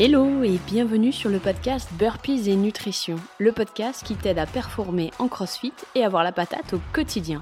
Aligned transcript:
Hello 0.00 0.44
et 0.44 0.60
bienvenue 0.64 1.10
sur 1.10 1.28
le 1.28 1.40
podcast 1.40 1.88
Burpees 1.98 2.48
et 2.48 2.54
Nutrition, 2.54 3.16
le 3.38 3.50
podcast 3.50 4.06
qui 4.06 4.14
t'aide 4.14 4.38
à 4.38 4.46
performer 4.46 5.10
en 5.18 5.26
CrossFit 5.26 5.72
et 5.96 6.04
avoir 6.04 6.22
la 6.22 6.30
patate 6.30 6.72
au 6.72 6.80
quotidien. 6.92 7.40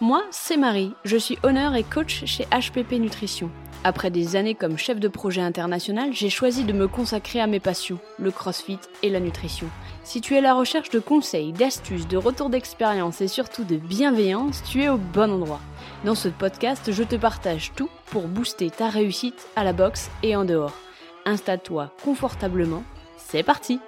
Moi, 0.00 0.22
c'est 0.30 0.56
Marie, 0.56 0.92
je 1.04 1.16
suis 1.16 1.36
honneur 1.42 1.74
et 1.74 1.82
coach 1.82 2.24
chez 2.24 2.44
HPP 2.44 3.00
Nutrition. 3.00 3.50
Après 3.82 4.12
des 4.12 4.36
années 4.36 4.54
comme 4.54 4.78
chef 4.78 5.00
de 5.00 5.08
projet 5.08 5.40
international, 5.40 6.10
j'ai 6.12 6.30
choisi 6.30 6.62
de 6.62 6.72
me 6.72 6.86
consacrer 6.86 7.40
à 7.40 7.48
mes 7.48 7.58
passions, 7.58 7.98
le 8.20 8.30
CrossFit 8.30 8.78
et 9.02 9.10
la 9.10 9.18
nutrition. 9.18 9.66
Si 10.04 10.20
tu 10.20 10.34
es 10.34 10.38
à 10.38 10.42
la 10.42 10.54
recherche 10.54 10.90
de 10.90 11.00
conseils, 11.00 11.52
d'astuces, 11.52 12.06
de 12.06 12.16
retours 12.16 12.50
d'expérience 12.50 13.20
et 13.20 13.26
surtout 13.26 13.64
de 13.64 13.78
bienveillance, 13.78 14.62
tu 14.62 14.80
es 14.80 14.88
au 14.88 14.96
bon 14.96 15.32
endroit. 15.32 15.60
Dans 16.04 16.14
ce 16.14 16.28
podcast, 16.28 16.92
je 16.92 17.02
te 17.02 17.16
partage 17.16 17.72
tout 17.74 17.90
pour 18.12 18.28
booster 18.28 18.70
ta 18.70 18.90
réussite 18.90 19.48
à 19.56 19.64
la 19.64 19.72
boxe 19.72 20.08
et 20.22 20.36
en 20.36 20.44
dehors. 20.44 20.85
Installe-toi 21.26 21.92
confortablement, 22.04 22.84
c'est 23.18 23.42
parti 23.42 23.80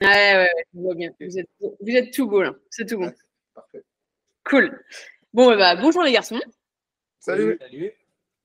Ouais, 0.00 0.06
ouais, 0.06 0.36
ouais, 0.36 0.64
je 0.74 0.80
vois 0.80 0.94
bien. 0.94 1.10
Vous 1.20 1.38
êtes, 1.38 1.50
vous 1.60 1.94
êtes 1.94 2.10
tout 2.14 2.26
beau 2.26 2.40
là, 2.40 2.54
c'est 2.70 2.86
tout 2.86 2.98
bon. 2.98 3.12
Parfait. 3.54 3.84
Cool. 4.44 4.82
Bon, 5.34 5.54
bah, 5.58 5.76
bonjour 5.76 6.02
les 6.04 6.12
garçons. 6.12 6.40
Salut. 7.20 7.58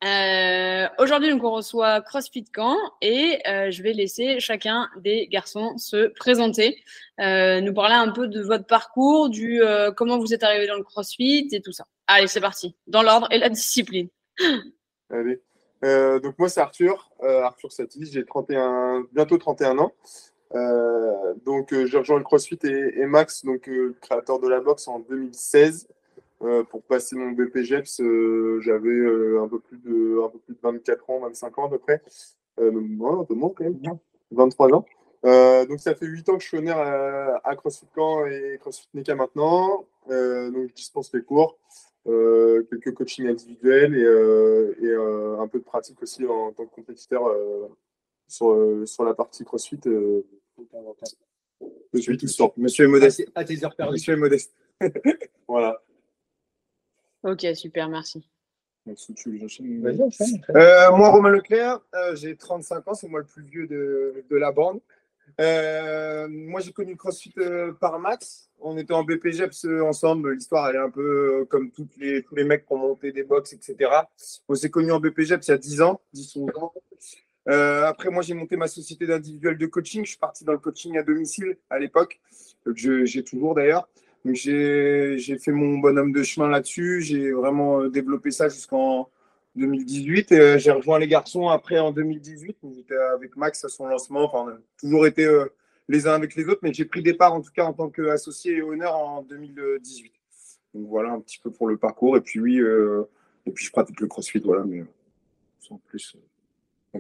Euh, 0.04 0.88
Aujourd'hui, 1.00 1.30
donc, 1.30 1.44
on 1.46 1.52
reçoit 1.52 2.02
CrossFit 2.02 2.44
Camp 2.44 2.76
et 3.02 3.40
euh, 3.48 3.72
je 3.72 3.82
vais 3.82 3.94
laisser 3.94 4.42
chacun 4.42 4.90
des 4.98 5.28
garçons 5.28 5.78
se 5.78 6.08
présenter, 6.08 6.84
euh, 7.22 7.62
nous 7.62 7.73
parler 7.73 7.95
un 7.95 8.12
peu 8.12 8.28
de 8.28 8.42
votre 8.42 8.66
parcours, 8.66 9.30
du 9.30 9.62
euh, 9.62 9.92
comment 9.92 10.17
vous 10.17 10.34
êtes 10.34 10.44
arrivé 10.44 10.67
dans 10.67 10.76
le 10.76 10.84
CrossFit 10.84 11.48
et 11.54 11.62
tout 11.62 11.72
ça. 11.72 11.86
Allez, 12.08 12.28
c'est 12.28 12.42
parti, 12.42 12.76
dans 12.88 13.02
l'ordre 13.02 13.28
et 13.32 13.38
la 13.38 13.50
discipline. 13.50 14.09
Allez. 15.09 15.42
Euh, 15.84 16.20
donc 16.20 16.40
moi 16.40 16.48
c'est 16.48 16.62
Arthur, 16.62 17.12
euh, 17.23 17.42
Arthur 17.42 17.72
Satis, 17.72 18.10
j'ai 18.12 18.26
31, 18.26 19.06
bientôt 19.12 19.38
31 19.38 19.80
ans. 19.80 19.92
Euh, 20.56 21.34
donc 21.45 21.73
j'ai 21.73 21.98
rejoint 21.98 22.18
le 22.18 22.23
CrossFit 22.23 22.60
et, 22.64 23.06
Max, 23.06 23.44
donc 23.44 23.70
créateur 24.02 24.40
de 24.40 24.48
la 24.48 24.62
boxe 24.62 24.88
en 24.88 25.00
2016. 25.00 25.88
Euh, 26.42 26.64
pour 26.64 26.84
passer 26.84 27.16
mon 27.16 27.32
BPGEPS, 27.32 28.02
j'avais 28.62 29.38
un 29.40 29.48
peu 29.48 29.60
plus 29.60 29.78
de 29.78 30.22
un 30.23 30.30
peu 30.30 30.40
plus 30.40 30.54
de 30.54 30.60
24 30.62 31.10
ans, 31.10 31.20
25 31.22 31.60
ans 31.60 31.66
à 31.67 31.70
peu 31.70 31.80
près. 31.80 32.02
Non, 32.60 33.22
un 33.22 33.26
peu 33.26 33.34
moins 33.34 33.52
quand 33.56 33.64
même, 33.64 33.80
23 34.32 34.73
ans. 34.73 34.86
Donc 35.67 35.80
ça 35.80 35.95
fait 35.95 36.06
8 36.06 36.30
ans 36.30 36.38
que 36.38 36.44
je 36.44 36.48
suis 36.48 36.58
honneur 36.58 36.78
à, 36.78 37.42
à 37.44 37.56
CrossFit 37.56 37.88
Camp 37.94 38.26
et 38.26 38.58
CrossFit 38.60 38.88
NECA 38.94 39.16
maintenant. 39.16 39.86
Donc 40.08 40.70
je 40.70 40.73
dispense 40.73 41.14
les 41.14 41.23
cours, 41.23 41.58
quelques 42.06 42.94
coachings 42.94 43.28
individuels 43.28 43.96
et, 43.96 44.04
euh, 44.04 44.76
et 44.82 44.88
euh, 44.88 45.40
un 45.40 45.48
peu 45.48 45.59
de 45.59 45.64
pratique 45.64 46.02
aussi 46.02 46.26
en, 46.26 46.52
tant 46.52 46.66
que 46.66 46.76
compétiteur 46.76 47.26
euh, 47.28 47.68
sur, 48.28 48.52
euh, 48.52 48.86
sur 48.86 49.04
la 49.04 49.14
partie 49.14 49.44
CrossFit. 49.44 49.80
euh, 49.88 50.22
je 51.94 52.00
suis 52.00 52.18
tout 52.18 52.28
sur. 52.28 52.54
Monsieur 52.58 52.86
est 52.86 52.90
modeste. 52.90 53.23
À 53.36 53.44
tes 53.44 53.64
heures 53.64 53.76
perdues. 53.76 53.94
Monsieur 53.94 54.14
est 54.14 54.18
modeste. 54.18 54.54
voilà. 55.48 55.82
Ok, 57.23 57.45
super, 57.56 57.88
merci. 57.88 58.28
Euh, 58.86 60.92
moi, 60.92 61.10
Romain 61.10 61.30
Leclerc, 61.30 61.80
euh, 61.95 62.16
j'ai 62.16 62.36
35 62.36 62.88
ans, 62.88 62.94
c'est 62.94 63.08
moi 63.08 63.22
le 63.22 63.26
plus 63.26 63.44
vieux 63.44 63.66
de, 63.66 64.26
de 64.30 64.36
la 64.36 64.52
bande. 64.52 64.82
Euh, 65.40 66.28
moi, 66.30 66.62
j'ai 66.62 66.72
connu 66.72 66.96
CrossFit 66.96 67.34
euh, 67.38 67.74
par 67.74 68.00
Max. 68.00 68.50
On 68.60 68.78
était 68.78 68.94
en 68.94 69.04
BPGEPS 69.04 69.66
euh, 69.66 69.82
ensemble. 69.84 70.34
L'histoire, 70.34 70.70
elle 70.70 70.76
est 70.76 70.80
un 70.80 70.89
peu 70.89 71.45
comme 71.50 71.72
toutes 71.72 71.95
les, 71.98 72.23
tous 72.23 72.36
les 72.36 72.44
mecs 72.44 72.66
qui 72.66 72.73
ont 72.73 72.78
monté 72.78 73.11
des 73.11 73.23
box, 73.23 73.54
etc. 73.54 73.89
On 74.48 74.56
s'est 74.56 74.70
connus 74.70 74.92
en 74.92 75.00
BPGEPS 75.00 75.48
il 75.48 75.52
y 75.52 75.54
a 75.54 75.58
10 75.58 75.82
ans, 75.82 76.02
10 76.14 76.38
11 76.38 76.50
ans. 76.58 76.73
Après, 77.45 78.10
moi, 78.10 78.22
j'ai 78.22 78.33
monté 78.33 78.56
ma 78.56 78.67
société 78.67 79.06
d'individuel 79.06 79.58
de 79.58 79.66
coaching. 79.66 80.06
Je 80.06 80.12
suis 80.12 80.20
parti 80.20 80.45
dans 80.45 80.54
le 80.54 80.60
coaching 80.60 80.98
à 80.98 81.04
domicile 81.04 81.58
à 81.70 81.80
l'époque, 81.80 82.22
j'ai 82.76 83.23
toujours 83.23 83.56
d'ailleurs. 83.56 83.89
J'ai 84.26 85.38
fait 85.39 85.52
mon 85.52 85.80
bonhomme 85.80 86.14
de 86.14 86.23
chemin 86.23 86.48
là-dessus. 86.48 87.02
J'ai 87.02 87.32
vraiment 87.32 87.86
développé 87.88 88.32
ça 88.32 88.48
jusqu'en 88.48 89.10
2018. 89.55 90.31
Et, 90.31 90.39
euh, 90.39 90.58
j'ai 90.58 90.71
rejoint 90.71 90.99
les 90.99 91.08
garçons 91.08 91.49
après 91.49 91.80
en 91.80 91.91
2018. 91.91 92.58
où 92.64 92.73
J'étais 92.73 92.95
avec 92.95 93.36
Max 93.36 93.64
à 93.65 93.69
son 93.69 93.87
lancement. 93.87 94.23
Enfin, 94.23 94.52
on 94.52 94.55
a 94.55 94.59
toujours 94.80 95.05
été 95.05 95.25
euh, 95.25 95.45
les 95.87 96.08
uns 96.08 96.14
avec 96.14 96.36
les 96.36 96.45
autres, 96.45 96.59
mais 96.64 96.73
j'ai 96.73 96.86
pris 96.86 97.02
des 97.02 97.14
parts 97.14 97.33
en 97.33 97.41
tout 97.41 97.52
cas 97.52 97.65
en 97.65 97.73
tant 97.73 97.89
qu'associé 97.89 98.58
et 98.58 98.61
honneur 98.61 98.95
en 98.95 99.21
2018. 99.23 100.14
Donc 100.73 100.87
voilà 100.87 101.11
un 101.11 101.19
petit 101.19 101.39
peu 101.39 101.52
pour 101.52 101.67
le 101.67 101.77
parcours. 101.77 102.17
Et 102.17 102.21
puis 102.21 102.39
oui, 102.39 102.59
euh, 102.59 103.03
et 103.45 103.52
puis 103.52 103.65
je 103.65 103.71
pratique 103.71 103.99
le 103.99 104.08
CrossFit, 104.08 104.39
voilà, 104.39 104.64
mais 104.64 104.83
sans 105.59 105.77
plus. 105.77 106.15
euh. 106.15 106.99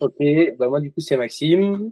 Ok, 0.00 0.16
bah 0.58 0.68
moi 0.68 0.80
du 0.80 0.92
coup 0.92 1.00
c'est 1.00 1.16
Maxime. 1.16 1.90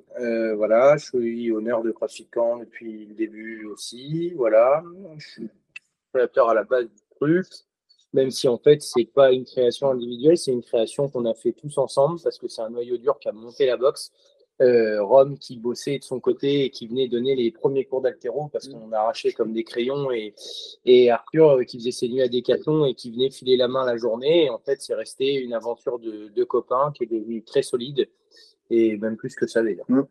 Voilà, 0.57 0.97
je 0.97 1.07
suis 1.07 1.51
honneur 1.51 1.83
de 1.83 1.91
CrossFit 1.91 2.27
Camp 2.27 2.59
depuis 2.59 3.07
le 3.07 3.15
début 3.15 3.65
aussi. 3.67 4.33
Voilà, 4.37 4.83
je 5.19 5.27
suis 5.29 5.49
créateur 6.13 6.49
à 6.51 6.55
la 6.55 6.65
base 6.65 6.87
du 6.87 7.03
truc, 7.17 7.47
même 8.13 8.31
si 8.31 8.49
en 8.49 8.59
fait 8.59 8.83
c'est 8.83 9.05
pas 9.05 9.33
une 9.33 9.45
création 9.45 9.91
individuelle, 9.91 10.37
c'est 10.37 10.53
une 10.53 10.63
création 10.63 11.09
qu'on 11.09 11.25
a 11.27 11.35
fait 11.35 11.53
tous 11.53 11.79
ensemble 11.79 12.21
parce 12.23 12.39
que 12.39 12.49
c'est 12.49 12.63
un 12.63 12.71
noyau 12.71 12.97
dur 12.97 13.19
qui 13.19 13.29
a 13.29 13.33
monté 13.33 13.67
la 13.67 13.77
boxe. 13.77 14.13
Euh, 14.61 15.03
Rome 15.03 15.39
qui 15.39 15.57
bossait 15.57 15.99
de 15.99 16.05
son 16.05 16.21
côté 16.21 16.67
et 16.67 16.71
qui 16.71 16.87
venait 16.87 17.09
donner 17.09 17.35
les 17.35 17.51
premiers 17.51 17.87
cours 17.87 18.03
d'altéro 18.03 18.49
parce 18.53 18.69
qu'on 18.69 18.93
arrachait 18.93 19.33
comme 19.33 19.55
des 19.55 19.65
crayons 19.65 20.11
et, 20.11 20.35
et 20.85 21.11
Arthur 21.11 21.61
euh, 21.61 21.65
qui 21.65 21.79
faisait 21.79 21.93
ses 21.93 22.11
nuits 22.11 22.21
à 22.21 22.29
Décathlon 22.29 22.85
et 22.85 22.93
qui 22.93 23.11
venait 23.11 23.31
filer 23.31 23.57
la 23.57 23.69
main 23.69 23.87
la 23.87 23.97
journée. 23.97 24.45
Et 24.45 24.51
en 24.51 24.59
fait, 24.59 24.83
c'est 24.83 24.95
resté 24.95 25.33
une 25.37 25.55
aventure 25.55 25.99
de, 25.99 26.29
de 26.29 26.45
copains 26.45 26.93
qui 26.95 27.05
est 27.05 27.07
devenue 27.07 27.43
très 27.43 27.63
solide 27.63 28.11
et 28.69 28.99
même 28.99 29.17
plus 29.17 29.35
que 29.35 29.47
ça 29.47 29.63
d'ailleurs. 29.63 29.87
Mm. 29.89 30.03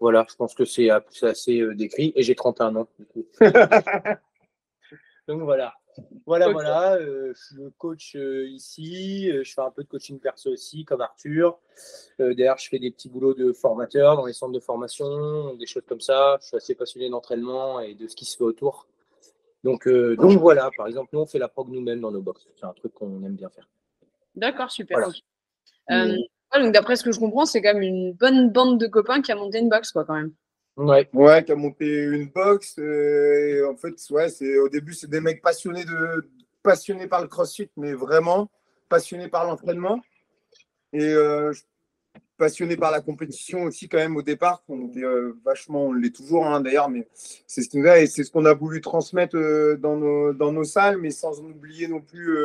Voilà, 0.00 0.26
je 0.30 0.36
pense 0.36 0.54
que 0.54 0.64
c'est 0.64 0.88
c'est 1.10 1.26
assez 1.26 1.60
euh, 1.60 1.74
décrit 1.74 2.14
et 2.16 2.22
j'ai 2.22 2.34
31 2.34 2.74
ans. 2.76 2.88
du 2.98 3.04
coup. 3.04 3.26
Donc 5.28 5.42
voilà. 5.42 5.74
Voilà, 6.26 6.50
voilà. 6.50 6.94
euh, 6.94 7.32
je 7.34 7.42
suis 7.44 7.56
le 7.56 7.70
coach 7.70 8.16
euh, 8.16 8.48
ici. 8.48 9.30
euh, 9.30 9.44
je 9.44 9.52
fais 9.52 9.60
un 9.60 9.70
peu 9.70 9.82
de 9.82 9.88
coaching 9.88 10.18
perso 10.18 10.50
aussi, 10.50 10.84
comme 10.84 11.00
Arthur. 11.00 11.58
D'ailleurs, 12.18 12.58
je 12.58 12.68
fais 12.68 12.78
des 12.78 12.90
petits 12.90 13.08
boulots 13.08 13.34
de 13.34 13.52
formateur 13.52 14.16
dans 14.16 14.26
les 14.26 14.32
centres 14.32 14.52
de 14.52 14.60
formation, 14.60 15.54
des 15.54 15.66
choses 15.66 15.84
comme 15.86 16.00
ça. 16.00 16.38
Je 16.40 16.46
suis 16.48 16.56
assez 16.56 16.74
passionné 16.74 17.08
d'entraînement 17.10 17.80
et 17.80 17.94
de 17.94 18.08
ce 18.08 18.16
qui 18.16 18.24
se 18.24 18.36
fait 18.36 18.44
autour. 18.44 18.86
Donc, 19.64 19.88
donc 19.88 20.38
voilà, 20.38 20.70
par 20.76 20.86
exemple, 20.86 21.10
nous, 21.12 21.20
on 21.20 21.26
fait 21.26 21.38
la 21.38 21.48
prog 21.48 21.68
nous-mêmes 21.68 22.00
dans 22.00 22.10
nos 22.10 22.22
box. 22.22 22.46
C'est 22.58 22.66
un 22.66 22.72
truc 22.72 22.92
qu'on 22.94 23.22
aime 23.24 23.36
bien 23.36 23.50
faire. 23.50 23.68
D'accord, 24.34 24.70
super. 24.70 24.98
Voilà. 25.88 26.08
ok. 26.14 26.18
Ouais, 26.54 26.62
donc 26.62 26.72
d'après 26.72 26.96
ce 26.96 27.02
que 27.02 27.12
je 27.12 27.18
comprends, 27.18 27.44
c'est 27.44 27.60
quand 27.60 27.74
même 27.74 27.82
une 27.82 28.12
bonne 28.12 28.50
bande 28.50 28.78
de 28.78 28.86
copains 28.86 29.20
qui 29.20 29.32
a 29.32 29.36
monté 29.36 29.58
une 29.58 29.68
box, 29.68 29.90
quoi, 29.90 30.04
quand 30.04 30.14
même. 30.14 30.32
Ouais, 30.76 31.08
Ouais, 31.14 31.42
qui 31.42 31.52
a 31.52 31.56
monté 31.56 31.86
une 31.86 32.28
box. 32.28 32.78
euh, 32.78 33.46
et 33.48 33.64
en 33.64 33.76
fait, 33.76 33.94
ouais, 34.10 34.28
c'est 34.28 34.58
au 34.58 34.68
début, 34.68 34.92
c'est 34.92 35.08
des 35.08 35.20
mecs 35.20 35.40
passionnés 35.40 35.84
de 35.84 36.28
passionnés 36.62 37.06
par 37.06 37.22
le 37.22 37.28
CrossFit, 37.28 37.70
mais 37.76 37.94
vraiment 37.94 38.50
passionnés 38.88 39.28
par 39.28 39.44
l'entraînement 39.46 40.00
et 40.92 41.12
euh, 41.12 41.52
passionnés 42.36 42.76
par 42.76 42.90
la 42.90 43.00
compétition 43.00 43.62
aussi 43.62 43.88
quand 43.88 43.98
même 43.98 44.16
au 44.16 44.22
départ. 44.22 44.62
On 44.68 44.88
était 44.88 45.04
euh, 45.04 45.36
vachement, 45.44 45.86
on 45.86 45.92
l'est 45.92 46.14
toujours 46.14 46.46
hein, 46.46 46.60
d'ailleurs, 46.60 46.90
mais 46.90 47.08
c'est 47.46 47.62
ce 47.62 47.70
qu'on 47.70 47.84
a 47.84 47.98
et 47.98 48.06
c'est 48.06 48.24
ce 48.24 48.30
qu'on 48.30 48.44
a 48.44 48.52
voulu 48.52 48.80
transmettre 48.80 49.36
euh, 49.36 49.76
dans 49.76 49.96
nos 49.96 50.34
dans 50.34 50.52
nos 50.52 50.64
salles, 50.64 50.98
mais 50.98 51.10
sans 51.10 51.40
oublier 51.40 51.88
non 51.88 52.00
plus. 52.00 52.36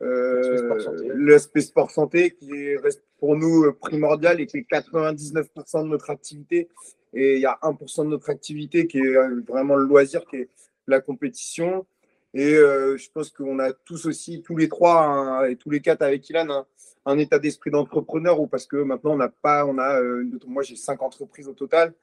L'aspect 0.00 1.60
sport 1.60 1.90
santé. 1.90 2.32
qui 2.32 2.50
est, 2.50 2.76
reste 2.76 3.04
pour 3.22 3.36
nous 3.36 3.66
euh, 3.66 3.72
primordial 3.72 4.40
et 4.40 4.46
qui 4.46 4.56
est 4.56 4.68
99% 4.68 5.84
de 5.84 5.86
notre 5.86 6.10
activité 6.10 6.68
et 7.14 7.36
il 7.36 7.40
y 7.40 7.46
a 7.46 7.56
1% 7.62 8.02
de 8.02 8.08
notre 8.08 8.30
activité 8.30 8.88
qui 8.88 8.98
est 8.98 9.16
euh, 9.16 9.44
vraiment 9.46 9.76
le 9.76 9.84
loisir, 9.84 10.26
qui 10.26 10.38
est 10.38 10.48
la 10.88 11.00
compétition. 11.00 11.86
Et 12.34 12.54
euh, 12.54 12.96
je 12.96 13.08
pense 13.14 13.30
qu'on 13.30 13.60
a 13.60 13.72
tous 13.72 14.06
aussi, 14.06 14.42
tous 14.42 14.56
les 14.56 14.68
trois 14.68 15.04
hein, 15.04 15.44
et 15.44 15.54
tous 15.54 15.70
les 15.70 15.80
quatre 15.80 16.02
avec 16.02 16.28
Ilan, 16.30 16.66
un, 17.06 17.18
état 17.18 17.38
d'esprit 17.38 17.70
d'entrepreneur 17.70 18.40
ou 18.40 18.48
parce 18.48 18.66
que 18.66 18.78
maintenant 18.78 19.12
on 19.12 19.18
n'a 19.18 19.28
pas, 19.28 19.66
on 19.66 19.78
a, 19.78 20.00
moi 20.48 20.64
j'ai 20.64 20.74
cinq 20.74 21.00
entreprises 21.00 21.46
au 21.46 21.54
total 21.54 21.94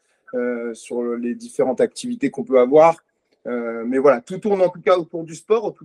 sur 0.71 1.03
les 1.17 1.35
différentes 1.35 1.81
activités 1.81 2.31
qu'on 2.31 2.45
peut 2.45 2.59
avoir. 2.61 3.03
Mais 3.45 3.97
voilà, 3.97 4.21
tout 4.21 4.37
tourne 4.37 4.61
en 4.61 4.69
tout 4.69 4.81
cas 4.81 4.95
autour 4.95 5.25
du 5.25 5.35
sport, 5.35 5.75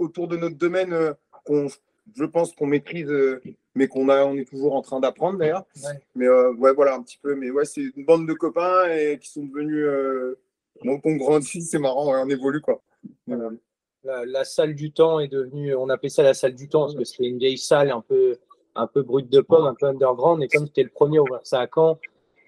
autour, 0.00 0.26
de 0.26 0.36
notre 0.36 0.56
domaine 0.56 1.14
qu'on, 1.44 1.68
je 2.14 2.24
pense 2.24 2.52
qu'on 2.54 2.66
maîtrise, 2.66 3.10
euh, 3.10 3.40
mais 3.74 3.88
qu'on 3.88 4.08
a, 4.08 4.24
on 4.24 4.36
est 4.36 4.48
toujours 4.48 4.74
en 4.74 4.82
train 4.82 5.00
d'apprendre 5.00 5.38
d'ailleurs. 5.38 5.64
Ouais. 5.84 6.00
Mais 6.14 6.26
euh, 6.26 6.52
ouais, 6.54 6.72
voilà 6.72 6.94
un 6.94 7.02
petit 7.02 7.18
peu. 7.22 7.34
Mais 7.34 7.50
ouais, 7.50 7.64
c'est 7.64 7.82
une 7.96 8.04
bande 8.04 8.26
de 8.26 8.32
copains 8.34 8.88
et 8.90 9.18
qui 9.18 9.30
sont 9.30 9.44
devenus, 9.44 9.84
euh, 9.86 10.38
donc 10.84 11.02
on 11.04 11.16
grandit, 11.16 11.62
c'est 11.62 11.78
marrant, 11.78 12.12
ouais, 12.12 12.20
on 12.24 12.28
évolue 12.28 12.60
quoi. 12.60 12.82
Voilà. 13.26 13.50
la, 14.04 14.24
la 14.26 14.44
salle 14.44 14.74
du 14.74 14.92
temps 14.92 15.20
est 15.20 15.28
devenue, 15.28 15.74
on 15.74 15.88
appelait 15.88 16.08
ça 16.08 16.22
la 16.22 16.34
salle 16.34 16.54
du 16.54 16.68
temps 16.68 16.82
parce 16.82 16.94
que 16.94 17.04
c'était 17.04 17.26
une 17.26 17.38
vieille 17.38 17.58
salle 17.58 17.90
un 17.90 18.00
peu, 18.00 18.36
un 18.74 18.86
peu 18.86 19.02
brute 19.02 19.30
de 19.30 19.40
pomme, 19.40 19.66
un 19.66 19.74
peu 19.74 19.86
underground. 19.86 20.42
Et 20.42 20.48
comme 20.48 20.66
c'était 20.66 20.82
le 20.82 20.90
premier 20.90 21.18
à 21.18 21.22
ouvrir 21.22 21.40
ça 21.44 21.60
à 21.60 21.68
Caen, 21.72 21.98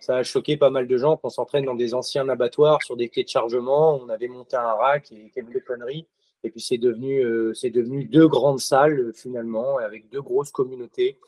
ça 0.00 0.16
a 0.16 0.22
choqué 0.22 0.56
pas 0.56 0.70
mal 0.70 0.86
de 0.86 0.96
gens 0.98 1.16
qu'on 1.16 1.30
s'entraîne 1.30 1.64
dans 1.64 1.74
des 1.74 1.94
anciens 1.94 2.28
abattoirs 2.28 2.82
sur 2.82 2.96
des 2.96 3.08
clés 3.08 3.24
de 3.24 3.28
chargement. 3.28 4.00
On 4.02 4.08
avait 4.10 4.28
monté 4.28 4.56
un 4.56 4.72
rack 4.74 5.10
et 5.12 5.30
quelques 5.34 5.64
conneries. 5.64 6.06
Et 6.44 6.50
puis 6.50 6.60
c'est 6.60 6.78
devenu, 6.78 7.24
c'est 7.54 7.70
devenu 7.70 8.04
deux 8.04 8.28
grandes 8.28 8.60
salles 8.60 9.12
finalement, 9.14 9.78
avec 9.78 10.08
deux 10.10 10.22
grosses 10.22 10.50
communautés. 10.50 11.18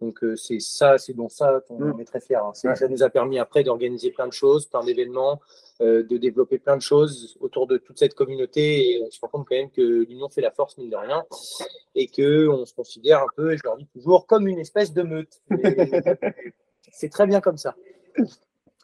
Donc 0.00 0.20
c'est 0.36 0.60
ça, 0.60 0.98
c'est 0.98 1.14
dans 1.14 1.28
ça 1.28 1.60
qu'on 1.66 1.80
mm. 1.80 2.00
est 2.00 2.04
très 2.04 2.20
fiers. 2.20 2.36
Hein. 2.36 2.52
Ça 2.54 2.88
nous 2.88 3.02
a 3.02 3.10
permis 3.10 3.38
après 3.38 3.64
d'organiser 3.64 4.10
plein 4.10 4.28
de 4.28 4.32
choses, 4.32 4.66
plein 4.66 4.84
d'événements, 4.84 5.40
de 5.80 6.16
développer 6.16 6.58
plein 6.58 6.76
de 6.76 6.82
choses 6.82 7.36
autour 7.40 7.66
de 7.66 7.78
toute 7.78 7.98
cette 7.98 8.14
communauté. 8.14 8.92
Et 8.92 9.02
on 9.02 9.10
se 9.10 9.18
rend 9.20 9.28
compte 9.28 9.46
quand 9.48 9.56
même 9.56 9.70
que 9.70 10.06
l'union 10.08 10.28
fait 10.28 10.42
la 10.42 10.50
force, 10.50 10.76
mine 10.78 10.90
de 10.90 10.96
rien, 10.96 11.24
et 11.94 12.06
qu'on 12.06 12.64
se 12.64 12.74
considère 12.74 13.22
un 13.22 13.28
peu, 13.34 13.52
et 13.52 13.56
je 13.56 13.62
leur 13.64 13.76
dis 13.76 13.86
toujours, 13.86 14.26
comme 14.26 14.46
une 14.46 14.58
espèce 14.58 14.92
de 14.92 15.02
meute. 15.02 15.40
c'est 16.92 17.08
très 17.08 17.26
bien 17.26 17.40
comme 17.40 17.56
ça. 17.56 17.74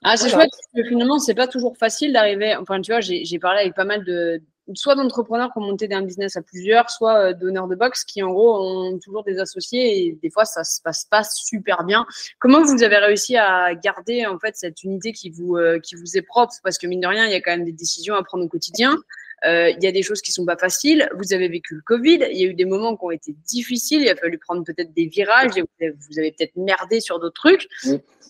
Ah, 0.02 0.16
c'est 0.16 0.28
chouette, 0.28 0.50
parce 0.50 0.84
que 0.84 0.88
finalement, 0.88 1.19
c'est 1.19 1.34
pas 1.34 1.46
toujours 1.46 1.76
facile 1.76 2.12
d'arriver. 2.12 2.54
Enfin, 2.56 2.81
tu 2.81 2.92
vois, 2.92 3.00
j'ai 3.00 3.38
parlé 3.38 3.60
avec 3.60 3.75
pas 3.75 3.84
mal 3.84 4.04
de, 4.04 4.42
soit 4.72 4.94
d'entrepreneurs 4.94 5.52
qui 5.52 5.58
ont 5.58 5.66
monté 5.66 5.93
un 5.93 6.02
business 6.02 6.37
à 6.37 6.43
plusieurs, 6.43 6.90
soit 6.90 7.19
euh, 7.19 7.32
d'honneurs 7.34 7.69
de 7.69 7.75
boxe 7.75 8.05
qui, 8.05 8.22
en 8.22 8.31
gros, 8.31 8.62
ont 8.62 8.99
toujours 8.99 9.22
des 9.25 9.38
associés 9.38 10.06
et 10.06 10.19
des 10.22 10.31
fois, 10.31 10.44
ça 10.44 10.64
se 10.64 10.81
passe 10.81 11.05
pas 11.05 11.22
super 11.22 11.84
bien. 11.84 12.06
Comment 12.38 12.62
vous 12.62 12.82
avez 12.82 12.96
réussi 12.96 13.37
à 13.37 13.75
garder, 13.75 14.26
en 14.26 14.38
fait, 14.38 14.56
cette 14.56 14.82
unité 14.82 15.12
qui 15.12 15.31
vous, 15.31 15.56
euh, 15.56 15.78
qui 15.78 15.94
vous 15.94 16.16
est 16.16 16.22
propre? 16.22 16.55
Parce 16.62 16.78
que, 16.78 16.87
mine 16.87 17.00
de 17.00 17.06
rien, 17.06 17.26
il 17.26 17.32
y 17.32 17.37
a 17.37 17.40
quand 17.40 17.52
même 17.52 17.64
des 17.64 17.72
décisions 17.72 18.14
à 18.14 18.22
prendre 18.22 18.44
au 18.44 18.49
quotidien. 18.49 18.96
Euh, 19.44 19.70
il 19.70 19.82
y 19.82 19.86
a 19.86 19.92
des 19.92 20.02
choses 20.02 20.22
qui 20.22 20.32
sont 20.32 20.44
pas 20.44 20.56
faciles. 20.56 21.08
Vous 21.16 21.32
avez 21.32 21.48
vécu 21.48 21.75
le 21.75 21.82
Covid. 21.82 22.26
Il 22.31 22.38
y 22.38 22.44
a 22.44 22.48
eu 22.48 22.54
des 22.54 22.64
moments 22.64 22.96
qui 22.96 23.04
ont 23.04 23.10
été 23.10 23.34
difficiles. 23.44 24.02
Il 24.02 24.08
a 24.08 24.16
fallu 24.16 24.38
prendre 24.38 24.64
peut-être 24.64 24.92
des 24.94 25.06
virages. 25.06 25.56
Et 25.56 25.62
vous 25.90 26.19
avez, 26.19 26.32
peut-être 26.32 26.56
merdé 26.56 27.00
sur 27.00 27.20
d'autres 27.20 27.34
trucs. 27.34 27.69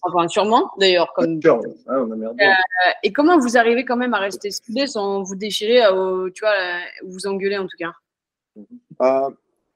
Enfin, 0.02 0.28
sûrement, 0.28 0.70
d'ailleurs. 0.78 1.12
Comme... 1.14 1.40
Euh, 1.44 2.54
et 3.02 3.12
comment 3.12 3.38
vous 3.38 3.56
arrivez 3.56 3.84
quand 3.84 3.96
même 3.96 4.14
à 4.14 4.18
rester 4.18 4.50
soudés 4.50 4.86
sans 4.86 5.22
vous 5.22 5.36
déchirer, 5.36 5.82
tu 6.34 6.40
vois, 6.40 6.54
vous 7.04 7.26
engueuler 7.26 7.58
en 7.58 7.66
tout 7.66 7.76
cas? 7.78 7.92
Ah, 8.98 9.28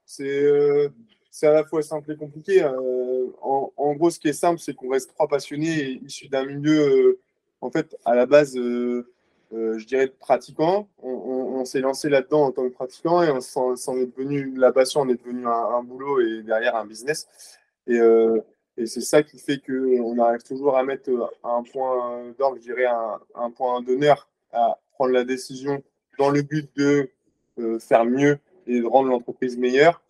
C'est 0.05 0.91
c'est 1.39 1.47
à 1.47 1.53
la 1.53 1.63
fois 1.63 1.81
simple 1.81 2.11
et 2.11 2.17
compliqué. 2.17 2.65
en, 2.65 3.71
en, 3.77 3.93
gros, 3.93 4.09
ce 4.09 4.19
qui 4.19 4.27
est 4.27 4.33
simple, 4.33 4.59
c'est 4.59 4.73
qu'on 4.73 4.89
reste 4.89 5.13
trois 5.13 5.27
passionnés 5.27 6.01
issus 6.05 6.27
d'un 6.27 6.45
milieu, 6.45 7.19
en 7.61 7.71
fait, 7.71 7.95
à 8.03 8.13
la 8.13 8.25
base, 8.25 8.57
euh, 8.57 9.09
je 9.51 9.85
dirais, 9.85 10.07
pratiquant. 10.07 10.89
On, 11.01 11.09
on, 11.09 11.65
s'est 11.65 11.81
lancé 11.81 12.09
là-dedans 12.09 12.45
en 12.45 12.51
tant 12.51 12.63
que 12.63 12.73
pratiquant 12.73 13.23
et 13.23 13.29
on 13.31 13.41
s'en 13.41 13.97
est 13.97 14.05
devenu, 14.05 14.53
la 14.55 14.71
passion 14.71 15.01
on 15.01 15.09
est 15.09 15.15
devenu 15.15 15.45
un, 15.47 15.83
boulot 15.83 16.21
et 16.21 16.43
derrière 16.43 16.75
un 16.75 16.85
business. 16.85 17.27
Et, 17.87 17.99
euh, 17.99 18.39
c'est 18.85 19.01
ça 19.01 19.23
qui 19.23 19.39
fait 19.39 19.59
qu'on 19.59 20.17
arrive 20.19 20.41
toujours 20.43 20.77
à 20.77 20.83
mettre 20.83 21.09
un 21.43 21.63
point 21.63 22.31
d'ordre, 22.37 22.55
je 22.57 22.61
dirais, 22.61 22.85
un, 22.85 23.19
un 23.35 23.51
point 23.51 23.81
d'honneur 23.81 24.29
à 24.53 24.79
prendre 24.93 25.11
la 25.11 25.25
décision 25.25 25.83
dans 26.17 26.29
le 26.29 26.43
but 26.43 26.69
de 26.77 27.09
euh, 27.57 27.79
faire 27.79 28.05
mieux 28.05 28.39
et 28.67 28.79
de 28.79 28.85
rendre 28.85 29.09
l'entreprise 29.09 29.57
meilleure. 29.57 30.01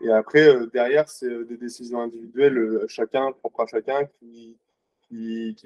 Et 0.00 0.10
après, 0.10 0.66
derrière, 0.72 1.08
c'est 1.08 1.44
des 1.44 1.56
décisions 1.56 2.00
individuelles, 2.00 2.84
chacun, 2.88 3.32
propre 3.32 3.62
à 3.62 3.66
chacun, 3.66 4.04
qui, 4.18 4.56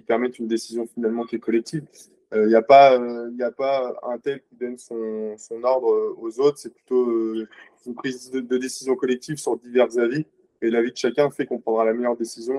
permettent 0.06 0.38
une 0.38 0.48
décision 0.48 0.86
finalement 0.86 1.24
qui 1.24 1.36
est 1.36 1.40
collective. 1.40 1.84
Il 2.32 2.38
euh, 2.38 2.46
n'y 2.46 2.54
a, 2.54 2.62
pas, 2.62 2.98
euh, 2.98 3.30
a 3.40 3.50
pas 3.50 3.94
un 4.02 4.18
tel 4.18 4.40
qui 4.42 4.56
donne 4.56 4.78
son, 4.78 5.36
son 5.36 5.62
ordre 5.64 6.16
aux 6.18 6.40
autres, 6.40 6.58
c'est 6.58 6.72
plutôt 6.72 7.10
euh, 7.10 7.46
une 7.86 7.94
prise 7.94 8.30
de, 8.30 8.56
décision 8.56 8.96
collective 8.96 9.36
sur 9.36 9.58
divers 9.58 9.98
avis. 9.98 10.24
Et 10.62 10.70
l'avis 10.70 10.92
de 10.92 10.96
chacun 10.96 11.28
fait 11.30 11.44
qu'on 11.44 11.58
prendra 11.58 11.84
la 11.84 11.92
meilleure 11.92 12.16
décision 12.16 12.54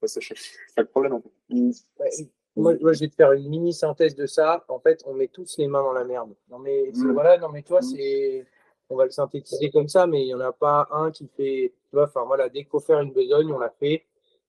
face 0.00 0.18
à 0.18 0.20
chaque, 0.20 0.38
chaque 0.76 0.88
problème. 0.88 1.14
En 1.14 1.22
fait. 1.22 2.28
Moi, 2.54 2.74
je 2.92 3.00
vais 3.00 3.08
te 3.08 3.14
faire 3.14 3.32
une 3.32 3.48
mini 3.48 3.72
synthèse 3.72 4.14
de 4.14 4.26
ça. 4.26 4.64
En 4.68 4.78
fait, 4.78 5.02
on 5.06 5.14
met 5.14 5.28
tous 5.28 5.56
les 5.56 5.66
mains 5.66 5.82
dans 5.82 5.94
la 5.94 6.04
merde. 6.04 6.34
Non, 6.50 6.58
mais 6.58 6.90
mm. 6.94 7.12
voilà, 7.12 7.38
non, 7.38 7.48
mais 7.48 7.62
toi, 7.62 7.80
mm. 7.80 7.82
c'est. 7.82 8.46
On 8.90 8.96
va 8.96 9.06
le 9.06 9.10
synthétiser 9.10 9.70
comme 9.70 9.88
ça, 9.88 10.06
mais 10.06 10.20
il 10.20 10.26
n'y 10.26 10.34
en 10.34 10.40
a 10.40 10.52
pas 10.52 10.86
un 10.90 11.10
qui 11.10 11.26
fait. 11.26 11.72
Tu 11.88 11.96
vois, 11.96 12.04
enfin 12.04 12.24
voilà, 12.26 12.50
dès 12.50 12.60
qu'il 12.60 12.68
faut 12.68 12.80
faire 12.80 13.00
une 13.00 13.12
besogne, 13.12 13.50
on 13.50 13.58
l'a 13.58 13.70
fait. 13.70 14.04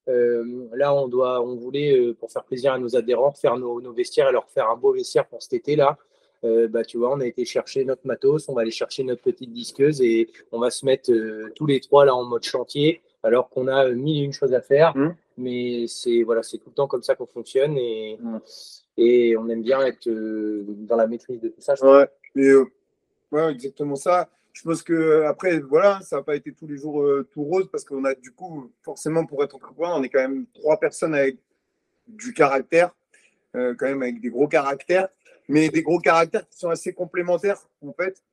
Euh, 0.10 0.68
là, 0.74 0.94
on 0.94 1.08
doit, 1.08 1.42
on 1.42 1.56
voulait, 1.56 1.98
euh, 1.98 2.14
pour 2.14 2.32
faire 2.32 2.44
plaisir 2.44 2.74
à 2.74 2.80
nos 2.80 2.96
adhérents, 2.96 3.32
faire 3.32 3.58
nos, 3.58 3.94
vestiaires 3.94 4.30
et 4.30 4.32
leur 4.32 4.50
faire 4.50 4.70
un 4.70 4.76
beau 4.76 4.94
vestiaire 4.94 5.26
pour 5.26 5.42
cet 5.42 5.54
été-là. 5.54 5.98
Euh, 6.44 6.68
bah, 6.68 6.84
tu 6.84 6.98
vois, 6.98 7.14
on 7.14 7.22
a 7.22 7.26
été 7.26 7.46
chercher 7.46 7.86
notre 7.86 8.06
matos, 8.06 8.50
on 8.50 8.54
va 8.54 8.62
aller 8.62 8.72
chercher 8.72 9.04
notre 9.04 9.22
petite 9.22 9.54
disqueuse 9.54 10.02
et 10.02 10.30
on 10.52 10.60
va 10.60 10.72
se 10.72 10.86
mettre 10.86 11.10
tous 11.56 11.66
les 11.66 11.80
trois 11.80 12.04
là 12.04 12.14
en 12.14 12.26
mode 12.26 12.44
chantier, 12.44 13.02
alors 13.24 13.50
qu'on 13.50 13.70
a 13.70 13.90
mille 13.90 14.24
et 14.24 14.26
une 14.26 14.34
choses 14.34 14.54
à 14.54 14.62
faire. 14.62 14.96
Mmh. 14.98 15.16
Mais 15.38 15.86
c'est 15.88 16.24
voilà, 16.24 16.44
c'est 16.44 16.58
tout 16.58 16.68
le 16.70 16.76
temps 16.76 16.88
comme 16.88 17.02
ça 17.02 17.16
qu'on 17.16 17.26
fonctionne 17.26 17.78
et, 17.78 18.18
mmh. 18.20 18.40
et 18.98 19.38
on 19.38 19.48
aime 19.48 19.62
bien 19.62 19.82
être 19.86 20.10
dans 20.10 20.98
la 20.98 21.08
maîtrise 21.08 21.40
de 21.40 21.48
tout 21.48 21.62
ça. 21.62 21.76
Ouais, 21.82 22.10
ouais, 23.32 23.52
exactement 23.52 23.96
ça 23.96 24.28
je 24.54 24.62
pense 24.62 24.84
que 24.84 25.24
après, 25.24 25.60
voilà, 25.60 26.00
ça 26.02 26.18
n'a 26.18 26.24
pas 26.24 26.36
été 26.36 26.54
tous 26.54 26.68
les 26.68 26.78
jours 26.78 27.02
euh, 27.02 27.28
tout 27.32 27.44
rose 27.44 27.68
parce 27.72 27.84
qu'on 27.84 28.06
a 28.06 28.14
du 28.14 28.32
coup, 28.32 28.72
forcément, 28.84 29.26
pour 29.26 29.44
être 29.44 29.56
entrepreneur, 29.56 29.98
on 29.98 30.04
est 30.04 30.10
quand 30.10 30.22
même 30.22 30.46
trois 30.54 30.80
personnes 30.80 31.16
avec 31.16 31.38
du 32.08 32.34
caractère, 32.34 32.96
euh, 33.56 33.74
quand 33.78 33.88
même 33.88 34.04
avec 34.04 34.22
des 34.22 34.30
gros 34.30 34.48
caractères, 34.48 35.10
mais 35.50 35.70
des 35.70 35.82
gros 35.82 36.00
caractères 36.00 36.48
qui 36.48 36.58
sont 36.58 36.70
assez 36.70 36.94
complémentaires 36.94 37.60
en 37.86 37.94
fait. 37.94 38.24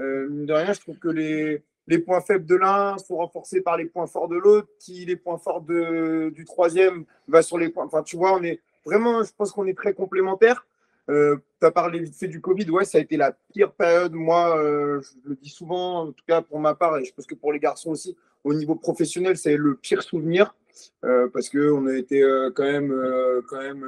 Euh, 0.00 0.28
de 0.30 0.52
rien, 0.52 0.72
je 0.72 0.80
trouve 0.80 0.98
que 0.98 1.08
les, 1.08 1.62
les 1.86 1.98
points 1.98 2.20
faibles 2.20 2.46
de 2.46 2.54
l'un 2.54 2.96
sont 2.98 3.16
renforcés 3.16 3.60
par 3.60 3.76
les 3.76 3.86
points 3.86 4.06
forts 4.06 4.28
de 4.28 4.36
l'autre, 4.36 4.68
qui 4.78 5.04
les 5.04 5.16
points 5.16 5.38
forts 5.38 5.60
de, 5.60 6.32
du 6.34 6.44
troisième 6.44 7.04
va 7.28 7.42
sur 7.42 7.58
les 7.58 7.68
points. 7.68 7.86
Enfin, 7.86 8.02
tu 8.02 8.16
vois, 8.16 8.32
on 8.32 8.42
est 8.42 8.60
vraiment, 8.84 9.22
je 9.22 9.32
pense 9.36 9.52
qu'on 9.52 9.66
est 9.66 9.76
très 9.76 9.92
complémentaires. 9.92 10.66
Euh, 11.10 11.36
tu 11.60 11.66
as 11.66 11.70
parlé 11.70 12.00
vite 12.00 12.16
fait 12.16 12.28
du 12.28 12.40
Covid, 12.40 12.70
ouais, 12.70 12.84
ça 12.84 12.98
a 12.98 13.00
été 13.00 13.16
la 13.16 13.36
pire 13.52 13.72
période. 13.72 14.12
Moi, 14.12 14.56
euh, 14.58 15.02
je 15.02 15.30
le 15.30 15.36
dis 15.36 15.50
souvent, 15.50 16.06
en 16.06 16.12
tout 16.12 16.24
cas 16.26 16.40
pour 16.40 16.58
ma 16.58 16.74
part, 16.74 16.96
et 16.98 17.04
je 17.04 17.12
pense 17.12 17.26
que 17.26 17.34
pour 17.34 17.52
les 17.52 17.58
garçons 17.58 17.90
aussi, 17.90 18.16
au 18.42 18.54
niveau 18.54 18.74
professionnel, 18.74 19.36
c'est 19.36 19.56
le 19.56 19.74
pire 19.74 20.02
souvenir. 20.02 20.54
Euh, 21.04 21.28
parce 21.32 21.50
qu'on 21.50 21.86
a 21.86 21.94
été 21.94 22.20
quand 22.56 22.64
même, 22.64 22.92
quand 23.48 23.60
même 23.60 23.86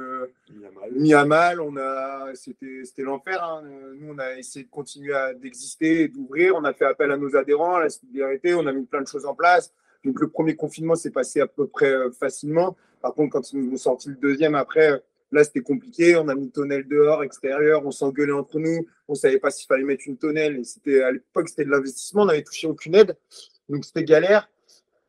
mis 0.93 1.13
à 1.13 1.25
mal. 1.25 1.59
On 1.59 1.75
a, 1.75 2.33
c'était, 2.33 2.81
c'était 2.85 3.01
l'enfer. 3.01 3.43
Hein. 3.43 3.63
Nous, 3.95 4.13
on 4.13 4.17
a 4.17 4.37
essayé 4.37 4.63
de 4.63 4.69
continuer 4.69 5.13
à 5.13 5.33
d'exister 5.33 6.03
et 6.03 6.07
d'ouvrir. 6.07 6.55
On 6.55 6.63
a 6.63 6.71
fait 6.71 6.85
appel 6.85 7.11
à 7.11 7.17
nos 7.17 7.35
adhérents, 7.35 7.75
à 7.75 7.81
la 7.81 7.89
solidarité. 7.89 8.53
On 8.53 8.65
a 8.67 8.71
mis 8.71 8.85
plein 8.85 9.01
de 9.01 9.07
choses 9.07 9.25
en 9.25 9.35
place. 9.35 9.73
Donc 10.05 10.21
le 10.21 10.29
premier 10.29 10.55
confinement 10.55 10.95
s'est 10.95 11.11
passé 11.11 11.41
à 11.41 11.47
peu 11.47 11.67
près 11.67 11.93
facilement. 12.17 12.77
Par 13.01 13.13
contre, 13.13 13.33
quand 13.33 13.51
ils 13.51 13.59
nous 13.59 13.73
ont 13.73 13.77
sorti 13.77 14.07
le 14.07 14.15
deuxième 14.15 14.55
après, 14.55 15.03
Là, 15.31 15.43
c'était 15.43 15.61
compliqué. 15.61 16.15
On 16.15 16.27
a 16.29 16.35
mis 16.35 16.45
une 16.45 16.51
tonnelle 16.51 16.87
dehors, 16.87 17.23
extérieur. 17.23 17.85
On 17.85 17.91
s'engueulait 17.91 18.31
entre 18.31 18.59
nous. 18.59 18.87
On 19.07 19.15
savait 19.15 19.39
pas 19.39 19.51
s'il 19.51 19.67
fallait 19.67 19.83
mettre 19.83 20.03
une 20.07 20.17
tonnelle. 20.17 20.57
Et 20.57 20.63
c'était, 20.63 21.01
à 21.01 21.11
l'époque, 21.11 21.49
c'était 21.49 21.65
de 21.65 21.69
l'investissement. 21.69 22.23
On 22.23 22.25
n'avait 22.25 22.43
touché 22.43 22.67
aucune 22.67 22.95
aide. 22.95 23.17
Donc, 23.69 23.85
c'était 23.85 24.03
galère. 24.03 24.49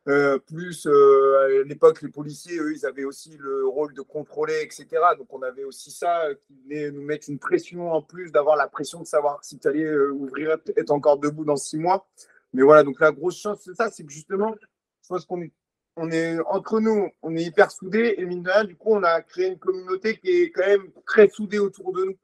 Euh, 0.07 0.39
plus, 0.39 0.87
euh, 0.87 1.61
à 1.63 1.67
l'époque, 1.67 2.01
les 2.01 2.09
policiers, 2.09 2.57
eux, 2.57 2.73
ils 2.73 2.85
avaient 2.85 3.03
aussi 3.03 3.37
le 3.37 3.67
rôle 3.67 3.93
de 3.93 4.01
contrôler, 4.01 4.61
etc. 4.63 4.87
Donc, 5.17 5.31
on 5.31 5.41
avait 5.43 5.65
aussi 5.65 5.91
ça 5.91 6.25
euh, 6.25 6.35
qui 6.47 6.55
venait 6.63 6.89
nous 6.89 7.03
mettre 7.03 7.29
une 7.29 7.37
pression 7.37 7.91
en 7.91 8.01
plus, 8.01 8.31
d'avoir 8.31 8.55
la 8.55 8.67
pression 8.67 9.01
de 9.01 9.05
savoir 9.05 9.43
si 9.43 9.59
tu 9.59 9.67
allais 9.67 9.95
ouvrir, 10.09 10.57
être 10.75 10.91
encore 10.91 11.19
debout 11.19 11.45
dans 11.45 11.57
six 11.57 11.77
mois. 11.77 12.07
Mais 12.53 12.63
voilà, 12.63 12.83
donc 12.83 12.99
la 12.99 13.11
grosse 13.11 13.39
chance, 13.39 13.59
c'est 13.63 13.75
ça, 13.75 13.91
c'est 13.91 14.03
que 14.03 14.11
justement, 14.11 14.55
je 15.03 15.07
pense 15.07 15.25
qu'on 15.25 15.41
est 15.41 15.51
on 16.01 16.09
est 16.11 16.39
entre 16.47 16.79
nous, 16.79 17.09
on 17.21 17.35
est 17.35 17.43
hyper 17.43 17.69
soudés 17.71 18.15
et 18.17 18.25
mine 18.25 18.41
de 18.41 18.49
rien, 18.49 18.63
du 18.63 18.77
coup, 18.77 18.95
on 18.95 19.03
a 19.03 19.21
créé 19.21 19.47
une 19.47 19.59
communauté 19.59 20.17
qui 20.17 20.29
est 20.29 20.51
quand 20.51 20.65
même 20.65 20.89
très 21.05 21.27
soudée 21.27 21.59
autour 21.59 21.91
de 21.91 22.05
nous. 22.05 22.17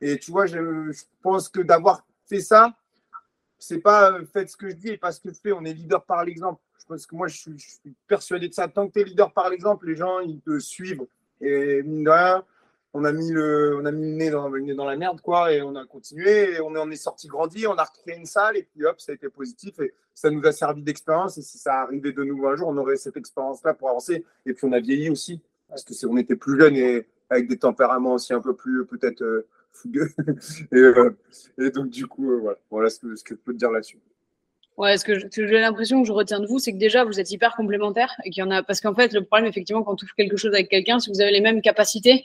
Et 0.00 0.18
tu 0.18 0.32
vois, 0.32 0.46
je, 0.46 0.92
pense 1.22 1.48
que 1.48 1.60
d'avoir 1.60 2.04
fait 2.26 2.40
ça, 2.40 2.74
c'est 3.56 3.78
pas 3.78 4.12
euh, 4.12 4.24
faites 4.32 4.50
ce 4.50 4.56
que 4.56 4.68
je 4.68 4.74
dis 4.74 4.88
et 4.88 4.98
pas 4.98 5.12
ce 5.12 5.20
que 5.20 5.32
je 5.32 5.38
fais. 5.40 5.52
On 5.52 5.64
est 5.64 5.72
leader 5.72 6.04
par 6.04 6.24
l'exemple. 6.24 6.60
Je 6.80 6.86
pense 6.86 7.06
que 7.06 7.14
moi, 7.14 7.28
je 7.28 7.36
suis, 7.36 7.56
je 7.56 7.68
suis 7.68 7.94
persuadé 8.08 8.48
de 8.48 8.54
ça. 8.54 8.66
Tant 8.66 8.88
que 8.88 8.94
tu 8.94 9.00
es 9.00 9.04
leader 9.04 9.32
par 9.32 9.48
l'exemple, 9.48 9.86
les 9.86 9.96
gens, 9.96 10.18
ils 10.18 10.40
te 10.40 10.58
suivent. 10.58 11.06
Et 11.40 11.84
mine 11.84 12.02
de 12.02 12.10
rien, 12.10 12.44
on 12.92 13.04
a 13.04 13.12
mis 13.12 13.30
le, 13.30 13.78
on 13.80 13.84
a 13.84 13.92
mis 13.92 14.10
le 14.10 14.16
nez 14.16 14.30
dans, 14.30 14.50
dans 14.50 14.84
la 14.84 14.96
merde, 14.96 15.20
quoi, 15.20 15.52
et 15.52 15.62
on 15.62 15.76
a 15.76 15.84
continué, 15.86 16.54
et 16.54 16.60
on 16.60 16.90
est 16.90 16.96
sorti 16.96 17.28
grandi, 17.28 17.66
on 17.66 17.76
a 17.76 17.84
recréé 17.84 18.16
une 18.16 18.26
salle, 18.26 18.56
et 18.56 18.64
puis 18.64 18.84
hop, 18.84 19.00
ça 19.00 19.12
a 19.12 19.14
été 19.14 19.28
positif, 19.28 19.78
et 19.80 19.94
ça 20.14 20.30
nous 20.30 20.44
a 20.44 20.52
servi 20.52 20.82
d'expérience, 20.82 21.38
et 21.38 21.42
si 21.42 21.58
ça 21.58 21.82
arrivait 21.82 22.12
de 22.12 22.24
nouveau 22.24 22.48
un 22.48 22.56
jour, 22.56 22.68
on 22.68 22.76
aurait 22.76 22.96
cette 22.96 23.16
expérience-là 23.16 23.74
pour 23.74 23.90
avancer, 23.90 24.24
et 24.44 24.54
puis 24.54 24.66
on 24.66 24.72
a 24.72 24.80
vieilli 24.80 25.08
aussi, 25.08 25.40
parce 25.68 25.84
que 25.84 25.94
on 26.06 26.16
était 26.16 26.36
plus 26.36 26.60
jeunes 26.60 26.76
et 26.76 27.06
avec 27.28 27.48
des 27.48 27.58
tempéraments 27.58 28.14
aussi 28.14 28.32
un 28.32 28.40
peu 28.40 28.54
plus, 28.54 28.84
peut-être, 28.86 29.22
euh, 29.22 29.46
fougueux, 29.72 30.10
euh, 30.74 31.10
et, 31.58 31.70
donc, 31.70 31.90
du 31.90 32.08
coup, 32.08 32.32
euh, 32.32 32.38
voilà, 32.38 32.58
voilà 32.70 32.90
ce 32.90 32.98
que, 32.98 33.14
ce 33.14 33.22
que 33.22 33.36
je 33.36 33.40
peux 33.40 33.52
te 33.52 33.58
dire 33.58 33.70
là-dessus. 33.70 34.00
Ouais, 34.76 34.96
ce 34.96 35.04
que 35.04 35.18
j'ai 35.18 35.60
l'impression 35.60 36.00
que 36.00 36.08
je 36.08 36.12
retiens 36.12 36.40
de 36.40 36.46
vous, 36.46 36.58
c'est 36.58 36.72
que 36.72 36.78
déjà 36.78 37.04
vous 37.04 37.20
êtes 37.20 37.30
hyper 37.30 37.54
complémentaires 37.54 38.14
et 38.24 38.30
qu'il 38.30 38.40
y 38.40 38.46
en 38.46 38.50
a 38.50 38.62
parce 38.62 38.80
qu'en 38.80 38.94
fait 38.94 39.12
le 39.12 39.22
problème 39.22 39.46
effectivement 39.46 39.82
quand 39.82 39.92
on 39.92 39.96
touche 39.96 40.14
quelque 40.14 40.38
chose 40.38 40.54
avec 40.54 40.70
quelqu'un, 40.70 40.98
si 40.98 41.10
vous 41.10 41.20
avez 41.20 41.32
les 41.32 41.42
mêmes 41.42 41.60
capacités, 41.60 42.24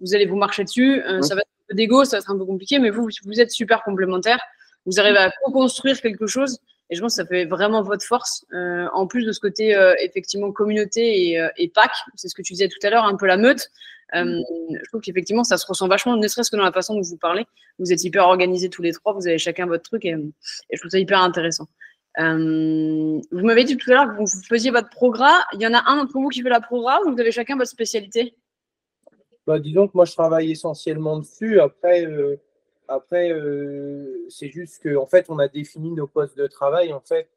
vous 0.00 0.14
allez 0.14 0.26
vous 0.26 0.36
marcher 0.36 0.64
dessus. 0.64 1.02
Euh, 1.02 1.22
ça 1.22 1.34
va 1.34 1.40
être 1.40 1.48
un 1.48 1.66
peu 1.68 1.74
d'ego, 1.74 2.04
ça 2.04 2.16
va 2.16 2.20
être 2.20 2.30
un 2.30 2.38
peu 2.38 2.44
compliqué, 2.44 2.78
mais 2.78 2.90
vous, 2.90 3.08
vous 3.24 3.40
êtes 3.40 3.50
super 3.50 3.82
complémentaires. 3.82 4.40
Vous 4.86 4.98
arrivez 5.00 5.18
à 5.18 5.30
co-construire 5.44 6.00
quelque 6.00 6.26
chose. 6.26 6.58
Et 6.90 6.96
je 6.96 7.02
pense 7.02 7.16
que 7.16 7.22
ça 7.22 7.26
fait 7.26 7.44
vraiment 7.44 7.82
votre 7.82 8.04
force. 8.04 8.46
Euh, 8.54 8.88
en 8.94 9.06
plus 9.06 9.26
de 9.26 9.32
ce 9.32 9.40
côté, 9.40 9.74
euh, 9.74 9.94
effectivement, 10.02 10.52
communauté 10.52 11.32
et, 11.32 11.48
et 11.58 11.68
PAC, 11.68 11.90
c'est 12.14 12.28
ce 12.28 12.34
que 12.34 12.40
tu 12.40 12.54
disais 12.54 12.68
tout 12.68 12.78
à 12.86 12.90
l'heure, 12.90 13.04
un 13.04 13.16
peu 13.16 13.26
la 13.26 13.36
meute. 13.36 13.68
Euh, 14.14 14.40
je 14.70 14.88
trouve 14.88 15.00
qu'effectivement, 15.00 15.44
ça 15.44 15.58
se 15.58 15.66
ressent 15.66 15.86
vachement, 15.88 16.16
ne 16.16 16.28
serait-ce 16.28 16.50
que 16.50 16.56
dans 16.56 16.64
la 16.64 16.72
façon 16.72 16.94
dont 16.94 17.02
vous 17.02 17.16
parlez. 17.16 17.46
Vous 17.78 17.92
êtes 17.92 18.02
hyper 18.04 18.26
organisés 18.26 18.70
tous 18.70 18.82
les 18.82 18.92
trois, 18.92 19.12
vous 19.12 19.26
avez 19.26 19.38
chacun 19.38 19.66
votre 19.66 19.82
truc 19.82 20.04
et, 20.04 20.14
je 20.72 20.78
trouve 20.78 20.90
ça 20.90 20.98
hyper 20.98 21.20
intéressant. 21.20 21.68
Euh, 22.18 23.20
vous 23.30 23.44
m'avez 23.44 23.64
dit 23.64 23.76
tout 23.76 23.90
à 23.90 23.94
l'heure 23.94 24.08
que 24.08 24.18
vous 24.18 24.26
faisiez 24.48 24.70
votre 24.70 24.88
programme. 24.88 25.40
Il 25.52 25.60
y 25.60 25.66
en 25.66 25.74
a 25.74 25.82
un 25.86 25.96
d'entre 25.96 26.12
vous 26.12 26.28
qui 26.28 26.42
fait 26.42 26.48
la 26.48 26.60
programme 26.60 27.02
ou 27.06 27.12
vous 27.12 27.20
avez 27.20 27.30
chacun 27.32 27.56
votre 27.56 27.70
spécialité? 27.70 28.34
Bah, 29.48 29.58
Disons 29.58 29.88
que 29.88 29.92
moi, 29.94 30.04
je 30.04 30.12
travaille 30.12 30.52
essentiellement 30.52 31.18
dessus. 31.18 31.60
Après, 31.60 32.06
euh, 32.06 32.36
après 32.86 33.32
c'est 34.28 34.48
juste 34.48 34.82
qu'en 34.82 35.02
en 35.02 35.06
fait, 35.06 35.26
on 35.28 35.38
a 35.38 35.48
défini 35.48 35.90
nos 35.90 36.06
postes 36.06 36.38
de 36.38 36.46
travail. 36.46 36.92
En 36.92 37.00
fait, 37.00 37.28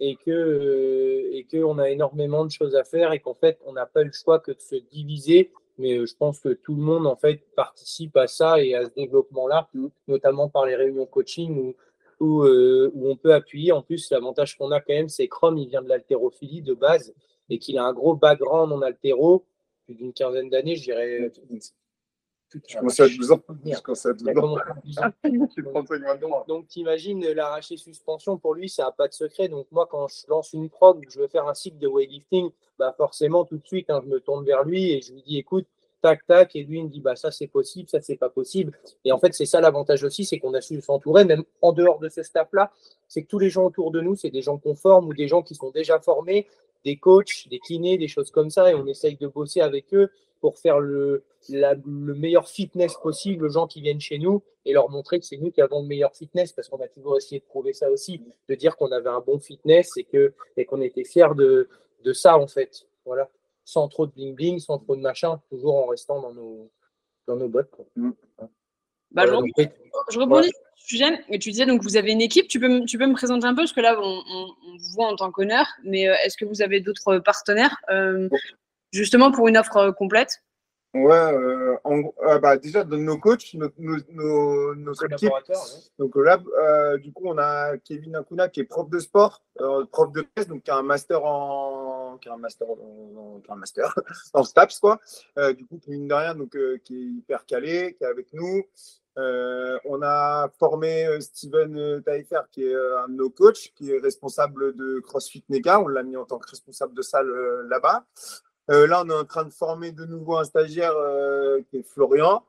et 0.00 0.16
que 0.16 0.30
euh, 0.30 1.42
qu'on 1.50 1.78
a 1.78 1.90
énormément 1.90 2.44
de 2.44 2.50
choses 2.50 2.74
à 2.74 2.84
faire 2.84 3.12
et 3.12 3.20
qu'en 3.20 3.34
fait 3.34 3.58
on 3.66 3.74
n'a 3.74 3.86
pas 3.86 4.02
le 4.02 4.10
choix 4.12 4.40
que 4.40 4.50
de 4.50 4.60
se 4.60 4.76
diviser 4.76 5.52
mais 5.78 5.98
euh, 5.98 6.06
je 6.06 6.16
pense 6.16 6.40
que 6.40 6.48
tout 6.48 6.74
le 6.74 6.82
monde 6.82 7.06
en 7.06 7.16
fait 7.16 7.42
participe 7.54 8.16
à 8.16 8.26
ça 8.26 8.62
et 8.62 8.74
à 8.74 8.86
ce 8.86 8.90
développement 8.96 9.46
là 9.46 9.68
notamment 10.08 10.48
par 10.48 10.66
les 10.66 10.74
réunions 10.74 11.06
coaching 11.06 11.56
où 11.58 11.74
où, 12.22 12.42
euh, 12.42 12.92
on 12.96 13.16
peut 13.16 13.32
appuyer 13.32 13.72
en 13.72 13.80
plus 13.80 14.10
l'avantage 14.10 14.58
qu'on 14.58 14.70
a 14.72 14.80
quand 14.80 14.92
même 14.92 15.08
c'est 15.08 15.28
Chrome 15.28 15.58
il 15.58 15.68
vient 15.68 15.82
de 15.82 15.88
l'haltérophilie 15.88 16.62
de 16.62 16.74
base 16.74 17.14
et 17.48 17.58
qu'il 17.58 17.78
a 17.78 17.84
un 17.84 17.92
gros 17.92 18.14
background 18.14 18.72
en 18.72 18.82
haltéro 18.82 19.44
plus 19.90 19.96
d'une 19.96 20.12
quinzaine 20.12 20.48
d'années 20.48 20.76
je 20.76 20.84
dirais 20.84 21.32
je 22.66 22.76
commence 22.76 22.98
à 22.98 23.08
12 23.08 23.32
ans. 23.32 23.40
Je 23.64 24.08
à 24.08 24.12
12 24.12 24.38
ans. 24.38 24.56
Donc, 26.48 26.66
t'imagines 26.66 27.24
l'arracher 27.32 27.76
suspension, 27.76 28.38
pour 28.38 28.54
lui, 28.54 28.68
ça 28.68 28.84
n'a 28.84 28.90
pas 28.90 29.06
de 29.06 29.12
secret. 29.12 29.48
Donc, 29.48 29.66
moi, 29.70 29.86
quand 29.88 30.08
je 30.08 30.26
lance 30.28 30.52
une 30.52 30.68
prog, 30.68 31.06
je 31.08 31.20
veux 31.20 31.28
faire 31.28 31.46
un 31.46 31.54
cycle 31.54 31.78
de 31.78 31.86
weightlifting, 31.86 32.50
bah 32.76 32.92
forcément, 32.96 33.44
tout 33.44 33.58
de 33.58 33.66
suite, 33.66 33.88
hein, 33.90 34.00
je 34.02 34.08
me 34.08 34.18
tourne 34.18 34.44
vers 34.44 34.64
lui 34.64 34.90
et 34.90 35.00
je 35.00 35.12
lui 35.12 35.22
dis, 35.22 35.38
écoute, 35.38 35.66
tac, 36.02 36.26
tac, 36.26 36.56
et 36.56 36.64
lui, 36.64 36.78
il 36.78 36.84
me 36.84 36.88
dit, 36.88 37.00
bah, 37.00 37.14
ça, 37.14 37.30
c'est 37.30 37.46
possible, 37.46 37.88
ça, 37.88 38.00
c'est 38.00 38.16
pas 38.16 38.30
possible. 38.30 38.76
Et 39.04 39.12
en 39.12 39.18
fait, 39.18 39.32
c'est 39.32 39.46
ça 39.46 39.60
l'avantage 39.60 40.02
aussi, 40.02 40.24
c'est 40.24 40.40
qu'on 40.40 40.54
a 40.54 40.60
su 40.60 40.80
s'entourer, 40.80 41.24
même 41.24 41.44
en 41.62 41.72
dehors 41.72 42.00
de 42.00 42.08
ce 42.08 42.22
staff-là, 42.22 42.72
c'est 43.06 43.22
que 43.22 43.28
tous 43.28 43.38
les 43.38 43.50
gens 43.50 43.66
autour 43.66 43.92
de 43.92 44.00
nous, 44.00 44.16
c'est 44.16 44.30
des 44.30 44.42
gens 44.42 44.58
conformes 44.58 45.06
ou 45.06 45.14
des 45.14 45.28
gens 45.28 45.42
qui 45.42 45.54
sont 45.54 45.70
déjà 45.70 46.00
formés, 46.00 46.48
des 46.84 46.96
coachs, 46.96 47.48
des 47.48 47.58
kinés, 47.58 47.98
des 47.98 48.08
choses 48.08 48.30
comme 48.30 48.50
ça, 48.50 48.70
et 48.70 48.74
on 48.74 48.86
essaye 48.86 49.16
de 49.16 49.26
bosser 49.26 49.60
avec 49.60 49.92
eux 49.94 50.10
pour 50.40 50.58
faire 50.58 50.80
le, 50.80 51.24
le 51.48 52.14
meilleur 52.14 52.48
fitness 52.48 52.94
possible 52.94 53.44
aux 53.44 53.50
gens 53.50 53.66
qui 53.66 53.82
viennent 53.82 54.00
chez 54.00 54.18
nous 54.18 54.42
et 54.64 54.72
leur 54.72 54.88
montrer 54.88 55.20
que 55.20 55.26
c'est 55.26 55.36
nous 55.36 55.50
qui 55.50 55.60
avons 55.60 55.82
le 55.82 55.88
meilleur 55.88 56.14
fitness 56.14 56.52
parce 56.52 56.68
qu'on 56.68 56.80
a 56.80 56.88
toujours 56.88 57.16
essayé 57.16 57.40
de 57.40 57.44
prouver 57.44 57.72
ça 57.72 57.90
aussi, 57.90 58.22
de 58.48 58.54
dire 58.54 58.76
qu'on 58.76 58.90
avait 58.92 59.10
un 59.10 59.20
bon 59.20 59.38
fitness 59.38 59.92
et 59.96 60.64
qu'on 60.64 60.80
était 60.80 61.04
fiers 61.04 61.34
de, 61.36 61.68
de 62.04 62.12
ça 62.12 62.38
en 62.38 62.46
fait. 62.46 62.86
Voilà. 63.04 63.28
Sans 63.64 63.88
trop 63.88 64.06
de 64.06 64.12
bling 64.12 64.34
bling, 64.34 64.58
sans 64.58 64.78
trop 64.78 64.96
de 64.96 65.00
machin, 65.00 65.40
toujours 65.50 65.76
en 65.76 65.86
restant 65.86 66.20
dans 66.20 66.32
nos, 66.32 66.70
dans 67.26 67.36
nos 67.36 67.48
bottes. 67.48 67.70
Mm. 67.96 68.10
Bah, 69.12 69.26
je, 69.26 69.32
rebondis 70.18 70.48
sur 70.48 70.58
le 70.58 70.76
sujet. 70.76 71.24
Et 71.28 71.38
tu 71.38 71.50
disais 71.50 71.66
donc 71.66 71.82
vous 71.82 71.96
avez 71.96 72.12
une 72.12 72.20
équipe. 72.20 72.48
Tu 72.48 72.60
peux, 72.60 72.84
tu 72.84 72.98
peux 72.98 73.06
me 73.06 73.14
présenter 73.14 73.46
un 73.46 73.54
peu 73.54 73.62
parce 73.62 73.72
que 73.72 73.80
là 73.80 73.96
on, 74.00 74.22
on, 74.26 74.46
vous 74.76 74.94
voit 74.94 75.08
en 75.08 75.16
tant 75.16 75.30
qu'honneur, 75.30 75.66
mais 75.84 76.08
euh, 76.08 76.14
est-ce 76.24 76.36
que 76.36 76.44
vous 76.44 76.62
avez 76.62 76.80
d'autres 76.80 77.18
partenaires 77.18 77.76
euh, 77.90 78.28
justement 78.92 79.30
pour 79.30 79.48
une 79.48 79.56
offre 79.56 79.76
euh, 79.76 79.92
complète? 79.92 80.42
Ouais, 80.92 81.12
euh, 81.14 81.76
euh, 81.86 82.38
bah, 82.40 82.56
déjà 82.56 82.82
dans 82.82 82.96
nos 82.96 83.16
coachs, 83.16 83.54
nos, 83.54 83.70
nos, 83.78 84.74
nos, 84.74 84.92
équipes. 84.92 85.30
Donc 86.00 86.16
là, 86.16 86.42
euh, 86.58 86.98
du 86.98 87.12
coup, 87.12 87.22
on 87.26 87.38
a 87.38 87.78
Kevin 87.78 88.16
Akuna 88.16 88.48
qui 88.48 88.58
est 88.60 88.64
prof 88.64 88.90
de 88.90 88.98
sport, 88.98 89.40
prof 89.92 90.10
de 90.12 90.22
thèse, 90.22 90.48
donc 90.48 90.64
qui 90.64 90.70
a 90.72 90.76
un 90.76 90.82
master 90.82 91.24
en, 91.24 92.18
qui 92.20 92.28
a 92.28 92.34
un 92.34 92.38
master, 92.38 92.68
en, 92.68 93.40
qui 93.40 93.50
a 93.50 93.54
un 93.54 93.56
master 93.56 93.94
en 94.34 94.42
STAPS 94.42 94.80
quoi. 94.80 94.98
du 95.56 95.64
coup, 95.64 95.80
mine 95.86 96.08
de 96.08 96.14
rien, 96.14 96.34
donc 96.34 96.56
qui 96.82 96.96
est 96.96 97.18
hyper 97.18 97.46
calé, 97.46 97.94
qui 97.96 98.02
est 98.02 98.08
avec 98.08 98.32
nous. 98.32 98.64
On 99.16 100.02
a 100.02 100.48
formé 100.58 101.20
Steven 101.20 102.02
Taillefer, 102.02 102.42
qui 102.50 102.64
est 102.64 102.74
un 102.74 103.08
de 103.08 103.14
nos 103.14 103.30
coachs, 103.30 103.72
qui 103.74 103.92
est 103.92 103.98
responsable 103.98 104.74
de 104.76 105.00
CrossFit 105.00 105.44
Nega. 105.48 105.80
On 105.80 105.88
l'a 105.88 106.02
mis 106.02 106.16
en 106.16 106.24
tant 106.24 106.38
que 106.38 106.48
responsable 106.48 106.94
de 106.94 107.02
salle 107.02 107.30
là-bas. 107.68 108.04
Euh, 108.70 108.86
là, 108.86 109.02
on 109.04 109.10
est 109.10 109.14
en 109.14 109.24
train 109.24 109.44
de 109.44 109.52
former 109.52 109.90
de 109.90 110.04
nouveau 110.04 110.36
un 110.36 110.44
stagiaire 110.44 110.94
euh, 110.96 111.60
qui 111.68 111.78
est 111.78 111.82
Florian. 111.82 112.44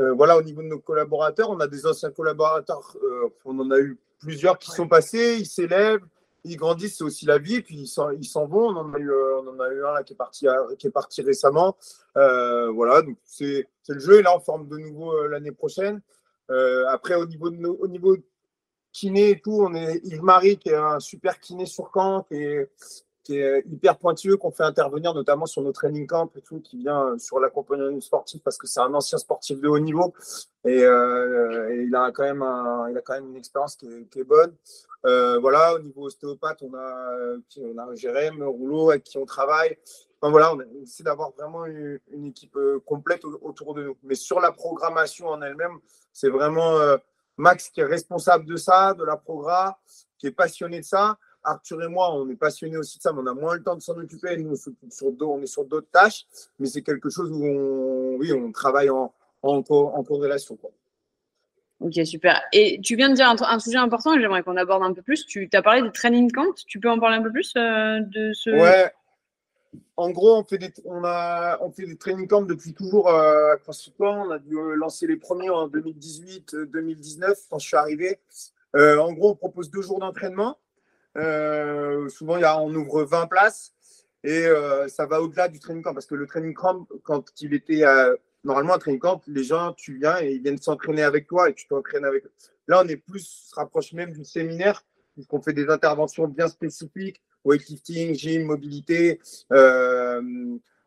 Euh, 0.00 0.14
voilà, 0.14 0.38
au 0.38 0.42
niveau 0.42 0.62
de 0.62 0.68
nos 0.68 0.78
collaborateurs, 0.78 1.50
on 1.50 1.60
a 1.60 1.66
des 1.66 1.86
anciens 1.86 2.10
collaborateurs. 2.10 2.96
on 3.44 3.58
en 3.58 3.70
a 3.70 3.78
eu 3.78 3.98
plusieurs 4.18 4.58
qui 4.58 4.70
sont 4.70 4.88
passés, 4.88 5.36
ils 5.38 5.46
s'élèvent, 5.46 6.04
ils 6.44 6.56
grandissent, 6.56 6.98
c'est 6.98 7.04
aussi 7.04 7.26
la 7.26 7.38
vie, 7.38 7.62
puis 7.62 7.76
ils 7.82 7.86
s'en 7.86 8.46
vont. 8.46 8.68
On 8.68 8.76
en, 8.76 8.92
a 8.94 8.98
eu, 8.98 9.12
on 9.12 9.48
en 9.48 9.60
a 9.60 9.68
eu 9.68 9.84
un 9.84 9.92
là 9.92 10.02
qui 10.02 10.12
est 10.14 10.16
parti, 10.16 10.46
qui 10.78 10.86
est 10.86 10.90
parti 10.90 11.22
récemment. 11.22 11.76
voilà, 12.14 13.02
donc 13.02 13.16
c'est 13.24 13.68
le 13.88 13.98
jeu. 13.98 14.18
Et 14.18 14.22
là, 14.22 14.36
on 14.36 14.40
forme 14.40 14.68
de 14.68 14.78
nouveau 14.78 15.26
l'année 15.28 15.52
prochaine. 15.52 16.02
après, 16.88 17.14
au 17.14 17.26
niveau, 17.26 17.50
de 17.50 17.66
au 17.66 17.86
niveau 17.86 18.16
kiné 18.92 19.30
et 19.30 19.40
tout, 19.40 19.58
on 19.62 19.74
est 19.74 20.00
Yves-Marie 20.04 20.58
qui 20.58 20.68
est 20.68 20.76
un 20.76 21.00
super 21.00 21.40
kiné 21.40 21.66
sur 21.66 21.90
camp, 21.90 22.22
qui 22.22 22.34
est, 22.34 22.70
qui 23.22 23.38
est 23.38 23.64
hyper 23.70 23.98
pointueux, 23.98 24.36
qu'on 24.36 24.50
fait 24.50 24.64
intervenir 24.64 25.14
notamment 25.14 25.46
sur 25.46 25.62
nos 25.62 25.72
training 25.72 26.06
camps 26.06 26.30
et 26.36 26.40
tout, 26.40 26.60
qui 26.60 26.78
vient 26.78 27.16
sur 27.18 27.38
l'accompagnement 27.38 28.00
sportif 28.00 28.42
parce 28.42 28.58
que 28.58 28.66
c'est 28.66 28.80
un 28.80 28.92
ancien 28.94 29.18
sportif 29.18 29.60
de 29.60 29.68
haut 29.68 29.78
niveau 29.78 30.12
et, 30.64 30.82
euh, 30.82 31.84
il, 31.84 31.94
a 31.94 32.10
quand 32.12 32.24
même 32.24 32.44
il 32.90 32.96
a 32.96 33.00
quand 33.00 33.14
même 33.14 33.30
une 33.30 33.36
expérience 33.36 33.76
qui 33.76 33.86
est, 33.86 34.24
bonne. 34.24 34.54
Euh, 35.04 35.38
voilà, 35.40 35.74
au 35.74 35.78
niveau 35.80 36.06
ostéopathe, 36.06 36.62
on 36.62 36.74
a, 36.74 37.36
on 37.58 37.78
a 37.78 37.94
Jérém 37.94 38.42
Rouleau 38.42 38.90
avec 38.90 39.04
qui 39.04 39.18
on 39.18 39.24
travaille. 39.24 39.76
Enfin, 40.20 40.30
voilà, 40.30 40.54
on 40.54 40.60
essaie 40.82 41.02
d'avoir 41.02 41.32
vraiment 41.32 41.66
une, 41.66 41.98
équipe 42.24 42.56
euh, 42.56 42.80
complète 42.86 43.24
autour 43.24 43.74
de 43.74 43.84
nous. 43.84 43.96
Mais 44.04 44.14
sur 44.14 44.40
la 44.40 44.52
programmation 44.52 45.28
en 45.28 45.42
elle-même, 45.42 45.78
c'est 46.12 46.28
vraiment 46.28 46.78
Max 47.36 47.70
qui 47.70 47.80
est 47.80 47.84
responsable 47.84 48.44
de 48.44 48.56
ça, 48.56 48.94
de 48.94 49.04
la 49.04 49.16
programme, 49.16 49.72
qui 50.18 50.26
est 50.26 50.32
passionné 50.32 50.80
de 50.80 50.84
ça. 50.84 51.18
Arthur 51.44 51.82
et 51.82 51.88
moi, 51.88 52.14
on 52.14 52.28
est 52.28 52.36
passionnés 52.36 52.76
aussi 52.76 52.98
de 52.98 53.02
ça, 53.02 53.12
mais 53.12 53.20
on 53.22 53.26
a 53.26 53.34
moins 53.34 53.54
le 53.54 53.62
temps 53.62 53.74
de 53.74 53.80
s'en 53.80 53.96
occuper. 53.96 54.36
Nous, 54.36 54.56
on 55.22 55.40
est 55.42 55.46
sur 55.46 55.64
d'autres 55.64 55.90
tâches, 55.90 56.26
mais 56.58 56.66
c'est 56.66 56.82
quelque 56.82 57.10
chose 57.10 57.30
où 57.30 57.44
on, 57.44 58.16
oui, 58.18 58.32
on 58.32 58.52
travaille 58.52 58.90
en, 58.90 59.12
en, 59.42 59.62
en 59.68 60.04
corrélation. 60.04 60.56
Quoi. 60.56 60.70
Ok, 61.80 61.94
super. 62.04 62.40
Et 62.52 62.80
tu 62.80 62.94
viens 62.94 63.10
de 63.10 63.14
dire 63.14 63.28
un, 63.28 63.58
sujet 63.58 63.78
important 63.78 64.18
j'aimerais 64.18 64.42
qu'on 64.42 64.56
aborde 64.56 64.84
un 64.84 64.92
peu 64.92 65.02
plus. 65.02 65.26
Tu 65.26 65.48
as 65.52 65.62
parlé 65.62 65.82
des 65.82 65.90
training 65.90 66.30
camps. 66.30 66.52
Tu 66.66 66.78
peux 66.78 66.88
en 66.88 66.98
parler 66.98 67.16
un 67.16 67.22
peu 67.22 67.32
plus 67.32 67.52
euh, 67.56 68.00
de 68.00 68.32
ce. 68.32 68.50
Ouais. 68.50 68.92
En 69.96 70.10
gros, 70.10 70.36
on 70.36 70.44
fait 70.44 70.58
des, 70.58 70.72
on 70.84 71.02
a, 71.04 71.58
on 71.60 71.70
fait 71.70 71.86
des 71.86 71.96
training 71.96 72.28
camps 72.28 72.42
depuis 72.42 72.72
toujours 72.72 73.08
euh, 73.08 73.54
à 73.54 73.56
CrossFit 73.56 73.92
On 73.98 74.30
a 74.30 74.38
dû 74.38 74.56
euh, 74.56 74.74
lancer 74.74 75.06
les 75.06 75.16
premiers 75.16 75.50
en 75.50 75.68
2018-2019 75.68 77.46
quand 77.50 77.58
je 77.58 77.66
suis 77.66 77.76
arrivé. 77.76 78.20
en 78.74 79.12
gros, 79.12 79.30
on 79.30 79.36
propose 79.36 79.70
deux 79.70 79.82
jours 79.82 79.98
d'entraînement 79.98 80.50
euh, 80.50 80.61
souvent, 81.14 82.38
y 82.38 82.44
a, 82.44 82.58
on 82.58 82.74
ouvre 82.74 83.04
20 83.04 83.26
places 83.26 83.72
et 84.24 84.46
euh, 84.46 84.88
ça 84.88 85.06
va 85.06 85.20
au-delà 85.20 85.48
du 85.48 85.58
training 85.58 85.82
camp 85.82 85.94
parce 85.94 86.06
que 86.06 86.14
le 86.14 86.26
training 86.26 86.54
camp, 86.54 86.86
quand 87.02 87.24
il 87.40 87.54
était 87.54 87.82
normalement 88.44 88.74
un 88.74 88.78
training 88.78 89.00
camp, 89.00 89.22
les 89.26 89.44
gens, 89.44 89.72
tu 89.72 89.98
viens 89.98 90.20
et 90.20 90.32
ils 90.32 90.42
viennent 90.42 90.58
s'entraîner 90.58 91.02
avec 91.02 91.26
toi 91.26 91.50
et 91.50 91.54
tu 91.54 91.66
t'entraînes 91.66 92.04
avec 92.04 92.24
eux. 92.24 92.32
Là, 92.68 92.82
on 92.84 92.88
est 92.88 92.96
plus, 92.96 93.48
se 93.50 93.54
rapproche 93.54 93.92
même 93.92 94.12
du 94.12 94.24
séminaire 94.24 94.84
puisqu'on 95.14 95.42
fait 95.42 95.52
des 95.52 95.68
interventions 95.68 96.26
bien 96.26 96.48
spécifiques, 96.48 97.20
weightlifting, 97.44 98.14
gym, 98.14 98.44
mobilité, 98.44 99.20
euh, 99.52 100.22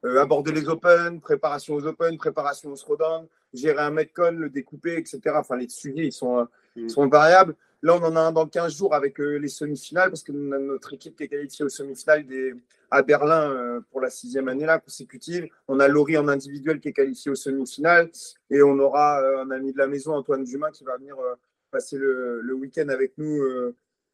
euh, 0.05 0.21
aborder 0.21 0.51
les 0.51 0.67
open, 0.67 1.19
préparation 1.19 1.75
aux 1.75 1.85
open, 1.85 2.17
préparation 2.17 2.71
au 2.71 2.75
throwdown, 2.75 3.27
gérer 3.53 3.81
un 3.81 3.91
metcon, 3.91 4.31
le 4.31 4.49
découper, 4.49 4.97
etc. 4.97 5.19
Enfin, 5.35 5.57
les 5.57 5.69
sujets, 5.69 6.07
ils 6.07 6.11
sont, 6.11 6.47
ils 6.75 6.89
sont 6.89 7.07
variables. 7.07 7.55
Là, 7.85 7.95
on 8.01 8.03
en 8.03 8.15
a 8.15 8.19
un 8.19 8.31
dans 8.31 8.47
15 8.47 8.75
jours 8.75 8.95
avec 8.95 9.19
euh, 9.19 9.37
les 9.37 9.47
semi-finales 9.47 10.09
parce 10.09 10.23
que 10.23 10.31
notre 10.31 10.93
équipe 10.93 11.15
qui 11.15 11.25
est 11.25 11.27
qualifiée 11.27 11.63
aux 11.63 11.69
semi-finales 11.69 12.25
à 12.89 13.03
Berlin 13.03 13.51
euh, 13.51 13.79
pour 13.91 14.01
la 14.01 14.09
sixième 14.09 14.47
année 14.47 14.65
consécutive. 14.83 15.47
On 15.67 15.79
a 15.79 15.87
Laurie 15.87 16.17
en 16.17 16.27
individuel 16.27 16.79
qui 16.79 16.87
est 16.87 16.93
qualifiée 16.93 17.29
aux 17.29 17.35
semi-finales 17.35 18.09
et 18.49 18.63
on 18.63 18.79
aura 18.79 19.21
euh, 19.21 19.43
un 19.43 19.51
ami 19.51 19.71
de 19.71 19.77
la 19.77 19.85
maison, 19.85 20.15
Antoine 20.15 20.43
Dumas, 20.43 20.71
qui 20.71 20.83
va 20.83 20.97
venir 20.97 21.15
passer 21.69 21.99
le, 21.99 22.53
week-end 22.55 22.89
avec 22.89 23.19
nous. 23.19 23.43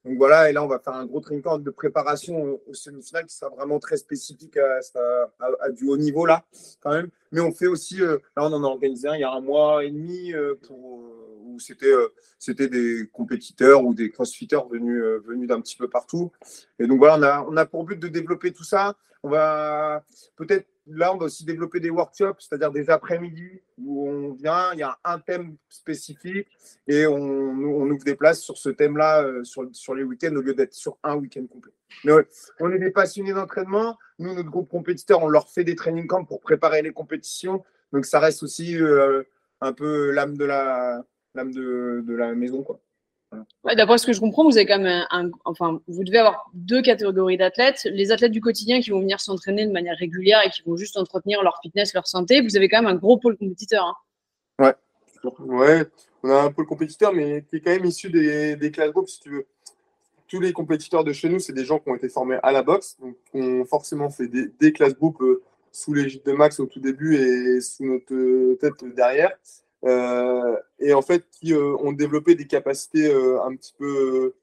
Donc 0.03 0.17
voilà, 0.17 0.49
et 0.49 0.53
là, 0.53 0.63
on 0.63 0.67
va 0.67 0.79
faire 0.79 0.93
un 0.93 1.05
gros 1.05 1.19
trinquant 1.19 1.59
de 1.59 1.69
préparation 1.69 2.59
aux, 2.67 2.73
semi-finales 2.73 3.25
qui 3.25 3.35
sera 3.35 3.51
vraiment 3.51 3.79
très 3.79 3.97
spécifique 3.97 4.57
à, 4.57 5.69
du 5.69 5.87
haut 5.87 5.97
niveau 5.97 6.25
là, 6.25 6.43
quand 6.79 6.91
même. 6.91 7.09
Mais 7.31 7.39
on 7.39 7.51
fait 7.51 7.67
aussi, 7.67 7.97
là, 7.97 8.17
on 8.37 8.51
en 8.51 8.63
a 8.63 8.67
organisé 8.67 9.07
un 9.07 9.15
il 9.15 9.21
y 9.21 9.23
a 9.23 9.31
un 9.31 9.41
mois 9.41 9.85
et 9.85 9.91
demi 9.91 10.33
pour 10.67 11.01
où 11.51 11.59
c'était 11.59 11.91
euh, 11.91 12.13
c'était 12.39 12.67
des 12.67 13.07
compétiteurs 13.11 13.83
ou 13.83 13.93
des 13.93 14.09
crossfitters 14.09 14.67
venus, 14.69 15.01
euh, 15.01 15.21
venus 15.25 15.47
d'un 15.47 15.61
petit 15.61 15.75
peu 15.75 15.87
partout. 15.87 16.31
Et 16.79 16.87
donc 16.87 16.99
voilà, 16.99 17.17
on 17.17 17.23
a, 17.23 17.45
on 17.49 17.57
a 17.57 17.65
pour 17.65 17.83
but 17.83 17.99
de 17.99 18.07
développer 18.07 18.51
tout 18.51 18.63
ça. 18.63 18.95
On 19.23 19.29
va 19.29 20.03
peut-être 20.35 20.67
là, 20.95 21.13
on 21.13 21.17
va 21.17 21.25
aussi 21.25 21.45
développer 21.45 21.79
des 21.79 21.89
workshops, 21.89 22.39
c'est-à-dire 22.39 22.71
des 22.71 22.89
après-midi 22.89 23.61
où 23.77 24.09
on 24.09 24.33
vient, 24.33 24.73
il 24.73 24.79
y 24.79 24.83
a 24.83 24.97
un 25.03 25.19
thème 25.19 25.55
spécifique 25.69 26.47
et 26.87 27.07
on, 27.07 27.15
on 27.15 27.89
ouvre 27.89 28.03
des 28.03 28.15
places 28.15 28.41
sur 28.41 28.57
ce 28.57 28.69
thème-là 28.69 29.23
euh, 29.23 29.43
sur, 29.43 29.95
les 29.95 30.03
week-ends 30.03 30.35
au 30.35 30.41
lieu 30.41 30.53
d'être 30.53 30.73
sur 30.73 30.97
un 31.03 31.15
week-end 31.15 31.45
complet. 31.47 31.71
Mais 32.03 32.13
on 32.59 32.71
est 32.71 32.79
des 32.79 32.91
passionnés 32.91 33.33
d'entraînement. 33.33 33.97
Nous, 34.19 34.33
notre 34.33 34.49
groupe 34.49 34.69
compétiteur, 34.69 35.23
on 35.23 35.29
leur 35.29 35.49
fait 35.49 35.63
des 35.63 35.75
training 35.75 36.07
camps 36.07 36.25
pour 36.25 36.41
préparer 36.41 36.81
les 36.81 36.93
compétitions. 36.93 37.63
Donc 37.91 38.05
ça 38.05 38.19
reste 38.19 38.43
aussi 38.43 38.77
un 39.59 39.73
peu 39.73 40.11
l'âme 40.11 40.37
de 40.37 40.45
la, 40.45 41.03
de 41.35 42.13
la 42.15 42.33
maison. 42.33 42.63
Quoi. 42.63 42.79
D'après 43.75 43.97
ce 43.97 44.05
que 44.05 44.13
je 44.13 44.19
comprends, 44.19 44.43
vous 44.43 44.57
avez 44.57 44.65
quand 44.65 44.79
même 44.79 45.05
un, 45.09 45.29
enfin, 45.45 45.79
vous 45.87 46.03
devez 46.03 46.17
avoir 46.17 46.49
deux 46.53 46.81
catégories 46.81 47.37
d'athlètes. 47.37 47.87
Les 47.91 48.11
athlètes 48.11 48.31
du 48.31 48.41
quotidien 48.41 48.81
qui 48.81 48.89
vont 48.89 48.99
venir 48.99 49.21
s'entraîner 49.21 49.65
de 49.65 49.71
manière 49.71 49.97
régulière 49.97 50.41
et 50.45 50.49
qui 50.49 50.63
vont 50.63 50.75
juste 50.75 50.97
entretenir 50.97 51.41
leur 51.43 51.59
fitness, 51.61 51.93
leur 51.93 52.07
santé. 52.07 52.41
Vous 52.41 52.57
avez 52.57 52.67
quand 52.67 52.81
même 52.81 52.91
un 52.91 52.97
gros 52.97 53.17
pôle 53.17 53.37
compétiteur. 53.37 53.85
Hein. 53.85 53.95
Ouais. 54.65 54.75
Ouais, 55.39 55.85
on 56.23 56.29
a 56.29 56.41
un 56.41 56.51
pôle 56.51 56.65
compétiteur, 56.65 57.13
mais 57.13 57.43
qui 57.43 57.57
est 57.57 57.61
quand 57.61 57.71
même 57.71 57.85
issu 57.85 58.09
des, 58.09 58.71
classes 58.71 58.91
groupes, 58.91 59.09
si 59.09 59.19
tu 59.19 59.29
veux. 59.29 59.45
Tous 60.27 60.39
les 60.39 60.53
compétiteurs 60.53 61.03
de 61.03 61.13
chez 61.13 61.29
nous, 61.29 61.39
c'est 61.39 61.53
des 61.53 61.65
gens 61.65 61.79
qui 61.79 61.89
ont 61.89 61.95
été 61.95 62.09
formés 62.09 62.39
à 62.41 62.51
la 62.51 62.63
boxe, 62.63 62.97
donc 62.99 63.15
qui 63.31 63.37
ont 63.39 63.65
forcément 63.65 64.09
fait 64.09 64.27
des, 64.27 64.73
classes 64.73 64.95
groupes 64.95 65.21
euh, 65.21 65.43
sous 65.71 65.93
l'égide 65.93 66.23
de 66.23 66.31
Max 66.31 66.59
au 66.59 66.65
tout 66.65 66.79
début 66.79 67.15
et 67.15 67.61
sous 67.61 67.85
notre 67.85 68.55
tête 68.55 68.83
derrière. 68.95 69.31
Euh, 69.83 70.57
et 70.79 70.93
en 70.93 71.01
fait 71.01 71.25
qui 71.31 71.53
euh, 71.53 71.75
ont 71.77 71.91
développé 71.91 72.35
des 72.35 72.45
capacités 72.45 73.07
euh, 73.07 73.41
un 73.43 73.55
petit 73.55 73.73
peu, 73.77 74.35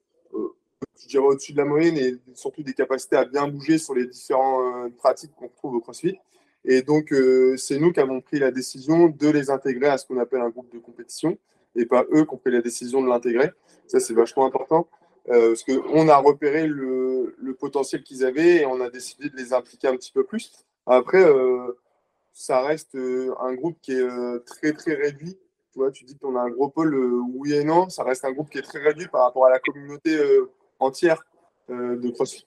je 1.01 1.07
dirais, 1.07 1.25
au-dessus 1.25 1.53
de 1.53 1.57
la 1.57 1.65
moyenne 1.65 1.97
et 1.97 2.17
surtout 2.33 2.61
des 2.61 2.73
capacités 2.73 3.15
à 3.15 3.25
bien 3.25 3.47
bouger 3.47 3.77
sur 3.77 3.93
les 3.93 4.05
différentes 4.05 4.93
pratiques 4.97 5.31
qu'on 5.35 5.47
trouve 5.47 5.75
au 5.75 5.79
CrossFit. 5.79 6.19
Et 6.65 6.81
donc, 6.81 7.13
c'est 7.55 7.79
nous 7.79 7.93
qui 7.93 8.01
avons 8.01 8.19
pris 8.19 8.37
la 8.37 8.51
décision 8.51 9.07
de 9.07 9.29
les 9.29 9.49
intégrer 9.49 9.87
à 9.87 9.97
ce 9.97 10.05
qu'on 10.05 10.19
appelle 10.19 10.41
un 10.41 10.49
groupe 10.49 10.71
de 10.73 10.79
compétition 10.79 11.37
et 11.75 11.85
pas 11.85 12.05
eux 12.11 12.25
qui 12.25 12.33
ont 12.33 12.37
pris 12.37 12.51
la 12.51 12.61
décision 12.61 13.01
de 13.01 13.07
l'intégrer. 13.07 13.51
Ça, 13.87 14.01
c'est 14.01 14.13
vachement 14.13 14.45
important 14.45 14.87
parce 15.25 15.63
qu'on 15.63 16.09
a 16.09 16.17
repéré 16.17 16.67
le 16.67 17.53
potentiel 17.57 18.03
qu'ils 18.03 18.25
avaient 18.25 18.57
et 18.57 18.65
on 18.65 18.81
a 18.81 18.89
décidé 18.89 19.29
de 19.29 19.37
les 19.37 19.53
impliquer 19.53 19.87
un 19.87 19.95
petit 19.95 20.11
peu 20.11 20.25
plus. 20.25 20.51
Après, 20.85 21.23
ça 22.39 22.61
reste 22.61 22.95
euh, 22.95 23.35
un 23.41 23.53
groupe 23.53 23.77
qui 23.81 23.91
est 23.91 24.01
euh, 24.01 24.39
très 24.45 24.71
très 24.71 24.93
réduit. 24.93 25.37
Tu 25.73 25.79
vois, 25.79 25.91
tu 25.91 26.05
dis 26.05 26.17
qu'on 26.17 26.37
a 26.37 26.39
un 26.39 26.49
gros 26.49 26.69
pôle, 26.69 26.95
euh, 26.95 27.21
oui 27.35 27.53
et 27.53 27.65
non. 27.65 27.89
Ça 27.89 28.03
reste 28.03 28.23
un 28.23 28.31
groupe 28.31 28.49
qui 28.49 28.59
est 28.59 28.61
très 28.61 28.79
réduit 28.79 29.09
par 29.09 29.23
rapport 29.23 29.45
à 29.45 29.49
la 29.49 29.59
communauté 29.59 30.17
entière 30.79 31.21
de 31.67 32.09
CrossFit 32.11 32.45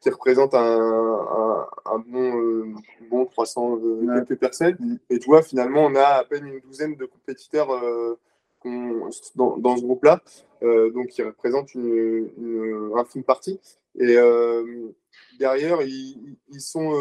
qui 0.00 0.10
représente 0.10 0.54
un, 0.54 1.66
bon, 2.06 2.74
bon 3.10 3.26
300 3.26 3.80
quelques 4.14 4.38
personnes. 4.38 5.00
Et 5.10 5.18
tu 5.18 5.26
vois, 5.26 5.42
finalement, 5.42 5.86
on 5.86 5.94
a 5.96 6.04
à 6.04 6.24
peine 6.24 6.46
une 6.46 6.60
douzaine 6.60 6.94
de 6.94 7.04
compétiteurs 7.04 7.66
dans, 8.64 9.76
ce 9.76 9.82
groupe-là, 9.82 10.22
donc 10.62 11.08
qui 11.08 11.22
représente 11.22 11.74
une, 11.74 12.30
une, 12.38 12.92
infime 12.96 13.24
partie. 13.24 13.60
Et 13.98 14.16
derrière, 15.38 15.82
ils, 15.82 16.38
ils 16.48 16.60
sont 16.60 16.92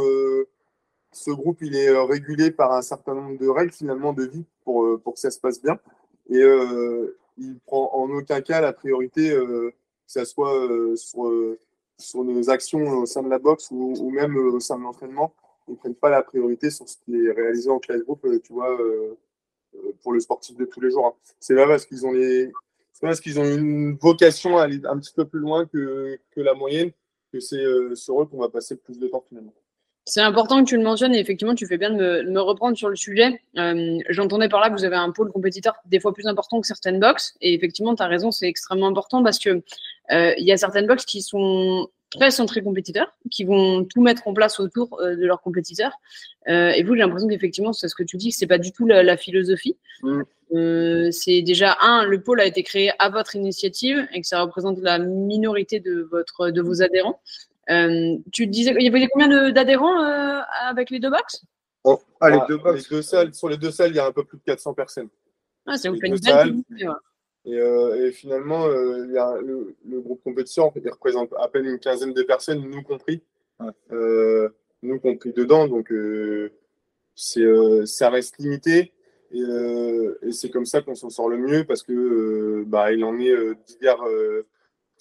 ce 1.12 1.32
groupe, 1.32 1.62
il 1.62 1.76
est 1.76 1.90
euh, 1.90 2.04
régulé 2.04 2.52
par 2.52 2.72
un 2.72 2.82
certain 2.82 3.14
nombre 3.14 3.38
de 3.38 3.48
règles 3.48 3.74
finalement 3.74 4.14
de 4.14 4.24
vie 4.24 4.46
pour, 4.64 4.86
euh, 4.86 4.98
pour 4.98 5.14
que 5.14 5.20
ça 5.20 5.32
se 5.32 5.40
passe 5.40 5.62
bien. 5.62 5.78
Et 6.30 6.42
euh, 6.42 7.18
il 7.38 7.60
prend 7.60 7.92
en 7.94 8.10
aucun 8.10 8.42
cas 8.42 8.62
la 8.62 8.74
priorité, 8.74 9.30
que 9.32 9.74
ce 10.06 10.24
soit 10.26 10.70
sur, 10.96 11.32
sur 11.98 12.24
nos 12.24 12.50
actions 12.50 13.00
au 13.00 13.06
sein 13.06 13.24
de 13.24 13.30
la 13.30 13.40
boxe 13.40 13.70
ou, 13.72 14.10
même 14.12 14.38
au 14.38 14.60
sein 14.60 14.78
de 14.78 14.84
l'entraînement. 14.84 15.34
Ils 15.68 15.72
ne 15.72 15.78
prennent 15.78 15.96
pas 15.96 16.10
la 16.10 16.22
priorité 16.22 16.70
sur 16.70 16.88
ce 16.88 16.98
qui 16.98 17.16
est 17.16 17.32
réalisé 17.32 17.70
en 17.70 17.80
classe 17.80 18.02
groupe, 18.02 18.28
tu 18.44 18.54
vois, 18.54 18.78
pour 20.04 20.14
le 20.14 20.20
sportif 20.20 20.56
de 20.58 20.66
tous 20.66 20.82
les 20.82 20.92
jours. 20.92 21.08
Hein. 21.08 21.14
C'est 21.40 21.56
là 21.56 21.66
parce 21.66 21.86
qu'ils 21.86 22.06
ont 22.06 22.12
les, 22.12 22.52
parce 23.02 23.20
qu'ils 23.20 23.40
ont 23.40 23.46
une 23.46 23.96
vocation 23.96 24.58
à 24.58 24.64
aller 24.64 24.80
un 24.86 25.00
petit 25.00 25.14
peu 25.14 25.26
plus 25.26 25.40
loin 25.40 25.66
que, 25.66 26.20
que 26.32 26.42
la 26.42 26.54
moyenne, 26.54 26.92
que 27.34 27.40
c'est 27.40 27.64
sur 27.96 28.22
eux 28.22 28.26
qu'on 28.26 28.40
va 28.40 28.50
passer 28.50 28.76
le 28.76 28.82
plus 28.82 29.00
de 29.00 29.08
temps 29.08 29.24
finalement. 29.28 29.54
C'est 30.12 30.20
important 30.20 30.62
que 30.62 30.68
tu 30.68 30.76
le 30.76 30.84
mentionnes 30.84 31.16
et 31.16 31.20
effectivement, 31.20 31.56
tu 31.56 31.66
fais 31.66 31.78
bien 31.78 31.90
de 31.90 32.24
me, 32.30 32.42
reprendre 32.42 32.76
sur 32.76 32.90
le 32.90 32.98
sujet. 32.98 33.42
Euh, 33.58 33.98
j'entendais 34.10 34.50
par 34.50 34.60
là 34.60 34.70
que 34.70 34.74
vous 34.74 34.84
avez 34.84 34.98
un 34.98 35.10
pôle 35.12 35.32
compétiteur 35.32 35.76
des 35.86 36.02
fois 36.02 36.14
plus 36.14 36.28
important 36.28 36.60
que 36.60 36.68
certaines 36.68 37.00
boxes. 37.00 37.34
Et 37.40 37.54
effectivement, 37.54 37.96
tu 37.96 38.04
as 38.04 38.08
raison, 38.08 38.30
c'est 38.30 38.50
extrêmement 38.50 38.88
important 38.88 39.24
parce 39.24 39.40
que 39.40 39.64
euh, 40.12 40.34
il 40.38 40.46
y 40.46 40.52
a 40.52 40.58
certaines 40.58 40.86
boxes 40.86 41.06
qui 41.06 41.22
sont 41.22 41.88
très 42.10 42.30
centrées 42.30 42.62
compétiteurs, 42.62 43.16
qui 43.32 43.46
vont 43.46 43.86
tout 43.86 44.02
mettre 44.02 44.28
en 44.28 44.34
place 44.34 44.60
autour 44.60 45.00
euh, 45.00 45.16
de 45.16 45.26
leurs 45.26 45.40
compétiteurs. 45.40 45.94
et 46.46 46.84
vous, 46.84 46.94
j'ai 46.94 47.00
l'impression 47.00 47.30
qu'effectivement, 47.30 47.72
c'est 47.72 47.88
ce 47.88 47.96
que 47.96 48.04
tu 48.04 48.18
dis, 48.18 48.32
que 48.32 48.36
c'est 48.36 48.48
pas 48.48 48.58
du 48.58 48.74
tout 48.74 48.86
la, 48.86 49.16
philosophie. 49.16 49.78
Mm. 50.04 51.12
c'est 51.12 51.42
déjà 51.42 51.78
un, 51.80 52.04
le 52.04 52.22
pôle 52.22 52.42
a 52.42 52.46
été 52.46 52.64
créé 52.64 52.92
à 53.00 53.08
votre 53.08 53.38
initiative 53.38 54.06
et 54.14 54.20
que 54.20 54.28
ça 54.28 54.42
représente 54.42 54.78
la 54.82 55.00
minorité 55.00 55.80
de 55.80 56.06
votre 56.12 56.50
de 56.50 56.62
vos 56.62 56.82
adhérents. 56.82 57.22
Euh, 57.70 58.18
tu 58.32 58.48
disais, 58.48 58.74
il 58.78 58.84
y 58.84 58.88
avait 58.88 59.08
combien 59.08 59.52
d'adhérents 59.52 60.04
euh, 60.04 60.40
avec 60.62 60.90
les 60.90 61.00
deux 61.00 61.10
box? 61.10 61.44
Oh, 61.84 62.00
ah, 62.20 62.30
les 62.30 62.40
deux 62.48 62.58
box, 62.58 62.90
deux 62.90 63.02
salles, 63.02 63.34
sur 63.34 63.50
les 63.50 63.58
deux 63.58 63.72
salles, 63.72 63.92
il 63.92 63.96
y 63.96 64.00
a 64.00 64.06
un 64.06 64.12
peu 64.12 64.24
plus 64.24 64.38
de 64.38 64.44
400 64.44 64.74
personnes. 64.74 65.10
Ah, 65.66 65.78
c'est 65.78 65.90
une 65.90 66.00
belle 66.00 66.56
et, 67.44 67.56
euh, 67.56 68.08
et, 68.08 68.12
finalement, 68.12 68.68
y 68.68 69.18
a 69.18 69.36
le, 69.42 70.00
groupe 70.00 70.22
compétition, 70.24 70.72
il 70.76 70.90
représente 70.90 71.34
à 71.40 71.48
peine 71.48 71.66
une 71.66 71.80
quinzaine 71.80 72.14
de 72.14 72.22
personnes, 72.22 72.62
nous 72.70 72.84
compris. 72.84 73.24
nous 73.90 75.00
compris 75.00 75.34
dedans, 75.34 75.68
donc 75.68 75.92
c'est 77.16 77.86
ça 77.86 78.10
reste 78.10 78.38
limité. 78.38 78.94
Et, 79.32 79.42
et 80.22 80.32
c'est 80.34 80.52
comme 80.52 80.66
ça 80.66 80.82
qu'on 80.82 80.94
s'en 80.94 81.10
sort 81.10 81.30
le 81.30 81.38
mieux 81.38 81.64
parce 81.64 81.82
que 81.82 82.64
bah, 82.68 82.92
il 82.92 83.04
en 83.04 83.18
est 83.20 83.36
divers 83.66 84.04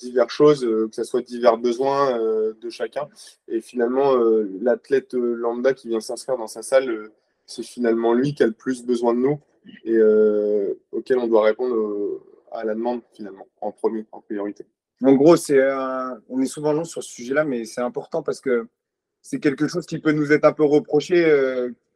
diverses 0.00 0.32
choses, 0.32 0.64
euh, 0.64 0.88
que 0.88 0.96
ce 0.96 1.04
soit 1.04 1.22
divers 1.22 1.58
besoins 1.58 2.18
euh, 2.18 2.54
de 2.60 2.70
chacun. 2.70 3.08
Et 3.48 3.60
finalement, 3.60 4.16
euh, 4.16 4.50
l'athlète 4.60 5.14
lambda 5.14 5.74
qui 5.74 5.88
vient 5.88 6.00
s'inscrire 6.00 6.36
dans 6.36 6.46
sa 6.46 6.62
salle, 6.62 7.10
c'est 7.46 7.62
finalement 7.62 8.14
lui 8.14 8.34
qui 8.34 8.42
a 8.42 8.46
le 8.46 8.52
plus 8.52 8.84
besoin 8.84 9.14
de 9.14 9.18
nous 9.18 9.40
et 9.84 9.98
auquel 10.90 11.18
on 11.18 11.26
doit 11.26 11.44
répondre 11.44 12.20
à 12.50 12.64
la 12.64 12.74
demande 12.74 13.02
finalement 13.12 13.46
en 13.60 13.72
premier, 13.72 14.06
en 14.10 14.20
priorité. 14.20 14.64
En 15.02 15.12
gros, 15.14 15.36
c'est 15.36 15.60
on 16.28 16.40
est 16.40 16.46
souvent 16.46 16.72
long 16.72 16.84
sur 16.84 17.02
ce 17.02 17.10
sujet-là, 17.10 17.44
mais 17.44 17.64
c'est 17.64 17.82
important 17.82 18.22
parce 18.22 18.40
que 18.40 18.68
c'est 19.20 19.38
quelque 19.38 19.68
chose 19.68 19.84
qui 19.84 19.98
peut 19.98 20.12
nous 20.12 20.32
être 20.32 20.44
un 20.44 20.52
peu 20.52 20.64
reproché 20.64 21.22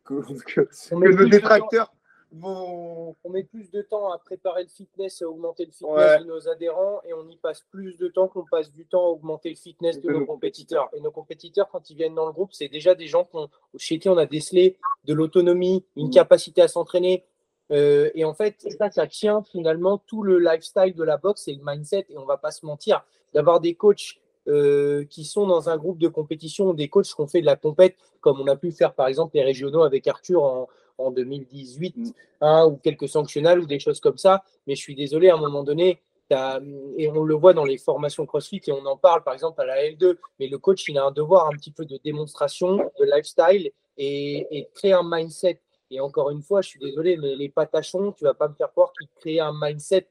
que, 0.05 0.15
que, 0.47 0.61
que 0.63 0.95
nos 0.95 1.29
détracteurs 1.29 1.95
on 2.43 3.31
met 3.31 3.45
plus 3.45 3.71
de 3.71 3.83
temps 3.83 4.13
à 4.13 4.19
préparer 4.19 4.63
le 4.63 4.69
fitness, 4.69 5.23
à 5.23 5.29
augmenter 5.29 5.67
le 5.67 5.73
fitness 5.73 6.21
de 6.21 6.25
nos 6.27 6.49
adhérents 6.49 7.01
et 7.05 7.13
on 7.13 7.29
y 7.29 7.37
passe 7.37 7.65
plus 7.71 7.97
de 7.97 8.09
temps 8.09 8.29
qu'on 8.29 8.45
passe 8.45 8.73
du 8.73 8.87
temps 8.87 9.05
à 9.05 9.09
augmenter 9.11 9.51
le 9.51 9.57
fitness 9.57 10.01
de 10.01 10.11
nos 10.11 10.27
compétiteurs. 10.27 10.89
Et 10.95 11.01
nos 11.01 11.11
compétiteurs, 11.11 11.69
quand 11.71 11.91
ils 11.91 11.97
viennent 11.97 12.15
dans 12.15 12.27
le 12.27 12.33
groupe, 12.33 12.53
c'est 12.53 12.69
déjà 12.69 12.95
des 12.95 13.07
gens 13.07 13.29
chez 13.77 13.99
qui 13.99 14.09
on 14.09 14.17
a 14.17 14.27
décelé 14.27 14.77
de 15.05 15.15
l'autonomie, 15.15 15.85
une 15.97 16.09
mm. 16.09 16.13
capacité 16.13 16.63
à 16.63 16.69
s'entraîner. 16.69 17.25
Euh, 17.71 18.11
et 18.15 18.25
en 18.25 18.35
fait, 18.35 18.57
ça, 18.79 18.91
ça 18.91 19.07
tient 19.07 19.43
finalement 19.43 19.99
tout 19.99 20.23
le 20.23 20.39
lifestyle 20.39 20.95
de 20.95 21.05
la 21.05 21.17
boxe 21.17 21.49
et 21.49 21.55
le 21.55 21.63
mindset. 21.65 22.07
Et 22.11 22.19
on 22.19 22.25
va 22.25 22.37
pas 22.37 22.51
se 22.51 22.67
mentir, 22.67 23.05
d'avoir 23.33 23.61
des 23.61 23.75
coachs 23.75 24.19
euh, 24.47 25.05
qui 25.07 25.25
sont 25.25 25.47
dans 25.47 25.71
un 25.71 25.77
groupe 25.79 25.99
de 25.99 26.09
compétition, 26.09 26.75
des 26.75 26.89
coachs 26.89 27.07
qui 27.07 27.21
ont 27.21 27.27
fait 27.27 27.41
de 27.41 27.47
la 27.47 27.57
compète, 27.57 27.97
comme 28.21 28.41
on 28.41 28.47
a 28.47 28.57
pu 28.57 28.73
faire 28.73 28.93
par 28.93 29.07
exemple 29.07 29.37
les 29.37 29.43
régionaux 29.43 29.83
avec 29.83 30.07
Arthur 30.07 30.43
en, 30.43 30.69
en 30.99 31.11
2018, 31.11 31.97
mm. 31.97 32.13
hein, 32.41 32.67
ou 32.67 32.77
quelques 32.77 33.09
sanctionnels 33.09 33.61
ou 33.61 33.67
des 33.67 33.79
choses 33.79 34.01
comme 34.01 34.19
ça. 34.19 34.45
Mais 34.67 34.75
je 34.75 34.81
suis 34.81 34.95
désolé, 34.95 35.31
à 35.31 35.35
un 35.35 35.41
moment 35.41 35.63
donné, 35.63 36.01
et 36.31 37.09
on 37.09 37.23
le 37.23 37.35
voit 37.35 37.53
dans 37.53 37.65
les 37.65 37.79
formations 37.79 38.27
CrossFit 38.27 38.61
et 38.67 38.73
on 38.73 38.85
en 38.87 38.97
parle 38.97 39.23
par 39.23 39.35
exemple 39.35 39.61
à 39.61 39.67
la 39.67 39.77
L2, 39.85 40.17
mais 40.41 40.49
le 40.49 40.59
coach, 40.59 40.89
il 40.89 40.99
a 40.99 41.05
un 41.05 41.11
devoir 41.11 41.47
un 41.47 41.51
petit 41.51 41.71
peu 41.71 41.85
de 41.85 41.99
démonstration, 42.03 42.77
de 42.99 43.05
lifestyle 43.05 43.71
et, 43.99 44.47
et 44.51 44.69
créer 44.75 44.93
un 44.93 45.03
mindset. 45.05 45.61
Et 45.91 46.01
encore 46.01 46.31
une 46.31 46.43
fois, 46.43 46.63
je 46.63 46.71
suis 46.71 46.81
désolé, 46.81 47.17
mais 47.17 47.37
les 47.37 47.49
patachons, 47.49 48.13
tu 48.13 48.25
vas 48.25 48.35
pas 48.35 48.49
me 48.49 48.55
faire 48.55 48.71
croire 48.73 48.93
qu'ils 48.99 49.09
créent 49.17 49.41
un 49.41 49.53
mindset 49.55 50.09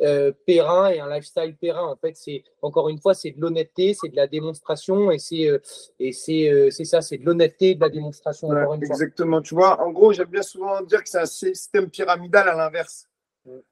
euh, 0.00 0.32
périn 0.46 0.88
et 0.88 1.00
un 1.00 1.08
lifestyle 1.08 1.54
périn. 1.56 1.86
En 1.86 1.96
fait, 1.96 2.16
c'est 2.16 2.42
encore 2.60 2.88
une 2.88 2.98
fois, 2.98 3.14
c'est 3.14 3.30
de 3.30 3.40
l'honnêteté, 3.40 3.94
c'est 3.94 4.08
de 4.08 4.16
la 4.16 4.26
démonstration 4.26 5.10
et 5.10 5.18
c'est 5.18 5.48
euh, 5.48 5.58
et 6.00 6.12
c'est 6.12 6.48
euh, 6.48 6.70
c'est 6.70 6.84
ça, 6.84 7.02
c'est 7.02 7.18
de 7.18 7.24
l'honnêteté, 7.24 7.74
de 7.74 7.80
la 7.80 7.88
démonstration. 7.88 8.50
exactement. 8.74 9.42
Tu 9.42 9.54
vois, 9.54 9.80
en 9.80 9.90
gros, 9.92 10.12
j'aime 10.12 10.28
bien 10.28 10.42
souvent 10.42 10.80
dire 10.82 11.02
que 11.02 11.08
c'est 11.08 11.20
un 11.20 11.26
système 11.26 11.88
pyramidal 11.90 12.48
à 12.48 12.54
l'inverse. 12.54 13.08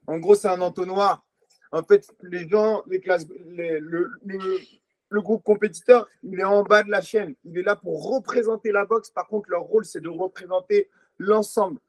En 0.06 0.18
gros, 0.18 0.35
c'est 0.35 0.48
un 0.48 0.61
entonnoir. 0.61 1.24
En 1.72 1.83
fait, 1.83 2.06
les 2.22 2.48
gens, 2.48 2.83
les 2.88 3.00
classes, 3.00 3.26
le, 3.48 3.78
le, 3.80 5.20
groupe 5.22 5.42
compétiteur, 5.42 6.09
il 6.22 6.38
est 6.38 6.44
en 6.44 6.62
bas 6.64 6.83
de 6.83 6.90
la 6.90 7.00
chaîne. 7.00 7.35
Il 7.44 7.56
est 7.59 7.62
là 7.62 7.76
pour 7.76 8.11
représenter 8.11 8.72
la 8.72 8.85
boxe. 8.85 9.11
Par 9.11 9.26
contre, 9.28 9.48
leur 9.50 9.62
rôle, 9.62 9.85
c'est 9.85 10.00
de 10.00 10.09
représenter 10.09 10.90
l'ensemble 11.18 11.80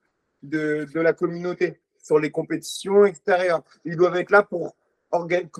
de, 0.43 0.87
de 0.93 0.99
la 0.99 1.13
communauté 1.13 1.79
sur 2.01 2.19
les 2.19 2.31
compétitions 2.31 3.05
extérieures. 3.05 3.63
Ils 3.85 3.95
doivent 3.95 4.17
être 4.17 4.31
là 4.31 4.43
pour 4.43 4.75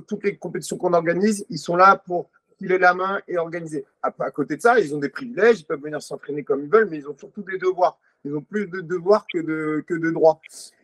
toutes 0.08 0.23
les 0.23 0.38
compétitions 0.38 0.77
qu'on 0.77 0.93
organise, 0.93 1.45
ils 1.49 1.60
sont 1.60 1.75
là 1.75 1.97
pour 1.97 2.30
filer 2.58 2.77
la 2.77 2.93
main 2.93 3.21
et 3.27 3.38
organiser. 3.38 3.86
À, 4.01 4.12
côté 4.32 4.56
de 4.56 4.62
ça, 4.62 4.80
ils 4.80 4.95
ont 4.95 4.99
des 4.99 5.10
privilèges, 5.10 5.62
ils 5.62 5.65
peuvent 5.65 5.82
venir 5.82 6.01
s'entraîner 6.01 6.43
comme 6.43 6.63
ils 6.63 6.69
veulent, 6.69 6.89
mais 6.89 6.97
ils 6.97 7.08
ont 7.08 7.17
surtout 7.17 7.41
des 7.43 7.58
devoirs. 7.58 7.99
Ils 8.23 8.36
ont 8.36 8.41
plus 8.41 8.67
de 8.67 8.82
devoirs 8.82 9.25
que 9.32 9.39
de, 9.39 9.84
que 9.88 9.95
de 9.95 10.12
droits. 10.12 10.39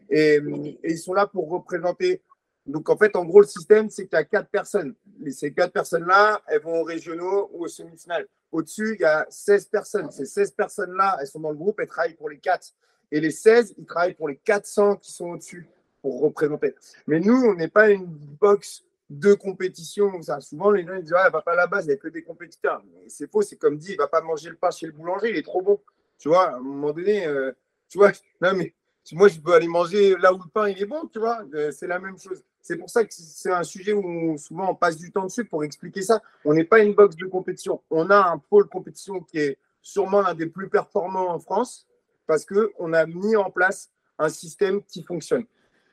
Et, 0.10 0.40
ils 0.84 0.98
sont 0.98 1.14
là 1.14 1.28
pour 1.28 1.50
représenter. 1.50 2.24
Donc, 2.66 2.90
en 2.90 2.98
fait, 2.98 3.16
en 3.16 3.26
gros, 3.26 3.42
le 3.42 3.48
système, 3.48 3.90
c'est 3.90 4.08
qu'il 4.08 4.18
y 4.18 4.20
a 4.20 4.24
quatre 4.24 4.50
personnes. 4.50 4.96
Ces 5.30 5.54
quatre 5.54 5.72
personnes-là, 5.72 6.42
elles 6.48 6.62
vont 6.62 6.82
aux 6.82 6.84
régionaux 6.84 7.50
ou 7.54 7.66
aux 7.66 7.68
semi-finales. 7.68 8.28
Au-dessus, 8.52 8.96
il 8.96 9.02
y 9.02 9.06
a 9.06 9.26
16 9.30 9.66
personnes. 9.66 10.12
Ces 10.12 10.26
16 10.26 10.52
personnes-là, 10.52 11.18
elles 11.22 11.28
sont 11.28 11.40
dans 11.40 11.52
le 11.52 11.58
groupe, 11.58 11.80
elles 11.80 11.88
travaillent 11.88 12.16
pour 12.16 12.30
les 12.30 12.40
quatre. 12.40 12.74
Et 13.12 13.20
les 13.20 13.32
16, 13.32 13.76
ils 13.78 13.86
travaillent 13.86 14.14
pour 14.14 14.28
les 14.28 14.38
400 14.38 14.98
qui 14.98 15.12
sont 15.12 15.30
au-dessus 15.30 15.68
pour 16.02 16.22
représenter. 16.22 16.76
Mais 17.08 17.20
nous, 17.20 17.36
on 17.36 17.56
n'est 17.56 17.68
pas 17.68 17.90
une 17.90 18.06
box 18.06 18.84
de 19.10 19.34
compétition. 19.34 20.12
Souvent, 20.42 20.72
les 20.72 20.86
gens 20.86 20.96
ils 20.96 21.04
disent 21.04 21.16
ah, 21.18 21.30
va 21.30 21.42
pas 21.42 21.54
à 21.54 21.56
la 21.56 21.68
base, 21.68 21.86
il 21.86 21.90
n'y 21.90 21.94
a 21.94 21.98
que 21.98 22.10
des 22.10 22.24
compétiteurs. 22.24 22.82
C'est 23.08 23.30
faux, 23.30 23.42
c'est 23.42 23.56
comme 23.56 23.78
dit 23.78 23.94
il 23.94 23.98
va 23.98 24.08
pas 24.08 24.22
manger 24.22 24.50
le 24.50 24.56
pain 24.56 24.72
chez 24.72 24.86
le 24.86 24.92
boulanger, 24.92 25.30
il 25.30 25.38
est 25.38 25.44
trop 25.44 25.62
bon. 25.62 25.80
Tu 26.20 26.30
vois, 26.30 26.50
à 26.50 26.56
un 26.56 26.60
moment 26.60 26.92
donné, 26.92 27.26
euh, 27.26 27.52
tu 27.90 27.98
vois, 27.98 28.12
non, 28.42 28.54
mais 28.56 28.74
moi, 29.14 29.30
je 29.30 29.40
peux 29.40 29.54
aller 29.54 29.68
manger 29.68 30.16
là 30.18 30.34
où 30.34 30.38
le 30.38 30.50
pain 30.50 30.68
il 30.68 30.82
est 30.82 30.86
bon, 30.86 31.08
tu 31.12 31.20
vois, 31.20 31.42
euh, 31.54 31.72
c'est 31.72 31.88
la 31.88 32.00
même 32.00 32.18
chose. 32.18 32.44
C'est 32.62 32.76
pour 32.76 32.90
ça 32.90 33.06
que 33.06 33.14
c'est 33.14 33.52
un 33.52 33.64
sujet 33.64 33.94
où 33.94 34.38
souvent 34.38 34.72
on 34.72 34.76
passe 34.76 34.98
du 34.98 35.10
temps 35.10 35.24
dessus 35.24 35.46
pour 35.46 35.64
expliquer 35.64 36.02
ça. 36.02 36.22
On 36.44 36.54
n'est 36.54 36.66
pas 36.66 36.80
une 36.80 36.94
box 36.94 37.16
de 37.16 37.26
compétition. 37.26 37.82
On 37.90 38.10
a 38.10 38.30
un 38.30 38.38
pôle 38.38 38.68
compétition 38.68 39.22
qui 39.22 39.40
est 39.40 39.58
sûrement 39.82 40.20
l'un 40.20 40.34
des 40.34 40.48
plus 40.48 40.68
performants 40.68 41.30
en 41.30 41.40
France 41.40 41.87
parce 42.28 42.46
qu'on 42.46 42.94
a 42.94 43.06
mis 43.06 43.36
en 43.36 43.50
place 43.50 43.90
un 44.20 44.30
système 44.30 44.84
qui 44.84 45.04
fonctionne 45.04 45.46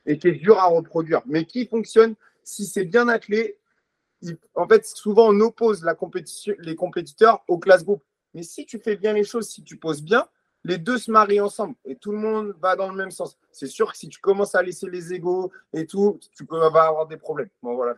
et 0.06 0.18
qui 0.18 0.28
est 0.28 0.32
dur 0.32 0.58
à 0.58 0.66
reproduire, 0.66 1.22
mais 1.26 1.44
qui 1.46 1.66
fonctionne 1.66 2.14
si 2.42 2.66
c'est 2.66 2.84
bien 2.84 3.08
attelé. 3.08 3.58
En 4.54 4.68
fait, 4.68 4.84
souvent, 4.86 5.28
on 5.30 5.40
oppose 5.40 5.86
les 6.58 6.76
compétiteurs 6.76 7.44
aux 7.48 7.58
classes 7.58 7.84
groupes. 7.84 8.04
Mais 8.34 8.42
si 8.42 8.66
tu 8.66 8.78
fais 8.78 8.96
bien 8.96 9.12
les 9.12 9.24
choses, 9.24 9.48
si 9.48 9.62
tu 9.62 9.76
poses 9.76 10.02
bien, 10.02 10.26
les 10.64 10.78
deux 10.78 10.98
se 10.98 11.10
marient 11.10 11.40
ensemble 11.40 11.74
et 11.84 11.96
tout 11.96 12.10
le 12.10 12.18
monde 12.18 12.54
va 12.60 12.74
dans 12.74 12.88
le 12.88 12.96
même 12.96 13.10
sens. 13.10 13.38
C'est 13.52 13.66
sûr 13.66 13.92
que 13.92 13.98
si 13.98 14.08
tu 14.08 14.18
commences 14.18 14.54
à 14.54 14.62
laisser 14.62 14.88
les 14.88 15.12
égaux 15.12 15.52
et 15.72 15.86
tout, 15.86 16.18
tu 16.32 16.44
peux 16.46 16.60
avoir 16.62 17.06
des 17.06 17.18
problèmes. 17.18 17.50
Bon, 17.62 17.74
voilà, 17.74 17.96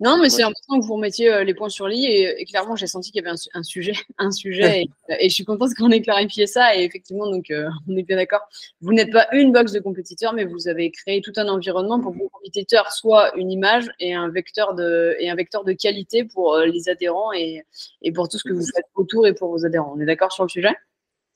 non, 0.00 0.18
mais 0.18 0.28
c'est 0.28 0.42
important 0.42 0.78
que 0.78 0.84
vous 0.84 0.94
remettiez 0.94 1.32
euh, 1.32 1.44
les 1.44 1.54
points 1.54 1.70
sur 1.70 1.88
l'I 1.88 2.04
et, 2.04 2.44
clairement, 2.44 2.76
j'ai 2.76 2.86
senti 2.86 3.10
qu'il 3.10 3.22
y 3.22 3.26
avait 3.26 3.36
un, 3.54 3.62
sujet, 3.62 3.94
un 4.18 4.30
sujet 4.30 4.84
et, 5.08 5.28
je 5.28 5.34
suis 5.34 5.46
contente 5.46 5.74
qu'on 5.74 5.90
ait 5.90 6.02
clarifié 6.02 6.46
ça 6.46 6.76
et 6.76 6.84
effectivement, 6.84 7.28
donc 7.30 7.50
euh, 7.50 7.68
on 7.88 7.96
est 7.96 8.02
bien 8.02 8.16
d'accord. 8.16 8.42
Vous 8.82 8.92
n'êtes 8.92 9.10
pas 9.10 9.26
une 9.32 9.50
box 9.50 9.72
de 9.72 9.80
compétiteurs, 9.80 10.34
mais 10.34 10.44
vous 10.44 10.68
avez 10.68 10.90
créé 10.90 11.22
tout 11.22 11.32
un 11.36 11.48
environnement 11.48 12.00
pour 12.00 12.12
que 12.12 12.18
vos 12.18 12.28
compétiteurs 12.28 12.92
soient 12.92 13.34
une 13.36 13.50
image 13.50 13.90
et 13.98 14.12
un 14.14 14.28
vecteur 14.28 14.74
de, 14.74 15.16
et 15.20 15.30
un 15.30 15.34
vecteur 15.34 15.64
de 15.64 15.72
qualité 15.72 16.24
pour 16.24 16.54
euh, 16.54 16.66
les 16.66 16.90
adhérents 16.90 17.32
et, 17.32 17.64
et 18.02 18.12
pour 18.12 18.28
tout 18.28 18.38
ce 18.38 18.44
que 18.44 18.52
vous 18.52 18.66
faites 18.66 18.86
autour 18.94 19.26
et 19.26 19.34
pour 19.34 19.50
vos 19.50 19.64
adhérents. 19.64 19.94
On 19.96 20.00
est 20.00 20.06
d'accord 20.06 20.32
sur 20.32 20.44
le 20.44 20.50
sujet? 20.50 20.76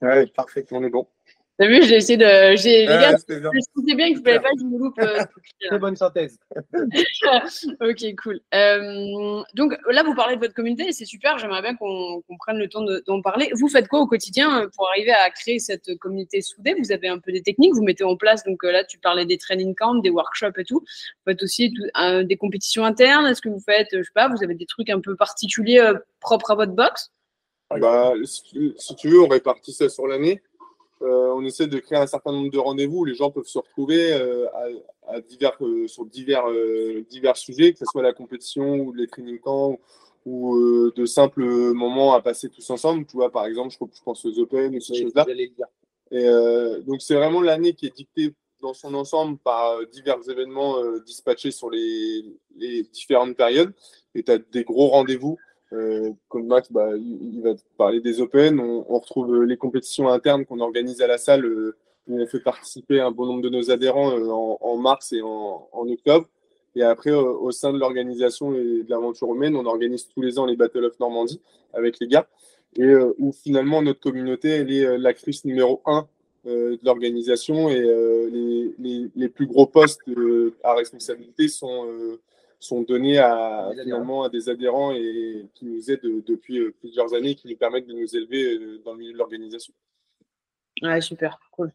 Oui, 0.02 0.26
parfait, 0.26 0.66
on 0.72 0.84
est 0.84 0.90
bon. 0.90 1.06
T'as 1.62 1.68
vu, 1.68 1.80
j'ai 1.84 1.94
essayé 1.94 2.16
de. 2.16 2.56
J'ai, 2.56 2.80
les 2.80 2.86
gars, 2.86 3.12
je 3.12 3.18
sais 3.86 3.94
bien 3.94 4.12
que 4.12 4.16
je 4.16 4.20
ne 4.20 4.38
pas 4.38 4.50
que 4.50 4.58
je 4.58 4.64
me 4.64 4.78
loupe. 4.78 4.98
Euh, 4.98 5.22
Très 5.64 5.78
bonne 5.78 5.94
synthèse. 5.94 6.36
ok, 6.74 8.14
cool. 8.20 8.40
Euh, 8.52 9.42
donc 9.54 9.78
là, 9.88 10.02
vous 10.02 10.16
parlez 10.16 10.34
de 10.34 10.40
votre 10.40 10.54
communauté 10.54 10.88
et 10.88 10.92
c'est 10.92 11.04
super. 11.04 11.38
J'aimerais 11.38 11.62
bien 11.62 11.76
qu'on, 11.76 12.20
prenne 12.40 12.58
le 12.58 12.68
temps 12.68 12.84
d'en 13.06 13.22
parler. 13.22 13.52
Vous 13.54 13.68
faites 13.68 13.86
quoi 13.86 14.00
au 14.00 14.08
quotidien 14.08 14.62
euh, 14.62 14.68
pour 14.74 14.88
arriver 14.88 15.12
à 15.12 15.30
créer 15.30 15.60
cette 15.60 15.96
communauté 16.00 16.42
soudée? 16.42 16.74
Vous 16.76 16.90
avez 16.90 17.06
un 17.06 17.20
peu 17.20 17.30
des 17.30 17.42
techniques, 17.42 17.74
vous 17.74 17.84
mettez 17.84 18.02
en 18.02 18.16
place. 18.16 18.42
Donc 18.42 18.64
là, 18.64 18.82
tu 18.82 18.98
parlais 18.98 19.24
des 19.24 19.38
training 19.38 19.76
camps, 19.76 19.94
des 19.94 20.10
workshops 20.10 20.58
et 20.58 20.64
tout. 20.64 20.80
Vous 20.80 21.30
faites 21.30 21.44
aussi 21.44 21.72
des 22.24 22.36
compétitions 22.36 22.84
internes. 22.84 23.26
Est-ce 23.26 23.40
que 23.40 23.48
vous 23.48 23.62
faites, 23.64 23.90
je 23.92 24.02
sais 24.02 24.10
pas, 24.12 24.28
vous 24.28 24.42
avez 24.42 24.56
des 24.56 24.66
trucs 24.66 24.90
un 24.90 25.00
peu 25.00 25.14
particuliers 25.14 25.92
propres 26.18 26.50
à 26.50 26.54
votre 26.56 26.72
box? 26.72 27.12
Bah, 27.70 28.14
si 28.24 28.96
tu 28.96 29.08
veux, 29.08 29.22
on 29.22 29.28
répartit 29.28 29.72
ça 29.72 29.88
sur 29.88 30.08
l'année. 30.08 30.42
Euh, 31.02 31.32
on 31.34 31.44
essaie 31.44 31.66
de 31.66 31.78
créer 31.78 31.98
un 31.98 32.06
certain 32.06 32.32
nombre 32.32 32.50
de 32.50 32.58
rendez-vous 32.58 32.98
où 32.98 33.04
les 33.04 33.14
gens 33.14 33.30
peuvent 33.30 33.46
se 33.46 33.58
retrouver 33.58 34.12
euh, 34.12 34.46
à, 35.08 35.20
divers, 35.20 35.56
euh, 35.60 35.88
sur 35.88 36.04
divers, 36.06 36.44
divers 37.08 37.36
sujets, 37.36 37.72
que 37.72 37.78
ce 37.78 37.84
soit 37.86 38.02
la 38.02 38.12
compétition 38.12 38.76
ou 38.76 38.92
les 38.92 39.06
training 39.06 39.38
camps 39.38 39.78
ou 40.24 40.56
de 40.94 41.04
simples 41.04 41.42
moments 41.72 42.14
à 42.14 42.20
passer 42.20 42.48
tous 42.48 42.70
ensemble. 42.70 43.04
Tu 43.06 43.16
vois, 43.16 43.32
par 43.32 43.44
exemple, 43.46 43.70
je, 43.70 44.02
pense 44.04 44.24
aux 44.24 44.38
Open 44.38 44.76
ou 44.76 44.80
ces 44.80 45.02
choses-là. 45.02 45.26
Et 46.12 46.28
donc, 46.86 47.02
c'est 47.02 47.16
vraiment 47.16 47.40
l'année 47.40 47.72
qui 47.72 47.86
est 47.86 47.96
dictée 47.96 48.32
dans 48.60 48.72
son 48.72 48.94
ensemble 48.94 49.38
par 49.38 49.84
divers 49.88 50.20
événements 50.30 50.76
dispatchés 51.04 51.50
sur 51.50 51.70
les, 51.70 52.24
les 52.56 52.84
différentes 52.84 53.36
périodes. 53.36 53.72
Et 54.14 54.22
tu 54.22 54.30
as 54.30 54.38
des 54.38 54.62
gros 54.62 54.88
rendez-vous 54.90 55.38
euh, 55.72 56.10
comme 56.28 56.46
Max, 56.46 56.70
bah, 56.70 56.90
il, 56.96 57.40
va 57.42 57.54
parler 57.78 58.00
des 58.00 58.20
Open. 58.20 58.60
On, 58.60 58.82
retrouve 58.98 59.34
euh, 59.34 59.44
les 59.44 59.56
compétitions 59.56 60.08
internes 60.08 60.44
qu'on 60.44 60.60
organise 60.60 61.00
à 61.00 61.06
la 61.06 61.18
salle 61.18 61.44
euh, 61.44 61.76
où 62.08 62.20
on 62.20 62.26
fait 62.26 62.40
participer 62.40 63.00
un 63.00 63.10
bon 63.10 63.26
nombre 63.26 63.42
de 63.42 63.48
nos 63.48 63.70
adhérents 63.70 64.12
en, 64.12 64.76
mars 64.76 65.12
et 65.12 65.22
en, 65.22 65.68
octobre. 65.72 66.26
Et 66.74 66.82
après, 66.82 67.12
au 67.12 67.50
sein 67.52 67.72
de 67.72 67.78
l'organisation 67.78 68.54
et 68.54 68.82
de 68.82 68.90
l'aventure 68.90 69.32
humaine, 69.34 69.56
on 69.56 69.66
organise 69.66 70.08
tous 70.08 70.20
les 70.20 70.38
ans 70.38 70.46
les 70.46 70.56
Battle 70.56 70.84
of 70.84 70.98
Normandie 70.98 71.40
avec 71.72 72.00
les 72.00 72.08
gars. 72.08 72.26
Et 72.76 72.92
où 73.18 73.30
finalement, 73.32 73.82
notre 73.82 74.00
communauté, 74.00 74.48
elle 74.48 74.72
est 74.72 74.98
l'actrice 74.98 75.44
numéro 75.44 75.80
1 75.86 76.08
de 76.46 76.80
l'organisation. 76.82 77.68
Et 77.68 77.80
les, 79.14 79.28
plus 79.28 79.46
gros 79.46 79.66
postes 79.66 80.00
à 80.64 80.74
responsabilité 80.74 81.46
sont 81.46 81.86
sont 82.62 82.82
donnés 82.82 83.18
à, 83.18 83.70
finalement, 83.82 84.22
à 84.22 84.28
des 84.28 84.48
adhérents 84.48 84.92
et 84.92 85.46
qui 85.54 85.64
nous 85.64 85.90
aident 85.90 86.22
depuis 86.24 86.58
euh, 86.58 86.74
plusieurs 86.78 87.12
années, 87.12 87.34
qui 87.34 87.48
nous 87.48 87.56
permettent 87.56 87.88
de 87.88 87.92
nous 87.92 88.16
élever 88.16 88.54
euh, 88.54 88.80
dans 88.84 88.92
le 88.92 88.98
milieu 88.98 89.12
de 89.12 89.18
l'organisation. 89.18 89.74
Ouais, 90.80 91.00
super, 91.00 91.40
cool. 91.50 91.72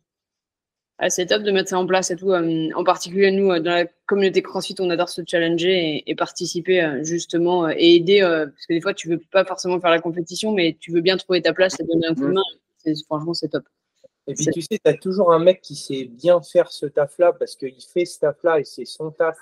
c'est 1.10 1.26
top 1.26 1.44
de 1.44 1.52
mettre 1.52 1.70
ça 1.70 1.78
en 1.78 1.86
place 1.86 2.10
et 2.10 2.16
tout. 2.16 2.32
Euh, 2.32 2.70
en 2.74 2.84
particulier, 2.86 3.32
nous, 3.32 3.48
dans 3.60 3.72
la 3.72 3.86
communauté 4.06 4.42
CrossFit, 4.42 4.76
on 4.80 4.90
adore 4.90 5.10
se 5.10 5.22
challenger 5.28 6.04
et, 6.08 6.16
participer 6.16 7.02
justement 7.04 7.70
et 7.70 7.96
aider. 7.96 8.22
parce 8.22 8.66
que 8.66 8.74
des 8.74 8.82
fois, 8.82 8.94
tu 8.94 9.10
veux 9.10 9.20
pas 9.32 9.44
forcément 9.44 9.80
faire 9.82 9.92
la 9.92 10.00
compétition, 10.00 10.54
mais 10.54 10.78
tu 10.80 10.92
veux 10.92 11.02
bien 11.02 11.18
trouver 11.18 11.42
ta 11.42 11.54
place 11.54 11.80
et 11.80 11.84
donner 11.84 12.08
un 12.08 12.16
coup 12.16 12.28
de 12.28 12.34
main. 12.34 12.44
Franchement, 13.08 13.34
c'est 13.34 13.50
top. 13.50 13.66
Et 14.28 14.34
puis, 14.34 14.48
tu 14.48 14.62
sais, 14.62 14.80
tu 14.84 14.90
as 14.90 14.94
toujours 14.94 15.34
un 15.34 15.40
mec 15.40 15.62
qui 15.62 15.76
sait 15.76 16.06
bien 16.06 16.42
faire 16.42 16.72
ce 16.72 16.86
taf-là 16.86 17.34
parce 17.34 17.56
qu'il 17.56 17.76
fait 17.82 18.06
ce 18.06 18.20
taf-là 18.20 18.60
et 18.60 18.64
c'est 18.64 18.86
son 18.86 19.12
taf 19.12 19.38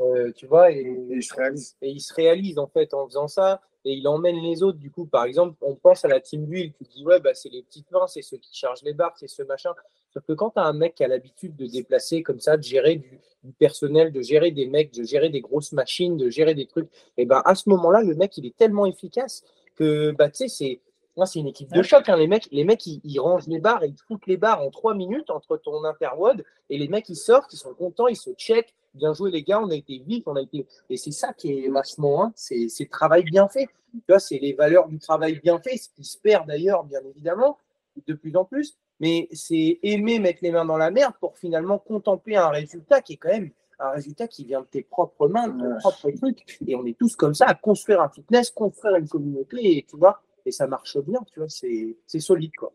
euh, 0.00 0.32
tu 0.32 0.46
vois, 0.46 0.72
et, 0.72 0.82
il 1.10 1.22
se 1.22 1.34
réalise. 1.34 1.76
Et 1.82 1.90
il 1.90 2.00
se 2.00 2.14
réalise 2.14 2.58
en 2.58 2.66
fait 2.66 2.94
en 2.94 3.06
faisant 3.06 3.28
ça, 3.28 3.60
et 3.84 3.92
il 3.92 4.06
emmène 4.08 4.36
les 4.36 4.62
autres. 4.62 4.78
Du 4.78 4.90
coup, 4.90 5.06
par 5.06 5.24
exemple, 5.24 5.56
on 5.60 5.74
pense 5.74 6.04
à 6.04 6.08
la 6.08 6.20
team 6.20 6.46
build, 6.46 6.72
tu 6.76 6.84
dis 6.84 7.04
ouais, 7.04 7.20
bah, 7.20 7.34
c'est 7.34 7.48
les 7.48 7.62
petites 7.62 7.90
mains, 7.90 8.06
c'est 8.06 8.22
ceux 8.22 8.38
qui 8.38 8.56
chargent 8.56 8.82
les 8.82 8.94
barres, 8.94 9.14
c'est 9.16 9.28
ce 9.28 9.42
machin. 9.42 9.74
Sauf 10.12 10.24
que 10.24 10.32
quand 10.32 10.50
tu 10.50 10.58
as 10.58 10.64
un 10.64 10.72
mec 10.72 10.94
qui 10.94 11.04
a 11.04 11.08
l'habitude 11.08 11.54
de 11.56 11.66
déplacer 11.66 12.22
comme 12.22 12.40
ça, 12.40 12.56
de 12.56 12.62
gérer 12.62 12.96
du, 12.96 13.52
personnel, 13.58 14.12
de 14.12 14.22
gérer 14.22 14.50
des 14.50 14.66
mecs, 14.66 14.92
de 14.92 15.04
gérer 15.04 15.28
des 15.28 15.40
grosses 15.40 15.72
machines, 15.72 16.16
de 16.16 16.28
gérer 16.28 16.54
des 16.54 16.66
trucs, 16.66 16.88
et 17.16 17.24
ben 17.24 17.42
à 17.44 17.54
ce 17.54 17.68
moment-là, 17.68 18.02
le 18.02 18.14
mec 18.14 18.36
il 18.36 18.46
est 18.46 18.56
tellement 18.56 18.86
efficace 18.86 19.44
que 19.76 20.10
bah, 20.12 20.28
tu 20.28 20.48
sais, 20.48 20.48
c'est 20.48 20.80
moi, 21.16 21.26
c'est 21.26 21.40
une 21.40 21.48
équipe 21.48 21.72
de 21.72 21.82
choc. 21.82 22.08
Hein. 22.08 22.16
Les 22.16 22.26
mecs, 22.26 22.48
les 22.50 22.64
mecs 22.64 22.86
ils, 22.86 23.20
rangent 23.20 23.48
les 23.48 23.58
barres, 23.58 23.84
ils 23.84 23.96
foutent 24.06 24.26
les 24.26 24.36
barres 24.36 24.62
en 24.62 24.70
trois 24.70 24.94
minutes 24.94 25.30
entre 25.30 25.56
ton 25.56 25.84
interwod 25.84 26.44
et 26.70 26.78
les 26.78 26.88
mecs 26.88 27.08
ils 27.08 27.16
sortent, 27.16 27.52
ils 27.52 27.58
sont 27.58 27.74
contents, 27.74 28.06
ils 28.06 28.16
se 28.16 28.30
checkent. 28.34 28.74
Bien 28.94 29.14
joué 29.14 29.30
les 29.30 29.42
gars, 29.42 29.60
on 29.60 29.70
a 29.70 29.74
été 29.74 29.98
vite, 29.98 30.24
on 30.26 30.36
a 30.36 30.42
été. 30.42 30.66
Et 30.88 30.96
c'est 30.96 31.12
ça 31.12 31.32
qui 31.32 31.52
est 31.52 31.68
vachement, 31.68 32.24
hein, 32.24 32.32
c'est 32.34 32.66
le 32.78 32.88
travail 32.88 33.22
bien 33.24 33.48
fait. 33.48 33.68
Tu 33.92 34.02
vois, 34.08 34.18
c'est 34.18 34.38
les 34.38 34.52
valeurs 34.52 34.88
du 34.88 34.98
travail 34.98 35.40
bien 35.40 35.58
fait, 35.60 35.76
ce 35.76 35.88
qui 35.90 36.04
se 36.04 36.18
perd 36.18 36.46
d'ailleurs, 36.46 36.84
bien 36.84 37.00
évidemment, 37.08 37.58
de 38.06 38.14
plus 38.14 38.36
en 38.36 38.44
plus. 38.44 38.76
Mais 38.98 39.28
c'est 39.32 39.78
aimer 39.82 40.18
mettre 40.18 40.40
les 40.42 40.50
mains 40.50 40.64
dans 40.64 40.76
la 40.76 40.90
merde 40.90 41.14
pour 41.20 41.38
finalement 41.38 41.78
contempler 41.78 42.36
un 42.36 42.50
résultat 42.50 43.00
qui 43.00 43.14
est 43.14 43.16
quand 43.16 43.30
même 43.30 43.50
un 43.82 43.90
résultat 43.92 44.28
qui 44.28 44.44
vient 44.44 44.60
de 44.60 44.66
tes 44.66 44.82
propres 44.82 45.26
mains, 45.26 45.48
de 45.48 45.58
ton 45.58 45.78
propre 45.78 46.10
truc. 46.10 46.60
Et 46.66 46.76
on 46.76 46.84
est 46.84 46.98
tous 46.98 47.16
comme 47.16 47.34
ça 47.34 47.46
à 47.46 47.54
construire 47.54 48.02
un 48.02 48.10
fitness, 48.10 48.50
construire 48.50 48.96
une 48.96 49.08
communauté, 49.08 49.78
et 49.78 49.86
tu 49.88 49.96
vois, 49.96 50.20
et 50.44 50.52
ça 50.52 50.66
marche 50.66 50.98
bien, 50.98 51.20
tu 51.32 51.40
vois, 51.40 51.48
c'est 51.48 51.96
solide, 52.20 52.52
quoi. 52.58 52.72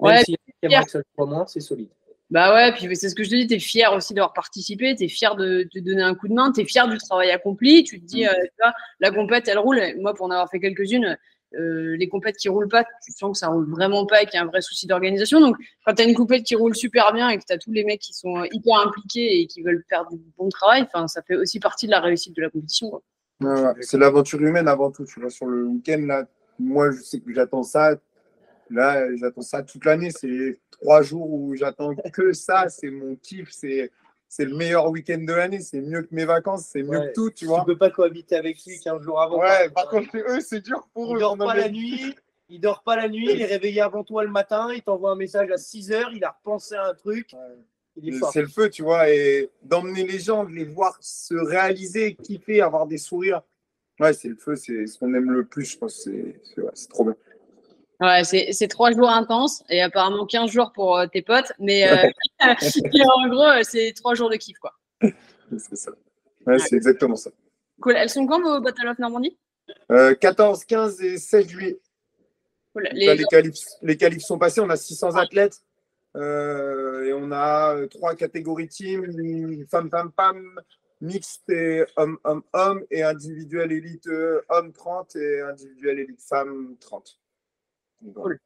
Même 0.00 0.16
ouais, 0.16 0.24
si 0.24 0.36
il 0.62 0.70
y 0.70 0.74
a 0.74 0.84
moins, 1.18 1.46
c'est 1.46 1.60
solide. 1.60 1.88
Bah 2.30 2.54
ouais, 2.54 2.72
puis 2.72 2.94
c'est 2.94 3.08
ce 3.08 3.14
que 3.14 3.24
je 3.24 3.30
te 3.30 3.34
dis, 3.34 3.46
tu 3.46 3.54
es 3.54 3.58
fier 3.58 3.90
aussi 3.94 4.12
d'avoir 4.12 4.34
participé, 4.34 4.94
tu 4.94 5.04
es 5.04 5.08
fier 5.08 5.34
de 5.34 5.62
te 5.72 5.78
donner 5.78 6.02
un 6.02 6.14
coup 6.14 6.28
de 6.28 6.34
main, 6.34 6.52
tu 6.52 6.60
es 6.60 6.64
fier 6.64 6.86
du 6.86 6.98
travail 6.98 7.30
accompli, 7.30 7.84
tu 7.84 8.00
te 8.00 8.04
dis, 8.04 8.24
mm. 8.24 8.28
euh, 8.28 8.42
tu 8.42 8.62
vois, 8.62 8.74
la 9.00 9.10
compète, 9.10 9.48
elle 9.48 9.58
roule. 9.58 9.80
Moi, 9.98 10.12
pour 10.14 10.26
en 10.26 10.30
avoir 10.30 10.50
fait 10.50 10.60
quelques-unes, 10.60 11.16
euh, 11.54 11.96
les 11.96 12.08
compètes 12.08 12.36
qui 12.36 12.50
roulent 12.50 12.68
pas, 12.68 12.84
tu 13.02 13.12
sens 13.12 13.32
que 13.32 13.38
ça 13.38 13.48
roule 13.48 13.66
vraiment 13.70 14.04
pas 14.04 14.22
et 14.22 14.26
qu'il 14.26 14.34
y 14.34 14.36
a 14.36 14.42
un 14.42 14.46
vrai 14.46 14.60
souci 14.60 14.86
d'organisation. 14.86 15.40
Donc, 15.40 15.56
quand 15.86 15.94
tu 15.94 16.02
as 16.02 16.04
une 16.04 16.14
compète 16.14 16.42
qui 16.42 16.54
roule 16.54 16.76
super 16.76 17.14
bien 17.14 17.30
et 17.30 17.38
que 17.38 17.44
tu 17.46 17.52
as 17.54 17.58
tous 17.58 17.72
les 17.72 17.84
mecs 17.84 18.00
qui 18.00 18.12
sont 18.12 18.44
hyper 18.52 18.76
impliqués 18.86 19.40
et 19.40 19.46
qui 19.46 19.62
veulent 19.62 19.82
faire 19.88 20.06
du 20.10 20.18
bon 20.36 20.50
travail, 20.50 20.86
ça 21.06 21.22
fait 21.22 21.36
aussi 21.36 21.60
partie 21.60 21.86
de 21.86 21.92
la 21.92 22.00
réussite 22.00 22.36
de 22.36 22.42
la 22.42 22.50
compétition. 22.50 23.00
c'est 23.80 23.96
l'aventure 23.96 24.42
humaine 24.42 24.68
avant 24.68 24.90
tout. 24.90 25.06
Tu 25.06 25.18
vois, 25.18 25.30
sur 25.30 25.46
le 25.46 25.64
week-end, 25.64 26.02
là, 26.06 26.26
moi, 26.58 26.90
je 26.90 27.00
sais 27.00 27.20
que 27.20 27.32
j'attends 27.32 27.62
ça. 27.62 27.96
Là, 28.70 29.14
j'attends 29.16 29.42
ça 29.42 29.62
toute 29.62 29.84
l'année. 29.84 30.10
C'est 30.10 30.58
trois 30.70 31.02
jours 31.02 31.30
où 31.30 31.54
j'attends 31.54 31.94
que 32.12 32.32
ça. 32.32 32.68
C'est 32.68 32.90
mon 32.90 33.16
kiff. 33.16 33.50
C'est 33.50 33.90
c'est 34.28 34.44
le 34.44 34.54
meilleur 34.54 34.90
week-end 34.90 35.18
de 35.18 35.32
l'année. 35.32 35.60
C'est 35.60 35.80
mieux 35.80 36.02
que 36.02 36.14
mes 36.14 36.26
vacances. 36.26 36.66
C'est 36.70 36.82
mieux 36.82 37.00
que 37.00 37.12
tout, 37.14 37.30
tu 37.30 37.46
vois. 37.46 37.60
Tu 37.60 37.66
peux 37.66 37.78
pas 37.78 37.90
cohabiter 37.90 38.36
avec 38.36 38.58
lui 38.64 38.78
15 38.78 39.02
jours 39.02 39.20
avant. 39.20 39.38
Ouais, 39.38 39.70
par 39.70 39.88
contre, 39.88 40.14
eux, 40.16 40.40
c'est 40.40 40.60
dur 40.60 40.88
pour 40.92 41.16
eux. 41.16 41.18
Dort 41.18 41.36
pas 41.38 41.54
la 41.54 41.70
nuit. 41.70 42.14
Il 42.50 42.60
dort 42.60 42.82
pas 42.82 42.96
la 42.96 43.08
nuit. 43.08 43.28
Il 43.30 43.40
est 43.40 43.46
réveillé 43.56 43.80
avant 43.80 44.04
toi 44.04 44.24
le 44.24 44.30
matin. 44.30 44.68
Il 44.74 44.82
t'envoie 44.82 45.12
un 45.12 45.16
message 45.16 45.50
à 45.50 45.56
6 45.56 45.92
heures. 45.92 46.10
Il 46.12 46.24
a 46.24 46.30
repensé 46.30 46.74
à 46.74 46.88
un 46.88 46.94
truc. 46.94 47.34
C'est 48.32 48.42
le 48.42 48.48
feu, 48.48 48.70
tu 48.70 48.82
vois. 48.82 49.10
Et 49.10 49.50
d'emmener 49.62 50.06
les 50.06 50.18
gens, 50.18 50.44
de 50.44 50.52
les 50.52 50.64
voir 50.64 50.96
se 51.00 51.34
réaliser, 51.34 52.14
kiffer, 52.14 52.60
avoir 52.60 52.86
des 52.86 52.98
sourires. 52.98 53.42
Ouais, 53.98 54.12
c'est 54.12 54.28
le 54.28 54.36
feu, 54.36 54.54
c'est 54.54 54.86
ce 54.86 54.98
qu'on 54.98 55.12
aime 55.14 55.30
le 55.30 55.44
plus, 55.44 55.64
je 55.64 55.78
pense. 55.78 56.08
C'est 56.74 56.88
trop 56.88 57.04
bien. 57.04 57.16
Ouais, 58.00 58.22
c'est 58.22 58.68
trois 58.68 58.92
jours 58.92 59.10
intenses 59.10 59.64
et 59.68 59.82
apparemment 59.82 60.24
15 60.24 60.50
jours 60.50 60.72
pour 60.72 60.96
euh, 60.96 61.06
tes 61.06 61.22
potes, 61.22 61.52
mais 61.58 61.88
euh, 61.88 62.08
en 62.40 63.28
gros, 63.28 63.42
euh, 63.42 63.62
c'est 63.62 63.92
trois 63.92 64.14
jours 64.14 64.30
de 64.30 64.36
kiff, 64.36 64.56
quoi. 64.58 64.72
C'est 65.00 65.76
ça. 65.76 65.90
Ouais, 66.46 66.58
c'est 66.60 66.76
exactement 66.76 67.16
ça. 67.16 67.30
Cool. 67.80 67.96
Elles 67.96 68.10
sont 68.10 68.24
quand 68.26 68.40
vos 68.40 68.60
Battle 68.60 68.88
of 68.88 68.98
Normandie? 68.98 69.36
14, 69.88 70.64
15 70.64 71.00
et 71.02 71.18
16 71.18 71.48
juillet. 71.48 71.80
Les, 72.92 73.16
les, 73.16 73.24
qualifs, 73.24 73.58
les 73.82 73.96
qualifs 73.96 74.22
sont 74.22 74.38
passés, 74.38 74.60
on 74.60 74.70
a 74.70 74.76
600 74.76 75.16
athlètes 75.16 75.60
et 76.14 77.12
on 77.12 77.32
a 77.32 77.76
trois 77.88 78.14
catégories 78.14 78.68
team, 78.68 79.04
femme, 79.68 79.90
femme, 79.90 80.12
femme, 80.14 80.60
mixte 81.00 81.50
et 81.50 81.84
homme, 81.96 82.18
homme, 82.22 82.42
homme, 82.52 82.84
et 82.90 83.02
individuel 83.02 83.72
élite 83.72 84.08
homme 84.48 84.72
30 84.72 85.16
et 85.16 85.40
individuel 85.40 85.98
élite 85.98 86.22
femme 86.22 86.76
30. 86.78 87.18
Cool. 88.14 88.38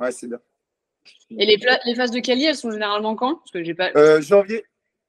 Ouais, 0.00 0.12
c'est 0.12 0.28
bien. 0.28 0.40
Et 1.30 1.46
les, 1.46 1.58
les, 1.84 1.94
phases 1.94 2.10
de 2.10 2.20
quali, 2.20 2.44
elles 2.44 2.56
sont 2.56 2.70
généralement 2.70 3.14
quand? 3.14 3.36
Parce 3.36 3.50
que 3.50 3.62
j'ai 3.62 3.74
pas. 3.74 3.90
Euh, 3.96 4.20
janvier. 4.20 4.64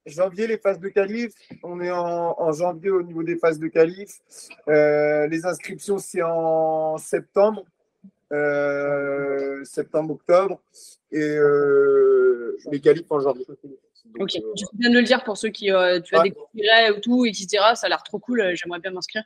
Janvier, 0.06 0.46
les 0.46 0.58
phases 0.58 0.80
de 0.80 0.90
qualif. 0.90 1.34
On 1.64 1.82
est 1.82 1.90
en, 1.90 2.52
janvier 2.52 2.92
au 2.92 3.02
niveau 3.02 3.24
des 3.24 3.38
phases 3.38 3.60
de 3.60 3.68
qualif. 3.68 4.20
Euh, 4.68 5.26
les 5.28 5.46
inscriptions, 5.46 5.98
c'est 5.98 6.22
en 6.22 6.98
septembre. 6.98 7.66
Euh, 8.32 9.64
septembre, 9.64 10.14
octobre. 10.14 10.62
Et 11.12 11.36
les 12.72 12.80
qualifs 12.80 13.06
en 13.10 13.20
janvier. 13.20 13.46
ok, 14.20 14.30
tu 14.30 14.66
viens 14.80 14.90
de 14.90 14.96
le 14.96 15.04
dire 15.04 15.24
pour 15.24 15.38
ceux 15.38 15.50
qui 15.50 15.66
tu 15.66 16.16
as 16.16 16.24
des 16.24 16.34
ou 16.96 17.00
tout, 17.02 17.26
etc. 17.26 17.48
Ça 17.76 17.88
a 17.88 17.90
l'air 17.90 18.04
trop 18.04 18.20
cool. 18.20 18.54
J'aimerais 18.56 18.80
bien 18.80 18.92
m'inscrire. 18.92 19.24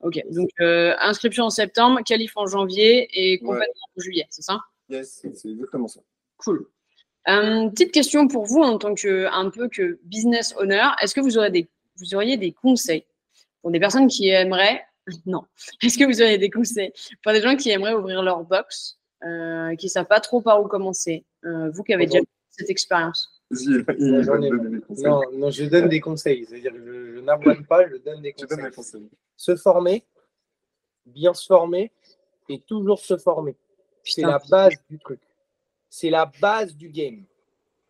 Ok, 0.00 0.22
donc 0.30 0.50
euh, 0.60 0.94
inscription 1.00 1.44
en 1.44 1.50
septembre, 1.50 2.00
qualif 2.04 2.36
en 2.36 2.46
janvier 2.46 3.08
et 3.12 3.38
compétition 3.38 3.86
en 3.96 4.00
juillet, 4.00 4.26
c'est 4.28 4.42
ça? 4.42 4.60
Yes, 4.88 5.24
c'est 5.34 5.48
exactement 5.48 5.88
ça. 5.88 6.00
Cool. 6.36 6.68
Euh, 7.28 7.68
petite 7.70 7.92
question 7.92 8.28
pour 8.28 8.44
vous 8.44 8.60
en 8.60 8.78
tant 8.78 8.94
que 8.94 9.26
un 9.32 9.50
peu 9.50 9.68
que 9.68 9.98
business 10.04 10.54
owner, 10.58 10.86
est-ce 11.00 11.14
que 11.14 11.20
vous 11.20 11.38
aurez 11.38 11.50
des 11.50 11.68
vous 11.96 12.14
auriez 12.14 12.36
des 12.36 12.52
conseils 12.52 13.04
pour 13.62 13.70
des 13.70 13.80
personnes 13.80 14.06
qui 14.06 14.28
aimeraient 14.28 14.84
non, 15.26 15.44
est-ce 15.82 15.98
que 15.98 16.04
vous 16.04 16.20
auriez 16.20 16.38
des 16.38 16.50
conseils 16.50 16.92
pour 17.22 17.32
des 17.32 17.40
gens 17.40 17.56
qui 17.56 17.70
aimeraient 17.70 17.94
ouvrir 17.94 18.22
leur 18.22 18.44
box, 18.44 18.98
euh, 19.24 19.74
qui 19.76 19.88
savent 19.88 20.06
pas 20.06 20.20
trop 20.20 20.40
par 20.40 20.60
où 20.60 20.68
commencer, 20.68 21.24
euh, 21.44 21.70
vous 21.70 21.82
qui 21.84 21.94
avez 21.94 22.06
déjà 22.06 22.20
cette 22.56 22.70
expérience 22.70 23.36
non, 23.50 25.20
non, 25.32 25.50
je 25.50 25.64
donne 25.66 25.88
des 25.88 26.00
conseils. 26.00 26.44
C'est-à-dire 26.46 26.72
je, 26.74 27.14
je 27.14 27.20
n'abonne 27.20 27.64
pas, 27.64 27.88
je 27.88 27.96
donne 27.96 28.20
des 28.20 28.32
conseils. 28.32 29.08
Se 29.36 29.56
former, 29.56 30.04
bien 31.04 31.34
se 31.34 31.46
former 31.46 31.92
et 32.48 32.60
toujours 32.60 32.98
se 32.98 33.16
former. 33.16 33.56
C'est 34.02 34.22
la 34.22 34.40
base 34.50 34.74
du 34.90 34.98
truc. 34.98 35.20
C'est 35.88 36.10
la 36.10 36.30
base 36.40 36.74
du 36.74 36.88
game. 36.88 37.24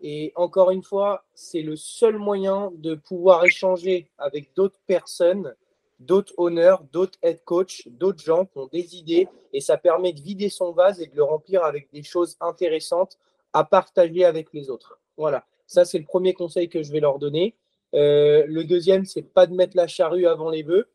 Et 0.01 0.33
encore 0.37 0.71
une 0.71 0.83
fois, 0.83 1.25
c'est 1.35 1.63
le 1.63 1.77
seul 1.77 2.19
moyen 2.19 2.71
de 2.75 2.95
pouvoir 2.95 3.45
échanger 3.45 4.11
avec 4.19 4.55
d'autres 4.55 4.79
personnes, 4.87 5.55
d'autres 5.99 6.35
honneurs, 6.37 6.85
d'autres 6.93 7.19
head 7.23 7.43
coach, 7.45 7.89
d'autres 7.89 8.23
gens 8.23 8.45
qui 8.45 8.59
ont 8.59 8.69
des 8.71 8.97
idées. 8.97 9.27
Et 9.55 9.61
ça 9.61 9.79
permet 9.79 10.13
de 10.13 10.21
vider 10.21 10.51
son 10.51 10.73
vase 10.73 11.01
et 11.01 11.07
de 11.07 11.17
le 11.17 11.23
remplir 11.23 11.65
avec 11.65 11.89
des 11.93 12.03
choses 12.03 12.37
intéressantes 12.41 13.19
à 13.53 13.65
partager 13.65 14.25
avec 14.25 14.53
les 14.53 14.71
autres. 14.71 15.01
Voilà, 15.17 15.47
ça 15.67 15.85
c'est 15.85 15.99
le 15.99 16.05
premier 16.05 16.35
conseil 16.35 16.69
que 16.69 16.83
je 16.83 16.93
vais 16.93 17.01
leur 17.01 17.19
donner. 17.19 17.55
Euh, 17.95 18.45
le 18.47 18.65
deuxième, 18.65 19.05
c'est 19.05 19.23
pas 19.23 19.47
de 19.47 19.55
mettre 19.55 19.77
la 19.77 19.87
charrue 19.87 20.27
avant 20.27 20.51
les 20.51 20.63
bœufs. 20.63 20.89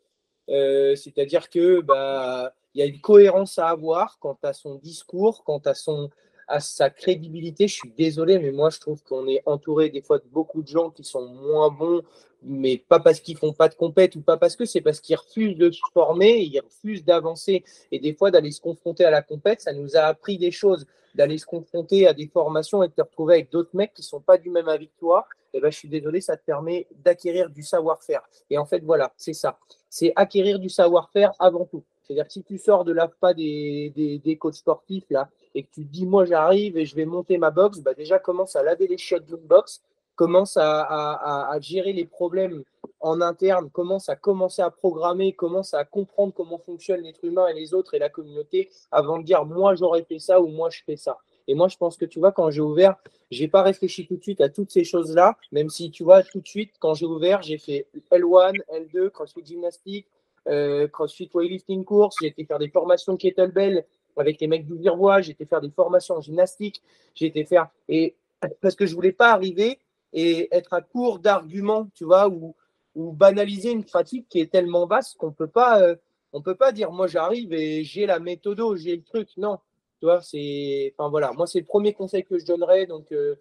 Euh, 0.50 0.96
c'est-à-dire 0.96 1.50
que 1.50 1.82
bah 1.82 2.54
il 2.74 2.80
y 2.80 2.82
a 2.82 2.86
une 2.86 3.02
cohérence 3.02 3.60
à 3.60 3.70
avoir 3.70 4.18
quant 4.20 4.38
à 4.44 4.54
son 4.54 4.76
discours, 4.76 5.44
quant 5.44 5.60
à 5.60 5.74
son 5.74 6.10
à 6.52 6.60
sa 6.60 6.90
crédibilité. 6.90 7.68
Je 7.68 7.74
suis 7.74 7.92
désolé, 7.98 8.38
mais 8.40 8.52
moi 8.52 8.70
je 8.70 8.80
trouve 8.80 9.02
qu'on 9.04 9.28
est 9.28 9.42
entouré 9.46 9.90
des 9.90 10.02
fois 10.02 10.20
de 10.20 10.26
beaucoup 10.32 10.62
de 10.62 10.68
gens 10.68 10.90
qui 10.90 11.04
sont 11.04 11.26
moins 11.26 11.70
bons, 11.70 12.02
mais 12.44 12.78
pas 12.78 13.00
parce 13.00 13.20
qu'ils 13.20 13.38
font 13.38 13.54
pas 13.54 13.70
de 13.70 13.76
compète 13.76 14.16
ou 14.16 14.22
pas 14.22 14.38
parce 14.38 14.56
que 14.56 14.66
c'est 14.66 14.82
parce 14.82 15.00
qu'ils 15.00 15.16
refusent 15.16 15.58
de 15.58 15.72
se 15.72 15.82
former, 15.94 16.40
ils 16.42 16.60
refusent 16.60 17.06
d'avancer 17.06 17.64
et 17.92 18.00
des 18.00 18.14
fois 18.14 18.32
d'aller 18.32 18.52
se 18.52 18.62
confronter 18.62 19.06
à 19.06 19.12
la 19.12 19.22
compète. 19.22 19.62
Ça 19.62 19.74
nous 19.74 19.96
a 19.96 20.02
appris 20.02 20.38
des 20.38 20.52
choses 20.52 20.86
d'aller 21.16 21.38
se 21.38 21.46
confronter 21.46 22.08
à 22.08 22.14
des 22.14 22.28
formations 22.28 22.84
et 22.84 22.88
de 22.88 22.94
te 22.94 23.02
retrouver 23.02 23.36
avec 23.36 23.52
d'autres 23.52 23.76
mecs 23.76 23.94
qui 23.94 24.04
sont 24.04 24.22
pas 24.22 24.38
du 24.38 24.50
même 24.50 24.68
avis 24.68 24.88
que 24.88 25.00
toi, 25.00 25.26
eh 25.54 25.60
ben, 25.60 25.70
je 25.70 25.78
suis 25.78 25.90
désolé, 25.90 26.22
ça 26.22 26.38
te 26.38 26.46
permet 26.46 26.88
d'acquérir 27.04 27.50
du 27.50 27.64
savoir-faire. 27.64 28.22
Et 28.50 28.58
en 28.58 28.66
fait, 28.66 28.80
voilà, 28.80 29.12
c'est 29.18 29.34
ça. 29.34 29.58
C'est 29.90 30.14
acquérir 30.16 30.60
du 30.60 30.70
savoir-faire 30.70 31.34
avant 31.40 31.66
tout. 31.66 31.84
C'est-à-dire 32.04 32.28
que 32.28 32.34
si 32.34 32.44
tu 32.44 32.58
sors 32.58 32.86
de 32.86 32.94
l'AFPA 32.94 33.34
des, 33.34 33.92
des, 33.96 34.20
des 34.20 34.38
coachs 34.38 34.56
sportifs 34.56 35.06
là, 35.10 35.30
et 35.56 35.64
que 35.64 35.70
tu 35.74 35.86
te 35.86 35.92
dis, 35.92 36.06
moi 36.06 36.26
j'arrive 36.26 36.78
et 36.78 36.86
je 36.86 36.96
vais 36.96 37.06
monter 37.06 37.38
ma 37.38 37.52
box, 37.52 37.80
bah 37.80 37.94
déjà 37.94 38.20
commence 38.20 38.56
à 38.56 38.64
laver 38.64 38.88
les 38.88 38.98
chiottes 38.98 39.26
d'une 39.26 39.38
box, 39.38 39.82
commence 40.16 40.58
à, 40.58 41.58
gérer 41.62 41.94
les 41.94 42.06
problèmes 42.06 42.64
en 43.00 43.22
interne, 43.22 43.70
commence 43.72 44.10
à 44.10 44.16
commencer 44.16 44.62
à 44.62 44.70
programmer, 44.70 45.34
commence 45.34 45.74
à 45.74 45.84
comprendre 45.86 46.34
comment 46.34 46.60
fonctionnent 46.60 47.02
l'être 47.02 47.24
humain 47.24 47.48
et 47.48 47.54
les 47.54 47.74
autres 47.74 47.96
et 47.96 48.00
la 48.00 48.10
communauté 48.10 48.70
avant 48.92 49.18
de 49.18 49.24
dire 49.24 49.46
moi 49.46 49.74
j'aurais 49.76 50.04
fait 50.04 50.20
ça 50.20 50.40
ou 50.40 50.48
moi 50.48 50.70
je 50.70 50.82
fais 50.86 50.98
ça. 50.98 51.18
Et 51.48 51.56
moi 51.56 51.68
je 51.68 51.78
pense 51.78 51.98
que 51.98 52.06
tu 52.06 52.20
vois, 52.20 52.32
quand 52.32 52.52
j'ai 52.52 52.62
ouvert, 52.62 52.96
j'ai 53.32 53.48
pas 53.48 53.64
réfléchi 53.64 54.06
tout 54.06 54.18
de 54.18 54.22
suite 54.22 54.42
à 54.42 54.50
toutes 54.50 54.72
ces 54.72 54.84
choses-là, 54.84 55.38
même 55.52 55.70
si 55.70 55.90
tu 55.90 56.04
vois, 56.04 56.22
tout 56.22 56.40
de 56.40 56.48
suite, 56.48 56.74
quand 56.80 56.94
j'ai 56.94 57.08
ouvert, 57.08 57.42
j'ai 57.42 57.58
fait 57.58 57.88
L1, 58.12 58.54
L2, 58.72 59.10
CrossFit 59.10 59.44
gymnastique, 59.44 60.08
euh, 60.48 60.88
CrossFit 60.88 61.30
weightlifting 61.34 61.84
course, 61.84 62.18
j'ai 62.22 62.28
été 62.28 62.46
faire 62.46 62.60
des 62.60 62.70
formations 62.70 63.18
kettlebell 63.18 63.86
avec 64.18 64.40
les 64.42 64.48
mecs 64.48 64.66
du 64.66 64.76
Virois, 64.76 65.22
j'ai 65.22 65.32
été 65.32 65.46
faire 65.46 65.62
des 65.62 65.70
formations 65.70 66.16
en 66.16 66.22
gymnastique, 66.22 66.82
j'ai 67.16 67.28
été 67.28 67.46
faire. 67.46 67.70
Et 67.88 68.16
parce 68.62 68.76
que 68.76 68.86
je 68.86 68.96
voulais 68.96 69.12
pas 69.12 69.32
arriver 69.32 69.80
et 70.14 70.48
être 70.56 70.74
à 70.74 70.82
court 70.82 71.20
d'arguments, 71.20 71.90
tu 71.94 72.06
vois, 72.06 72.28
ou, 72.28 72.56
banaliser 72.96 73.72
une 73.72 73.86
pratique 73.86 74.28
qui 74.28 74.42
est 74.42 74.52
tellement 74.52 74.86
vaste 74.86 75.18
qu'on 75.18 75.32
peut 75.32 75.48
pas, 75.48 75.82
euh, 75.82 75.96
peut 76.44 76.56
pas 76.56 76.74
dire 76.74 76.92
moi 76.92 77.08
j'arrive 77.08 77.54
et 77.54 77.86
j'ai 77.86 78.06
la 78.06 78.20
méthode, 78.20 78.62
j'ai 78.76 78.98
le 78.98 79.04
truc. 79.04 79.30
Non, 79.38 79.60
tu 80.00 80.06
vois, 80.06 80.22
c'est, 80.22 80.94
enfin 80.98 81.10
voilà, 81.10 81.32
moi 81.32 81.48
c'est 81.48 81.60
le 81.60 81.66
premier 81.66 81.94
conseil 81.94 82.26
que 82.26 82.38
je 82.38 82.46
donnerais. 82.46 82.88
Donc, 82.88 83.12
euh, 83.14 83.36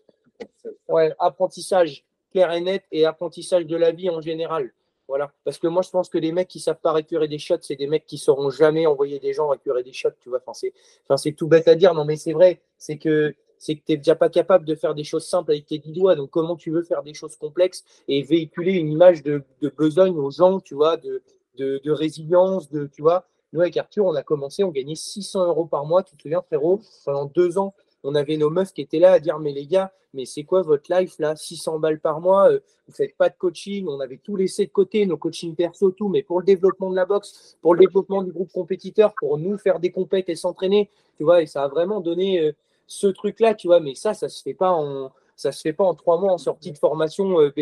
ouais, 0.89 1.13
apprentissage 1.19 2.05
clair 2.31 2.53
et 2.53 2.61
net 2.61 2.85
et 2.93 3.07
apprentissage 3.07 3.67
de 3.67 3.77
la 3.77 3.91
vie 3.91 4.09
en 4.09 4.21
général. 4.21 4.73
Voilà. 5.11 5.33
Parce 5.42 5.59
que 5.59 5.66
moi, 5.66 5.83
je 5.83 5.90
pense 5.90 6.09
que 6.09 6.18
les 6.18 6.31
mecs 6.31 6.46
qui 6.46 6.61
savent 6.61 6.79
pas 6.81 6.92
récupérer 6.92 7.27
des 7.27 7.40
shots, 7.40 7.57
c'est 7.62 7.75
des 7.75 7.88
mecs 7.88 8.07
qui 8.07 8.16
sauront 8.16 8.49
jamais 8.49 8.87
envoyer 8.87 9.18
des 9.18 9.33
gens 9.33 9.49
récupérer 9.49 9.83
des 9.83 9.92
shots, 9.92 10.11
tu 10.20 10.29
vois. 10.29 10.38
Enfin, 10.46 11.16
c'est, 11.16 11.33
tout 11.33 11.49
bête 11.49 11.66
à 11.66 11.75
dire, 11.75 11.94
non, 11.94 12.05
mais 12.05 12.14
c'est 12.14 12.33
vrai. 12.33 12.61
C'est 12.79 12.96
que 12.96 13.35
c'est 13.59 13.75
que 13.75 13.81
tu 13.85 13.90
n'es 13.90 13.99
déjà 13.99 14.14
pas 14.14 14.29
capable 14.29 14.64
de 14.64 14.77
faire 14.77 14.94
des 14.94 15.03
choses 15.03 15.27
simples 15.27 15.51
avec 15.51 15.66
tes 15.66 15.79
dix 15.79 15.90
doigts. 15.90 16.14
Donc, 16.14 16.31
comment 16.31 16.55
tu 16.55 16.70
veux 16.70 16.85
faire 16.85 17.03
des 17.03 17.12
choses 17.12 17.35
complexes 17.35 17.83
et 18.07 18.23
véhiculer 18.23 18.75
une 18.75 18.88
image 18.88 19.25
de, 19.25 19.42
besogne 19.77 20.16
aux 20.16 20.31
gens, 20.31 20.61
tu 20.61 20.77
vois, 20.77 20.96
de, 20.96 21.20
de, 21.59 21.90
résilience, 21.90 22.70
de, 22.70 22.87
tu 22.87 23.03
vois. 23.03 23.27
Nous, 23.53 23.61
avec 23.61 23.77
Arthur, 23.77 24.05
on 24.05 24.14
a 24.14 24.23
commencé, 24.23 24.62
on 24.62 24.70
gagnait 24.70 24.94
600 24.94 25.44
euros 25.44 25.66
par 25.66 25.85
mois, 25.87 26.05
tu 26.05 26.16
te 26.16 26.23
souviens, 26.23 26.40
frérot, 26.40 26.81
pendant 27.05 27.25
deux 27.25 27.59
ans. 27.59 27.75
On 28.05 28.15
avait 28.15 28.37
nos 28.37 28.51
meufs 28.51 28.73
qui 28.73 28.81
étaient 28.81 28.99
là 28.99 29.13
à 29.13 29.21
dire, 29.21 29.39
mais 29.39 29.53
les 29.53 29.67
gars, 29.67 29.93
mais 30.15 30.25
c'est 30.25 30.45
quoi 30.45 30.63
votre 30.63 30.93
life 30.93 31.19
là? 31.19 31.37
600 31.37 31.79
balles 31.79 32.01
par 32.01 32.21
mois, 32.21 32.51
euh, 32.51 32.61
vous 32.89 32.95
faites 32.95 33.17
pas 33.17 33.29
de 33.29 33.37
coaching, 33.37 33.87
on 33.89 34.01
avait 34.01 34.17
tout 34.19 34.37
laissé 34.37 34.67
de 34.67 34.71
côté, 34.71 35.07
nos 35.07 35.17
coachings 35.17 35.55
perso, 35.55 35.91
tout, 35.91 36.09
mais 36.09 36.23
pour 36.23 36.41
le 36.41 36.47
développement 36.47 36.91
de 36.91 36.97
la 36.97 37.07
boxe, 37.07 37.57
pour 37.63 37.75
le 37.75 37.81
développement 37.81 38.23
du 38.23 38.33
groupe 38.33 38.53
compétiteur, 38.53 39.15
pour 39.21 39.39
nous 39.39 39.59
faire 39.59 39.81
des 39.81 39.91
compètes 39.91 40.29
et 40.29 40.37
s'entraîner, 40.37 40.91
tu 41.17 41.25
vois, 41.25 41.43
et 41.43 41.47
ça 41.47 41.65
a 41.65 41.69
vraiment 41.69 42.01
donné, 42.01 42.41
euh, 42.41 42.53
ce 42.91 43.07
truc-là, 43.07 43.55
tu 43.55 43.69
vois, 43.69 43.81
mais 43.81 43.95
ça, 43.95 44.15
ça 44.15 44.29
se 44.29 44.43
fait 44.43 44.55
pas 44.55 44.73
en, 44.73 45.13
ça 45.37 45.53
se 45.53 45.61
fait 45.63 45.73
pas 45.73 45.85
en 45.85 45.95
trois 45.95 46.21
mois 46.21 46.33
en 46.33 46.39
sortie 46.39 46.73
de 46.73 46.77
formation 46.77 47.41
euh, 47.41 47.53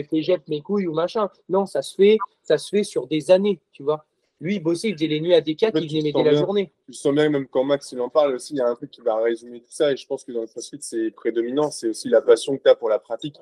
mes 0.49 0.63
couilles 0.63 0.87
ou 0.87 0.95
machin. 0.95 1.29
Non, 1.49 1.67
ça 1.67 1.83
se 1.83 1.95
fait, 1.95 2.19
ça 2.43 2.59
se 2.59 2.71
fait 2.71 2.83
sur 2.83 3.07
des 3.07 3.31
années, 3.31 3.61
tu 3.73 3.83
vois. 3.83 4.05
Lui, 4.41 4.57
il 4.57 4.61
bossait, 4.61 4.89
il 4.89 4.95
faisait 4.95 5.09
les 5.09 5.21
nuits 5.21 5.35
à 5.35 5.41
D4, 5.41 5.73
il 5.75 5.89
venait 5.89 6.03
m'aider 6.03 6.23
la 6.23 6.35
journée. 6.35 6.71
Je 6.89 6.95
sens 6.95 7.13
bien, 7.13 7.29
même 7.29 7.49
quand 7.49 7.65
Max 7.65 7.91
il 7.93 8.01
en 8.01 8.09
parle 8.09 8.35
aussi, 8.35 8.55
il 8.55 8.59
y 8.59 8.61
a 8.61 8.69
un 8.69 8.75
truc 8.75 8.91
qui 8.91 9.01
va 9.01 9.17
résumer 9.21 9.61
tout 9.61 9.71
ça, 9.71 9.93
et 9.93 9.97
je 9.97 10.07
pense 10.07 10.25
que 10.25 10.33
dans 10.33 10.43
le 10.43 10.47
CrossFit, 10.47 10.79
c'est 10.81 11.11
prédominant, 11.11 11.71
c'est 11.71 11.89
aussi 11.89 12.09
la 12.09 12.23
passion 12.23 12.57
que 12.57 12.63
tu 12.63 12.69
as 12.69 12.75
pour 12.77 12.89
la 12.89 12.99
pratique. 12.99 13.37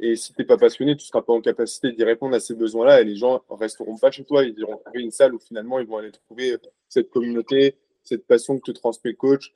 Et 0.00 0.16
si 0.16 0.32
tu 0.32 0.40
n'es 0.40 0.46
pas 0.46 0.56
passionné, 0.56 0.96
tu 0.96 1.04
ne 1.04 1.06
seras 1.06 1.22
pas 1.22 1.32
en 1.32 1.40
capacité 1.40 1.92
d'y 1.92 2.02
répondre 2.04 2.34
à 2.34 2.40
ces 2.40 2.54
besoins-là, 2.54 3.00
et 3.00 3.04
les 3.04 3.16
gens 3.16 3.42
resteront 3.50 3.96
pas 3.96 4.10
chez 4.10 4.24
toi, 4.24 4.44
ils 4.44 4.58
iront 4.58 4.78
trouver 4.78 5.02
une 5.02 5.10
salle 5.10 5.34
où 5.34 5.38
finalement 5.38 5.78
ils 5.78 5.86
vont 5.86 5.98
aller 5.98 6.10
trouver 6.10 6.56
cette 6.88 7.10
communauté, 7.10 7.76
cette 8.02 8.26
passion 8.26 8.58
que 8.58 8.70
te 8.70 8.76
transmet 8.76 9.12
le 9.12 9.16
coach, 9.16 9.54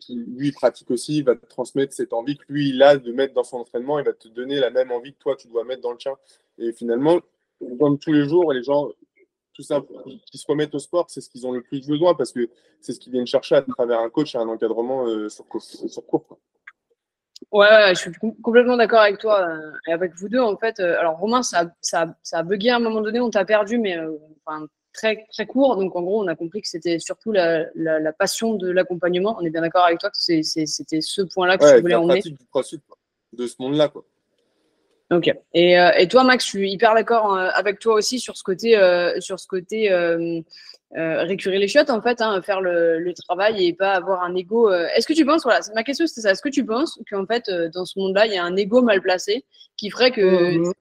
qui 0.00 0.14
lui 0.14 0.52
pratique 0.52 0.90
aussi, 0.90 1.18
il 1.18 1.24
va 1.24 1.34
te 1.36 1.46
transmettre 1.46 1.92
cette 1.92 2.12
envie 2.12 2.36
que 2.36 2.44
lui 2.48 2.70
il 2.70 2.82
a 2.82 2.96
de 2.96 3.12
mettre 3.12 3.34
dans 3.34 3.44
son 3.44 3.58
entraînement, 3.58 3.98
il 3.98 4.04
va 4.04 4.12
te 4.12 4.28
donner 4.28 4.60
la 4.60 4.70
même 4.70 4.92
envie 4.92 5.12
que 5.12 5.18
toi 5.18 5.36
tu 5.36 5.48
dois 5.48 5.64
mettre 5.64 5.82
dans 5.82 5.92
le 5.92 5.98
tien. 5.98 6.16
Et 6.58 6.72
finalement, 6.72 7.20
comme 7.78 7.98
tous 7.98 8.12
les 8.12 8.28
jours, 8.28 8.52
les 8.52 8.62
gens, 8.62 8.90
tout 9.54 9.62
ça, 9.62 9.80
qui 10.30 10.38
se 10.38 10.46
remettent 10.48 10.74
au 10.74 10.78
sport, 10.78 11.06
c'est 11.08 11.20
ce 11.20 11.28
qu'ils 11.28 11.46
ont 11.46 11.52
le 11.52 11.62
plus 11.62 11.86
besoin 11.86 12.14
parce 12.14 12.32
que 12.32 12.48
c'est 12.80 12.92
ce 12.92 13.00
qu'ils 13.00 13.12
viennent 13.12 13.26
chercher 13.26 13.56
à 13.56 13.62
travers 13.62 14.00
un 14.00 14.10
coach 14.10 14.34
et 14.34 14.38
un 14.38 14.48
encadrement 14.48 15.06
euh, 15.06 15.28
sur, 15.28 15.44
sur 15.60 16.06
cours. 16.06 16.38
Ouais, 17.50 17.92
je 17.94 18.00
suis 18.00 18.12
complètement 18.42 18.76
d'accord 18.76 19.00
avec 19.00 19.18
toi 19.18 19.46
euh, 19.46 19.72
et 19.86 19.92
avec 19.92 20.14
vous 20.14 20.28
deux 20.28 20.40
en 20.40 20.56
fait. 20.56 20.80
Euh, 20.80 20.98
alors 20.98 21.18
Romain, 21.18 21.42
ça, 21.42 21.72
ça, 21.80 22.16
ça 22.22 22.38
a 22.38 22.42
bugué 22.42 22.70
à 22.70 22.76
un 22.76 22.80
moment 22.80 23.00
donné, 23.00 23.20
on 23.20 23.30
t'a 23.30 23.44
perdu, 23.44 23.78
mais 23.78 23.98
enfin, 24.46 24.66
très, 24.92 25.26
très 25.32 25.46
court. 25.46 25.76
Donc, 25.76 25.94
en 25.96 26.02
gros, 26.02 26.22
on 26.22 26.28
a 26.28 26.36
compris 26.36 26.62
que 26.62 26.68
c'était 26.68 26.98
surtout 26.98 27.32
la, 27.32 27.66
la, 27.74 28.12
passion 28.12 28.54
de 28.54 28.70
l'accompagnement. 28.70 29.36
On 29.38 29.44
est 29.44 29.50
bien 29.50 29.62
d'accord 29.62 29.84
avec 29.84 29.98
toi 29.98 30.10
que 30.10 30.16
c'était 30.16 31.00
ce 31.00 31.22
point-là 31.22 31.58
que 31.58 31.74
tu 31.74 31.80
voulais 31.80 31.94
emmener. 31.94 32.20
du 32.20 32.36
de 33.32 33.46
ce 33.46 33.54
monde-là. 33.60 33.88
Quoi. 33.88 34.04
Ok. 35.12 35.30
Et, 35.52 35.78
euh, 35.78 35.90
et, 35.98 36.08
toi, 36.08 36.24
Max, 36.24 36.44
je 36.44 36.48
suis 36.48 36.72
hyper 36.72 36.94
d'accord 36.94 37.34
euh, 37.34 37.50
avec 37.54 37.78
toi 37.78 37.94
aussi 37.94 38.18
sur 38.18 38.34
ce 38.34 38.42
côté, 38.42 38.78
euh, 38.78 39.20
sur 39.20 39.38
ce 39.38 39.46
côté 39.46 39.90
récurer 40.94 41.58
les 41.58 41.68
chiottes, 41.68 41.90
en 41.90 42.00
fait, 42.00 42.20
hein, 42.20 42.40
faire 42.42 42.60
le, 42.60 42.98
le, 42.98 43.14
travail 43.14 43.66
et 43.66 43.72
pas 43.72 43.92
avoir 43.92 44.22
un 44.22 44.34
ego. 44.34 44.70
Est-ce 44.70 45.06
que 45.06 45.12
tu 45.12 45.24
penses, 45.24 45.42
voilà, 45.42 45.60
ma 45.74 45.84
question 45.84 46.06
c'était 46.06 46.22
ça, 46.22 46.32
est-ce 46.32 46.42
que 46.42 46.50
tu 46.50 46.64
penses 46.64 46.98
qu'en 47.10 47.26
fait, 47.26 47.50
dans 47.72 47.86
ce 47.86 47.98
monde-là, 47.98 48.26
il 48.26 48.32
y 48.32 48.36
a 48.36 48.44
un 48.44 48.56
ego 48.56 48.82
mal 48.82 49.00
placé 49.00 49.44
qui 49.76 49.90
ferait 49.90 50.10
que 50.10 50.58
mmh 50.58 50.72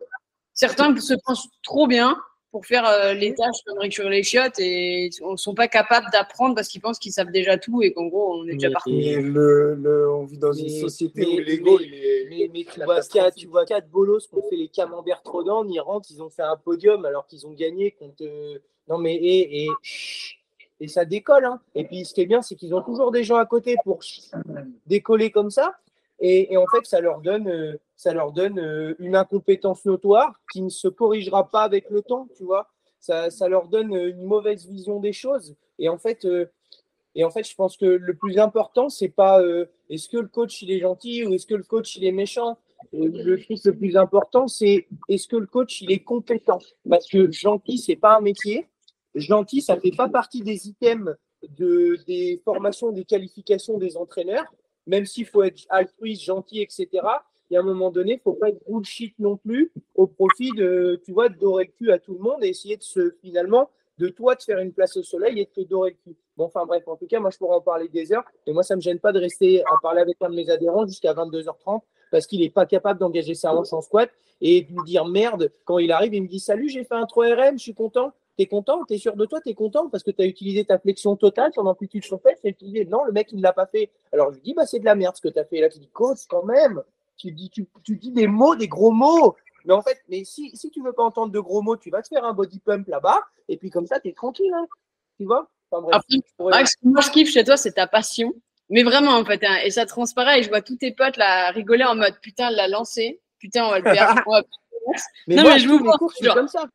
certains 0.54 0.96
se 0.98 1.14
pensent 1.26 1.48
trop 1.64 1.88
bien 1.88 2.18
pour 2.52 2.66
faire 2.66 2.86
euh, 2.86 3.14
les 3.14 3.34
tâches 3.34 3.64
comme 3.66 3.80
récurer 3.80 4.10
les 4.10 4.24
chiottes 4.24 4.60
et 4.60 5.10
ne 5.22 5.38
sont 5.38 5.54
pas 5.54 5.68
capables 5.68 6.08
d'apprendre 6.12 6.54
parce 6.54 6.68
qu'ils 6.68 6.82
pensent 6.82 7.00
qu'ils 7.00 7.14
savent 7.14 7.32
déjà 7.32 7.58
tout 7.58 7.82
et 7.82 7.94
qu'en 7.94 8.08
gros 8.08 8.36
on 8.36 8.48
est 8.48 8.54
déjà 8.54 8.70
parti. 8.72 8.92
Mais 8.94 9.22
le, 9.22 10.10
on 10.12 10.26
vit 10.26 10.38
dans 10.38 10.52
une 10.52 10.70
société 10.70 11.26
où 11.26 11.40
l'ego 11.40 11.80
il 11.80 11.94
est. 11.94 12.28
Mais, 12.30 12.50
mais 12.54 12.66
tu, 12.66 12.84
vois 12.84 13.02
quatre, 13.02 13.36
tu 13.36 13.48
vois 13.48 13.66
quatre 13.66 13.88
bolos 13.90 14.28
qui 14.28 14.36
ont 14.36 14.44
fait 14.50 14.56
les 14.58 14.68
camemberts 14.68 15.24
Trodan, 15.24 15.66
ils 15.68 15.80
rentrent, 15.80 16.10
ils 16.12 16.22
ont 16.22 16.30
fait 16.30 16.44
un 16.44 16.58
podium 16.58 17.06
alors 17.06 17.26
qu'ils 17.26 17.48
ont 17.48 17.54
gagné 17.54 17.92
contre. 17.92 18.24
Non 18.90 18.98
mais 18.98 19.16
et, 19.16 19.64
et, 19.66 19.70
et 20.82 20.88
ça 20.88 21.06
décolle. 21.06 21.46
Hein. 21.46 21.62
Et 21.76 21.86
puis 21.86 22.04
ce 22.04 22.14
qui 22.14 22.22
est 22.22 22.26
bien, 22.26 22.42
c'est 22.42 22.56
qu'ils 22.56 22.76
ont 22.76 22.82
toujours 22.82 23.12
des 23.12 23.24
gens 23.24 23.38
à 23.38 23.46
côté 23.46 23.76
pour 23.86 24.00
décoller 24.88 25.32
comme 25.32 25.50
ça. 25.52 25.76
Et, 26.22 26.56
en 26.56 26.66
fait, 26.68 26.86
ça 26.86 27.02
leur 27.02 27.20
donne, 27.20 27.48
euh, 27.48 27.80
ça 28.02 28.14
leur 28.16 28.32
donne 28.32 28.58
euh, 28.58 28.96
une 28.98 29.16
incompétence 29.16 29.86
notoire 29.86 30.34
qui 30.52 30.64
ne 30.64 30.70
se 30.70 30.88
corrigera 30.88 31.52
pas 31.52 31.62
avec 31.62 31.88
le 31.92 32.02
temps, 32.02 32.28
tu 32.36 32.44
vois. 32.44 32.68
Ça, 33.00 33.30
ça 33.30 33.48
leur 33.48 33.68
donne 33.68 33.96
euh, 33.96 34.10
une 34.10 34.24
mauvaise 34.24 34.68
vision 34.68 35.00
des 35.00 35.14
choses. 35.14 35.56
Et 35.78 35.88
en 35.88 36.00
fait, 36.00 36.28
et 37.14 37.24
en 37.24 37.30
fait 37.30 37.48
je 37.48 37.54
pense 37.54 37.78
que 37.78 37.86
le 37.86 38.16
plus 38.16 38.40
important, 38.40 38.90
c'est 38.90 39.10
pas 39.10 39.40
est-ce 39.90 40.10
que 40.10 40.18
le 40.18 40.28
coach 40.28 40.64
il 40.64 40.72
est 40.72 40.80
gentil 40.80 41.26
ou 41.26 41.34
est-ce 41.34 41.46
que 41.46 41.56
le 41.56 41.64
coach 41.64 41.96
il 41.96 42.06
est 42.06 42.12
méchant. 42.12 42.58
Le 42.92 43.38
truc 43.38 43.64
le 43.64 43.78
plus 43.78 43.96
important, 43.96 44.48
c'est 44.48 44.88
est-ce 45.08 45.28
que 45.28 45.38
le 45.38 45.48
coach 45.48 45.82
il 45.82 45.92
est 45.92 46.04
compétent. 46.04 46.60
Parce 46.90 47.08
que 47.08 47.32
gentil, 47.32 47.78
c'est 47.78 47.96
pas 47.96 48.18
un 48.18 48.22
métier. 48.22 48.68
Gentil, 49.16 49.62
ça 49.62 49.80
fait 49.80 49.96
pas 49.96 50.10
partie 50.10 50.42
des 50.42 50.68
items 50.68 51.16
de, 51.58 51.98
des 52.08 52.42
formations, 52.44 52.92
des 52.92 53.06
qualifications 53.06 53.78
des 53.78 53.98
entraîneurs 53.98 54.52
même 54.88 55.06
s'il 55.06 55.26
faut 55.26 55.44
être 55.44 55.66
altruiste, 55.70 56.24
gentil, 56.24 56.62
etc., 56.62 56.88
y 57.54 57.58
a 57.58 57.60
un 57.60 57.64
moment 57.64 57.92
donné, 57.92 58.14
il 58.14 58.16
ne 58.16 58.22
faut 58.22 58.34
pas 58.34 58.50
être 58.50 58.62
bullshit 58.68 59.14
non 59.20 59.38
plus 59.38 59.72
au 59.96 60.08
profit 60.08 60.52
de, 60.52 61.02
tu 61.04 61.12
vois, 61.12 61.30
de 61.30 61.38
dorer 61.38 61.66
le 61.66 61.72
cul 61.72 61.92
à 61.92 62.00
tout 62.00 62.14
le 62.14 62.20
monde 62.20 62.44
et 62.44 62.50
essayer 62.50 62.78
de 62.78 62.84
se, 62.84 63.12
finalement, 63.22 63.70
de 63.98 64.10
toi, 64.10 64.36
de 64.36 64.42
faire 64.42 64.60
une 64.60 64.72
place 64.72 64.98
au 64.98 65.04
soleil 65.04 65.40
et 65.40 65.46
de 65.46 65.50
te 65.50 65.68
dorer 65.68 65.92
le 65.92 66.12
cul. 66.12 66.18
Bon, 66.38 66.46
enfin 66.46 66.66
bref, 66.66 66.88
en 66.88 66.96
tout 66.96 67.08
cas, 67.08 67.20
moi, 67.20 67.30
je 67.30 67.38
pourrais 67.38 67.58
en 67.58 67.62
parler 67.62 67.88
des 67.88 68.14
heures. 68.14 68.24
Et 68.48 68.54
moi, 68.54 68.64
ça 68.64 68.74
ne 68.74 68.78
me 68.78 68.82
gêne 68.82 69.00
pas 69.00 69.12
de 69.12 69.20
rester 69.20 69.62
à 69.62 69.76
parler 69.82 70.02
avec 70.02 70.18
un 70.22 70.30
de 70.30 70.36
mes 70.36 70.50
adhérents 70.50 70.86
jusqu'à 70.86 71.14
22h30 71.14 71.82
parce 72.10 72.28
qu'il 72.28 72.42
n'est 72.42 72.50
pas 72.50 72.66
capable 72.66 73.00
d'engager 73.00 73.36
sa 73.36 73.54
hanche 73.54 73.74
en 73.74 73.82
squat 73.82 74.10
et 74.42 74.64
de 74.64 74.68
lui 74.70 74.84
dire 74.86 75.06
merde. 75.06 75.52
Quand 75.66 75.78
il 75.78 75.92
arrive, 75.92 76.14
il 76.14 76.24
me 76.24 76.28
dit 76.28 76.40
Salut, 76.40 76.70
j'ai 76.70 76.84
fait 76.84 76.96
un 76.96 77.06
3RM, 77.06 77.54
je 77.54 77.64
suis 77.64 77.74
content. 77.74 78.12
T'es 78.38 78.46
content? 78.46 78.84
T'es 78.86 78.98
sûr 78.98 79.16
de 79.16 79.26
toi? 79.26 79.42
T'es 79.42 79.54
content? 79.54 79.90
Parce 79.90 80.04
que 80.04 80.12
tu 80.12 80.22
as 80.22 80.26
utilisé 80.26 80.64
ta 80.66 80.80
flexion 80.80 81.16
totale, 81.16 81.52
ton 81.52 81.66
amplitude 81.66 82.04
sur 82.04 82.22
fesse, 82.22 82.40
utilisé. 82.44 82.86
Non, 82.86 83.04
le 83.04 83.12
mec, 83.12 83.28
il 83.32 83.38
ne 83.38 83.44
l'a 83.44 83.54
pas 83.54 83.66
fait. 83.66 83.90
Alors 84.12 84.32
je 84.32 84.36
lui 84.36 84.42
dis, 84.42 84.54
bah, 84.54 84.66
c'est 84.66 84.80
de 84.80 84.86
la 84.86 84.96
merde 84.96 85.16
ce 85.16 85.22
que 85.22 85.30
tu 85.30 85.40
as 85.40 85.46
fait. 85.46 85.60
là, 85.60 85.70
tu 85.70 85.80
dis, 85.80 85.90
coach, 85.90 86.26
quand 86.28 86.44
même, 86.44 86.82
tu 87.18 87.32
dis, 87.32 87.50
tu, 87.50 87.68
dis 87.98 88.12
des 88.12 88.28
mots, 88.28 88.56
des 88.56 88.68
gros 88.68 88.92
mots. 88.92 89.36
Mais 89.66 89.74
en 89.74 89.82
fait, 89.82 90.02
mais 90.10 90.24
si, 90.24 90.56
si 90.56 90.72
tu 90.72 90.82
veux 90.82 90.94
pas 90.94 91.04
entendre 91.04 91.32
de 91.32 91.40
gros 91.40 91.62
mots, 91.62 91.78
tu 91.78 91.90
vas 91.90 92.02
te 92.02 92.08
faire 92.08 92.26
un 92.26 92.34
body 92.34 92.60
pump 92.60 92.88
là-bas, 92.88 93.22
et 93.48 93.58
puis 93.58 93.70
comme 93.70 93.86
ça, 93.86 94.00
tu 94.00 94.10
es 94.10 94.14
tranquille. 94.14 94.52
Hein. 94.54 94.66
Tu 95.18 95.26
vois? 95.26 95.50
Enfin, 95.72 96.02
moi, 96.40 96.62
je 97.02 97.12
kiffe 97.12 97.30
chez 97.30 97.44
toi, 97.44 97.58
c'est 97.58 97.74
ta 97.74 97.88
passion. 97.88 98.34
Mais 98.70 98.84
vraiment, 98.84 99.12
en 99.12 99.26
fait, 99.26 99.44
hein, 99.44 99.58
et 99.64 99.70
ça 99.70 99.86
transparaît, 99.86 100.40
et 100.40 100.44
je 100.44 100.50
vois 100.50 100.62
tous 100.62 100.78
tes 100.78 100.92
potes 100.92 101.18
là 101.18 101.52
rigoler 101.52 101.84
en 101.84 101.96
mode 101.96 102.18
putain, 102.22 102.50
l'a 102.50 102.68
lancé, 102.68 103.22
putain, 103.38 103.66
on 103.66 103.70
va 103.72 103.80
le 103.80 103.84
faire. 103.84 104.16
mais 105.28 105.36
non, 105.36 105.44
mais 105.44 105.60
je 105.60 105.68
vous 105.68 105.80
vois. 105.80 105.98
je 106.12 106.26
suis 106.26 106.34
comme 106.34 106.48
ça. 106.48 106.66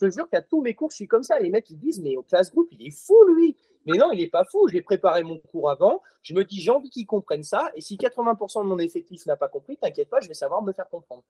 Je 0.00 0.06
te 0.06 0.12
jure 0.12 0.28
qu'à 0.28 0.42
tous 0.42 0.60
mes 0.60 0.74
cours, 0.74 0.90
je 0.90 0.96
suis 0.96 1.08
comme 1.08 1.22
ça. 1.22 1.38
Les 1.38 1.50
mecs, 1.50 1.68
ils 1.70 1.78
disent, 1.78 2.00
mais 2.00 2.16
au 2.16 2.22
classe 2.22 2.50
group, 2.50 2.68
il 2.72 2.86
est 2.86 2.90
fou, 2.90 3.16
lui. 3.34 3.56
Mais 3.86 3.98
non, 3.98 4.12
il 4.12 4.20
n'est 4.20 4.28
pas 4.28 4.44
fou. 4.44 4.68
J'ai 4.68 4.82
préparé 4.82 5.22
mon 5.22 5.38
cours 5.38 5.70
avant. 5.70 6.02
Je 6.22 6.34
me 6.34 6.44
dis, 6.44 6.60
j'ai 6.60 6.70
envie 6.70 6.90
qu'ils 6.90 7.06
comprennent 7.06 7.42
ça. 7.42 7.70
Et 7.74 7.80
si 7.80 7.96
80% 7.96 8.62
de 8.62 8.68
mon 8.68 8.78
effectif 8.78 9.26
n'a 9.26 9.36
pas 9.36 9.48
compris, 9.48 9.76
t'inquiète 9.76 10.08
pas, 10.08 10.20
je 10.20 10.28
vais 10.28 10.34
savoir 10.34 10.62
me 10.62 10.72
faire 10.72 10.88
comprendre. 10.88 11.22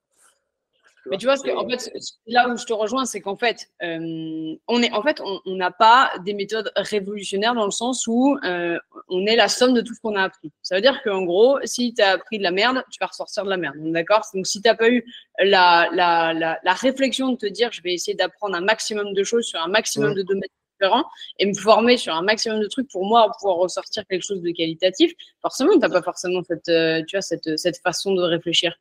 Mais 1.06 1.18
tu 1.18 1.26
vois, 1.26 1.34
en 1.34 1.68
fait, 1.68 1.92
là 2.28 2.48
où 2.48 2.56
je 2.56 2.64
te 2.64 2.72
rejoins, 2.72 3.04
c'est 3.04 3.20
qu'en 3.20 3.36
fait, 3.36 3.68
euh, 3.82 4.54
on 4.68 4.82
est, 4.82 4.92
en 4.92 5.02
fait, 5.02 5.20
on 5.20 5.56
n'a 5.56 5.72
pas 5.72 6.12
des 6.24 6.32
méthodes 6.32 6.70
révolutionnaires 6.76 7.54
dans 7.54 7.64
le 7.64 7.72
sens 7.72 8.06
où 8.06 8.38
euh, 8.44 8.78
on 9.08 9.26
est 9.26 9.34
la 9.34 9.48
somme 9.48 9.74
de 9.74 9.80
tout 9.80 9.94
ce 9.94 10.00
qu'on 10.00 10.14
a 10.14 10.22
appris. 10.22 10.52
Ça 10.62 10.76
veut 10.76 10.80
dire 10.80 11.02
qu'en 11.02 11.22
gros, 11.22 11.58
si 11.64 11.92
tu 11.92 12.02
as 12.02 12.10
appris 12.10 12.38
de 12.38 12.44
la 12.44 12.52
merde, 12.52 12.84
tu 12.90 12.98
vas 13.00 13.06
ressortir 13.06 13.44
de 13.44 13.50
la 13.50 13.56
merde. 13.56 13.76
D'accord? 13.78 14.24
Donc, 14.32 14.46
si 14.46 14.62
tu 14.62 14.68
n'as 14.68 14.76
pas 14.76 14.88
eu 14.88 15.04
la, 15.40 15.88
la, 15.92 16.32
la, 16.34 16.60
la, 16.62 16.72
réflexion 16.72 17.32
de 17.32 17.36
te 17.36 17.46
dire, 17.46 17.72
je 17.72 17.82
vais 17.82 17.94
essayer 17.94 18.16
d'apprendre 18.16 18.54
un 18.54 18.60
maximum 18.60 19.12
de 19.12 19.24
choses 19.24 19.44
sur 19.44 19.60
un 19.60 19.68
maximum 19.68 20.14
de 20.14 20.22
domaines 20.22 20.48
différents 20.82 21.04
et 21.38 21.46
me 21.46 21.54
former 21.54 21.96
sur 21.96 22.14
un 22.14 22.22
maximum 22.22 22.60
de 22.60 22.66
trucs 22.66 22.90
pour 22.90 23.04
moi 23.04 23.30
pouvoir 23.38 23.56
ressortir 23.56 24.06
quelque 24.06 24.22
chose 24.22 24.42
de 24.42 24.50
qualitatif, 24.50 25.12
forcément, 25.40 25.72
tu 25.72 25.78
n'as 25.78 25.88
pas 25.88 26.02
forcément 26.02 26.42
cette, 26.42 26.68
euh, 26.68 27.02
tu 27.06 27.16
vois, 27.16 27.22
cette, 27.22 27.56
cette 27.56 27.78
façon 27.78 28.14
de 28.14 28.22
réfléchir 28.22 28.74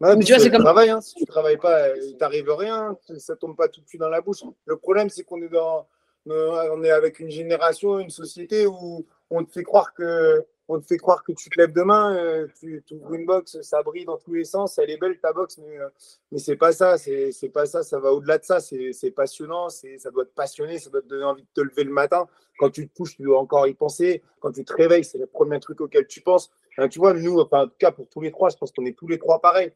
tu 0.00 0.32
vois, 0.32 0.38
c'est 0.38 0.50
comme 0.50 0.62
travail. 0.62 0.90
Hein. 0.90 1.00
Si 1.00 1.16
tu 1.16 1.24
travailles 1.24 1.56
pas, 1.56 1.96
il 1.96 2.16
t'arrive 2.16 2.48
rien. 2.50 2.96
Ça 3.18 3.34
tombe 3.34 3.56
pas 3.56 3.66
tout 3.66 3.80
de 3.80 3.88
suite 3.88 4.00
dans 4.00 4.08
la 4.08 4.20
bouche. 4.20 4.44
Le 4.64 4.76
problème, 4.76 5.08
c'est 5.08 5.24
qu'on 5.24 5.42
est 5.42 5.48
dans, 5.48 5.88
on 6.26 6.84
est 6.84 6.90
avec 6.90 7.18
une 7.18 7.30
génération, 7.30 7.98
une 7.98 8.10
société 8.10 8.64
où 8.64 9.04
on 9.28 9.44
te 9.44 9.50
fait 9.50 9.64
croire 9.64 9.92
que, 9.94 10.46
on 10.68 10.78
te 10.78 10.86
fait 10.86 10.98
croire 10.98 11.24
que 11.24 11.32
tu 11.32 11.48
te 11.48 11.58
lèves 11.58 11.72
demain, 11.72 12.14
euh, 12.14 12.46
tu, 12.60 12.82
ouvres 12.90 13.14
une 13.14 13.24
box, 13.24 13.60
ça 13.62 13.82
brille 13.82 14.04
dans 14.04 14.18
tous 14.18 14.34
les 14.34 14.44
sens, 14.44 14.76
elle 14.78 14.90
est 14.90 14.98
belle 14.98 15.18
ta 15.18 15.32
box, 15.32 15.58
mais, 15.58 15.78
euh, 15.78 15.88
c'est 16.36 16.56
pas 16.56 16.72
ça, 16.72 16.98
c'est 16.98 17.50
pas 17.52 17.64
ça, 17.64 17.82
ça 17.82 17.98
va 17.98 18.12
au-delà 18.12 18.36
de 18.36 18.44
ça, 18.44 18.60
c'est 18.60 19.10
passionnant, 19.10 19.70
ça 19.70 20.10
doit 20.10 20.26
te 20.26 20.34
passionner, 20.34 20.78
ça 20.78 20.90
doit 20.90 21.00
te 21.00 21.06
donner 21.06 21.24
envie 21.24 21.42
de 21.42 21.48
te 21.54 21.62
lever 21.62 21.84
le 21.84 21.92
matin. 21.92 22.28
Quand 22.58 22.70
tu 22.70 22.88
te 22.88 22.94
couches, 22.94 23.16
tu 23.16 23.22
dois 23.22 23.38
encore 23.38 23.66
y 23.66 23.74
penser. 23.74 24.22
Quand 24.40 24.50
tu 24.50 24.64
te 24.64 24.72
réveilles, 24.74 25.04
c'est 25.04 25.18
le 25.18 25.26
premier 25.26 25.60
truc 25.60 25.80
auquel 25.80 26.06
tu 26.06 26.20
penses. 26.20 26.50
Tu 26.90 26.98
vois, 26.98 27.14
nous, 27.14 27.40
enfin, 27.40 27.62
en 27.62 27.66
tout 27.68 27.76
cas 27.78 27.92
pour 27.92 28.08
tous 28.08 28.20
les 28.20 28.30
trois, 28.30 28.50
je 28.50 28.56
pense 28.56 28.72
qu'on 28.72 28.84
est 28.84 28.96
tous 28.96 29.08
les 29.08 29.18
trois 29.18 29.40
pareils. 29.40 29.72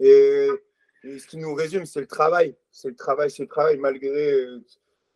Et, 0.00 0.48
ce 1.04 1.26
qui 1.26 1.36
nous 1.36 1.54
résume, 1.54 1.86
c'est 1.86 2.00
le 2.00 2.06
travail. 2.06 2.56
C'est 2.70 2.88
le 2.88 2.96
travail, 2.96 3.30
c'est 3.30 3.42
le 3.42 3.48
travail, 3.48 3.76
malgré, 3.78 4.46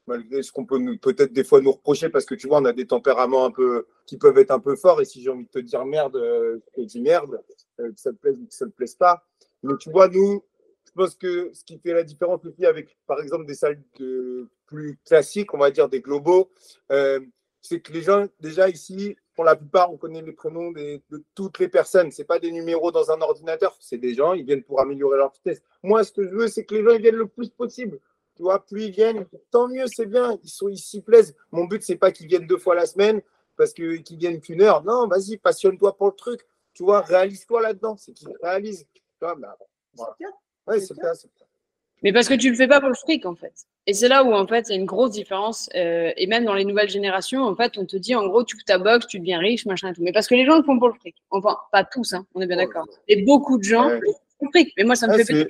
malgré 0.09 0.43
ce 0.43 0.51
qu'on 0.51 0.67
peut 0.67 0.81
peut-être 1.01 1.33
des 1.33 1.45
fois 1.45 1.61
nous 1.61 1.73
reprocher, 1.73 2.09
parce 2.09 2.25
que 2.25 2.35
tu 2.35 2.49
vois, 2.49 2.61
on 2.61 2.65
a 2.65 2.73
des 2.73 2.87
tempéraments 2.87 3.45
un 3.45 3.51
peu 3.51 3.87
qui 4.07 4.17
peuvent 4.17 4.39
être 4.39 4.51
un 4.51 4.61
peu 4.61 4.75
forts. 4.75 5.01
Et 5.01 5.05
si 5.05 5.23
j'ai 5.23 5.31
envie 5.31 5.45
de 5.45 5.51
te 5.51 5.59
dire 5.59 5.85
merde, 5.85 6.17
euh, 6.17 6.59
je 6.77 6.83
te 6.83 6.87
dis 6.87 7.01
merde, 7.01 7.41
euh, 7.81 7.93
que 7.93 8.01
ça 8.01 8.11
te 8.13 8.17
plaise 8.17 8.39
ou 8.41 8.47
que 8.47 8.55
ça 8.55 8.65
ne 8.65 8.71
te 8.71 8.77
plaise 8.77 8.95
pas. 8.95 9.25
Mais 9.63 9.75
tu 9.79 9.91
vois, 9.91 10.09
nous, 10.09 10.43
je 10.87 10.93
pense 10.93 11.15
que 11.15 11.51
ce 11.53 11.65
qui 11.65 11.79
fait 11.79 11.93
la 11.93 12.03
différence 12.03 12.45
aussi 12.45 12.65
avec, 12.65 12.97
par 13.07 13.21
exemple, 13.21 13.47
des 13.47 13.55
salles 13.55 13.83
plus 14.67 14.99
classiques, 15.05 15.53
on 15.55 15.59
va 15.59 15.71
dire 15.71 15.89
des 15.89 16.01
globaux, 16.01 16.51
euh, 16.91 17.21
c'est 17.61 17.81
que 17.81 17.93
les 17.93 18.03
gens, 18.03 18.27
déjà 18.41 18.69
ici, 18.69 19.17
pour 19.35 19.45
la 19.45 19.57
plupart, 19.57 19.93
on 19.93 19.97
connaît 19.97 20.23
les 20.23 20.33
prénoms 20.33 20.73
de 20.73 21.01
toutes 21.35 21.59
les 21.59 21.69
personnes. 21.69 22.11
Ce 22.11 22.23
pas 22.23 22.39
des 22.39 22.51
numéros 22.51 22.91
dans 22.91 23.11
un 23.11 23.21
ordinateur, 23.21 23.77
c'est 23.81 23.99
des 23.99 24.15
gens, 24.15 24.33
ils 24.33 24.45
viennent 24.45 24.65
pour 24.65 24.81
améliorer 24.81 25.19
leur 25.19 25.33
vitesse. 25.33 25.63
Moi, 25.83 26.03
ce 26.05 26.13
que 26.13 26.25
je 26.27 26.35
veux, 26.35 26.49
c'est 26.49 26.65
que 26.65 26.75
les 26.75 26.83
gens 26.83 26.91
ils 26.91 27.03
viennent 27.03 27.17
le 27.17 27.29
plus 27.29 27.51
possible. 27.51 28.01
Tu 28.39 28.45
vois, 28.45 28.65
plus 28.65 28.85
ils 28.85 28.93
viennent, 28.93 29.27
tant 29.51 29.67
mieux, 29.67 29.87
c'est 29.89 30.07
bien. 30.07 30.39
Ils 30.45 30.49
sont 30.49 30.73
s'y 30.77 31.03
plaisent. 31.03 31.35
Mon 31.51 31.65
but, 31.65 31.83
c'est 31.83 31.97
pas 31.97 32.13
qu'ils 32.13 32.29
viennent 32.29 32.47
deux 32.47 32.57
fois 32.57 32.77
la 32.77 32.87
semaine 32.87 33.21
parce 33.57 33.73
que 33.75 33.97
qu'ils 33.97 34.17
viennent 34.17 34.41
qu'une 34.41 34.63
heure. 34.63 34.85
Non, 34.85 35.09
vas-y, 35.09 35.39
passionne-toi 35.39 35.97
pour 35.97 36.07
le 36.07 36.13
truc. 36.13 36.43
Tu 36.73 36.85
vois, 36.85 37.01
réalise-toi 37.01 37.61
là-dedans. 37.61 37.97
C'est 37.99 38.13
qu'ils 38.13 38.29
réalisent. 38.41 38.87
Tu 38.95 39.03
vois, 39.21 39.35
bah, 39.35 39.59
Ouais, 40.69 40.79
c'est 40.79 40.95
bien. 40.95 41.13
Mais 42.05 42.13
parce 42.13 42.29
que 42.29 42.35
tu 42.35 42.49
le 42.49 42.55
fais 42.55 42.69
pas 42.69 42.79
pour 42.79 42.91
le 42.91 42.95
fric, 42.95 43.27
en 43.27 43.35
fait. 43.35 43.53
Et 43.89 43.93
c'est 43.93 44.07
là 44.07 44.23
où, 44.23 44.33
en 44.33 44.47
fait, 44.47 44.69
il 44.69 44.73
y 44.73 44.77
a 44.77 44.79
une 44.79 44.87
grosse 44.87 45.11
différence. 45.11 45.69
Euh, 45.75 46.13
et 46.17 46.29
même 46.29 46.45
dans 46.45 46.55
les 46.55 46.65
nouvelles 46.65 46.91
générations, 46.91 47.43
en 47.43 47.57
fait, 47.57 47.77
on 47.77 47.87
te 47.87 47.97
dit, 47.97 48.15
en 48.15 48.25
gros, 48.29 48.45
tu 48.45 48.57
ta 48.59 48.79
box, 48.79 49.09
tu 49.09 49.19
deviens 49.19 49.41
riche, 49.41 49.67
machin 49.67 49.91
et 49.91 49.95
tout. 49.95 50.03
Mais 50.05 50.13
parce 50.13 50.29
que 50.29 50.37
les 50.37 50.47
gens 50.47 50.59
le 50.59 50.63
font 50.63 50.79
pour 50.79 50.91
le 50.91 50.95
fric. 50.95 51.17
Enfin, 51.31 51.57
pas 51.73 51.83
tous, 51.83 52.13
hein, 52.13 52.25
on 52.37 52.41
est 52.41 52.47
bien 52.47 52.59
d'accord. 52.59 52.87
Et 53.09 53.23
beaucoup 53.23 53.59
de 53.59 53.65
gens 53.65 53.89
ouais. 53.89 53.99
font 54.39 54.47
le 54.47 54.51
fric. 54.51 54.73
Mais 54.77 54.85
moi, 54.85 54.95
ça 54.95 55.09
me 55.09 55.17
fait 55.17 55.25
plaisir. 55.25 55.49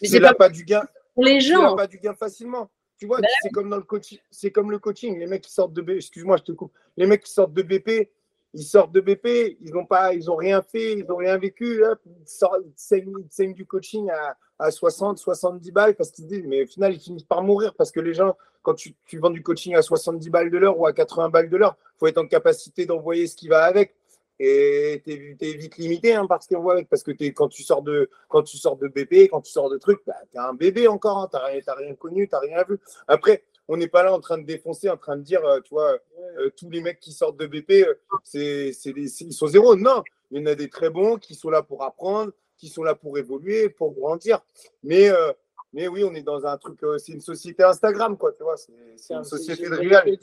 Mais 0.00 0.08
c'est 0.08 0.20
pas, 0.20 0.32
pas 0.32 0.48
du 0.48 0.64
gain. 0.64 0.84
Pour 1.14 1.24
les 1.24 1.40
gens. 1.40 1.76
pas 1.76 1.86
du 1.86 1.98
gain 1.98 2.14
facilement. 2.14 2.70
Tu 2.98 3.06
vois, 3.06 3.20
bah 3.20 3.28
c'est 3.42 3.50
comme 3.50 3.70
dans 3.70 3.76
le 3.76 3.82
coaching. 3.82 4.18
C'est 4.30 4.50
comme 4.50 4.70
le 4.70 4.78
coaching. 4.78 5.18
Les 5.18 5.26
mecs 5.26 5.42
qui 5.42 5.52
sortent 5.52 5.72
de 5.72 5.82
BP, 5.82 5.96
excuse-moi, 5.96 6.36
je 6.36 6.42
te 6.44 6.52
coupe. 6.52 6.72
Les 6.96 7.06
mecs 7.06 7.24
qui 7.24 7.32
sortent 7.32 7.52
de 7.52 7.62
BP, 7.62 8.10
ils 8.54 8.62
sortent 8.62 8.92
de 8.92 9.00
BP, 9.00 9.58
ils 9.60 9.72
n'ont 9.72 9.84
pas, 9.84 10.14
ils 10.14 10.30
ont 10.30 10.36
rien 10.36 10.62
fait, 10.62 10.92
ils 10.92 11.04
n'ont 11.04 11.16
rien 11.16 11.36
vécu. 11.36 11.82
ils, 12.06 12.72
saignent, 12.76 13.54
du 13.54 13.66
coaching 13.66 14.08
à, 14.10 14.36
à 14.58 14.70
60, 14.70 15.18
70 15.18 15.72
balles 15.72 15.96
parce 15.96 16.12
qu'ils 16.12 16.26
disent, 16.26 16.46
mais 16.46 16.62
au 16.62 16.66
final, 16.66 16.94
ils 16.94 17.00
finissent 17.00 17.24
par 17.24 17.42
mourir 17.42 17.74
parce 17.74 17.90
que 17.90 18.00
les 18.00 18.14
gens, 18.14 18.36
quand 18.62 18.74
tu, 18.74 18.94
tu 19.06 19.18
vends 19.18 19.30
du 19.30 19.42
coaching 19.42 19.74
à 19.74 19.82
70 19.82 20.30
balles 20.30 20.50
de 20.50 20.58
l'heure 20.58 20.78
ou 20.78 20.86
à 20.86 20.92
80 20.92 21.30
balles 21.30 21.50
de 21.50 21.56
l'heure, 21.56 21.76
il 21.96 21.98
faut 21.98 22.06
être 22.06 22.18
en 22.18 22.26
capacité 22.26 22.86
d'envoyer 22.86 23.26
ce 23.26 23.34
qui 23.34 23.48
va 23.48 23.64
avec. 23.64 23.96
Et 24.44 25.02
tu 25.04 25.36
es, 25.40 25.52
vite 25.54 25.76
limité 25.78 26.14
hein, 26.14 26.26
par 26.26 26.42
ce 26.42 26.48
qu'on 26.48 26.60
voit 26.60 26.74
avec. 26.74 26.88
Parce 26.88 27.02
que 27.02 27.12
es, 27.18 27.32
quand, 27.32 27.48
tu 27.48 27.62
sors 27.62 27.82
de, 27.82 28.10
quand 28.28 28.42
tu 28.42 28.56
sors 28.58 28.76
de 28.76 28.88
BP, 28.88 29.28
quand 29.30 29.40
tu 29.40 29.50
sors 29.52 29.70
de 29.70 29.78
trucs, 29.78 30.00
bah, 30.06 30.14
tu 30.30 30.36
es 30.36 30.40
un 30.40 30.54
bébé 30.54 30.86
encore. 30.88 31.18
Hein, 31.18 31.28
tu 31.30 31.36
n'as 31.36 31.44
rien, 31.44 31.60
rien, 31.66 31.94
connu, 31.94 32.28
tu 32.28 32.34
n'as 32.34 32.40
rien 32.40 32.64
vu. 32.68 32.78
Après, 33.08 33.44
on 33.68 33.76
n'est 33.78 33.88
pas 33.88 34.02
là 34.02 34.12
en 34.12 34.20
train 34.20 34.36
de 34.38 34.44
défoncer, 34.44 34.90
en 34.90 34.96
train 34.98 35.16
de 35.16 35.22
dire, 35.22 35.44
euh, 35.44 35.60
tu 35.60 35.70
vois, 35.70 35.96
euh, 36.38 36.50
tous 36.56 36.68
les 36.68 36.80
mecs 36.82 37.00
qui 37.00 37.12
sortent 37.12 37.38
de 37.38 37.46
BP, 37.46 37.70
euh, 37.86 37.94
c'est, 38.22 38.72
ils 38.96 39.32
sont 39.32 39.46
zéro. 39.46 39.74
Non, 39.76 40.02
il 40.30 40.40
y 40.40 40.42
en 40.42 40.46
a 40.46 40.54
des 40.54 40.68
très 40.68 40.90
bons 40.90 41.16
qui 41.16 41.34
sont 41.34 41.48
là 41.50 41.62
pour 41.62 41.82
apprendre, 41.82 42.32
qui 42.58 42.68
sont 42.68 42.82
là 42.82 42.94
pour 42.94 43.16
évoluer, 43.18 43.68
pour 43.70 43.92
grandir. 43.92 44.40
Mais, 44.82 45.08
euh, 45.08 45.32
mais 45.72 45.88
oui, 45.88 46.04
on 46.04 46.14
est 46.14 46.22
dans 46.22 46.44
un 46.46 46.56
truc, 46.58 46.82
euh, 46.84 46.98
c'est 46.98 47.12
une 47.12 47.20
société 47.20 47.62
Instagram, 47.64 48.16
quoi, 48.18 48.32
tu 48.32 48.42
vois. 48.42 48.56
C'est, 48.56 48.72
c'est 48.96 49.02
C'est 49.08 49.14
un- 49.14 49.18
une 49.18 49.24
société 49.24 49.68
de 49.68 49.74
réel. 49.76 50.18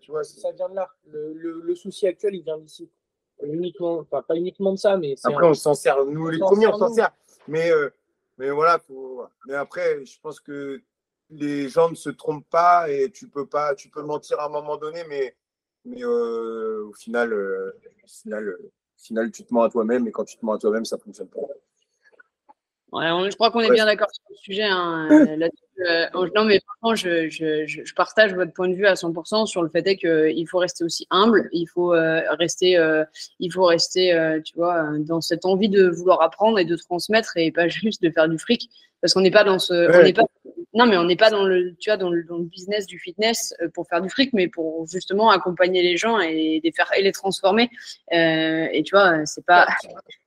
Tu 0.00 0.10
vois, 0.10 0.24
Ça 0.24 0.50
vient 0.52 0.68
de 0.68 0.74
là. 0.74 0.90
Le, 1.06 1.32
le, 1.32 1.60
le 1.60 1.74
souci 1.74 2.06
actuel, 2.06 2.34
il 2.34 2.42
vient 2.42 2.58
d'ici. 2.58 2.90
Uniquement, 3.42 3.98
enfin, 3.98 4.22
pas 4.22 4.36
uniquement 4.36 4.72
de 4.72 4.78
ça, 4.78 4.96
mais 4.96 5.14
c'est 5.16 5.28
Après, 5.28 5.46
un- 5.46 5.50
on 5.50 5.54
s'en 5.54 5.74
sert, 5.74 6.04
nous 6.04 6.26
On 6.26 6.28
les 6.28 6.38
premiers, 6.38 6.66
on 6.66 6.78
s'en 6.78 6.92
sert. 6.92 7.10
Mais, 7.48 7.70
euh, 7.70 7.90
mais 8.38 8.50
voilà, 8.50 8.78
faut... 8.78 9.24
mais 9.46 9.54
après, 9.54 10.04
je 10.04 10.18
pense 10.20 10.40
que 10.40 10.80
les 11.30 11.68
gens 11.68 11.88
ne 11.90 11.94
se 11.94 12.10
trompent 12.10 12.48
pas 12.50 12.90
et 12.90 13.10
tu 13.10 13.28
peux 13.28 13.46
pas, 13.46 13.74
tu 13.74 13.88
peux 13.88 14.02
mentir 14.02 14.40
à 14.40 14.46
un 14.46 14.48
moment 14.48 14.76
donné, 14.76 15.04
mais, 15.08 15.36
mais 15.84 16.02
euh, 16.04 16.84
au 16.88 16.92
final, 16.92 17.32
euh, 17.32 17.70
au 18.04 18.08
final, 18.08 18.56
au 18.60 19.02
final, 19.02 19.30
tu 19.30 19.44
te 19.44 19.54
mens 19.54 19.62
à 19.62 19.70
toi-même 19.70 20.06
et 20.08 20.12
quand 20.12 20.24
tu 20.24 20.36
te 20.36 20.44
mens 20.44 20.54
à 20.54 20.58
toi-même, 20.58 20.84
ça 20.84 20.98
fonctionne 20.98 21.28
pas. 21.28 21.40
Ouais, 22.92 23.08
on- 23.10 23.30
je 23.30 23.36
crois 23.36 23.50
qu'on 23.50 23.60
est 23.60 23.68
Ouais. 23.68 23.74
bien 23.74 23.86
d'accord 23.86 24.08
sur 24.12 24.22
le 24.30 24.36
sujet. 24.36 24.64
hein, 24.64 25.08
euh, 25.32 25.36
là-dessus. 25.36 25.64
Euh, 25.88 26.06
non, 26.34 26.44
mais 26.44 26.60
franchement, 26.60 26.94
je, 26.94 27.28
je, 27.30 27.64
je, 27.66 27.94
partage 27.94 28.34
votre 28.34 28.52
point 28.52 28.68
de 28.68 28.74
vue 28.74 28.86
à 28.86 28.94
100% 28.96 29.46
sur 29.46 29.62
le 29.62 29.70
fait 29.70 29.96
qu'il 29.96 30.46
faut 30.48 30.58
rester 30.58 30.84
aussi 30.84 31.06
humble, 31.10 31.48
il 31.52 31.66
faut 31.66 31.94
euh, 31.94 32.20
rester, 32.32 32.76
euh, 32.76 33.02
il 33.38 33.50
faut 33.50 33.64
rester, 33.64 34.12
euh, 34.12 34.40
tu 34.42 34.54
vois, 34.56 34.82
euh, 34.84 34.98
dans 34.98 35.20
cette 35.22 35.46
envie 35.46 35.70
de 35.70 35.88
vouloir 35.88 36.20
apprendre 36.20 36.58
et 36.58 36.66
de 36.66 36.76
transmettre 36.76 37.32
et 37.36 37.50
pas 37.50 37.68
juste 37.68 38.02
de 38.02 38.10
faire 38.10 38.28
du 38.28 38.38
fric, 38.38 38.68
parce 39.00 39.14
qu'on 39.14 39.22
n'est 39.22 39.30
pas 39.30 39.44
dans 39.44 39.58
ce, 39.58 39.72
on 39.98 40.02
n'est 40.02 40.12
pas, 40.12 40.24
non, 40.74 40.84
mais 40.86 40.98
on 40.98 41.04
n'est 41.04 41.16
pas 41.16 41.30
dans 41.30 41.44
le, 41.44 41.74
tu 41.76 41.88
vois, 41.88 41.96
dans 41.96 42.10
le, 42.10 42.24
dans 42.24 42.36
le 42.36 42.44
business 42.44 42.86
du 42.86 42.98
fitness 42.98 43.54
euh, 43.62 43.68
pour 43.72 43.86
faire 43.88 44.02
du 44.02 44.10
fric, 44.10 44.34
mais 44.34 44.48
pour 44.48 44.86
justement 44.86 45.30
accompagner 45.30 45.82
les 45.82 45.96
gens 45.96 46.20
et 46.20 46.60
les 46.62 46.72
faire 46.72 46.90
et 46.94 47.02
les 47.02 47.12
transformer. 47.12 47.70
Euh, 48.12 48.66
et 48.70 48.82
tu 48.82 48.94
vois, 48.94 49.24
c'est 49.24 49.46
pas, 49.46 49.66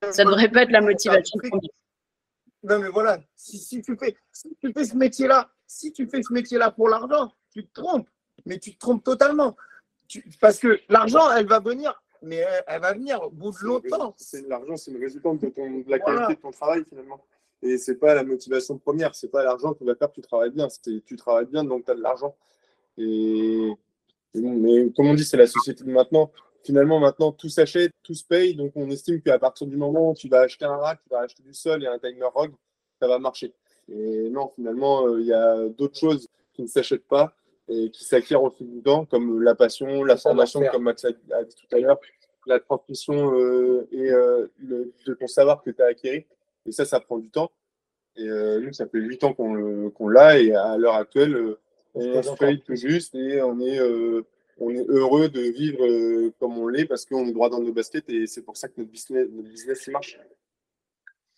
ça 0.09 0.23
devrait 0.23 0.49
pas 0.49 0.63
être 0.63 0.71
la 0.71 0.81
motivation. 0.81 1.37
première. 1.47 1.69
Non, 2.63 2.79
mais 2.79 2.89
voilà, 2.89 3.19
si, 3.35 3.57
si 3.57 3.81
tu 3.81 3.95
fais, 3.97 4.15
si 4.31 4.55
tu 4.59 4.71
fais 4.71 4.85
ce 4.85 4.95
métier-là, 4.95 5.49
si 5.67 5.91
tu 5.91 6.07
fais 6.07 6.21
ce 6.23 6.31
métier-là 6.31 6.71
pour 6.71 6.87
l'argent, 6.87 7.33
tu 7.51 7.65
te 7.67 7.73
trompes, 7.81 8.07
mais 8.45 8.57
tu 8.57 8.73
te 8.73 8.79
trompes 8.79 9.03
totalement. 9.03 9.55
Tu- 10.07 10.23
parce 10.39 10.59
que 10.59 10.79
l'argent, 10.89 11.29
elle 11.35 11.45
va 11.47 11.59
venir, 11.59 12.01
mais 12.21 12.37
elle, 12.37 12.63
elle 12.67 12.81
va 12.81 12.93
venir 12.93 13.21
au 13.21 13.29
bout 13.29 13.51
de 13.51 13.65
longtemps. 13.65 14.15
L'argent, 14.47 14.77
c'est 14.77 14.91
une 14.91 15.01
résultante 15.01 15.39
de, 15.41 15.49
ton, 15.49 15.79
de 15.79 15.89
la 15.89 15.97
Voilà. 15.97 16.21
qualité 16.21 16.35
de 16.35 16.41
ton 16.41 16.51
travail 16.51 16.83
finalement. 16.87 17.21
Et 17.61 17.77
c'est 17.77 17.95
pas 17.95 18.13
la 18.13 18.23
motivation 18.23 18.77
première, 18.77 19.13
c'est 19.15 19.29
pas 19.29 19.43
l'argent 19.43 19.73
qui 19.73 19.83
va 19.85 19.95
faire 19.95 20.09
que 20.09 20.15
tu 20.15 20.21
travailles 20.21 20.51
bien. 20.51 20.67
Tu 21.05 21.15
travailles 21.15 21.45
bien 21.45 21.63
donc 21.63 21.85
tu 21.85 21.91
as 21.91 21.95
de 21.95 22.01
l'argent. 22.01 22.35
Et, 22.97 23.69
et 24.33 24.41
bon, 24.41 24.53
mais 24.55 24.91
comme 24.95 25.07
on 25.07 25.13
dit, 25.13 25.25
c'est 25.25 25.37
la 25.37 25.47
société 25.47 25.83
de 25.83 25.91
maintenant. 25.91 26.31
Finalement, 26.63 26.99
maintenant, 26.99 27.31
tout 27.31 27.49
s'achète, 27.49 27.91
tout 28.03 28.13
se 28.13 28.23
paye. 28.23 28.55
Donc, 28.55 28.71
on 28.75 28.89
estime 28.89 29.21
qu'à 29.21 29.37
partir 29.37 29.67
du 29.67 29.75
moment 29.75 30.11
où 30.11 30.13
tu 30.13 30.29
vas 30.29 30.41
acheter 30.41 30.65
un 30.65 30.77
rack, 30.77 30.99
tu 31.03 31.09
vas 31.09 31.19
acheter 31.19 31.43
du 31.43 31.53
sol 31.53 31.83
et 31.83 31.87
un 31.87 31.99
timer 31.99 32.25
rogue, 32.33 32.53
ça 33.01 33.07
va 33.07 33.19
marcher. 33.19 33.53
Et 33.91 34.29
non, 34.29 34.51
finalement, 34.55 35.05
euh, 35.07 35.19
il 35.19 35.27
y 35.27 35.33
a 35.33 35.67
d'autres 35.67 35.97
choses 35.99 36.29
qui 36.53 36.61
ne 36.61 36.67
s'achètent 36.67 37.07
pas 37.07 37.35
et 37.67 37.89
qui 37.91 38.05
s'acquièrent 38.05 38.43
au 38.43 38.49
fil 38.49 38.69
du 38.71 38.81
temps, 38.81 39.05
comme 39.05 39.41
la 39.41 39.55
passion, 39.55 40.03
la 40.03 40.15
formation, 40.17 40.61
comme 40.71 40.83
Max 40.83 41.03
a 41.05 41.09
a 41.09 41.43
dit 41.43 41.55
tout 41.55 41.75
à 41.75 41.79
l'heure, 41.79 41.99
la 42.45 42.59
transmission 42.59 43.33
euh, 43.37 43.87
et 43.91 44.09
euh, 44.11 44.47
le- 44.57 44.93
de 45.05 45.13
ton 45.15 45.27
savoir 45.27 45.63
que 45.63 45.69
tu 45.71 45.81
as 45.81 45.87
acquis. 45.87 46.25
Et 46.65 46.71
ça, 46.71 46.85
ça 46.85 46.99
prend 47.01 47.17
du 47.17 47.29
temps. 47.29 47.51
Et 48.15 48.27
euh, 48.27 48.59
nous, 48.61 48.71
ça 48.73 48.85
fait 48.87 48.99
8 48.99 49.23
ans 49.25 49.33
qu'on 49.33 50.07
l'a 50.07 50.39
et 50.39 50.53
à 50.55 50.77
l'heure 50.77 50.95
actuelle, 50.95 51.55
on 51.95 52.01
se 52.23 52.29
paye 52.37 52.37
paye 52.57 52.61
tout 52.61 52.75
juste 52.75 53.15
et 53.15 53.41
on 53.41 53.59
est, 53.59 53.79
euh, 53.79 54.23
on 54.57 54.69
est 54.69 54.85
heureux 54.87 55.29
de 55.29 55.41
vivre 55.41 55.85
euh, 55.85 56.33
comme 56.39 56.57
on 56.57 56.67
l'est 56.67 56.85
parce 56.85 57.05
qu'on 57.05 57.25
est 57.25 57.31
droit 57.31 57.49
dans 57.49 57.59
nos 57.59 57.73
baskets 57.73 58.09
et 58.09 58.27
c'est 58.27 58.41
pour 58.41 58.57
ça 58.57 58.67
que 58.67 58.73
notre 58.77 58.91
business, 58.91 59.27
notre 59.31 59.49
business 59.49 59.83
il 59.87 59.91
marche. 59.91 60.19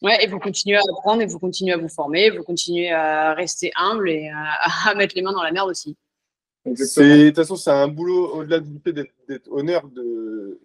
Ouais, 0.01 0.23
et 0.23 0.27
vous 0.27 0.39
continuez 0.39 0.75
à 0.75 0.81
apprendre 0.97 1.21
et 1.21 1.25
vous 1.25 1.39
continuez 1.39 1.73
à 1.73 1.77
vous 1.77 1.87
former, 1.87 2.29
vous 2.29 2.43
continuez 2.43 2.91
à 2.91 3.33
rester 3.33 3.71
humble 3.75 4.09
et 4.09 4.29
à, 4.29 4.89
à 4.89 4.95
mettre 4.95 5.15
les 5.15 5.21
mains 5.21 5.31
dans 5.31 5.43
la 5.43 5.51
merde 5.51 5.69
aussi. 5.69 5.95
De 6.65 7.27
toute 7.27 7.35
façon, 7.35 7.55
c'est 7.55 7.69
un 7.69 7.87
boulot 7.87 8.33
au-delà 8.35 8.59
du 8.59 8.79
fait 8.79 8.91
d'être 8.91 9.51
honneur 9.51 9.87
de 9.87 10.59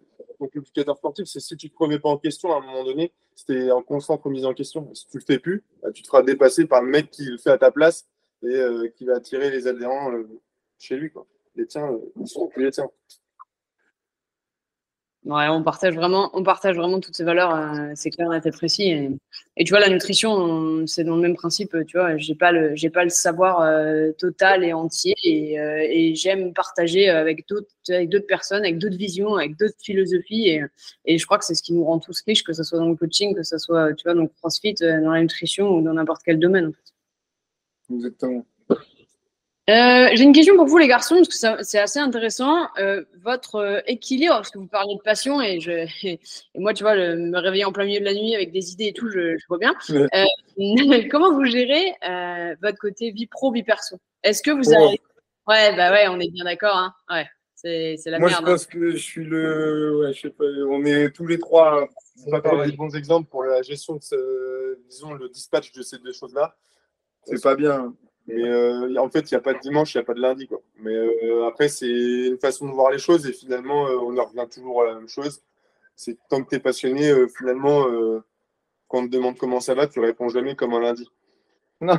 éducateur 0.54 0.96
sportif. 0.96 1.26
C'est 1.26 1.40
si 1.40 1.56
tu 1.56 1.66
ne 1.66 1.70
te 1.70 1.76
remets 1.78 1.98
pas 1.98 2.08
en 2.08 2.18
question 2.18 2.52
à 2.52 2.58
un 2.58 2.60
moment 2.60 2.84
donné, 2.84 3.12
c'était 3.34 3.70
en 3.70 3.82
constante 3.82 4.22
remise 4.22 4.44
en 4.44 4.54
question. 4.54 4.92
Si 4.94 5.06
tu 5.08 5.18
le 5.18 5.24
fais 5.24 5.38
plus, 5.38 5.62
bah, 5.82 5.90
tu 5.92 6.02
te 6.02 6.08
feras 6.08 6.22
dépasser 6.22 6.66
par 6.66 6.82
le 6.82 6.90
mec 6.90 7.10
qui 7.10 7.24
le 7.24 7.38
fait 7.38 7.50
à 7.50 7.58
ta 7.58 7.70
place 7.70 8.06
et 8.42 8.46
euh, 8.46 8.88
qui 8.96 9.04
va 9.04 9.16
attirer 9.16 9.50
les 9.50 9.66
adhérents 9.66 10.12
euh, 10.12 10.26
chez 10.78 10.96
lui. 10.96 11.10
Quoi. 11.10 11.26
Les 11.54 11.66
tiens, 11.66 11.92
euh, 11.92 11.98
ils 12.20 12.26
sont 12.26 12.48
plus 12.48 12.64
les 12.64 12.70
tiens. 12.72 12.90
Ouais, 15.26 15.48
on 15.50 15.62
partage 15.62 15.94
vraiment, 15.94 16.30
on 16.32 16.42
partage 16.42 16.76
vraiment 16.76 16.98
toutes 16.98 17.14
ces 17.14 17.24
valeurs, 17.24 17.54
euh, 17.54 17.92
c'est 17.94 18.08
clair, 18.10 18.30
net 18.30 18.46
et 18.46 18.50
précis. 18.50 18.84
Et, 18.84 19.10
et 19.58 19.64
tu 19.64 19.70
vois, 19.70 19.80
la 19.80 19.90
nutrition, 19.90 20.32
on- 20.32 20.86
c'est 20.86 21.04
dans 21.04 21.14
le 21.16 21.20
même 21.20 21.36
principe. 21.36 21.76
Tu 21.86 21.98
vois, 21.98 22.16
j'ai 22.16 22.34
pas 22.34 22.52
le, 22.52 22.74
j'ai 22.74 22.88
pas 22.88 23.04
le 23.04 23.10
savoir 23.10 23.60
euh, 23.60 24.12
total 24.12 24.64
et 24.64 24.72
entier, 24.72 25.14
et, 25.22 25.60
euh, 25.60 25.86
et 25.90 26.14
j'aime 26.14 26.54
partager 26.54 27.10
avec 27.10 27.46
d'autres, 27.48 27.68
avec 27.90 28.08
d'autres 28.08 28.26
personnes, 28.26 28.62
avec 28.64 28.78
d'autres 28.78 28.96
visions, 28.96 29.34
avec 29.36 29.58
d'autres 29.58 29.76
philosophies. 29.84 30.48
Et, 30.48 30.62
et 31.04 31.18
je 31.18 31.26
crois 31.26 31.36
que 31.38 31.44
c'est 31.44 31.54
ce 31.54 31.62
qui 31.62 31.74
nous 31.74 31.84
rend 31.84 31.98
tous 31.98 32.22
riches, 32.26 32.42
que 32.42 32.54
ce 32.54 32.62
soit 32.62 32.78
dans 32.78 32.88
le 32.88 32.96
coaching, 32.96 33.34
que 33.34 33.42
ce 33.42 33.58
soit, 33.58 33.92
tu 33.92 34.04
vois, 34.04 34.14
dans 34.14 34.22
le 34.22 34.28
CrossFit, 34.28 34.74
dans 34.80 35.10
la 35.12 35.20
nutrition 35.20 35.68
ou 35.68 35.82
dans 35.82 35.92
n'importe 35.92 36.22
quel 36.24 36.38
domaine. 36.38 36.68
En 36.68 36.72
fait. 36.72 36.94
Exactement. 37.94 38.46
Euh, 39.70 40.08
J'ai 40.14 40.24
une 40.24 40.32
question 40.32 40.56
pour 40.56 40.66
vous, 40.66 40.78
les 40.78 40.88
garçons, 40.88 41.14
parce 41.16 41.28
que 41.28 41.62
c'est 41.64 41.78
assez 41.78 41.98
intéressant. 41.98 42.66
Euh, 42.78 43.04
votre 43.22 43.54
euh, 43.56 43.80
équilibre, 43.86 44.34
parce 44.34 44.50
que 44.50 44.58
vous 44.58 44.66
parlez 44.66 44.94
de 44.96 45.00
passion, 45.00 45.40
et, 45.40 45.60
je, 45.60 45.70
et 46.06 46.18
moi, 46.56 46.74
tu 46.74 46.82
vois, 46.82 46.94
le- 46.94 47.16
me 47.16 47.38
réveiller 47.38 47.64
en 47.64 47.72
plein 47.72 47.84
milieu 47.84 48.00
de 48.00 48.04
la 48.04 48.14
nuit 48.14 48.34
avec 48.34 48.50
des 48.52 48.72
idées 48.72 48.86
et 48.88 48.92
tout, 48.92 49.08
je, 49.10 49.36
je 49.38 49.46
vois 49.48 49.58
bien. 49.58 49.74
Ouais. 49.90 50.06
Euh, 50.14 51.08
comment 51.10 51.32
vous 51.32 51.44
gérez 51.44 51.94
euh, 52.08 52.54
votre 52.62 52.78
côté 52.78 53.10
vie 53.12 53.26
pro, 53.26 53.52
vie 53.52 53.62
perso? 53.62 53.96
Est-ce 54.22 54.42
que 54.42 54.50
vous 54.50 54.72
Oh. 54.72 54.74
avez. 54.88 55.00
Ouais, 55.48 55.74
bah 55.76 55.90
ouais, 55.92 56.06
on 56.08 56.20
est 56.20 56.30
bien 56.30 56.44
d'accord. 56.44 56.76
Hein. 56.76 56.92
Ouais, 57.10 57.26
c'est 57.54 57.96
c'est 57.98 58.10
la 58.10 58.18
Moi, 58.18 58.28
merde. 58.28 58.44
je 58.46 58.50
pense 58.52 58.66
que 58.66 58.90
je 58.92 58.96
suis 58.96 59.24
le. 59.24 59.98
Ouais, 60.00 60.12
je 60.12 60.20
sais 60.22 60.30
pas, 60.30 60.44
on 60.68 60.84
est 60.84 61.10
tous 61.10 61.26
les 61.26 61.38
trois. 61.38 61.88
On 62.26 62.30
va 62.30 62.40
pas 62.40 62.66
des 62.66 62.72
bons 62.72 62.94
exemples 62.94 63.28
pour 63.30 63.44
la 63.44 63.62
gestion 63.62 63.96
de 63.96 64.02
ce, 64.02 64.78
disons, 64.88 65.14
le 65.14 65.28
dispatch 65.28 65.72
de 65.72 65.82
ces 65.82 65.98
deux 65.98 66.12
choses-là. 66.12 66.54
C'est 67.24 67.42
pas 67.42 67.54
bien. 67.56 67.94
Mais 68.26 68.44
euh, 68.44 68.96
en 68.98 69.08
fait, 69.08 69.30
il 69.30 69.34
n'y 69.34 69.38
a 69.38 69.40
pas 69.40 69.54
de 69.54 69.58
dimanche, 69.58 69.94
il 69.94 69.98
n'y 69.98 70.02
a 70.02 70.04
pas 70.04 70.14
de 70.14 70.20
lundi. 70.20 70.46
Quoi. 70.46 70.60
Mais 70.78 70.94
euh, 70.94 71.46
après, 71.46 71.68
c'est 71.68 71.88
une 71.88 72.38
façon 72.38 72.68
de 72.68 72.72
voir 72.72 72.90
les 72.90 72.98
choses 72.98 73.26
et 73.26 73.32
finalement, 73.32 73.86
euh, 73.88 73.96
on 73.96 74.16
en 74.18 74.24
revient 74.24 74.46
toujours 74.52 74.82
à 74.82 74.86
la 74.86 74.94
même 74.94 75.08
chose. 75.08 75.42
C'est 75.96 76.14
que 76.14 76.20
tant 76.28 76.42
que 76.42 76.50
tu 76.50 76.56
es 76.56 76.60
passionné, 76.60 77.10
euh, 77.10 77.28
finalement, 77.28 77.88
euh, 77.88 78.22
quand 78.88 78.98
on 78.98 79.06
te 79.06 79.10
demande 79.10 79.36
comment 79.36 79.60
ça 79.60 79.74
va, 79.74 79.86
tu 79.86 80.00
réponds 80.00 80.28
jamais 80.28 80.54
comme 80.54 80.74
un 80.74 80.80
lundi. 80.80 81.08
Non. 81.82 81.96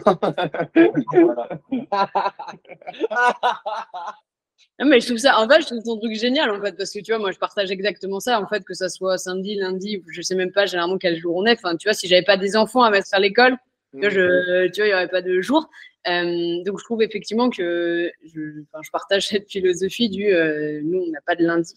Non, 4.79 4.87
mais 4.87 4.99
je 4.99 5.07
trouve 5.07 5.17
ça, 5.17 5.39
en 5.39 5.47
fait, 5.47 5.61
je 5.61 5.67
trouve 5.67 5.83
ton 5.83 5.97
truc 5.99 6.13
génial, 6.15 6.49
en 6.49 6.59
fait, 6.61 6.75
parce 6.75 6.91
que 6.91 6.99
tu 6.99 7.11
vois, 7.11 7.19
moi, 7.19 7.31
je 7.31 7.37
partage 7.37 7.69
exactement 7.71 8.19
ça, 8.19 8.39
en 8.41 8.47
fait, 8.47 8.63
que 8.63 8.73
ça 8.73 8.89
soit 8.89 9.17
samedi, 9.17 9.55
lundi, 9.55 10.03
je 10.07 10.21
sais 10.21 10.35
même 10.35 10.51
pas 10.51 10.65
généralement 10.65 10.97
quel 10.97 11.17
jour 11.17 11.35
on 11.35 11.45
est. 11.45 11.53
Enfin, 11.53 11.75
tu 11.77 11.87
vois, 11.87 11.93
si 11.93 12.07
j'avais 12.07 12.23
pas 12.23 12.37
des 12.37 12.55
enfants 12.55 12.81
à 12.83 12.89
mettre 12.89 13.07
à 13.11 13.19
l'école, 13.19 13.57
vois, 13.93 14.09
je, 14.09 14.67
tu 14.69 14.81
vois, 14.81 14.87
il 14.87 14.89
n'y 14.89 14.93
aurait 14.93 15.07
pas 15.07 15.21
de 15.21 15.41
jour. 15.41 15.69
Euh, 16.07 16.63
donc, 16.63 16.79
je 16.79 16.83
trouve 16.83 17.01
effectivement 17.03 17.49
que 17.49 18.11
je, 18.25 18.61
enfin, 18.63 18.81
je 18.83 18.89
partage 18.91 19.27
cette 19.27 19.49
philosophie 19.51 20.09
du 20.09 20.33
euh, 20.33 20.81
nous, 20.83 20.99
on 21.07 21.11
n'a 21.11 21.21
pas 21.21 21.35
de 21.35 21.45
lundi. 21.45 21.75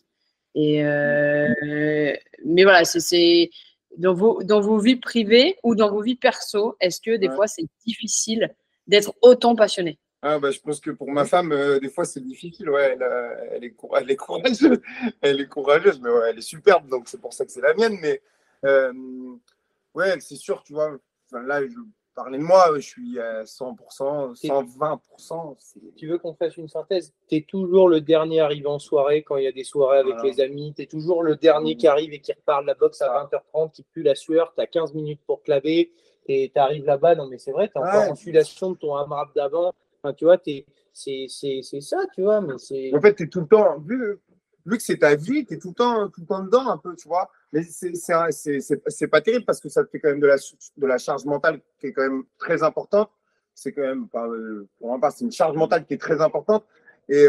Et, 0.55 0.85
euh, 0.85 2.14
mais 2.45 2.62
voilà, 2.62 2.85
c'est- 2.85 3.51
dans 3.99 4.14
vos, 4.14 4.43
dans 4.43 4.61
vos 4.61 4.79
vies 4.79 4.97
privées 4.97 5.57
ou 5.62 5.75
dans 5.75 5.91
vos 5.91 6.01
vies 6.03 6.16
perso, 6.16 6.77
est-ce 6.81 7.01
que 7.01 7.16
des 7.16 7.29
Ouais. 7.29 7.35
fois 7.35 7.47
c'est 7.47 7.66
difficile 7.87 8.55
d'être 8.87 9.14
autant 9.22 9.55
passionné? 9.55 9.99
Ah, 10.22 10.39
bah, 10.39 10.51
je 10.51 10.59
pense 10.59 10.81
que 10.81 10.91
pour 10.91 11.11
ma 11.11 11.27
femme, 11.27 11.53
euh, 11.53 11.79
des 11.79 11.91
fois, 11.91 12.07
c'est 12.07 12.25
difficile. 12.25 12.70
Ouais, 12.70 12.93
elle, 12.95 13.03
euh, 13.03 13.35
elle 13.53 13.64
est, 13.64 13.75
elle 13.99 14.11
est 14.11 14.16
courageuse. 14.16 14.81
Elle 15.20 15.41
est 15.43 15.49
courageuse, 15.49 16.01
mais 16.01 16.09
ouais, 16.09 16.31
elle 16.31 16.39
est 16.39 16.41
superbe. 16.41 16.89
Donc, 16.89 17.11
c'est 17.11 17.20
pour 17.20 17.35
ça 17.35 17.45
que 17.45 17.53
c'est 17.53 17.61
la 17.61 17.75
mienne. 17.75 17.99
Mais 18.01 18.22
euh, 18.64 18.91
ouais, 19.93 20.18
c'est 20.20 20.37
sûr, 20.37 20.62
tu 20.62 20.72
vois. 20.72 20.97
Là, 21.33 21.61
je 21.66 21.75
parlais 22.14 22.38
de 22.38 22.42
moi, 22.42 22.72
je 22.76 22.80
suis 22.80 23.18
à 23.20 23.44
100%, 23.44 24.34
120%. 24.34 25.56
c'est- 25.58 25.80
Tu 25.96 26.06
veux 26.08 26.18
qu'on 26.18 26.34
fasse 26.34 26.56
une 26.56 26.68
synthèse? 26.68 27.12
Tu 27.28 27.36
es 27.36 27.40
toujours 27.42 27.88
le 27.88 28.00
dernier 28.00 28.40
arrivé 28.40 28.66
en 28.66 28.78
soirée 28.78 29.22
quand 29.22 29.36
il 29.36 29.44
y 29.44 29.46
a 29.46 29.52
des 29.52 29.64
soirées 29.64 29.98
avec 29.98 30.14
Voilà. 30.14 30.28
les 30.30 30.40
amis. 30.40 30.72
Tu 30.76 30.82
es 30.82 30.86
toujours 30.86 31.22
le 31.22 31.36
dernier 31.36 31.76
qui 31.76 31.86
arrive 31.86 32.12
et 32.12 32.20
qui 32.20 32.32
repart 32.32 32.62
de 32.62 32.66
la 32.68 32.74
boxe 32.74 33.00
à 33.02 33.08
20h30, 33.08 33.72
qui 33.72 33.82
pue 33.82 34.02
la 34.02 34.14
sueur. 34.14 34.52
Tu 34.54 34.60
as 34.60 34.66
15 34.66 34.94
minutes 34.94 35.20
pour 35.26 35.42
te 35.42 35.50
laver 35.50 35.92
et 36.26 36.50
tu 36.54 36.58
arrives 36.60 36.84
là-bas. 36.86 37.14
Non, 37.16 37.26
mais 37.28 37.38
c'est 37.38 37.52
vrai, 37.52 37.68
tu 37.68 37.74
es 37.74 37.80
encore 37.80 38.02
Ouais. 38.04 38.10
en 38.10 38.14
sudation 38.14 38.70
de 38.72 38.76
ton 38.76 38.94
AMRAP 38.96 39.34
d'avant. 39.34 39.72
Enfin, 40.02 40.12
tu 40.14 40.24
vois, 40.24 40.38
t'es- 40.38 40.66
c'est 40.92 41.26
ça, 41.80 41.98
tu 42.14 42.22
vois. 42.22 42.40
Mais 42.40 42.54
c'est. 42.58 42.94
En 42.94 43.00
fait, 43.00 43.14
tu 43.14 43.24
es 43.24 43.26
tout 43.26 43.40
le 43.40 43.46
temps, 43.48 43.78
vu, 43.80 44.18
vu 44.66 44.76
que 44.76 44.82
c'est 44.82 44.98
ta 44.98 45.14
vie, 45.14 45.44
tu 45.46 45.54
es 45.54 45.58
tout 45.58 45.68
le, 45.70 45.74
temps, 45.74 46.08
tout 46.08 46.20
le 46.22 46.26
temps 46.26 46.42
dedans 46.42 46.68
un 46.68 46.78
peu, 46.78 46.94
tu 46.96 47.08
vois. 47.08 47.30
Mais 47.52 47.62
c'est- 47.64 47.94
c'est 47.94 48.12
un- 48.14 48.30
c'est 48.30 48.60
c'est- 48.60 48.82
c'est 48.88 49.08
pas 49.08 49.20
terrible 49.20 49.44
parce 49.44 49.60
que 49.60 49.68
ça 49.68 49.84
te 49.84 49.90
fait 49.90 50.00
quand 50.00 50.08
même 50.08 50.20
de 50.20 50.26
la, 50.26 50.36
de 50.76 50.86
la 50.86 50.98
charge 50.98 51.24
mentale 51.24 51.60
qui 51.78 51.88
est 51.88 51.92
quand 51.92 52.02
même 52.02 52.24
très 52.38 52.62
importante. 52.62 53.10
c'est 53.56 53.70
quand 53.72 53.82
même, 53.82 54.08
pour 54.78 54.92
ma 54.92 54.98
part, 54.98 55.12
c'est 55.12 55.24
une 55.24 55.30
charge 55.32 55.56
mentale 55.56 55.84
qui 55.86 55.94
est 55.94 56.00
très 56.00 56.20
importante. 56.20 56.64
Et, 57.08 57.26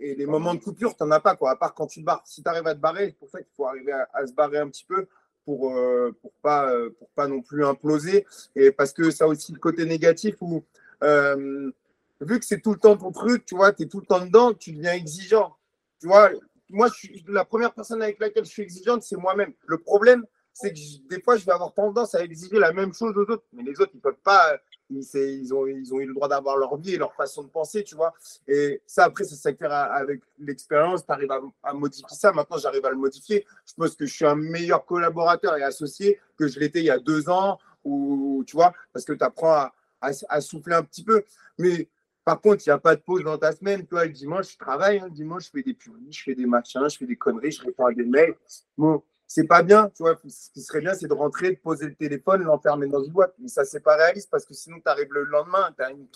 et 0.00 0.14
les 0.14 0.24
moments 0.26 0.54
de 0.54 0.60
coupure, 0.60 0.96
tu 0.96 1.02
n'en 1.04 1.10
as 1.10 1.20
pas, 1.20 1.36
quoi, 1.36 1.50
à 1.50 1.56
part 1.56 1.74
quand 1.74 1.86
tu 1.86 2.00
te 2.00 2.04
barres. 2.06 2.22
Si 2.24 2.42
tu 2.42 2.48
arrives 2.48 2.66
à 2.66 2.74
te 2.74 2.80
barrer, 2.80 3.08
c'est 3.08 3.18
pour 3.18 3.28
ça 3.28 3.38
qu'il 3.42 3.52
faut 3.54 3.66
arriver 3.66 3.92
à, 3.92 4.26
se 4.26 4.32
barrer 4.32 4.58
un 4.58 4.68
petit 4.68 4.84
peu 4.84 5.06
pour 5.44 5.70
ne 5.70 6.10
pour 6.12 6.32
pas, 6.42 6.72
pour 6.98 7.08
pas 7.10 7.26
non 7.28 7.42
plus 7.42 7.64
imploser. 7.66 8.24
Et 8.56 8.70
parce 8.72 8.92
que 8.94 9.10
ça 9.10 9.24
a 9.24 9.28
aussi 9.28 9.52
le 9.52 9.58
côté 9.58 9.84
négatif 9.84 10.36
où, 10.40 10.64
vu 11.02 12.38
que 12.40 12.44
c'est 12.46 12.60
tout 12.60 12.72
le 12.72 12.78
temps 12.78 12.96
ton 12.96 13.12
truc, 13.12 13.44
tu 13.44 13.54
vois, 13.54 13.72
tu 13.72 13.82
es 13.84 13.86
tout 13.86 14.00
le 14.00 14.06
temps 14.06 14.24
dedans, 14.24 14.52
tu 14.54 14.72
deviens 14.72 14.94
exigeant. 14.94 15.54
Tu 16.00 16.06
vois, 16.06 16.30
moi, 16.70 16.88
je 16.88 16.94
suis, 16.94 17.24
la 17.28 17.44
première 17.44 17.72
personne 17.72 18.02
avec 18.02 18.18
laquelle 18.20 18.44
je 18.44 18.50
suis 18.50 18.62
exigeante, 18.62 19.02
c'est 19.02 19.16
moi-même. 19.16 19.52
Le 19.66 19.78
problème, 19.78 20.24
c'est 20.52 20.72
que 20.72 21.08
des 21.08 21.22
fois, 21.22 21.36
je 21.36 21.44
vais 21.44 21.52
avoir 21.52 21.72
tendance 21.72 22.14
à 22.14 22.24
exiger 22.24 22.58
la 22.58 22.72
même 22.72 22.92
chose 22.92 23.16
aux 23.16 23.30
autres. 23.30 23.44
Mais 23.52 23.62
les 23.62 23.80
autres, 23.80 23.92
ils 23.94 24.00
peuvent 24.00 24.22
pas. 24.22 24.58
Ils, 24.90 25.04
ils, 25.14 25.54
ont, 25.54 25.66
ils 25.66 25.94
ont 25.94 26.00
eu 26.00 26.06
le 26.06 26.14
droit 26.14 26.28
d'avoir 26.28 26.56
leur 26.56 26.76
vie 26.78 26.94
et 26.94 26.98
leur 26.98 27.14
façon 27.14 27.42
de 27.42 27.48
penser, 27.48 27.84
tu 27.84 27.94
vois. 27.94 28.12
Et 28.46 28.82
ça, 28.86 29.04
après, 29.04 29.24
ça 29.24 29.36
s'acquiert 29.36 29.72
avec 29.72 30.20
l'expérience. 30.38 31.06
Tu 31.06 31.12
arrives 31.12 31.30
à, 31.62 31.72
modifier 31.74 32.16
ça. 32.16 32.32
Maintenant, 32.32 32.58
j'arrive 32.58 32.84
à 32.84 32.90
le 32.90 32.96
modifier. 32.96 33.46
Je 33.66 33.74
pense 33.74 33.94
que 33.94 34.06
je 34.06 34.12
suis 34.12 34.26
un 34.26 34.34
meilleur 34.34 34.84
collaborateur 34.84 35.56
et 35.56 35.62
associé 35.62 36.18
que 36.36 36.48
je 36.48 36.58
l'étais 36.58 36.80
il 36.80 36.86
y 36.86 36.90
a 36.90 36.98
deux 36.98 37.28
ans, 37.28 37.58
ou, 37.84 38.42
tu 38.46 38.56
vois, 38.56 38.72
parce 38.92 39.04
que 39.04 39.12
tu 39.12 39.22
apprends 39.22 39.52
à, 39.52 39.72
à, 40.00 40.40
souffler 40.40 40.74
un 40.74 40.82
petit 40.82 41.04
peu. 41.04 41.22
Mais 41.58 41.88
par 42.28 42.42
contre, 42.42 42.62
il 42.66 42.68
n'y 42.68 42.74
a 42.74 42.78
pas 42.78 42.94
de 42.94 43.00
pause 43.00 43.24
dans 43.24 43.38
ta 43.38 43.52
semaine. 43.52 43.86
Toi, 43.86 44.04
le 44.04 44.12
dimanche, 44.12 44.52
je 44.52 44.58
travaille. 44.58 44.98
Hein. 44.98 45.06
Le 45.06 45.12
dimanche, 45.12 45.46
je 45.46 45.50
fais 45.50 45.62
des 45.62 45.72
publics, 45.72 46.12
je 46.12 46.24
fais 46.24 46.34
des 46.34 46.44
machins, 46.44 46.86
je 46.86 46.98
fais 46.98 47.06
des 47.06 47.16
conneries, 47.16 47.52
je 47.52 47.62
réponds 47.62 47.86
à 47.86 47.94
des 47.94 48.04
mails. 48.04 48.34
Bon, 48.76 49.02
c'est 49.26 49.46
pas 49.46 49.62
bien. 49.62 49.88
Tu 49.96 50.02
vois, 50.02 50.14
ce 50.28 50.50
qui 50.50 50.60
serait 50.60 50.82
bien, 50.82 50.92
c'est 50.92 51.08
de 51.08 51.14
rentrer, 51.14 51.52
de 51.52 51.58
poser 51.58 51.86
le 51.86 51.94
téléphone, 51.94 52.42
l'enfermer 52.42 52.86
dans 52.86 53.02
une 53.02 53.12
boîte. 53.12 53.32
Mais 53.38 53.48
ça, 53.48 53.64
c'est 53.64 53.80
pas 53.80 53.96
réaliste 53.96 54.28
parce 54.30 54.44
que 54.44 54.52
sinon, 54.52 54.76
tu 54.76 54.90
arrives 54.90 55.10
le 55.10 55.24
lendemain, 55.24 55.74
tu 55.74 55.82
as 55.82 55.90
une, 55.90 56.06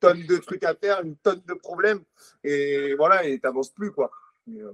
tonne 0.00 0.26
de 0.26 0.36
trucs 0.38 0.64
à 0.64 0.74
faire, 0.74 1.00
une 1.04 1.14
tonne 1.14 1.42
de 1.46 1.54
problèmes. 1.54 2.00
Et 2.42 2.96
voilà, 2.96 3.24
et 3.24 3.38
tu 3.38 3.46
n'avances 3.46 3.70
plus. 3.70 3.92
quoi. 3.92 4.10
Euh, 4.48 4.72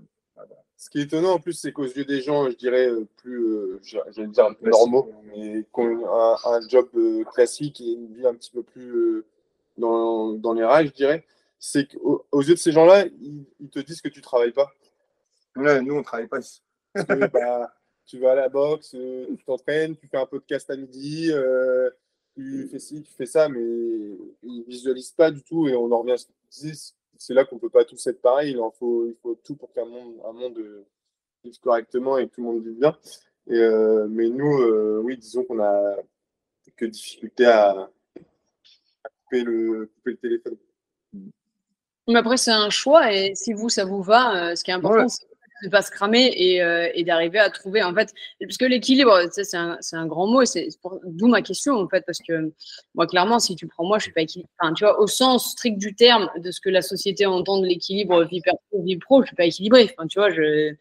ce 0.79 0.89
qui 0.89 1.01
est 1.01 1.03
étonnant 1.03 1.35
en 1.35 1.39
plus, 1.39 1.53
c'est 1.53 1.73
qu'aux 1.73 1.85
yeux 1.85 2.07
des 2.07 2.23
gens, 2.23 2.49
je 2.49 2.57
dirais 2.57 2.89
euh, 2.89 3.07
plus, 3.19 3.45
euh, 3.45 3.79
j'allais 3.83 4.29
dire 4.29 4.47
un 4.47 4.55
peu 4.55 4.71
normaux, 4.71 5.13
mais 5.27 5.65
qui 5.65 5.81
ont 5.81 6.19
un, 6.19 6.37
un 6.47 6.67
job 6.67 6.89
classique 7.31 7.83
et 7.83 7.93
une 7.93 8.15
vie 8.15 8.27
un 8.27 8.35
petit 8.35 8.51
peu 8.51 8.63
plus 8.63 9.27
dans, 9.77 10.33
dans 10.33 10.53
les 10.53 10.65
rails, 10.65 10.89
je 10.89 10.93
dirais, 10.93 11.25
c'est 11.59 11.87
qu'aux 11.87 12.43
yeux 12.43 12.55
de 12.55 12.59
ces 12.59 12.73
gens-là, 12.73 13.07
ils, 13.61 13.71
te 13.71 13.79
disent 13.79 14.01
que 14.01 14.09
tu 14.09 14.19
ne 14.19 14.25
travailles 14.25 14.53
pas. 14.53 14.71
Ouais, 15.57 15.81
nous, 15.81 15.95
on 15.95 15.99
ne 15.99 16.05
travaille 16.05 16.29
pas. 16.29 16.41
bah, 17.33 17.73
tu 18.05 18.19
vas 18.19 18.33
à 18.33 18.35
la 18.35 18.49
boxe, 18.49 18.95
euh, 18.95 19.27
tu 19.37 19.45
t'entraînes, 19.45 19.97
tu 19.97 20.09
fais 20.09 20.19
un 20.19 20.27
podcast 20.27 20.69
à 20.71 20.77
midi, 20.77 21.31
euh, 21.31 21.89
tu 22.35 22.69
fais 22.69 22.79
ci, 22.79 23.03
tu 23.03 23.13
fais 23.13 23.27
ça, 23.27 23.49
mais 23.49 23.61
ils 24.43 24.59
ne 24.59 24.65
visualisent 24.65 25.13
pas 25.13 25.31
du 25.31 25.43
tout 25.43 25.69
et 25.69 25.77
on 25.77 25.91
en 25.93 26.01
revient 26.01 26.13
à 26.13 26.17
ce 26.19 26.27
que. 26.27 26.33
C'est 27.17 27.35
là 27.35 27.45
qu'on 27.45 27.55
ne 27.55 27.61
peut 27.61 27.71
pas 27.71 27.85
tous 27.85 28.05
être 28.09 28.21
pareil. 28.21 28.51
Il, 28.51 28.61
en 28.61 28.73
faut, 28.73 29.07
il 29.07 29.15
faut 29.23 29.37
tout 29.37 29.55
pour 29.55 29.73
qu'un 29.73 29.85
monde, 29.85 30.17
un 30.27 30.33
monde 30.33 30.59
euh, 30.59 30.85
vive 31.45 31.59
correctement 31.61 32.19
et 32.19 32.27
que 32.29 32.35
tout 32.35 32.41
le 32.41 32.47
monde 32.49 32.65
vive 32.65 32.79
bien. 32.79 32.99
Et, 33.47 33.61
mais 34.09 34.29
nous, 34.29 34.63
oui, 35.03 35.17
disons 35.17 35.45
qu'on 35.45 35.61
a 35.61 35.97
que 36.77 36.85
difficulté 36.85 37.47
à, 37.47 37.91
le, 39.41 39.91
téléphone. 40.21 40.57
Mais 42.09 42.19
après, 42.19 42.37
c'est 42.37 42.53
un 42.53 42.71
choix 42.71 43.13
et 43.13 43.35
si 43.35 43.53
vous, 43.53 43.69
ça 43.69 43.85
vous 43.85 44.03
va, 44.03 44.51
euh, 44.51 44.57
ce 44.57 44.65
qui 44.65 44.71
est 44.71 44.75
important, 44.75 45.09
c'est 45.09 45.25
de 45.63 45.69
ne 45.69 45.71
pas 45.71 45.83
se 45.83 45.93
cramer 45.93 46.33
et, 46.35 46.61
euh, 46.61 46.91
et 46.95 47.05
d'arriver 47.05 47.39
à 47.39 47.49
trouver, 47.49 47.83
en 47.85 47.95
fait, 47.95 48.13
parce 48.41 48.57
que 48.57 48.65
l'équilibre, 48.65 49.17
c'est 49.31 49.57
un, 49.57 49.79
un, 49.93 50.07
grand 50.07 50.27
mot, 50.27 50.45
c'est 50.45 50.69
d'où 51.05 51.29
ma 51.29 51.41
question, 51.41 51.75
en 51.75 51.89
fait, 51.89 52.03
parce 52.05 52.19
que 52.19 52.53
moi, 52.97 53.07
clairement, 53.07 53.39
si 53.39 53.55
tu 53.55 53.69
prends 53.69 53.85
moi, 53.85 53.99
je 53.99 54.05
suis 54.05 54.13
pas 54.13 54.23
équilibré. 54.23 54.51
Enfin, 54.59 54.75
tu 54.75 54.85
vois, 54.85 55.01
au 55.01 55.07
sens 55.07 55.53
strict 55.53 55.79
du 55.79 55.95
terme 55.95 56.29
de 56.37 56.51
ce 56.51 56.61
que 56.61 56.69
la 56.69 56.83
société 56.83 57.27
entend 57.27 57.61
de 57.61 57.67
l'équilibre 57.67 58.25
vie 58.25 58.41
perso, 58.41 58.59
vie 58.83 58.99
pro, 58.99 59.23
je 59.23 59.29
suis 59.29 59.37
pas 59.37 59.45
équilibré. 59.45 59.89
Enfin, 59.97 60.09
tu 60.09 60.19
vois, 60.19 60.31
je. 60.31 60.75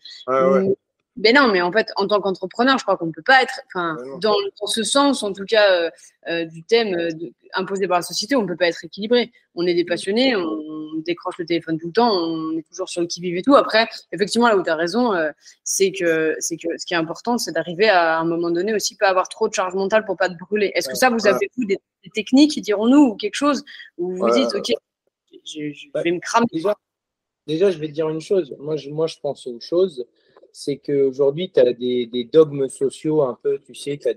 Ben 1.17 1.35
non, 1.35 1.49
mais 1.49 1.61
en 1.61 1.71
fait, 1.73 1.91
en 1.97 2.07
tant 2.07 2.21
qu'entrepreneur, 2.21 2.77
je 2.77 2.83
crois 2.83 2.95
qu'on 2.95 3.07
ne 3.07 3.11
peut 3.11 3.21
pas 3.21 3.43
être, 3.43 3.59
enfin, 3.67 3.97
dans, 4.21 4.33
ce 4.65 4.81
sens, 4.81 5.23
en 5.23 5.33
tout 5.33 5.43
cas, 5.43 5.69
euh, 5.69 5.89
euh, 6.29 6.45
du 6.45 6.63
thème 6.63 6.95
euh, 6.95 7.09
imposé 7.53 7.85
par 7.85 7.97
la 7.97 8.01
société, 8.01 8.37
on 8.37 8.43
ne 8.43 8.47
peut 8.47 8.55
pas 8.55 8.67
être 8.67 8.85
équilibré. 8.85 9.29
On 9.53 9.67
est 9.67 9.73
des 9.73 9.83
passionnés, 9.83 10.37
on, 10.37 10.69
décroche 11.03 11.37
le 11.39 11.45
téléphone 11.45 11.79
tout 11.79 11.87
le 11.87 11.93
temps, 11.93 12.11
on 12.13 12.55
est 12.57 12.67
toujours 12.67 12.87
sur 12.87 13.01
le 13.01 13.07
qui-vive 13.07 13.35
et 13.35 13.41
tout. 13.41 13.55
Après, 13.55 13.87
effectivement, 14.11 14.47
là 14.47 14.55
où 14.55 14.61
tu 14.61 14.69
as 14.69 14.75
raison, 14.75 15.13
c'est 15.63 15.91
que, 15.91 16.35
c'est 16.37 16.57
que 16.57 16.77
ce 16.77 16.85
qui 16.85 16.93
est 16.93 16.97
important, 16.97 17.39
c'est 17.39 17.51
d'arriver 17.53 17.89
à, 17.89 18.19
un 18.19 18.25
moment 18.25 18.51
donné 18.51 18.71
aussi 18.73 18.95
pas 18.97 19.07
avoir 19.07 19.27
trop 19.27 19.47
de 19.47 19.53
charge 19.53 19.73
mentale 19.73 20.05
pour 20.05 20.15
pas 20.15 20.29
te 20.29 20.37
brûler. 20.37 20.71
Est-ce 20.75 20.87
que 20.87 20.95
ça, 20.95 21.09
vous 21.09 21.25
avez 21.25 21.49
vous 21.57 21.65
des, 21.65 21.79
techniques, 22.13 22.59
dirons-nous, 22.61 22.99
ou 22.99 23.15
quelque 23.15 23.33
chose 23.33 23.63
où 23.97 24.11
vous 24.11 24.17
vous 24.17 24.29
dites, 24.29 24.53
OK, 24.53 24.71
je, 25.43 26.01
vais 26.03 26.11
me 26.11 26.19
cramer 26.19 26.45
déjà, 26.53 26.75
déjà, 27.47 27.71
je 27.71 27.79
vais 27.79 27.87
te 27.87 27.93
dire 27.93 28.09
une 28.09 28.21
chose. 28.21 28.55
Moi, 28.59 28.75
je, 28.75 28.91
moi, 28.91 29.07
je 29.07 29.17
pense 29.23 29.47
une 29.47 29.61
chose 29.61 30.05
c'est 30.53 30.77
qu'aujourd'hui, 30.77 31.51
tu 31.51 31.59
as 31.59 31.73
des, 31.73 32.05
des, 32.07 32.23
dogmes 32.25 32.67
sociaux 32.67 33.23
un 33.23 33.37
peu, 33.41 33.59
tu 33.59 33.75
sais, 33.75 33.97
tu 33.97 34.07
as, 34.07 34.13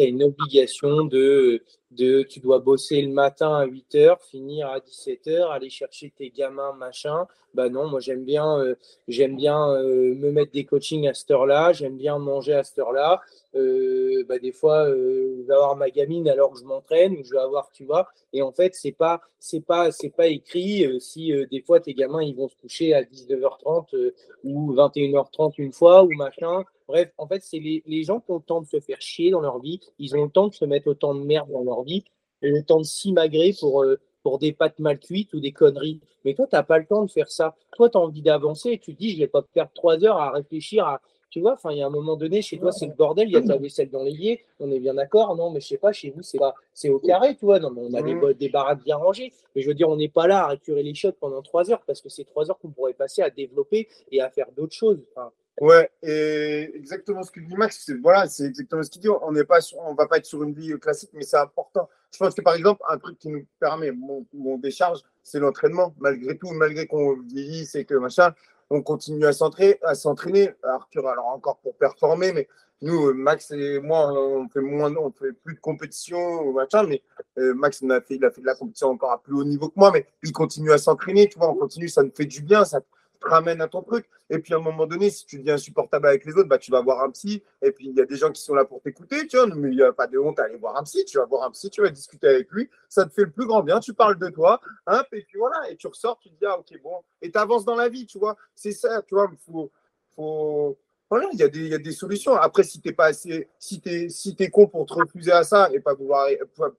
as, 0.00 0.04
une 0.04 0.22
obligation 0.22 1.04
de, 1.04 1.62
de, 1.90 2.22
tu 2.22 2.40
dois 2.40 2.58
bosser 2.58 3.00
le 3.02 3.12
matin 3.12 3.54
à 3.56 3.64
8 3.64 3.94
heures, 3.94 4.22
finir 4.22 4.68
à 4.68 4.80
17 4.80 5.26
heures, 5.28 5.50
aller 5.50 5.70
chercher 5.70 6.12
tes 6.16 6.30
gamins, 6.30 6.72
machin. 6.74 7.26
Bah 7.54 7.70
non, 7.70 7.88
moi 7.88 7.98
j'aime 8.00 8.24
bien, 8.24 8.58
euh, 8.58 8.74
j'aime 9.08 9.36
bien 9.36 9.70
euh, 9.70 10.14
me 10.14 10.30
mettre 10.30 10.52
des 10.52 10.64
coachings 10.64 11.08
à 11.08 11.14
cette 11.14 11.30
heure-là, 11.30 11.72
j'aime 11.72 11.96
bien 11.96 12.18
manger 12.18 12.52
à 12.52 12.62
cette 12.62 12.78
heure-là. 12.78 13.20
Euh, 13.54 14.22
bah, 14.28 14.38
des 14.38 14.52
fois, 14.52 14.86
je 14.88 15.42
vais 15.46 15.54
avoir 15.54 15.74
ma 15.76 15.88
gamine 15.90 16.28
alors 16.28 16.52
que 16.52 16.58
je 16.58 16.64
m'entraîne, 16.64 17.14
ou 17.14 17.24
je 17.24 17.30
vais 17.32 17.40
avoir, 17.40 17.70
tu 17.72 17.84
vois. 17.84 18.08
Et 18.34 18.42
en 18.42 18.52
fait, 18.52 18.74
c'est 18.74 18.92
pas, 18.92 19.22
pas, 19.66 19.88
pas 20.16 20.26
écrit 20.26 21.00
si 21.00 21.32
des 21.50 21.62
fois 21.62 21.80
tes 21.80 21.94
gamins 21.94 22.22
ils 22.22 22.36
vont 22.36 22.48
se 22.48 22.56
coucher 22.56 22.92
à 22.92 23.02
19h30 23.02 24.12
ou 24.44 24.74
21h30 24.74 25.54
une 25.58 25.72
fois 25.72 26.04
ou 26.04 26.10
machin. 26.14 26.64
Bref, 26.88 27.12
en 27.18 27.26
fait, 27.28 27.42
c'est 27.42 27.58
les, 27.58 27.82
les, 27.86 28.02
gens 28.02 28.18
qui 28.18 28.30
ont 28.30 28.36
le 28.36 28.42
temps 28.42 28.62
de 28.62 28.66
se 28.66 28.80
faire 28.80 29.00
chier 29.00 29.30
dans 29.30 29.40
leur 29.40 29.60
vie, 29.60 29.78
ils 29.98 30.16
ont 30.16 30.24
le 30.24 30.30
temps 30.30 30.48
de 30.48 30.54
se 30.54 30.64
mettre 30.64 30.88
autant 30.88 31.14
de 31.14 31.20
merde 31.20 31.50
dans 31.52 31.62
leur 31.62 31.82
vie, 31.82 32.02
et 32.42 32.50
le 32.50 32.62
temps 32.62 32.78
de 32.78 32.84
s'imagrer 32.84 33.54
pour, 33.58 33.82
euh, 33.82 33.98
pour 34.22 34.38
des 34.38 34.52
pâtes 34.52 34.78
mal 34.78 34.98
cuites 34.98 35.32
ou 35.34 35.40
des 35.40 35.52
conneries. 35.52 36.00
Mais 36.24 36.34
toi, 36.34 36.46
tu 36.46 36.56
n'as 36.56 36.62
pas 36.62 36.78
le 36.78 36.86
temps 36.86 37.04
de 37.04 37.10
faire 37.10 37.30
ça. 37.30 37.54
Toi, 37.76 37.90
tu 37.90 37.98
as 37.98 38.00
envie 38.00 38.22
d'avancer, 38.22 38.78
tu 38.78 38.94
te 38.94 38.98
dis, 38.98 39.10
je 39.10 39.16
ne 39.16 39.20
vais 39.20 39.28
pas 39.28 39.42
perdre 39.42 39.72
trois 39.74 40.02
heures 40.04 40.18
à 40.18 40.30
réfléchir 40.32 40.86
à. 40.86 41.00
Tu 41.30 41.40
vois, 41.40 41.52
enfin, 41.52 41.72
il 41.72 41.78
y 41.78 41.82
a 41.82 41.86
un 41.86 41.90
moment 41.90 42.16
donné, 42.16 42.40
chez 42.40 42.58
toi, 42.58 42.72
c'est 42.72 42.86
le 42.86 42.94
bordel, 42.94 43.28
il 43.28 43.32
y 43.32 43.36
a 43.36 43.42
ta 43.42 43.58
vaisselle 43.58 43.90
dans 43.90 44.02
l'évier, 44.02 44.46
on 44.60 44.70
est 44.70 44.80
bien 44.80 44.94
d'accord, 44.94 45.36
non, 45.36 45.50
mais 45.50 45.60
je 45.60 45.66
sais 45.66 45.76
pas, 45.76 45.92
chez 45.92 46.08
vous, 46.08 46.22
c'est 46.22 46.38
pas, 46.38 46.54
c'est 46.72 46.88
au 46.88 46.98
carré, 47.00 47.36
tu 47.36 47.44
vois, 47.44 47.58
non, 47.58 47.70
mais 47.70 47.82
on 47.84 47.92
a 47.92 48.00
des, 48.00 48.34
des 48.34 48.48
baraques 48.48 48.82
bien 48.82 48.96
rangées, 48.96 49.34
mais 49.54 49.60
je 49.60 49.68
veux 49.68 49.74
dire, 49.74 49.90
on 49.90 49.96
n'est 49.96 50.08
pas 50.08 50.26
là 50.26 50.44
à 50.44 50.46
récurer 50.46 50.82
les 50.82 50.94
shots 50.94 51.12
pendant 51.20 51.42
trois 51.42 51.70
heures, 51.70 51.82
parce 51.86 52.00
que 52.00 52.08
c'est 52.08 52.24
trois 52.24 52.50
heures 52.50 52.58
qu'on 52.58 52.70
pourrait 52.70 52.94
passer 52.94 53.20
à 53.20 53.28
développer 53.28 53.88
et 54.10 54.22
à 54.22 54.30
faire 54.30 54.46
d'autres 54.56 54.74
choses. 54.74 55.04
Enfin, 55.10 55.30
Ouais, 55.60 55.90
et 56.02 56.70
exactement 56.74 57.22
ce 57.22 57.32
que 57.32 57.40
dit 57.40 57.56
Max, 57.56 57.82
c'est 57.84 58.00
voilà, 58.00 58.28
c'est 58.28 58.44
exactement 58.44 58.82
ce 58.82 58.90
qu'il 58.90 59.02
dit. 59.02 59.08
On 59.08 59.32
n'est 59.32 59.44
pas, 59.44 59.58
on 59.78 59.94
va 59.94 60.06
pas 60.06 60.18
être 60.18 60.26
sur 60.26 60.42
une 60.42 60.54
vie 60.54 60.78
classique, 60.78 61.10
mais 61.14 61.24
c'est 61.24 61.36
important. 61.36 61.88
Je 62.12 62.18
pense 62.18 62.34
que 62.34 62.42
par 62.42 62.54
exemple, 62.54 62.82
un 62.88 62.98
truc 62.98 63.18
qui 63.18 63.28
nous 63.28 63.44
permet, 63.58 63.90
où 63.90 64.26
on 64.32 64.58
décharge, 64.58 65.00
c'est 65.22 65.40
l'entraînement. 65.40 65.94
Malgré 65.98 66.38
tout, 66.38 66.50
malgré 66.50 66.86
qu'on 66.86 67.20
vieillit, 67.22 67.66
c'est 67.66 67.84
que 67.84 67.94
machin, 67.94 68.34
on 68.70 68.82
continue 68.82 69.26
à 69.26 69.32
s'entraîner, 69.32 69.78
à 69.82 69.94
s'entraîner. 69.94 70.50
Arthur, 70.62 71.08
alors 71.08 71.26
encore 71.26 71.58
pour 71.58 71.74
performer, 71.76 72.32
mais 72.32 72.46
nous, 72.80 73.12
Max 73.12 73.50
et 73.50 73.80
moi, 73.80 74.12
on 74.12 74.48
fait 74.48 74.60
moins, 74.60 74.94
on 74.96 75.10
fait 75.10 75.32
plus 75.32 75.54
de 75.54 75.60
compétition 75.60 76.52
machin, 76.52 76.84
mais 76.84 77.02
euh, 77.38 77.52
Max 77.54 77.80
il 77.80 77.90
a 77.90 78.00
fait, 78.00 78.14
il 78.14 78.24
a 78.24 78.30
fait 78.30 78.40
de 78.40 78.46
la 78.46 78.54
compétition 78.54 78.90
encore 78.90 79.10
à 79.10 79.20
plus 79.20 79.34
haut 79.34 79.44
niveau 79.44 79.68
que 79.68 79.74
moi, 79.78 79.90
mais 79.92 80.06
il 80.22 80.32
continue 80.32 80.70
à 80.70 80.78
s'entraîner, 80.78 81.28
tu 81.28 81.38
vois, 81.38 81.50
on 81.50 81.56
continue, 81.56 81.88
ça 81.88 82.04
nous 82.04 82.12
fait 82.14 82.26
du 82.26 82.42
bien, 82.42 82.64
ça, 82.64 82.80
ramène 83.22 83.60
à 83.60 83.68
ton 83.68 83.82
truc. 83.82 84.06
Et 84.30 84.38
puis 84.38 84.54
à 84.54 84.58
un 84.58 84.60
moment 84.60 84.86
donné, 84.86 85.10
si 85.10 85.26
tu 85.26 85.38
deviens 85.38 85.54
insupportable 85.54 86.06
avec 86.06 86.24
les 86.24 86.34
autres, 86.34 86.48
bah, 86.48 86.58
tu 86.58 86.70
vas 86.70 86.82
voir 86.82 87.02
un 87.02 87.10
psy. 87.10 87.42
Et 87.62 87.72
puis 87.72 87.88
il 87.88 87.96
y 87.96 88.00
a 88.00 88.04
des 88.04 88.16
gens 88.16 88.30
qui 88.30 88.42
sont 88.42 88.54
là 88.54 88.64
pour 88.64 88.80
t'écouter, 88.80 89.26
tu 89.26 89.36
vois. 89.36 89.46
Mais 89.46 89.70
il 89.70 89.76
n'y 89.76 89.82
a 89.82 89.92
pas 89.92 90.06
de 90.06 90.18
honte 90.18 90.38
à 90.38 90.44
aller 90.44 90.56
voir 90.56 90.76
un 90.76 90.82
psy. 90.82 91.04
Tu 91.04 91.18
vas 91.18 91.24
voir 91.24 91.44
un 91.44 91.50
psy, 91.50 91.70
tu 91.70 91.80
vas 91.80 91.88
discuter 91.88 92.28
avec 92.28 92.50
lui. 92.50 92.68
Ça 92.88 93.04
te 93.06 93.12
fait 93.12 93.24
le 93.24 93.30
plus 93.30 93.46
grand 93.46 93.62
bien. 93.62 93.80
Tu 93.80 93.94
parles 93.94 94.18
de 94.18 94.28
toi. 94.28 94.60
Hein, 94.86 95.02
et 95.12 95.22
puis 95.22 95.38
voilà. 95.38 95.70
Et 95.70 95.76
tu 95.76 95.86
ressors, 95.86 96.18
tu 96.18 96.28
te 96.30 96.34
dis, 96.34 96.46
ah, 96.46 96.58
ok, 96.58 96.80
bon. 96.82 97.02
Et 97.22 97.30
tu 97.30 97.38
avances 97.38 97.64
dans 97.64 97.76
la 97.76 97.88
vie, 97.88 98.06
tu 98.06 98.18
vois. 98.18 98.36
C'est 98.54 98.72
ça, 98.72 99.02
tu 99.02 99.14
vois. 99.14 99.30
Faut, 99.46 99.70
faut... 100.14 100.78
Voilà, 101.10 101.26
il 101.32 101.38
y, 101.38 101.42
a 101.42 101.48
des, 101.48 101.68
y 101.68 101.74
a 101.74 101.78
des 101.78 101.92
solutions. 101.92 102.34
Après, 102.34 102.62
si 102.64 102.82
tu 102.82 102.88
n'es 102.88 102.94
pas 102.94 103.06
assez, 103.06 103.48
si 103.58 103.80
tu 103.80 103.88
es, 103.88 104.08
si 104.10 104.36
es 104.38 104.50
con 104.50 104.66
pour 104.66 104.84
te 104.84 104.92
refuser 104.92 105.32
à 105.32 105.42
ça 105.42 105.70
et 105.72 105.80
pas 105.80 105.94
vouloir, 105.94 106.28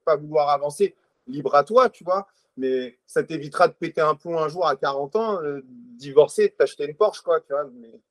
pas 0.06 0.16
vouloir 0.16 0.50
avancer, 0.50 0.96
libre 1.26 1.56
à 1.56 1.64
toi, 1.64 1.90
tu 1.90 2.04
vois 2.04 2.28
mais 2.58 2.98
ça 3.06 3.24
t'évitera 3.24 3.68
de 3.68 3.74
péter 3.74 4.02
un 4.02 4.16
pont 4.16 4.38
un 4.38 4.50
jour 4.50 4.68
à 4.68 4.76
40 4.76 5.16
ans, 5.16 5.42
euh, 5.42 5.62
divorcer, 5.66 6.54
t'acheter 6.58 6.86
une 6.86 6.96
Porsche, 6.96 7.22
quoi, 7.22 7.40
tu 7.42 7.54
vois. 7.54 7.70
Mais... 7.74 8.02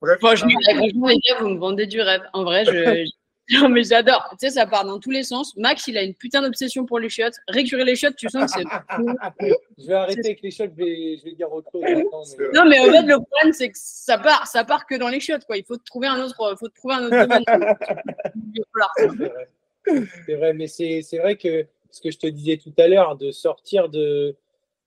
Bref, 0.00 0.18
franchement, 0.18 0.48
les 0.48 1.18
gars, 1.18 1.38
vous 1.40 1.48
me 1.48 1.58
vendez 1.58 1.86
du 1.86 2.00
rêve. 2.00 2.22
En 2.32 2.44
vrai, 2.44 2.64
je. 2.64 3.06
Non, 3.52 3.68
mais 3.68 3.84
j'adore. 3.84 4.28
Tu 4.32 4.48
sais, 4.48 4.50
ça 4.50 4.66
part 4.66 4.84
dans 4.84 4.98
tous 4.98 5.12
les 5.12 5.22
sens. 5.22 5.56
Max, 5.56 5.86
il 5.86 5.96
a 5.96 6.02
une 6.02 6.14
putain 6.14 6.42
d'obsession 6.42 6.84
pour 6.84 6.98
les 6.98 7.08
chiottes. 7.08 7.36
Récurer 7.46 7.84
les 7.84 7.94
chiottes, 7.94 8.16
tu 8.16 8.28
sens 8.28 8.52
que 8.52 8.60
c'est. 8.60 8.64
je 9.78 9.86
vais 9.86 9.94
arrêter 9.94 10.26
avec 10.26 10.42
les 10.42 10.50
chiottes, 10.50 10.72
je 10.76 10.84
vais, 10.84 11.16
je 11.18 11.24
vais 11.24 11.32
dire 11.32 11.52
autre 11.52 11.70
chose. 11.70 12.36
Non, 12.52 12.64
mais 12.68 12.80
en 12.80 12.86
fait, 12.86 13.02
le 13.02 13.20
problème, 13.20 13.52
c'est 13.52 13.68
que 13.70 13.78
ça 13.78 14.18
part, 14.18 14.48
ça 14.48 14.64
part 14.64 14.84
que 14.86 14.96
dans 14.96 15.08
les 15.08 15.20
chiottes, 15.20 15.44
quoi. 15.44 15.56
Il 15.56 15.64
faut 15.64 15.76
te 15.76 15.84
trouver 15.84 16.08
un 16.08 16.20
autre, 16.24 16.56
faut 16.58 16.68
te 16.68 16.74
trouver 16.74 16.94
un 16.94 17.04
autre 17.04 17.20
domaine. 17.20 17.44
c'est 20.26 20.34
vrai, 20.34 20.52
mais 20.52 20.66
c'est 20.66 21.18
vrai 21.18 21.36
que 21.36 21.66
ce 21.90 22.00
que 22.00 22.10
je 22.10 22.18
te 22.18 22.26
disais 22.26 22.56
tout 22.56 22.72
à 22.78 22.88
l'heure, 22.88 23.16
de 23.16 23.30
sortir 23.30 23.88
de, 23.88 24.36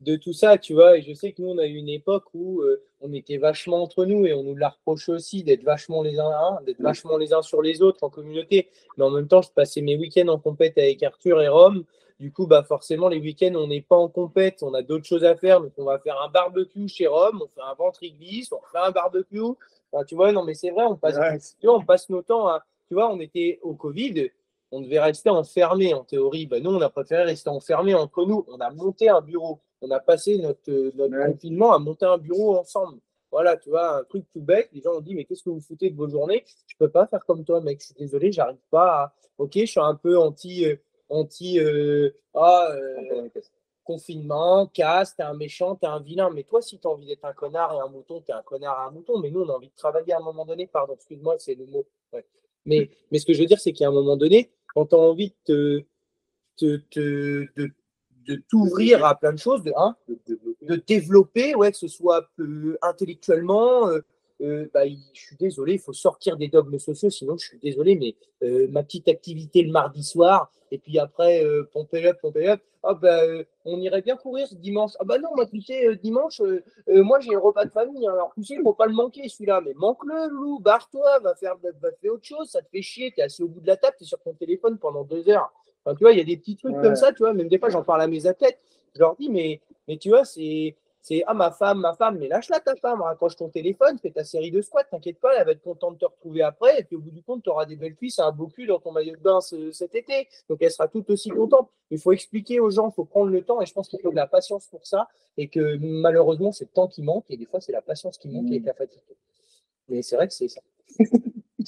de 0.01 0.15
tout 0.15 0.33
ça, 0.33 0.57
tu 0.57 0.73
vois. 0.73 0.97
Et 0.97 1.01
je 1.01 1.13
sais 1.13 1.31
que 1.31 1.41
nous, 1.41 1.49
on 1.49 1.57
a 1.57 1.65
eu 1.65 1.75
une 1.75 1.89
époque 1.89 2.25
où 2.33 2.61
euh, 2.61 2.81
on 3.01 3.13
était 3.13 3.37
vachement 3.37 3.81
entre 3.81 4.05
nous 4.05 4.25
et 4.25 4.33
on 4.33 4.43
nous 4.43 4.55
l'a 4.55 4.69
reproché 4.69 5.11
aussi 5.11 5.43
d'être 5.43 5.63
vachement 5.63 6.03
les 6.03 6.19
uns 6.19 6.29
à 6.29 6.59
un, 6.59 6.61
d'être 6.63 6.81
vachement 6.81 7.17
les 7.17 7.33
uns 7.33 7.41
sur 7.41 7.61
les 7.61 7.81
autres 7.81 8.03
en 8.03 8.09
communauté. 8.09 8.69
Mais 8.97 9.03
en 9.03 9.09
même 9.09 9.27
temps, 9.27 9.41
je 9.41 9.51
passais 9.51 9.81
mes 9.81 9.97
week-ends 9.97 10.27
en 10.27 10.39
compète 10.39 10.77
avec 10.77 11.03
Arthur 11.03 11.41
et 11.41 11.47
Rome. 11.47 11.83
Du 12.19 12.33
coup, 12.33 12.47
bah 12.47 12.63
forcément, 12.63 13.07
les 13.07 13.19
week-ends, 13.19 13.55
on 13.55 13.67
n'est 13.67 13.81
pas 13.81 13.95
en 13.95 14.09
compète, 14.09 14.61
on 14.61 14.73
a 14.73 14.81
d'autres 14.81 15.05
choses 15.05 15.23
à 15.23 15.35
faire. 15.35 15.61
Donc, 15.61 15.71
on 15.77 15.85
va 15.85 15.99
faire 15.99 16.21
un 16.21 16.29
barbecue 16.29 16.87
chez 16.89 17.07
Rome, 17.07 17.41
on 17.41 17.47
fait 17.47 17.65
un 17.65 17.73
ventre 17.75 18.01
glisse, 18.01 18.51
on 18.51 18.59
fait 18.71 18.85
un 18.85 18.91
barbecue. 18.91 19.39
tu 20.05 20.15
vois, 20.15 20.33
non, 20.33 20.43
mais 20.43 20.53
c'est 20.53 20.71
vrai, 20.71 20.83
on 20.83 20.97
passe, 20.97 21.55
tu 21.61 21.67
vois, 21.67 21.77
on 21.77 21.85
passe 21.85 22.09
nos 22.09 22.21
temps 22.21 22.47
à. 22.47 22.65
Tu 22.89 22.95
vois, 22.95 23.09
on 23.09 23.19
était 23.19 23.59
au 23.61 23.73
Covid, 23.73 24.31
on 24.71 24.81
devait 24.81 24.99
rester 24.99 25.29
enfermé 25.29 25.93
en 25.93 26.03
théorie. 26.03 26.45
Bah, 26.45 26.59
nous, 26.59 26.71
on 26.71 26.81
a 26.81 26.89
préféré 26.89 27.23
rester 27.23 27.49
enfermé 27.49 27.93
entre 27.93 28.25
nous. 28.25 28.45
On 28.47 28.59
a 28.59 28.69
monté 28.69 29.09
un 29.09 29.21
bureau 29.21 29.61
on 29.81 29.91
a 29.91 29.99
passé 29.99 30.37
notre, 30.37 30.71
notre 30.95 31.25
confinement 31.31 31.73
à 31.73 31.79
monter 31.79 32.05
un 32.05 32.17
bureau 32.17 32.57
ensemble. 32.57 32.99
Voilà, 33.31 33.57
tu 33.57 33.69
vois, 33.69 33.99
un 33.99 34.03
truc 34.03 34.25
tout 34.33 34.41
bête. 34.41 34.69
Les 34.73 34.81
gens 34.81 34.95
ont 34.95 35.01
dit, 35.01 35.13
mais 35.13 35.23
qu'est-ce 35.23 35.43
que 35.43 35.51
vous 35.51 35.61
foutez 35.61 35.89
de 35.89 35.95
vos 35.95 36.09
journées? 36.09 36.43
Je 36.67 36.75
peux 36.77 36.89
pas 36.89 37.05
faire 37.05 37.23
comme 37.25 37.45
toi, 37.45 37.61
mec. 37.61 37.79
Je 37.79 37.85
suis 37.87 37.95
désolé, 37.95 38.31
j'arrive 38.31 38.57
pas 38.71 39.03
à. 39.03 39.13
Ok, 39.37 39.51
je 39.55 39.65
suis 39.65 39.79
un 39.79 39.95
peu 39.95 40.17
anti. 40.17 40.65
Euh, 40.65 40.75
anti 41.09 41.59
euh, 41.59 42.09
ah, 42.33 42.69
euh, 42.71 43.29
confinement, 43.83 44.67
casse, 44.67 45.15
t'es 45.15 45.23
un 45.23 45.33
méchant, 45.33 45.75
t'es 45.75 45.87
un 45.87 45.99
vilain. 45.99 46.29
Mais 46.31 46.43
toi, 46.43 46.61
si 46.61 46.79
tu 46.79 46.87
as 46.87 46.91
envie 46.91 47.07
d'être 47.07 47.25
un 47.25 47.33
connard 47.33 47.73
et 47.73 47.79
un 47.79 47.87
mouton, 47.87 48.21
t'es 48.21 48.33
un 48.33 48.41
connard 48.41 48.83
et 48.83 48.89
un 48.89 48.91
mouton. 48.91 49.19
Mais 49.19 49.29
nous, 49.29 49.41
on 49.41 49.49
a 49.49 49.53
envie 49.53 49.69
de 49.69 49.75
travailler 49.75 50.13
à 50.13 50.17
un 50.17 50.23
moment 50.23 50.45
donné. 50.45 50.67
Pardon, 50.67 50.95
excuse-moi, 50.95 51.35
c'est 51.37 51.55
le 51.55 51.65
mot. 51.67 51.85
Mais, 52.65 52.89
mais 53.11 53.19
ce 53.19 53.25
que 53.25 53.33
je 53.33 53.39
veux 53.39 53.47
dire, 53.47 53.59
c'est 53.59 53.73
qu'à 53.73 53.87
un 53.87 53.91
moment 53.91 54.17
donné, 54.17 54.51
quand 54.73 54.87
tu 54.87 54.95
as 54.95 54.99
envie 54.99 55.33
de 55.47 55.85
te, 56.57 56.81
de 58.29 58.35
t'ouvrir 58.47 59.05
à 59.05 59.15
plein 59.15 59.33
de 59.33 59.39
choses, 59.39 59.63
de, 59.63 59.73
hein, 59.75 59.95
développer, 60.87 61.55
ouais, 61.55 61.71
que 61.71 61.77
ce 61.77 61.87
soit 61.87 62.29
euh, 62.39 62.77
intellectuellement. 62.81 63.89
Euh, 64.41 64.63
euh, 64.63 64.69
bah, 64.73 64.87
je 64.87 65.21
suis 65.21 65.35
désolé, 65.35 65.73
il 65.73 65.79
faut 65.79 65.93
sortir 65.93 66.37
des 66.37 66.47
dogmes 66.47 66.79
sociaux, 66.79 67.09
sinon 67.09 67.37
je 67.37 67.47
suis 67.47 67.59
désolé, 67.59 67.95
mais 67.95 68.15
ma 68.67 68.83
petite 68.83 69.07
activité 69.07 69.61
le 69.63 69.71
mardi 69.71 70.03
soir, 70.03 70.51
et 70.71 70.77
puis 70.77 70.97
après, 70.99 71.43
pomper 71.73 72.07
up, 72.07 72.17
pomper 72.21 72.49
up, 72.49 72.61
ah, 72.83 72.93
bah, 72.93 73.21
on 73.65 73.79
irait 73.81 74.01
bien 74.01 74.15
courir 74.15 74.47
ce 74.47 74.55
dimanche. 74.55 74.91
Ah 74.99 75.03
bah 75.03 75.17
non, 75.17 75.29
moi 75.35 75.45
tu 75.45 75.61
sais, 75.61 75.95
dimanche, 75.97 76.41
moi 76.87 77.19
j'ai 77.19 77.35
un 77.35 77.39
repas 77.39 77.65
de 77.65 77.71
famille, 77.71 78.07
hein. 78.07 78.13
alors 78.13 78.31
tu 78.35 78.43
sais, 78.43 78.53
il 78.53 78.59
ne 78.59 78.63
faut 78.63 78.73
pas 78.73 78.85
le 78.85 78.93
manquer 78.93 79.27
celui-là, 79.27 79.61
mais 79.65 79.73
manque-le, 79.75 80.29
loup, 80.29 80.59
barre-toi, 80.59 81.19
va 81.19 81.35
faire, 81.35 81.55
va 81.57 81.91
faire 82.01 82.13
autre 82.13 82.25
chose, 82.25 82.49
ça 82.49 82.61
te 82.61 82.69
fait 82.69 82.81
chier, 82.81 83.11
tu 83.11 83.19
es 83.19 83.23
assis 83.23 83.43
au 83.43 83.49
bout 83.49 83.59
de 83.59 83.67
la 83.67 83.77
table, 83.77 83.95
tu 83.97 84.05
es 84.05 84.07
sur 84.07 84.21
ton 84.21 84.33
téléphone 84.33 84.77
pendant 84.77 85.03
deux 85.03 85.27
heures 85.29 85.51
tu 85.95 86.03
vois, 86.03 86.11
il 86.11 86.17
y 86.17 86.21
a 86.21 86.25
des 86.25 86.37
petits 86.37 86.55
trucs 86.55 86.75
comme 86.81 86.95
ça, 86.95 87.11
tu 87.11 87.19
vois, 87.19 87.33
même 87.33 87.47
des 87.47 87.59
fois, 87.59 87.69
j'en 87.69 87.83
parle 87.83 88.01
à 88.01 88.07
mes 88.07 88.25
athlètes. 88.27 88.59
Je 88.95 88.99
leur 88.99 89.15
dis, 89.15 89.29
mais, 89.29 89.61
mais 89.87 89.97
tu 89.97 90.09
vois, 90.09 90.25
c'est, 90.25 90.75
c'est 91.01 91.23
ah, 91.25 91.33
ma 91.33 91.51
femme, 91.51 91.79
ma 91.79 91.93
femme, 91.93 92.17
mais 92.17 92.27
lâche-la 92.27 92.59
ta 92.59 92.75
femme, 92.75 93.01
raccroche 93.01 93.35
ton 93.35 93.49
téléphone, 93.49 93.97
fais 93.99 94.11
ta 94.11 94.23
série 94.23 94.51
de 94.51 94.61
squats, 94.61 94.83
t'inquiète 94.83 95.19
pas, 95.19 95.35
elle 95.37 95.45
va 95.45 95.51
être 95.53 95.61
contente 95.61 95.93
de 95.95 95.99
te 95.99 96.05
retrouver 96.05 96.41
après. 96.41 96.81
Et 96.81 96.83
puis 96.83 96.97
au 96.97 96.99
bout 96.99 97.11
du 97.11 97.23
compte, 97.23 97.43
tu 97.43 97.49
auras 97.49 97.65
des 97.65 97.77
belles 97.77 97.95
cuisses, 97.95 98.19
un 98.19 98.31
beau 98.31 98.47
cul 98.47 98.67
dans 98.67 98.79
ton 98.79 98.91
maillot 98.91 99.15
de 99.15 99.21
bain 99.21 99.39
cet 99.41 99.95
été. 99.95 100.27
Donc 100.49 100.59
elle 100.61 100.71
sera 100.71 100.87
tout 100.87 101.09
aussi 101.09 101.29
contente. 101.29 101.69
Il 101.89 101.99
faut 101.99 102.11
expliquer 102.11 102.59
aux 102.59 102.69
gens, 102.69 102.89
il 102.89 102.93
faut 102.93 103.05
prendre 103.05 103.31
le 103.31 103.41
temps. 103.41 103.61
Et 103.61 103.65
je 103.65 103.73
pense 103.73 103.87
qu'il 103.87 103.99
faut 104.01 104.11
de 104.11 104.15
la 104.15 104.27
patience 104.27 104.67
pour 104.67 104.85
ça. 104.85 105.07
Et 105.37 105.47
que 105.47 105.77
malheureusement, 105.77 106.51
c'est 106.51 106.65
le 106.65 106.71
temps 106.71 106.87
qui 106.87 107.01
manque. 107.01 107.25
Et 107.29 107.37
des 107.37 107.45
fois, 107.45 107.61
c'est 107.61 107.71
la 107.71 107.81
patience 107.81 108.17
qui 108.17 108.27
manque 108.27 108.51
et 108.51 108.59
la 108.59 108.73
fatigue. 108.73 109.01
Mais 109.87 110.01
c'est 110.01 110.17
vrai 110.17 110.27
que 110.27 110.33
c'est 110.33 110.49
ça. 110.49 110.61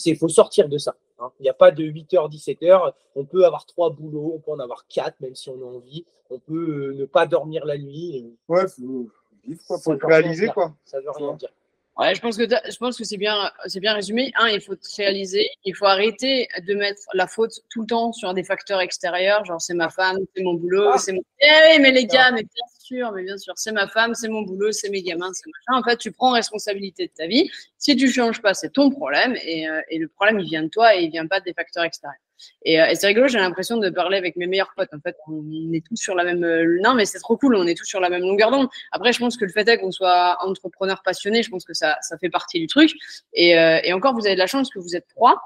Il 0.06 0.18
faut 0.18 0.30
sortir 0.30 0.68
de 0.68 0.78
ça. 0.78 0.96
Hein. 1.20 1.32
Il 1.40 1.44
n'y 1.44 1.50
a 1.50 1.54
pas 1.54 1.72
de 1.72 1.84
8h, 1.84 2.32
17h. 2.32 2.94
On 3.16 3.26
peut 3.26 3.46
avoir 3.46 3.66
trois 3.66 3.92
boulots, 3.92 4.34
on 4.36 4.40
peut 4.40 4.52
en 4.52 4.60
avoir 4.60 4.88
quatre, 4.88 5.20
même 5.20 5.36
si 5.36 5.50
on 5.50 5.62
a 5.62 5.66
envie. 5.66 6.06
On 6.30 6.40
peut 6.40 6.92
euh, 6.92 6.94
ne 6.96 7.06
pas 7.06 7.26
dormir 7.26 7.66
la 7.66 7.78
nuit. 7.78 8.36
Ouais, 8.48 8.68
faut 8.68 9.10
vivre, 9.46 9.62
quoi. 9.66 9.98
Réaliser, 10.04 10.48
quoi. 10.48 10.74
Ça 10.86 11.00
veut 11.00 11.12
rien 11.12 11.34
dire. 11.34 11.50
Ouais, 11.98 12.16
je 12.16 12.22
pense 12.22 12.38
que 12.38 12.44
je 12.44 12.78
pense 12.78 12.98
que 12.98 13.04
c'est 13.04 13.18
bien, 13.18 13.52
c'est 13.66 13.82
bien 13.82 13.94
résumé. 13.94 14.32
Un, 14.36 14.48
il 14.48 14.62
faut 14.62 14.74
réaliser, 14.98 15.50
il 15.66 15.76
faut 15.76 15.86
arrêter 15.86 16.48
de 16.66 16.74
mettre 16.74 17.04
la 17.14 17.28
faute 17.28 17.52
tout 17.70 17.82
le 17.82 17.88
temps 17.88 18.14
sur 18.14 18.34
des 18.34 18.44
facteurs 18.44 18.80
extérieurs, 18.80 19.44
genre 19.44 19.62
c'est 19.62 19.74
ma 19.74 19.90
femme, 19.90 20.18
c'est 20.34 20.42
mon 20.42 20.54
boulot, 20.54 20.92
ah. 20.94 20.98
c'est 20.98 21.12
mon. 21.12 21.22
Eh 21.42 21.80
mais 21.80 21.92
les 21.92 22.06
gars, 22.06 22.32
mais 22.32 22.44
bien 22.44 22.66
sûr, 22.80 23.12
mais 23.12 23.24
bien 23.24 23.38
sûr, 23.38 23.54
c'est 23.58 23.74
ma 23.74 23.88
femme, 23.88 24.16
c'est 24.16 24.30
mon 24.30 24.42
boulot, 24.42 24.72
c'est 24.72 24.90
mes 24.90 25.04
gamins, 25.04 25.32
c'est 25.34 25.48
machin. 25.48 25.82
En 25.82 25.84
fait, 25.84 25.98
tu 25.98 26.14
prends 26.14 26.32
responsabilité 26.32 27.08
de 27.08 27.12
ta 27.12 27.28
vie. 27.28 27.52
Si 27.78 27.96
tu 27.98 28.10
changes 28.10 28.42
pas, 28.42 28.54
c'est 28.54 28.70
ton 28.70 28.90
problème 28.90 29.36
et, 29.44 29.68
euh, 29.68 29.82
et, 29.90 30.00
le 30.00 30.08
problème 30.08 30.40
il 30.40 30.48
vient 30.48 30.64
de 30.64 30.70
toi 30.70 30.96
et 30.96 31.04
il 31.04 31.12
vient 31.12 31.28
pas 31.28 31.42
des 31.42 31.54
facteurs 31.54 31.84
extérieurs. 31.84 32.22
Et, 32.64 32.82
euh, 32.82 32.88
et 32.88 32.96
c'est 32.96 33.08
rigolo, 33.08 33.28
j'ai 33.28 33.40
l'impression 33.40 33.78
de 33.78 33.90
parler 33.90 34.18
avec 34.18 34.36
mes 34.36 34.48
meilleurs 34.48 34.72
potes. 34.76 34.94
En 34.94 35.00
fait, 35.00 35.16
on 35.28 35.74
est 35.74 35.86
tous 35.86 35.96
sur 35.96 36.16
la 36.16 36.24
même. 36.24 36.44
Euh, 36.44 36.80
non, 36.82 36.94
mais 36.94 37.06
c'est 37.06 37.20
trop 37.20 37.38
cool, 37.38 37.56
on 37.56 37.68
est 37.68 37.78
tous 37.78 37.86
sur 37.86 38.00
la 38.00 38.10
même 38.10 38.22
longueur 38.22 38.52
d'onde. 38.52 38.68
Après, 38.92 39.14
je 39.14 39.20
pense 39.20 39.38
que 39.38 39.46
le 39.46 39.52
fait 39.52 39.68
est 39.68 39.78
qu'on 39.78 39.92
soit 39.92 40.38
entrepreneur 40.42 41.02
passionné, 41.04 41.44
je 41.44 41.50
pense 41.50 41.66
que 41.66 41.74
ça, 41.74 41.98
ça 42.02 42.18
fait 42.18 42.30
partie 42.30 42.60
du 42.60 42.68
truc. 42.68 42.92
Et, 43.34 43.58
euh, 43.58 43.80
et 43.84 43.94
encore, 43.94 44.14
vous 44.14 44.26
avez 44.26 44.36
de 44.36 44.40
la 44.40 44.48
chance 44.48 44.70
que 44.70 44.80
vous 44.80 44.96
êtes 44.96 45.08
trois 45.08 45.42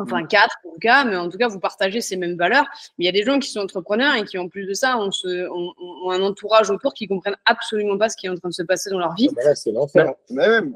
enfin 0.00 0.24
quatre 0.24 0.56
en 0.64 0.70
tout 0.70 0.78
cas, 0.80 1.04
mais 1.04 1.16
en 1.16 1.28
tout 1.28 1.38
cas, 1.38 1.48
vous 1.48 1.60
partagez 1.60 2.00
ces 2.00 2.16
mêmes 2.16 2.36
valeurs. 2.36 2.64
Mais 2.98 3.04
il 3.04 3.06
y 3.06 3.08
a 3.08 3.12
des 3.12 3.22
gens 3.22 3.38
qui 3.38 3.50
sont 3.50 3.60
entrepreneurs 3.60 4.14
et 4.14 4.24
qui, 4.24 4.38
en 4.38 4.48
plus 4.48 4.66
de 4.66 4.74
ça, 4.74 4.98
ont, 4.98 5.10
ce, 5.10 5.48
ont, 5.50 6.10
un 6.10 6.22
entourage 6.22 6.70
autour 6.70 6.94
qui 6.94 7.06
comprennent 7.06 7.36
absolument 7.44 7.98
pas 7.98 8.08
ce 8.08 8.16
qui 8.16 8.26
est 8.26 8.30
en 8.30 8.36
train 8.36 8.48
de 8.48 8.54
se 8.54 8.62
passer 8.62 8.90
dans 8.90 8.98
leur 8.98 9.14
vie. 9.14 9.28
Ah 9.30 9.42
bah 9.44 9.54
c'est 9.54 9.72
l'enfer. 9.72 10.12
Même. 10.30 10.74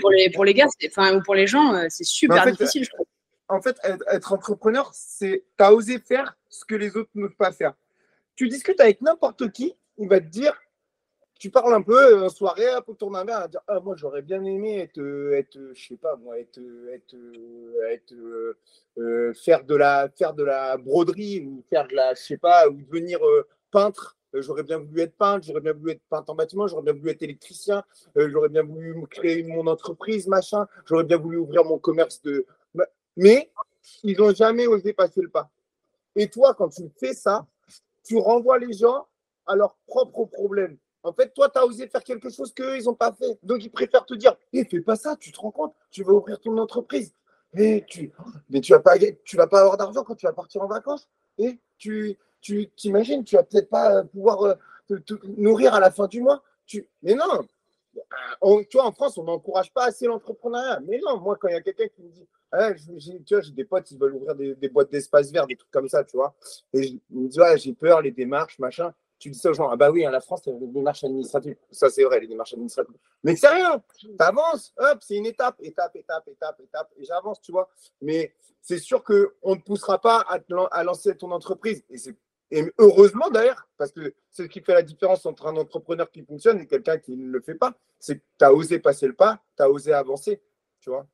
Pour 0.00 0.10
les, 0.10 0.30
pour 0.30 0.44
les 0.44 0.54
gars, 0.54 0.66
enfin, 0.86 1.16
ou 1.16 1.22
pour 1.22 1.34
les 1.34 1.46
gens, 1.46 1.74
c'est 1.88 2.04
super 2.04 2.46
difficile, 2.46 2.84
je 2.84 2.90
trouve 2.90 3.06
en 3.48 3.60
fait, 3.60 3.78
être, 3.82 4.32
entrepreneur, 4.32 4.90
c'est 4.92 5.44
tu 5.56 5.64
as 5.64 5.72
osé 5.72 5.98
faire 5.98 6.36
ce 6.48 6.64
que 6.64 6.74
les 6.74 6.96
autres 6.96 7.10
peuvent 7.14 7.36
pas 7.36 7.52
faire. 7.52 7.74
Tu 8.34 8.48
discutes 8.48 8.80
avec 8.80 9.00
n'importe 9.00 9.50
qui, 9.52 9.74
il 9.96 10.08
va 10.08 10.20
te 10.20 10.26
dire, 10.26 10.54
tu 11.38 11.50
parles 11.50 11.74
un 11.74 11.82
peu 11.82 12.16
euh, 12.16 12.26
en 12.26 12.28
soirée, 12.28 12.66
pour 12.84 12.96
tourner 12.96 13.18
un 13.18 13.24
verre, 13.24 13.38
à 13.38 13.48
dire 13.48 13.60
ah, 13.68 13.80
moi 13.80 13.94
j'aurais 13.96 14.22
bien 14.22 14.42
aimé 14.44 14.80
être, 14.80 15.00
être, 15.34 15.58
je 15.72 15.86
sais 15.88 15.96
pas 15.96 16.16
moi, 16.16 16.38
être, 16.38 16.60
être, 16.92 17.16
être 17.90 18.14
euh, 18.98 19.34
faire 19.34 19.64
de 19.64 19.74
la 19.74 20.08
faire 20.16 20.34
de 20.34 20.42
la 20.42 20.76
broderie 20.76 21.40
ou 21.40 21.62
faire 21.70 21.86
de 21.86 21.94
la, 21.94 22.14
je 22.14 22.22
sais 22.22 22.38
pas, 22.38 22.68
ou 22.68 22.74
devenir 22.74 23.24
euh, 23.24 23.46
peintre. 23.70 24.16
J'aurais 24.34 24.62
bien 24.62 24.78
voulu 24.78 25.00
être 25.00 25.16
peintre, 25.16 25.46
j'aurais 25.46 25.62
bien 25.62 25.72
voulu 25.72 25.92
être 25.92 26.02
peintre 26.10 26.30
en 26.30 26.34
bâtiment, 26.34 26.66
j'aurais 26.66 26.82
bien 26.82 26.92
voulu 26.92 27.10
être 27.10 27.22
électricien, 27.22 27.82
j'aurais 28.14 28.50
bien 28.50 28.62
voulu 28.62 28.94
créer 29.06 29.42
mon 29.42 29.66
entreprise, 29.66 30.26
machin, 30.26 30.66
j'aurais 30.84 31.04
bien 31.04 31.16
voulu 31.16 31.38
ouvrir 31.38 31.64
mon 31.64 31.78
commerce 31.78 32.20
de, 32.20 32.44
mais 33.18 33.50
ils 34.04 34.16
n'ont 34.16 34.32
jamais 34.32 34.66
osé 34.66 34.92
passer 34.92 35.20
le 35.20 35.28
pas. 35.28 35.50
Et 36.14 36.28
toi, 36.30 36.54
quand 36.54 36.68
tu 36.68 36.88
fais 36.98 37.12
ça, 37.12 37.46
tu 38.04 38.16
renvoies 38.16 38.58
les 38.58 38.72
gens 38.72 39.06
à 39.46 39.56
leurs 39.56 39.76
propres 39.86 40.24
problèmes. 40.24 40.78
En 41.02 41.12
fait, 41.12 41.34
toi, 41.34 41.48
tu 41.48 41.58
as 41.58 41.66
osé 41.66 41.88
faire 41.88 42.04
quelque 42.04 42.30
chose 42.30 42.54
qu'eux, 42.54 42.78
ils 42.78 42.84
n'ont 42.84 42.94
pas 42.94 43.12
fait. 43.12 43.38
Donc, 43.42 43.64
ils 43.64 43.70
préfèrent 43.70 44.06
te 44.06 44.14
dire 44.14 44.36
Eh, 44.52 44.64
fais 44.64 44.80
pas 44.80 44.96
ça, 44.96 45.16
tu 45.16 45.32
te 45.32 45.40
rends 45.40 45.50
compte, 45.50 45.74
tu 45.90 46.04
vas 46.04 46.12
ouvrir 46.12 46.40
ton 46.40 46.56
entreprise. 46.58 47.12
Et 47.56 47.84
tu 47.88 48.12
mais 48.50 48.60
tu 48.60 48.72
vas 48.72 48.78
vas 48.78 49.46
pas 49.46 49.60
avoir 49.60 49.76
d'argent 49.76 50.04
quand 50.04 50.14
tu 50.14 50.26
vas 50.26 50.32
partir 50.32 50.62
en 50.62 50.68
vacances. 50.68 51.08
Et 51.38 51.58
tu 51.76 52.16
tu 52.40 52.70
t'imagines, 52.76 53.24
tu 53.24 53.34
vas 53.34 53.42
peut-être 53.42 53.68
pas 53.68 54.04
pouvoir 54.04 54.42
euh, 54.42 54.54
te, 55.00 55.14
nourrir 55.26 55.74
à 55.74 55.80
la 55.80 55.90
fin 55.90 56.06
du 56.06 56.20
mois. 56.20 56.42
Tu, 56.66 56.86
mais 57.02 57.14
non, 57.14 57.42
tu 58.70 58.76
vois, 58.76 58.86
en 58.86 58.92
France, 58.92 59.18
on 59.18 59.24
n'encourage 59.24 59.72
pas 59.72 59.86
assez 59.86 60.06
l'entrepreneuriat. 60.06 60.80
Mais 60.86 61.00
non, 61.04 61.18
moi, 61.18 61.36
quand 61.40 61.48
il 61.48 61.54
y 61.54 61.56
a 61.56 61.62
quelqu'un 61.62 61.88
qui 61.88 62.02
me 62.02 62.10
dit 62.10 62.28
J'ai, 62.96 63.22
tu 63.22 63.34
vois, 63.34 63.42
j'ai 63.42 63.52
des 63.52 63.64
potes, 63.64 63.90
ils 63.90 63.98
veulent 63.98 64.14
ouvrir 64.14 64.34
des, 64.34 64.68
boîtes 64.68 64.90
d'espace 64.90 65.30
vert, 65.30 65.46
des 65.46 65.56
trucs 65.56 65.70
comme 65.70 65.88
ça, 65.88 66.04
tu 66.04 66.16
vois. 66.16 66.34
Et 66.72 66.82
je, 66.82 66.94
me 67.10 67.28
dis, 67.28 67.38
ouais, 67.40 67.58
j'ai 67.58 67.74
peur, 67.74 68.00
les 68.00 68.10
démarches, 68.10 68.58
machin. 68.58 68.94
Tu 69.18 69.30
dis 69.30 69.38
ça 69.38 69.50
aux 69.50 69.54
gens, 69.54 69.68
ah 69.68 69.76
bah 69.76 69.90
oui, 69.90 70.06
hein, 70.06 70.10
la 70.10 70.20
France, 70.20 70.46
les 70.46 70.66
démarches 70.68 71.02
administratives. 71.02 71.56
Ça, 71.72 71.90
c'est 71.90 72.04
vrai, 72.04 72.20
les 72.20 72.28
démarches 72.28 72.52
administratives. 72.52 72.94
Mais 73.24 73.34
c'est 73.34 73.48
rien, 73.48 73.82
t'avances, 74.16 74.72
hop, 74.76 74.98
c'est 75.00 75.16
une 75.16 75.26
étape, 75.26 75.56
étape, 75.60 75.96
étape, 75.96 76.28
étape, 76.28 76.60
étape, 76.60 76.90
et 76.96 77.04
j'avance, 77.04 77.40
tu 77.40 77.50
vois. 77.50 77.68
Mais 78.00 78.32
c'est 78.62 78.78
sûr 78.78 79.02
qu'on 79.02 79.56
ne 79.56 79.60
poussera 79.60 80.00
pas 80.00 80.24
à, 80.28 80.84
lancer 80.84 81.16
ton 81.16 81.32
entreprise. 81.32 81.84
Et, 81.90 81.98
c'est, 81.98 82.14
et 82.50 82.64
heureusement 82.78 83.28
d'ailleurs, 83.28 83.68
parce 83.76 83.92
que 83.92 84.14
ce 84.30 84.44
qui 84.44 84.60
fait 84.60 84.74
la 84.74 84.82
différence 84.82 85.26
entre 85.26 85.46
un 85.46 85.56
entrepreneur 85.56 86.10
qui 86.10 86.22
fonctionne 86.22 86.60
et 86.60 86.66
quelqu'un 86.66 86.98
qui 86.98 87.16
ne 87.16 87.30
le 87.30 87.40
fait 87.40 87.56
pas, 87.56 87.74
c'est 87.98 88.18
que 88.18 88.24
tu 88.38 88.44
as 88.44 88.52
osé 88.52 88.78
passer 88.78 89.06
le 89.06 89.14
pas, 89.14 89.42
tu 89.56 89.62
as 89.62 89.70
osé 89.70 89.92
avancer, 89.92 90.40
tu 90.80 90.90
vois. 90.90 91.06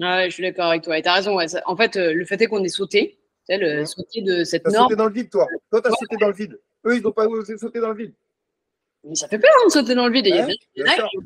Ah 0.00 0.24
je 0.28 0.34
suis 0.34 0.42
d'accord 0.42 0.66
avec 0.66 0.82
toi. 0.82 0.98
Et 0.98 1.02
tu 1.02 1.08
as 1.08 1.14
raison. 1.14 1.38
En 1.66 1.76
fait, 1.76 1.96
euh, 1.96 2.12
le 2.12 2.24
fait 2.24 2.40
est 2.40 2.46
qu'on 2.46 2.62
ait 2.64 2.68
sauté. 2.68 3.18
Tu 3.48 3.54
sais, 3.54 3.58
le 3.58 3.84
sauté 3.84 4.22
de 4.22 4.44
cette 4.44 4.66
norme. 4.66 4.86
sauté 4.86 4.96
dans 4.96 5.06
le 5.06 5.12
vide, 5.12 5.30
toi. 5.30 5.46
Toi, 5.70 5.82
tu 5.82 5.88
as 5.88 5.90
sauté 5.92 6.16
dans 6.18 6.28
le 6.28 6.34
vide. 6.34 6.60
Eux, 6.86 6.96
ils 6.96 7.02
n'ont 7.02 7.12
pas 7.12 7.26
osé 7.26 7.56
sauter 7.58 7.80
dans 7.80 7.90
le 7.90 7.96
vide. 7.96 8.14
Mais 9.04 9.14
ça 9.14 9.28
fait 9.28 9.38
peur 9.38 9.50
hein, 9.54 9.66
de 9.66 9.72
sauter 9.72 9.94
dans 9.94 10.06
le 10.06 10.12
vide. 10.12 10.26
il, 10.26 10.34
y 10.34 10.40
en 10.40 10.46
a, 10.46 10.52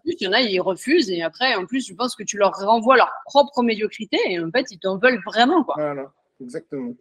il 0.05 0.17
y 0.21 0.27
en 0.27 0.33
a, 0.33 0.41
ils 0.41 0.61
refusent. 0.61 1.11
Et 1.11 1.23
après, 1.23 1.55
en 1.55 1.65
plus, 1.65 1.87
je 1.87 1.95
pense 1.95 2.17
que 2.17 2.25
tu 2.25 2.37
leur 2.37 2.53
renvoies 2.53 2.97
leur 2.97 3.11
propre 3.25 3.63
médiocrité. 3.63 4.19
Et 4.29 4.41
en 4.41 4.51
fait, 4.51 4.67
ils 4.71 4.79
t'en 4.79 4.99
veulent 4.99 5.21
vraiment. 5.25 5.63
Quoi. 5.63 5.75
Voilà, 5.77 6.13
exactement. 6.41 6.93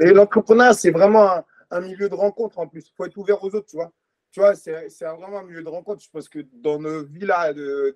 Et 0.00 0.12
l'entrepreneuriat, 0.12 0.74
c'est 0.74 0.90
vraiment 0.90 1.44
un, 1.70 1.80
milieu 1.80 2.08
de 2.08 2.14
rencontre 2.14 2.58
en 2.58 2.66
plus. 2.66 2.88
Il 2.88 2.92
faut 2.96 3.04
être 3.04 3.16
ouvert 3.16 3.42
aux 3.42 3.54
autres, 3.54 3.66
tu 3.66 3.76
vois. 3.76 3.92
Tu 4.32 4.40
vois, 4.40 4.54
c'est 4.56 4.88
vraiment 5.00 5.38
un 5.38 5.44
milieu 5.44 5.62
de 5.62 5.68
rencontre. 5.68 6.02
Je 6.02 6.10
pense 6.10 6.28
que 6.28 6.40
dans 6.54 6.80
nos 6.80 7.04
villas, 7.04 7.54
de, 7.54 7.94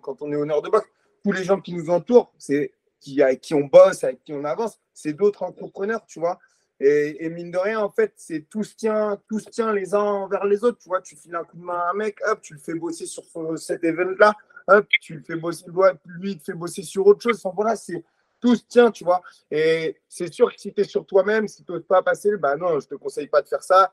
quand 0.00 0.22
on 0.22 0.32
est 0.32 0.36
au 0.36 0.46
nord 0.46 0.62
de 0.62 0.70
boxe, 0.70 0.88
tous 1.26 1.32
les 1.32 1.42
gens 1.42 1.60
qui 1.60 1.74
nous 1.74 1.90
entourent, 1.90 2.32
c'est 2.38 2.72
qui, 3.00 3.20
avec 3.20 3.40
qui 3.40 3.52
on 3.52 3.64
bosse, 3.64 4.04
avec 4.04 4.22
qui 4.22 4.32
on 4.32 4.44
avance, 4.44 4.78
c'est 4.94 5.12
d'autres 5.12 5.42
entrepreneurs, 5.42 6.06
tu 6.06 6.20
vois. 6.20 6.38
Et, 6.78 7.28
mine 7.30 7.50
de 7.50 7.58
rien, 7.58 7.80
en 7.80 7.90
fait, 7.90 8.12
c'est 8.14 8.48
tout 8.48 8.62
se 8.62 8.76
tient, 8.76 9.20
tout 9.28 9.40
se 9.40 9.50
tient 9.50 9.72
les 9.72 9.92
uns 9.92 10.28
vers 10.28 10.44
les 10.44 10.62
autres. 10.62 10.78
Tu 10.78 10.88
vois, 10.88 11.02
tu 11.02 11.16
files 11.16 11.34
un 11.34 11.42
coup 11.42 11.56
de 11.56 11.64
main 11.64 11.74
à 11.74 11.90
un 11.90 11.94
mec, 11.94 12.18
hop, 12.28 12.40
tu 12.42 12.54
le 12.54 12.60
fais 12.60 12.74
bosser 12.74 13.06
sur 13.06 13.24
cet 13.56 13.82
event-là, 13.82 14.34
hop, 14.68 14.86
tu 15.00 15.14
le 15.14 15.22
fais 15.22 15.34
bosser, 15.34 15.64
lui, 16.04 16.32
il 16.32 16.38
te 16.38 16.44
fait 16.44 16.52
bosser 16.52 16.82
sur 16.82 17.04
autre 17.04 17.22
chose. 17.22 17.40
Enfin, 17.42 17.52
voilà, 17.56 17.74
c'est 17.74 18.04
tout 18.40 18.54
se 18.54 18.62
tient, 18.68 18.92
tu 18.92 19.02
vois. 19.02 19.20
Et 19.50 19.96
c'est 20.08 20.32
sûr 20.32 20.54
que 20.54 20.60
si 20.60 20.72
tu 20.72 20.82
es 20.82 20.84
sur 20.84 21.04
toi-même, 21.06 21.48
si 21.48 21.64
tu 21.64 21.64
peux 21.64 21.80
pas 21.80 22.02
passer, 22.02 22.36
bah 22.36 22.56
non, 22.56 22.78
je 22.78 22.86
te 22.86 22.94
conseille 22.94 23.26
pas 23.26 23.42
de 23.42 23.48
faire 23.48 23.64
ça. 23.64 23.90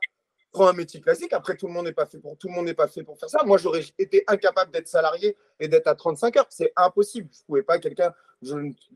Prends 0.54 0.68
un 0.68 0.72
métier 0.72 1.00
classique. 1.02 1.34
Après, 1.34 1.54
tout 1.56 1.66
le 1.66 1.72
monde 1.74 1.84
n'est 1.84 1.92
pas 1.92 2.06
fait 2.06 2.18
pour 2.18 2.38
tout 2.38 2.48
le 2.48 2.54
monde 2.54 2.64
n'est 2.64 2.74
pas 2.74 2.88
fait 2.88 3.02
pour 3.02 3.18
faire 3.18 3.28
ça. 3.28 3.42
Moi, 3.44 3.58
j'aurais 3.58 3.82
été 3.98 4.24
incapable 4.26 4.70
d'être 4.72 4.88
salarié 4.88 5.36
et 5.60 5.68
d'être 5.68 5.88
à 5.88 5.94
35 5.94 6.36
heures. 6.38 6.46
C'est 6.48 6.72
impossible. 6.76 7.28
Je 7.30 7.44
pouvais 7.44 7.62
pas 7.62 7.78
quelqu'un. 7.78 8.14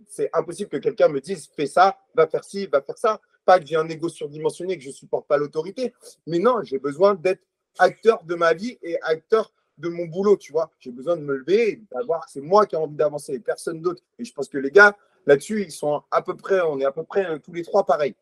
C'est 0.07 0.31
impossible 0.33 0.71
que 0.71 0.77
quelqu'un 0.79 1.09
me 1.09 1.21
dise 1.21 1.51
fais 1.55 1.67
ça, 1.67 1.99
va 2.15 2.27
faire 2.27 2.45
ci, 2.45 2.67
va 2.67 2.81
faire 2.81 2.97
ça 2.97 3.21
pas 3.49 3.59
que 3.59 3.67
j'ai 3.67 3.77
un 3.77 3.89
ego 3.89 4.11
surdimensionné, 4.11 4.77
que 4.77 4.85
je 4.85 4.91
supporte 4.91 5.27
pas 5.27 5.39
l'autorité. 5.39 5.95
Mais 6.27 6.39
non, 6.39 6.63
j'ai 6.63 6.79
besoin 6.79 7.15
d'être 7.15 7.41
acteur 7.79 8.23
de 8.25 8.35
ma 8.35 8.53
vie 8.53 8.79
et 8.83 9.01
acteur 9.01 9.55
de 9.79 9.89
mon 9.89 10.05
boulot, 10.05 10.37
tu 10.37 10.53
vois. 10.53 10.71
J'ai 10.81 10.93
besoin 10.93 11.17
de 11.17 11.23
me 11.23 11.35
lever 11.35 11.83
d'avoir, 11.91 12.29
c'est 12.29 12.43
moi 12.43 12.67
qui 12.67 12.75
ai 12.75 12.79
envie 12.79 12.95
d'avancer 12.95 13.33
et 13.33 13.41
personne 13.41 13.81
d'autre. 13.81 14.03
Et 14.19 14.25
je 14.27 14.35
pense 14.35 14.51
que 14.51 14.59
les 14.59 14.71
gars, 14.71 14.95
là-dessus, 15.25 15.63
ils 15.63 15.73
sont 15.73 16.03
à 16.11 16.21
peu 16.21 16.37
près, 16.37 16.61
on 16.61 16.79
est 16.79 16.85
à 16.85 16.93
peu 16.93 17.05
près 17.05 17.25
euh, 17.25 17.39
tous 17.39 17.55
les 17.55 17.63
trois 17.63 17.87
pareils. 17.87 18.15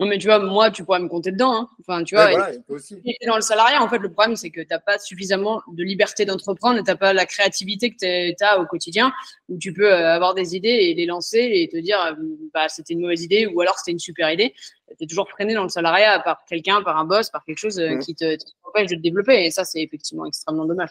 Non, 0.00 0.06
mais 0.06 0.18
tu 0.18 0.26
vois, 0.26 0.40
moi, 0.40 0.72
tu 0.72 0.84
pourrais 0.84 0.98
me 0.98 1.08
compter 1.08 1.30
dedans. 1.30 1.54
Hein. 1.54 1.68
Enfin, 1.80 2.02
tu 2.02 2.16
vois, 2.16 2.28
aussi. 2.68 3.00
dans 3.26 3.36
le 3.36 3.42
salariat, 3.42 3.80
en 3.80 3.88
fait, 3.88 3.98
le 3.98 4.10
problème, 4.10 4.34
c'est 4.34 4.50
que 4.50 4.60
tu 4.60 4.66
n'as 4.68 4.80
pas 4.80 4.98
suffisamment 4.98 5.62
de 5.68 5.84
liberté 5.84 6.24
d'entreprendre 6.24 6.80
et 6.80 6.82
tu 6.82 6.90
n'as 6.90 6.96
pas 6.96 7.12
la 7.12 7.26
créativité 7.26 7.90
que 7.92 7.96
tu 8.32 8.44
as 8.44 8.60
au 8.60 8.66
quotidien 8.66 9.12
où 9.48 9.56
tu 9.56 9.72
peux 9.72 9.92
euh, 9.92 10.14
avoir 10.14 10.34
des 10.34 10.56
idées 10.56 10.68
et 10.68 10.94
les 10.94 11.06
lancer 11.06 11.38
et 11.38 11.68
te 11.68 11.76
dire, 11.76 12.00
euh, 12.00 12.14
bah, 12.52 12.68
c'était 12.68 12.94
une 12.94 13.02
mauvaise 13.02 13.22
idée 13.22 13.46
ou 13.46 13.60
alors 13.60 13.78
c'était 13.78 13.92
une 13.92 14.00
super 14.00 14.32
idée. 14.32 14.52
Tu 14.98 15.04
es 15.04 15.06
toujours 15.06 15.30
freiné 15.30 15.54
dans 15.54 15.62
le 15.62 15.68
salariat 15.68 16.18
par 16.18 16.44
quelqu'un, 16.44 16.82
par 16.82 16.98
un 16.98 17.04
boss, 17.04 17.30
par 17.30 17.44
quelque 17.44 17.58
chose 17.58 17.78
euh, 17.78 17.94
mmh. 17.94 17.98
qui 18.00 18.16
te, 18.16 18.36
empêche 18.64 18.90
de 18.90 18.96
te 18.96 19.00
développer. 19.00 19.44
Et 19.44 19.52
ça, 19.52 19.64
c'est 19.64 19.80
effectivement 19.80 20.26
extrêmement 20.26 20.64
dommage. 20.64 20.90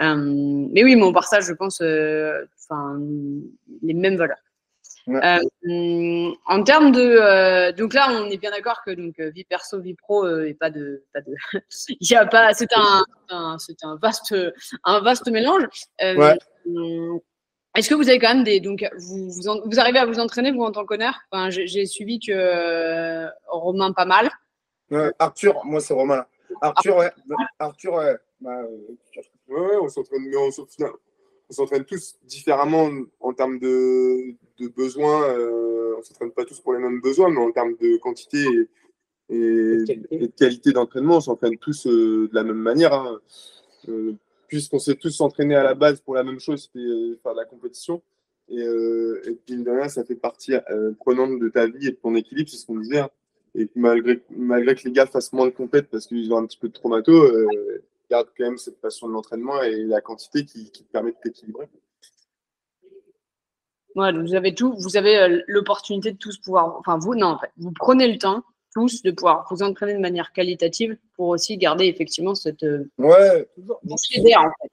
mais 0.00 0.84
oui, 0.84 0.96
mais 0.96 1.02
on 1.02 1.12
partage, 1.12 1.44
je 1.44 1.52
pense, 1.52 1.82
enfin, 1.82 2.98
les 3.82 3.92
mêmes 3.92 4.16
valeurs. 4.16 4.38
Euh, 5.08 6.32
en 6.46 6.62
termes 6.64 6.90
de, 6.90 7.00
euh, 7.00 7.72
donc 7.72 7.94
là, 7.94 8.08
on 8.10 8.28
est 8.28 8.38
bien 8.38 8.50
d'accord 8.50 8.82
que 8.84 8.90
donc 8.90 9.20
vie 9.20 9.44
perso, 9.44 9.80
vie 9.80 9.94
pro, 9.94 10.28
et 10.40 10.54
pas 10.54 10.70
de, 10.70 11.04
pas 11.12 11.20
de, 11.20 11.32
y 12.00 12.14
a 12.14 12.26
pas, 12.26 12.52
c'est 12.54 12.70
un, 12.74 13.58
c'est 13.58 13.84
un 13.84 13.96
vaste, 13.96 14.34
un 14.84 15.00
vaste 15.00 15.28
mélange. 15.28 15.64
Euh, 16.02 16.34
est-ce 17.76 17.88
que 17.88 17.94
vous 17.94 18.08
avez 18.08 18.18
quand 18.18 18.34
même 18.34 18.44
des, 18.44 18.58
donc 18.58 18.84
vous, 18.98 19.30
vous, 19.30 19.78
arrivez 19.78 19.98
à 19.98 20.06
vous 20.06 20.18
entraîner 20.18 20.50
vous 20.50 20.62
en 20.62 20.72
tant 20.72 20.84
qu'honneur? 20.84 21.14
Enfin, 21.30 21.50
j'ai, 21.50 21.86
suivi 21.86 22.18
que 22.18 23.28
Romain 23.46 23.92
pas 23.92 24.06
mal. 24.06 24.28
Arthur, 25.18 25.64
moi 25.64 25.80
c'est 25.80 25.94
Romain. 25.94 26.24
Arthur, 26.60 26.96
ouais. 26.96 27.12
Arthur, 27.58 27.94
ouais. 27.94 28.16
Bah, 28.40 28.60
ouais, 29.48 29.76
on 29.80 29.88
s'entraîne, 29.88 30.26
mais 30.28 30.36
on 30.36 30.50
s'entraîne 30.50 30.88
on 31.48 31.52
s'entraîne 31.52 31.84
tous 31.84 32.16
différemment 32.24 32.90
en 33.20 33.32
termes 33.32 33.58
de, 33.58 34.34
de 34.58 34.68
besoins. 34.68 35.28
Euh, 35.30 35.94
on 35.94 35.98
ne 35.98 36.02
s'entraîne 36.02 36.32
pas 36.32 36.44
tous 36.44 36.60
pour 36.60 36.72
les 36.74 36.80
mêmes 36.80 37.00
besoins, 37.00 37.30
mais 37.30 37.40
en 37.40 37.52
termes 37.52 37.76
de 37.76 37.96
quantité 37.98 38.44
et, 39.28 39.34
de 39.34 40.26
qualité 40.36 40.72
d'entraînement, 40.72 41.16
on 41.16 41.20
s'entraîne 41.20 41.56
tous 41.58 41.86
euh, 41.86 42.28
de 42.28 42.34
la 42.34 42.42
même 42.42 42.58
manière. 42.58 42.92
Hein. 42.92 43.20
Euh, 43.88 44.14
puisqu'on 44.48 44.78
s'est 44.78 44.94
tous 44.94 45.20
entraînés 45.20 45.56
à 45.56 45.62
la 45.62 45.74
base 45.74 46.00
pour 46.00 46.14
la 46.14 46.24
même 46.24 46.40
chose, 46.40 46.62
c'était 46.62 47.18
faire 47.22 47.32
de 47.32 47.38
la 47.38 47.44
compétition. 47.44 48.02
Et, 48.48 48.60
et 48.60 49.32
puis, 49.44 49.56
de 49.56 49.70
rien, 49.70 49.88
ça 49.88 50.04
fait 50.04 50.14
partie 50.14 50.52
prenante 51.00 51.40
de 51.40 51.48
ta 51.48 51.66
vie 51.66 51.88
et 51.88 51.90
de 51.90 51.96
ton 51.96 52.14
équilibre, 52.14 52.48
c'est 52.48 52.58
ce 52.58 52.66
qu'on 52.66 52.78
disait. 52.78 53.00
Hein. 53.00 53.10
Et 53.56 53.68
malgré, 53.74 54.22
malgré 54.30 54.76
que 54.76 54.84
les 54.84 54.92
gars 54.92 55.06
fassent 55.06 55.32
moins 55.32 55.46
de 55.46 55.52
compètes 55.52 55.88
parce 55.90 56.06
qu'ils 56.06 56.32
ont 56.32 56.38
un 56.38 56.46
petit 56.46 56.58
peu 56.58 56.68
de 56.68 56.72
traumato, 56.72 57.12
garde 58.10 58.28
quand 58.36 58.44
même 58.44 58.58
cette 58.58 58.80
passion 58.80 59.08
de 59.08 59.12
l'entraînement 59.12 59.62
et 59.62 59.84
la 59.84 60.00
quantité 60.00 60.44
qui, 60.44 60.70
te 60.70 60.82
permet 60.92 61.12
de 61.12 61.16
t'équilibrer. 61.22 61.68
vous 63.94 64.34
avez 64.34 64.54
tout, 64.54 64.74
vous 64.78 64.96
avez 64.96 65.18
euh, 65.18 65.42
l'opportunité 65.46 66.12
de 66.12 66.18
tous 66.18 66.38
pouvoir, 66.38 66.76
enfin 66.78 66.98
vous, 66.98 67.14
non, 67.14 67.28
en 67.28 67.38
fait, 67.38 67.50
vous 67.56 67.72
prenez 67.72 68.10
le 68.10 68.18
temps 68.18 68.42
tous 68.74 69.02
de 69.02 69.10
pouvoir 69.10 69.46
vous 69.50 69.62
entraîner 69.62 69.94
de 69.94 70.00
manière 70.00 70.32
qualitative 70.32 70.98
pour 71.14 71.28
aussi 71.28 71.56
garder 71.56 71.86
effectivement 71.86 72.34
cette 72.34 72.62
euh, 72.62 72.90
ouais, 72.98 73.48
d'air 73.56 74.40
en 74.40 74.50
fait. 74.60 74.70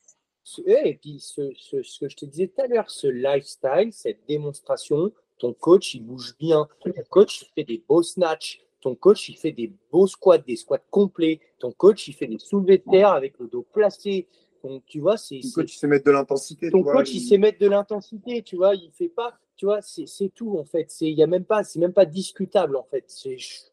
Et 0.66 1.00
puis 1.02 1.20
ce, 1.20 1.54
ce, 1.56 1.82
ce, 1.82 2.00
que 2.02 2.10
je 2.10 2.18
te 2.18 2.26
disais 2.26 2.48
tout 2.48 2.62
à 2.62 2.68
l'heure, 2.68 2.90
ce 2.90 3.08
lifestyle, 3.08 3.94
cette 3.94 4.20
démonstration, 4.28 5.14
ton 5.40 5.54
coach 5.54 5.96
il 5.96 6.06
bouge 6.06 6.36
bien, 6.38 6.68
ton 6.82 6.92
coach 7.10 7.44
il 7.44 7.48
fait 7.56 7.64
des 7.64 7.84
beaux 7.88 8.04
snatchs, 8.04 8.62
ton 8.84 8.96
coach, 8.96 9.30
il 9.30 9.38
fait 9.38 9.54
des 9.54 9.72
beaux 9.92 10.08
squats, 10.08 10.40
des 10.40 10.58
squats 10.58 10.84
complets. 10.92 11.40
Ton 11.58 11.72
coach, 11.72 12.10
il 12.10 12.14
fait 12.14 12.28
des 12.28 12.38
soulevés 12.38 12.80
de 12.80 12.92
terre 12.92 13.10
avec 13.10 13.40
le 13.40 13.48
dos 13.48 13.66
placé. 13.74 14.28
Donc, 14.62 14.84
tu 14.86 15.00
vois, 15.00 15.16
c'est. 15.16 15.40
Ton 15.40 15.52
coach, 15.54 15.74
il 15.74 15.78
sait 15.78 15.88
mettre 15.88 16.06
de 16.06 16.12
l'intensité. 16.12 16.70
Ton 16.70 16.84
coach, 16.84 17.14
il... 17.14 17.22
sait 17.22 17.38
mettre 17.38 17.60
de 17.60 17.68
l'intensité, 17.68 18.42
tu 18.42 18.58
vois. 18.58 18.76
Il 18.76 18.92
fait 18.92 19.08
pas, 19.08 19.34
tu 19.56 19.66
vois, 19.66 19.80
c'est 19.82 20.34
tout, 20.36 20.58
en 20.58 20.66
fait. 20.66 20.94
Il 21.00 21.18
y 21.18 21.24
a 21.24 21.28
même 21.28 21.46
pas, 21.46 21.64
c'est 21.64 21.80
même 21.80 21.94
pas 21.94 22.06
discutable, 22.06 22.76
en 22.76 22.84
fait. 22.84 23.06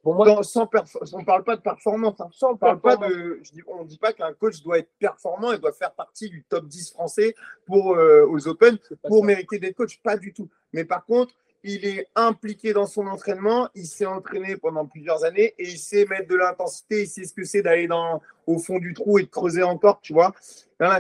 Pour 0.03 0.15
moi. 0.15 0.45
sans 0.45 0.69
on 1.13 1.25
parle 1.25 1.43
pas 1.43 1.57
de 1.57 1.63
performance. 1.63 2.21
Hein. 2.21 2.29
Sans 2.33 2.53
on 2.53 2.57
parle 2.57 2.81
pas 2.81 2.97
de. 2.97 3.41
Je 3.43 3.51
dis, 3.51 3.63
on 3.67 3.85
dit 3.85 3.99
pas 3.99 4.13
qu'un 4.13 4.33
coach 4.33 4.63
doit 4.63 4.79
être 4.79 4.91
performant 5.01 5.53
et 5.53 5.59
doit 5.59 5.73
faire 5.73 5.93
partie 5.93 6.31
du 6.31 6.45
top 6.49 6.67
10 6.67 6.93
français 6.93 7.35
pour, 7.67 7.97
euh, 7.97 8.27
aux 8.29 8.47
Open 8.47 8.79
pour 9.09 9.25
mériter 9.25 9.59
d'être 9.59 9.77
coach. 9.77 10.01
Pas 10.03 10.17
du 10.17 10.33
tout. 10.33 10.49
Mais 10.73 10.85
par 10.85 11.05
contre, 11.05 11.35
il 11.63 11.85
est 11.85 12.07
impliqué 12.15 12.73
dans 12.73 12.87
son 12.87 13.07
entraînement, 13.07 13.69
il 13.75 13.87
s'est 13.87 14.07
entraîné 14.07 14.57
pendant 14.57 14.87
plusieurs 14.87 15.25
années 15.25 15.55
et 15.59 15.69
il 15.69 15.79
sait 15.79 16.07
mettre 16.07 16.29
de 16.29 16.37
l'intensité, 16.37 17.03
il 17.03 17.07
sait 17.07 17.25
ce 17.25 17.35
que 17.35 17.45
c'est 17.45 17.63
d'aller 17.63 17.87
dans 17.87 18.23
au 18.47 18.59
fond 18.59 18.79
du 18.79 18.95
trou 18.95 19.19
et 19.19 19.25
de 19.25 19.29
creuser 19.29 19.63
encore, 19.63 20.01
tu 20.01 20.13
vois. 20.13 20.33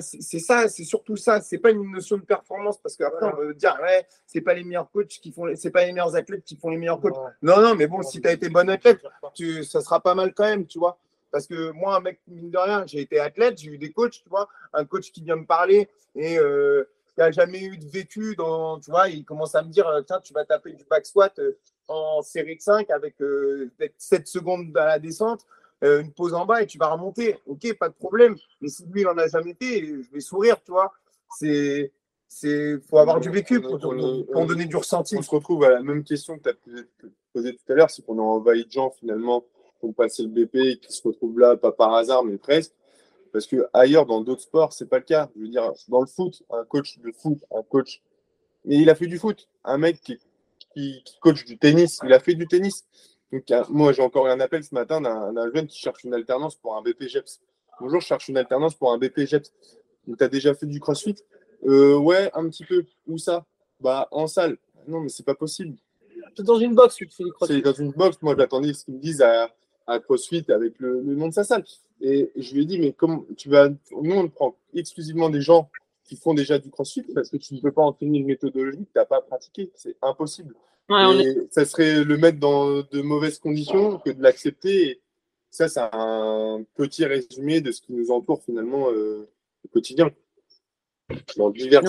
c'est 0.00 0.38
ça, 0.38 0.68
c'est 0.68 0.84
surtout 0.84 1.16
ça. 1.16 1.40
C'est 1.40 1.58
pas 1.58 1.70
une 1.70 1.90
notion 1.90 2.16
de 2.16 2.22
performance 2.22 2.78
parce 2.78 2.96
qu'après 2.96 3.26
on 3.26 3.36
veut 3.36 3.54
dire 3.54 3.78
ouais, 3.82 4.06
c'est 4.26 4.42
pas 4.42 4.54
les 4.54 4.64
meilleurs 4.64 4.90
coachs 4.90 5.08
qui 5.08 5.32
font, 5.32 5.46
c'est 5.56 5.70
pas 5.70 5.84
les 5.84 5.92
meilleurs 5.92 6.14
athlètes 6.14 6.44
qui 6.44 6.56
font 6.56 6.68
les 6.68 6.76
meilleurs 6.76 7.00
coachs. 7.00 7.16
Non, 7.42 7.60
non, 7.60 7.74
mais 7.74 7.86
bon, 7.86 8.02
si 8.02 8.20
tu 8.20 8.28
as 8.28 8.32
été 8.32 8.48
bon 8.48 8.68
athlète, 8.68 9.00
tu, 9.34 9.64
ça 9.64 9.80
sera 9.80 10.00
pas 10.00 10.14
mal 10.14 10.34
quand 10.34 10.44
même, 10.44 10.66
tu 10.66 10.78
vois. 10.78 10.98
Parce 11.30 11.46
que 11.46 11.70
moi, 11.70 11.96
un 11.96 12.00
mec, 12.00 12.20
mine 12.26 12.50
de 12.50 12.58
rien, 12.58 12.84
j'ai 12.86 13.00
été 13.00 13.20
athlète, 13.20 13.58
j'ai 13.58 13.70
eu 13.70 13.78
des 13.78 13.92
coachs, 13.92 14.20
tu 14.22 14.28
vois, 14.28 14.48
un 14.72 14.84
coach 14.84 15.12
qui 15.12 15.22
vient 15.22 15.36
me 15.36 15.46
parler 15.46 15.88
et 16.16 16.38
euh, 16.38 16.84
qui 17.20 17.26
n'a 17.26 17.30
jamais 17.32 17.62
eu 17.62 17.76
de 17.76 17.86
vécu 17.86 18.34
dans, 18.34 18.80
tu 18.80 18.90
vois, 18.90 19.08
il 19.08 19.24
commence 19.24 19.54
à 19.54 19.62
me 19.62 19.68
dire, 19.68 19.86
euh, 19.86 20.00
tiens, 20.00 20.20
tu 20.20 20.32
vas 20.32 20.44
taper 20.44 20.72
du 20.72 20.84
back 20.84 21.04
squat 21.04 21.38
euh, 21.38 21.58
en 21.86 22.22
série 22.22 22.56
de 22.56 22.62
5 22.62 22.88
avec 22.90 23.16
7 23.18 23.22
euh, 23.22 24.24
secondes 24.24 24.74
à 24.76 24.86
la 24.86 24.98
descente, 24.98 25.44
une 25.82 26.12
pause 26.12 26.34
en 26.34 26.46
bas 26.46 26.62
et 26.62 26.66
tu 26.66 26.78
vas 26.78 26.88
remonter. 26.88 27.36
Ok, 27.46 27.74
pas 27.78 27.88
de 27.88 27.94
problème. 27.94 28.36
Mais 28.60 28.68
si 28.68 28.84
lui, 28.86 29.00
il 29.02 29.04
n'en 29.04 29.16
a 29.18 29.28
jamais 29.28 29.50
été, 29.50 29.86
je 30.02 30.10
vais 30.12 30.20
sourire, 30.20 30.56
tu 30.64 30.72
vois. 30.72 30.92
C'est, 31.38 31.92
c'est, 32.28 32.78
faut 32.88 32.98
avoir 32.98 33.18
du 33.18 33.30
vécu 33.30 33.60
pour, 33.60 33.78
pour, 33.78 34.46
donner 34.46 34.66
du 34.66 34.76
ressenti. 34.76 35.16
On 35.16 35.22
se 35.22 35.30
retrouve 35.30 35.64
à 35.64 35.70
la 35.70 35.82
même 35.82 36.04
question 36.04 36.38
que 36.38 36.42
tu 36.42 36.48
as 36.50 37.08
posée 37.32 37.56
tout 37.56 37.72
à 37.72 37.74
l'heure, 37.74 37.90
c'est 37.90 38.04
qu'on 38.04 38.18
a 38.18 38.22
envahi 38.22 38.66
de 38.66 38.70
gens 38.70 38.90
finalement 38.90 39.44
pour 39.80 39.94
passer 39.94 40.22
le 40.22 40.28
BP 40.28 40.54
et 40.56 40.78
qui 40.78 40.92
se 40.92 41.06
retrouvent 41.06 41.38
là, 41.38 41.56
pas 41.56 41.72
par 41.72 41.94
hasard, 41.94 42.24
mais 42.24 42.36
presque. 42.36 42.72
Parce 43.32 43.46
que 43.46 43.68
ailleurs, 43.72 44.06
dans 44.06 44.20
d'autres 44.20 44.42
sports, 44.42 44.72
c'est 44.72 44.88
pas 44.88 44.98
le 44.98 45.04
cas. 45.04 45.30
Je 45.36 45.42
veux 45.42 45.48
dire, 45.48 45.72
dans 45.88 46.00
le 46.00 46.06
foot, 46.06 46.42
un 46.50 46.64
coach 46.64 46.98
de 46.98 47.12
foot, 47.12 47.38
un 47.54 47.62
coach. 47.62 48.02
Mais 48.64 48.76
il 48.76 48.90
a 48.90 48.94
fait 48.94 49.06
du 49.06 49.18
foot. 49.18 49.48
Un 49.64 49.78
mec 49.78 50.00
qui, 50.00 50.18
qui, 50.74 51.02
coach 51.20 51.44
du 51.44 51.58
tennis, 51.58 52.00
il 52.04 52.12
a 52.12 52.20
fait 52.20 52.34
du 52.34 52.46
tennis. 52.46 52.84
Donc, 53.32 53.44
moi, 53.68 53.92
j'ai 53.92 54.02
encore 54.02 54.26
eu 54.26 54.30
un 54.30 54.40
appel 54.40 54.64
ce 54.64 54.74
matin 54.74 55.00
d'un 55.00 55.52
jeune 55.54 55.66
qui 55.66 55.78
cherche 55.78 56.04
une 56.04 56.14
alternance 56.14 56.56
pour 56.56 56.76
un 56.76 56.82
BP 56.82 57.08
GEPS. 57.08 57.40
Bonjour, 57.80 58.00
je 58.00 58.06
cherche 58.06 58.28
une 58.28 58.36
alternance 58.36 58.74
pour 58.74 58.92
un 58.92 58.98
BP 58.98 59.20
GEPS. 59.26 59.52
Donc, 60.06 60.18
tu 60.18 60.24
as 60.24 60.28
déjà 60.28 60.54
fait 60.54 60.66
du 60.66 60.80
crossfit? 60.80 61.16
Euh, 61.64 61.96
Ouais, 61.96 62.30
un 62.34 62.48
petit 62.48 62.64
peu. 62.64 62.84
Où 63.06 63.18
ça? 63.18 63.46
Bah, 63.80 64.08
en 64.10 64.26
salle. 64.26 64.58
Non, 64.88 65.00
mais 65.00 65.08
c'est 65.08 65.24
pas 65.24 65.34
possible. 65.34 65.76
C'est 66.36 66.44
dans 66.44 66.58
une 66.58 66.74
box 66.74 66.96
tu 66.96 67.08
fais 67.08 67.24
du 67.24 67.32
crossfit. 67.32 67.54
C'est 67.54 67.62
dans 67.62 67.72
une 67.72 67.92
box. 67.92 68.18
Moi, 68.22 68.34
j'attendais 68.36 68.72
ce 68.72 68.84
qu'ils 68.84 68.94
me 68.94 69.00
disent 69.00 69.22
à, 69.22 69.50
à 69.90 69.98
CrossFit 69.98 70.44
avec 70.48 70.78
le, 70.78 71.02
nom 71.02 71.28
de 71.28 71.34
sa 71.34 71.44
salle. 71.44 71.64
Et 72.00 72.30
je 72.36 72.54
lui 72.54 72.62
ai 72.62 72.64
dit, 72.64 72.78
mais 72.78 72.92
comme 72.92 73.26
tu 73.36 73.48
vas. 73.48 73.68
Nous, 73.68 74.14
on 74.14 74.28
prend 74.28 74.56
exclusivement 74.74 75.28
des 75.28 75.40
gens 75.40 75.68
qui 76.04 76.16
font 76.16 76.32
déjà 76.32 76.58
du 76.58 76.70
CrossFit 76.70 77.04
parce 77.14 77.28
que 77.28 77.36
tu 77.36 77.54
ne 77.54 77.60
peux 77.60 77.72
pas 77.72 77.82
entraîner 77.82 78.18
une 78.18 78.26
méthodologie 78.26 78.78
que 78.78 78.92
tu 78.92 78.96
n'as 78.96 79.04
pas 79.04 79.20
pratiquée. 79.20 79.70
C'est 79.74 79.96
impossible. 80.00 80.54
et 80.88 81.48
ça 81.50 81.64
serait 81.64 82.04
le 82.04 82.16
mettre 82.16 82.38
dans 82.38 82.82
de 82.82 83.02
mauvaises 83.02 83.38
conditions 83.38 83.98
que 83.98 84.10
de 84.10 84.22
l'accepter. 84.22 85.00
Ça, 85.50 85.68
c'est 85.68 85.80
un 85.80 86.64
petit 86.76 87.04
résumé 87.04 87.60
de 87.60 87.72
ce 87.72 87.80
qui 87.80 87.92
nous 87.92 88.10
entoure 88.10 88.42
finalement 88.42 88.90
euh, 88.90 89.28
au 89.64 89.68
quotidien. 89.68 90.10
Dans 91.36 91.50
divers 91.50 91.82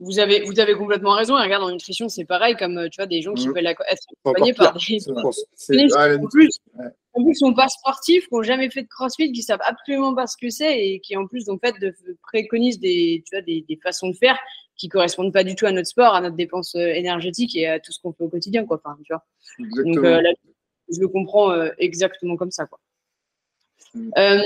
vous 0.00 0.18
avez, 0.18 0.40
vous 0.42 0.58
avez 0.58 0.74
complètement 0.74 1.14
raison. 1.14 1.38
Et 1.38 1.42
regarde, 1.42 1.62
en 1.62 1.70
nutrition, 1.70 2.08
c'est 2.08 2.24
pareil, 2.24 2.56
comme 2.56 2.78
euh, 2.78 2.88
tu 2.88 2.96
vois, 2.96 3.06
des 3.06 3.20
gens 3.22 3.34
qui 3.34 3.48
Mhm. 3.48 3.54
veulent 3.54 3.66
être 3.66 3.82
accompagnés 4.24 4.54
par 4.54 4.72
des 4.72 4.98
en 5.10 6.26
plus, 6.26 6.58
ouais. 6.74 6.86
en 7.12 7.22
plus, 7.22 7.34
sont 7.34 7.54
pas 7.54 7.68
sportifs, 7.68 8.26
qui 8.26 8.34
n'ont 8.34 8.42
jamais 8.42 8.70
fait 8.70 8.82
de 8.82 8.88
crossfit, 8.88 9.30
qui 9.30 9.42
savent 9.42 9.60
absolument 9.64 10.14
pas 10.14 10.26
ce 10.26 10.36
que 10.40 10.48
c'est 10.50 10.86
et 10.86 11.00
qui, 11.00 11.16
en 11.16 11.26
plus, 11.26 11.48
en 11.48 11.58
fait, 11.58 11.78
de, 11.80 11.94
préconisent 12.22 12.80
des, 12.80 13.22
tu 13.26 13.36
vois, 13.36 13.42
des, 13.42 13.64
des 13.68 13.78
façons 13.82 14.08
de 14.08 14.16
faire 14.16 14.38
qui 14.76 14.88
correspondent 14.88 15.32
pas 15.32 15.44
du 15.44 15.54
tout 15.54 15.66
à 15.66 15.72
notre 15.72 15.88
sport, 15.88 16.14
à 16.14 16.22
notre 16.22 16.36
dépense 16.36 16.74
euh, 16.74 16.94
énergétique 16.94 17.54
et 17.54 17.66
à 17.66 17.78
tout 17.80 17.92
ce 17.92 18.00
qu'on 18.00 18.12
fait 18.12 18.24
au 18.24 18.28
quotidien, 18.28 18.64
quoi. 18.64 18.80
Enfin, 18.82 18.96
tu 19.04 19.12
vois. 19.12 19.22
Donc, 19.58 19.68
Exactement. 19.86 20.06
euh, 20.06 20.22
là, 20.22 20.30
je 20.90 21.00
le 21.00 21.08
comprends 21.08 21.52
euh, 21.52 21.68
exactement 21.76 22.36
comme 22.36 22.50
ça, 22.50 22.64
quoi. 22.64 22.78
Mm. 23.94 24.10
Euh, 24.18 24.40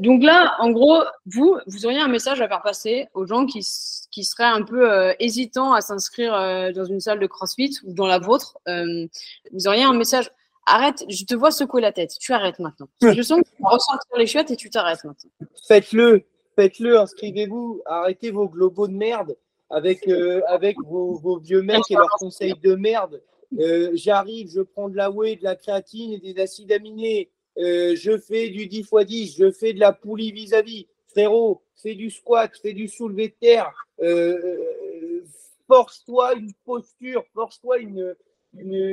donc 0.00 0.22
là, 0.22 0.54
en 0.58 0.70
gros, 0.70 1.02
vous, 1.26 1.58
vous 1.66 1.86
auriez 1.86 2.00
un 2.00 2.08
message 2.08 2.40
à 2.40 2.48
faire 2.48 2.62
passer 2.62 3.08
aux 3.14 3.26
gens 3.26 3.46
qui, 3.46 3.66
qui 4.10 4.24
seraient 4.24 4.44
un 4.44 4.62
peu 4.62 4.90
euh, 4.90 5.12
hésitants 5.18 5.72
à 5.72 5.80
s'inscrire 5.80 6.34
euh, 6.34 6.72
dans 6.72 6.84
une 6.84 7.00
salle 7.00 7.18
de 7.18 7.26
CrossFit 7.26 7.74
ou 7.84 7.92
dans 7.92 8.06
la 8.06 8.18
vôtre. 8.18 8.58
Euh, 8.68 9.06
vous 9.52 9.66
auriez 9.66 9.82
un 9.82 9.94
message. 9.94 10.30
Arrête, 10.64 11.04
je 11.08 11.24
te 11.24 11.34
vois 11.34 11.50
secouer 11.50 11.80
la 11.80 11.92
tête. 11.92 12.16
Tu 12.20 12.32
arrêtes 12.32 12.60
maintenant. 12.60 12.88
Je 13.00 13.20
sens 13.22 13.40
que 13.40 13.48
tu 13.48 13.62
vas 13.62 13.70
ressortir 13.70 14.16
les 14.16 14.26
chiottes 14.26 14.50
et 14.52 14.56
tu 14.56 14.70
t'arrêtes 14.70 15.02
maintenant. 15.02 15.30
Faites-le, 15.66 16.22
faites-le, 16.54 17.00
inscrivez-vous, 17.00 17.82
arrêtez 17.84 18.30
vos 18.30 18.48
globaux 18.48 18.86
de 18.86 18.94
merde 18.94 19.36
avec, 19.72 20.06
euh, 20.06 20.42
avec 20.46 20.76
vos, 20.84 21.14
vos 21.14 21.38
vieux 21.38 21.62
mecs 21.62 21.90
et 21.90 21.94
leurs 21.94 22.16
conseils 22.18 22.54
de 22.62 22.74
merde. 22.74 23.20
Euh, 23.58 23.90
J'arrive, 23.94 24.50
je 24.50 24.60
prends 24.60 24.88
de 24.88 24.96
la 24.96 25.10
whey, 25.10 25.36
de 25.36 25.44
la 25.44 25.56
créatine 25.56 26.12
et 26.12 26.18
des 26.18 26.40
acides 26.40 26.70
aminés. 26.72 27.30
Euh, 27.58 27.94
je 27.96 28.18
fais 28.18 28.48
du 28.48 28.66
10 28.66 28.78
x 28.78 29.06
10, 29.06 29.36
je 29.38 29.50
fais 29.50 29.72
de 29.72 29.80
la 29.80 29.92
poulie 29.92 30.32
vis-à-vis. 30.32 30.86
Frérot, 31.08 31.62
fais 31.76 31.94
du 31.94 32.10
squat, 32.10 32.50
fais 32.60 32.72
du 32.72 32.88
soulevé 32.88 33.28
de 33.28 33.34
terre. 33.40 33.72
Euh, 34.00 34.38
euh, 34.42 35.24
force-toi 35.66 36.34
une 36.34 36.52
posture, 36.64 37.24
force-toi 37.34 37.78
une, 37.78 38.14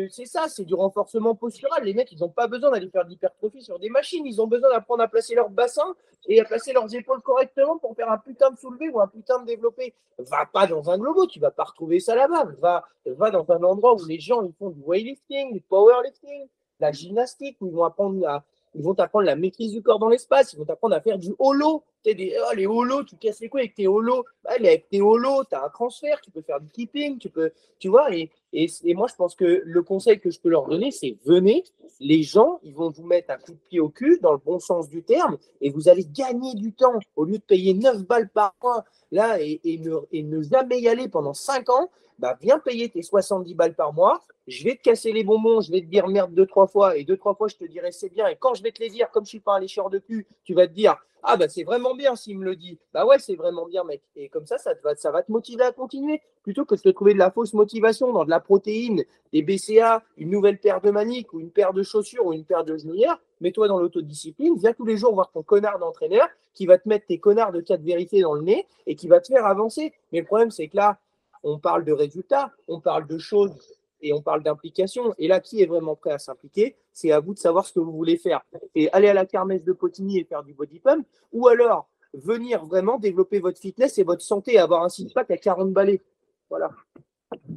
c'est 0.10 0.26
ça, 0.26 0.47
c'est 0.47 0.64
du 0.64 0.74
renforcement 0.74 1.36
postural. 1.36 1.84
Les 1.84 1.93
mecs, 1.93 2.12
ils 2.14 2.20
n'ont 2.20 2.30
pas 2.30 2.47
besoin 2.47 2.72
d'aller 2.72 2.89
faire 2.89 3.03
de 3.03 3.10
l'hypertrophie 3.10 3.62
sur 3.62 3.78
des 3.78 3.89
machines. 3.89 4.26
Ils 4.26 4.41
ont 4.41 4.47
besoin 4.47 4.70
d'apprendre 4.70 5.03
à 5.03 5.07
placer 5.07 5.36
leur 5.36 5.49
bassin 5.49 5.95
et 6.28 6.39
à 6.39 6.45
placer 6.45 6.72
leurs 6.72 6.93
épaules 6.95 7.22
correctement 7.22 7.78
pour 7.78 7.93
faire 7.95 8.10
un 8.10 8.18
putain 8.18 8.51
de 8.51 8.57
soulevé 8.57 8.89
ou 8.89 9.01
un 9.01 9.07
putain 9.07 9.39
de 9.41 9.45
développé. 9.45 9.93
Va 10.18 10.45
pas 10.45 10.66
dans 10.66 10.89
un 10.89 10.97
globo, 10.97 11.28
tu 11.28 11.39
vas 11.39 11.51
pas 11.51 11.66
retrouver 11.66 11.99
ça 11.99 12.16
là-bas. 12.16 12.45
Va, 12.60 12.86
va 13.05 13.32
dans 13.32 13.51
un 13.51 13.62
endroit 13.64 13.95
où 13.95 14.05
les 14.05 14.20
gens 14.20 14.43
ils 14.43 14.53
font 14.53 14.70
du 14.70 14.82
weightlifting, 14.82 15.53
du 15.53 15.62
powerlifting, 15.62 16.47
la 16.80 16.91
gymnastique, 16.91 17.57
où 17.61 17.67
ils 17.67 17.73
vont 17.73 17.84
apprendre 17.84 18.27
à, 18.27 18.43
ils 18.75 18.84
vont 18.84 18.93
t'apprendre 18.93 19.25
la 19.25 19.36
maîtrise 19.36 19.71
du 19.71 19.82
corps 19.82 19.99
dans 19.99 20.09
l'espace, 20.09 20.53
ils 20.53 20.59
vont 20.59 20.65
t'apprendre 20.65 20.95
à 20.95 21.01
faire 21.01 21.17
du 21.17 21.34
holo. 21.39 21.84
Sais, 22.06 22.16
des, 22.16 22.36
oh, 22.39 22.54
les 22.56 22.66
holos, 22.66 23.04
tu 23.04 23.18
casses 23.18 23.41
les 23.41 23.50
couilles 23.50 23.62
avec 23.62 23.76
tes 23.76 23.88
holos. 23.88 24.24
Mais 24.60 24.70
avec 24.70 24.89
tes 24.89 25.02
holos, 25.02 25.43
tu 25.50 25.56
as 25.56 25.64
un 25.64 25.70
transfert, 25.70 26.20
tu 26.22 26.32
peux 26.32 26.41
faire 26.41 26.60
du 26.60 26.70
keeping, 26.70 27.18
tu 27.18 27.30
peux, 27.30 27.52
tu 27.78 27.89
vois. 27.89 28.14
Et, 28.16 28.30
et, 28.54 28.93
moi, 28.93 29.08
je 29.08 29.16
pense 29.16 29.36
que 29.36 29.62
le 29.64 29.84
conseil 29.84 30.20
que 30.20 30.32
je 30.32 30.39
peux 30.39 30.50
leur 30.50 30.68
donner, 30.68 30.91
c'est 30.91 31.18
venez, 31.26 31.64
les 32.00 32.24
gens, 32.24 32.60
ils 32.64 32.74
vont 32.74 32.89
vous 32.89 33.04
mettre 33.04 33.32
un 33.32 33.38
coup 33.38 33.52
de 33.52 33.60
pied 33.70 33.80
au 33.80 33.89
cul, 33.89 34.20
dans 34.22 34.32
le 34.32 34.39
bon 34.39 34.60
sens 34.60 34.89
du 34.89 35.04
terme, 35.04 35.38
et 35.62 35.70
vous 35.70 35.89
allez 35.89 36.06
gagner 36.06 36.56
du 36.56 36.74
temps. 36.74 37.00
Au 37.16 37.26
lieu 37.26 37.38
de 37.38 37.43
payer 37.43 37.74
9 37.74 38.06
balles 38.06 38.30
par 38.30 38.56
mois, 38.64 38.86
là, 39.12 39.41
et, 39.41 39.60
et 39.64 39.78
ne, 39.78 39.97
et 40.12 40.26
jamais 40.50 40.80
y 40.80 40.88
aller 40.88 41.10
pendant 41.10 41.34
5 41.34 41.70
ans, 41.70 41.89
bah, 42.20 42.38
viens 42.41 42.60
payer 42.60 42.89
tes 42.89 43.02
70 43.02 43.56
balles 43.56 43.76
par 43.76 43.93
mois. 43.93 44.22
Je 44.47 44.64
vais 44.64 44.76
te 44.76 44.82
casser 44.82 45.12
les 45.12 45.24
bonbons, 45.24 45.62
je 45.62 45.72
vais 45.72 45.82
te 45.82 45.86
dire 45.86 46.08
merde 46.08 46.34
deux, 46.34 46.45
trois 46.45 46.68
fois, 46.68 46.97
et 46.97 47.04
deux, 47.04 47.18
trois 47.18 47.36
fois, 47.36 47.47
je 47.47 47.56
te 47.56 47.66
dirai 47.66 47.91
c'est 47.91 48.10
bien. 48.10 48.28
Et 48.28 48.36
quand 48.36 48.54
je 48.56 48.64
vais 48.64 48.72
te 48.72 48.82
les 48.82 48.89
dire, 48.89 49.10
comme 49.12 49.24
je 49.26 49.30
suis 49.30 49.39
pas 49.39 49.56
un 49.56 49.60
lécheur 49.60 49.89
de 49.89 50.00
cul, 50.00 50.28
tu 50.43 50.54
vas 50.54 50.68
te 50.68 50.74
dire 50.74 50.97
ah, 51.24 51.38
bah, 51.38 51.49
c'est 51.49 51.63
vraiment 51.63 51.95
bien 51.95 52.15
s'il 52.15 52.38
me 52.38 52.45
le 52.45 52.55
dit. 52.55 52.80
Bah 52.93 53.05
ouais, 53.05 53.20
c'est 53.20 53.36
vraiment 53.36 53.65
bien, 53.65 53.84
mec. 53.84 54.01
Et 54.15 54.30
comme 54.30 54.45
ça, 54.45 54.57
ça, 54.57 54.74
va, 54.84 54.95
ça 54.95 55.11
va 55.11 55.22
te 55.22 55.32
motiver 55.32 55.63
à 55.63 55.72
continuer. 55.72 56.22
Plutôt 56.43 56.65
que 56.65 56.76
de 56.76 56.82
te 56.82 56.89
trouver 56.89 57.13
de 57.13 57.20
la 57.20 57.32
fausse 57.32 57.53
motivation 57.53 58.13
dans 58.13 58.26
de 58.26 58.30
la 58.30 58.39
protéine, 58.39 59.03
des 59.34 59.41
BCA, 59.41 60.03
une 60.17 60.30
nouvelle 60.30 60.59
paire 60.59 60.82
de 60.82 60.91
maniques 60.91 61.34
ou 61.34 61.39
une 61.39 61.51
paire 61.51 61.74
de 61.74 61.84
chaussures 61.84 62.26
ou 62.26 62.34
une 62.34 62.45
paire 62.45 62.63
de 62.63 62.78
genouillères, 62.78 63.20
mets-toi 63.41 63.67
dans 63.67 63.80
l'autodiscipline. 63.80 64.57
Viens 64.57 64.74
tous 64.74 64.86
les 64.86 64.97
jours 64.97 65.13
voir 65.13 65.32
ton 65.32 65.43
connard 65.43 65.80
d'entraîneur 65.80 66.28
qui 66.53 66.65
va 66.65 66.78
te 66.78 66.88
mettre 66.88 67.05
tes 67.05 67.20
connards 67.20 67.51
de 67.51 67.61
cas 67.61 67.78
de 67.78 67.86
vérité 67.86 68.22
dans 68.22 68.34
le 68.34 68.41
nez 68.41 68.65
et 68.88 68.95
qui 68.95 69.07
va 69.07 69.20
te 69.20 69.28
faire 69.28 69.45
avancer. 69.45 69.93
Mais 70.11 70.20
le 70.20 70.26
problème, 70.26 70.51
c'est 70.51 70.67
que 70.67 70.78
là, 70.78 70.99
on 71.43 71.59
parle 71.59 71.86
de 71.86 71.93
résultats, 71.93 72.51
on 72.67 72.80
parle 72.80 73.07
de 73.07 73.17
choses 73.17 73.55
et 74.02 74.14
on 74.14 74.22
parle 74.22 74.43
d'implication. 74.43 75.14
Et 75.18 75.28
là, 75.28 75.39
qui 75.39 75.62
est 75.62 75.66
vraiment 75.66 75.95
prêt 75.95 76.12
à 76.12 76.20
s'impliquer 76.20 76.76
C'est 76.93 77.12
à 77.12 77.20
vous 77.20 77.34
de 77.34 77.39
savoir 77.39 77.66
ce 77.66 77.74
que 77.74 77.80
vous 77.80 77.91
voulez 77.91 78.18
faire. 78.18 78.41
Et 78.76 78.91
aller 78.91 79.08
à 79.10 79.14
la 79.14 79.26
kermesse 79.26 79.64
de 79.64 79.74
Potigny 79.74 80.20
et 80.20 80.24
faire 80.24 80.43
du 80.43 80.54
body 80.54 80.80
pump, 80.80 81.06
ou 81.32 81.47
alors 81.47 81.88
venir 82.14 82.66
vraiment 82.66 82.97
développer 82.97 83.39
votre 83.39 83.60
fitness 83.60 83.97
et 84.00 84.04
votre 84.04 84.22
santé 84.24 84.58
avoir 84.58 84.84
un 84.84 84.89
six-pack 84.89 85.30
à 85.32 85.38
40 85.38 85.72
balais. 85.72 86.02
Voilà, 86.50 86.72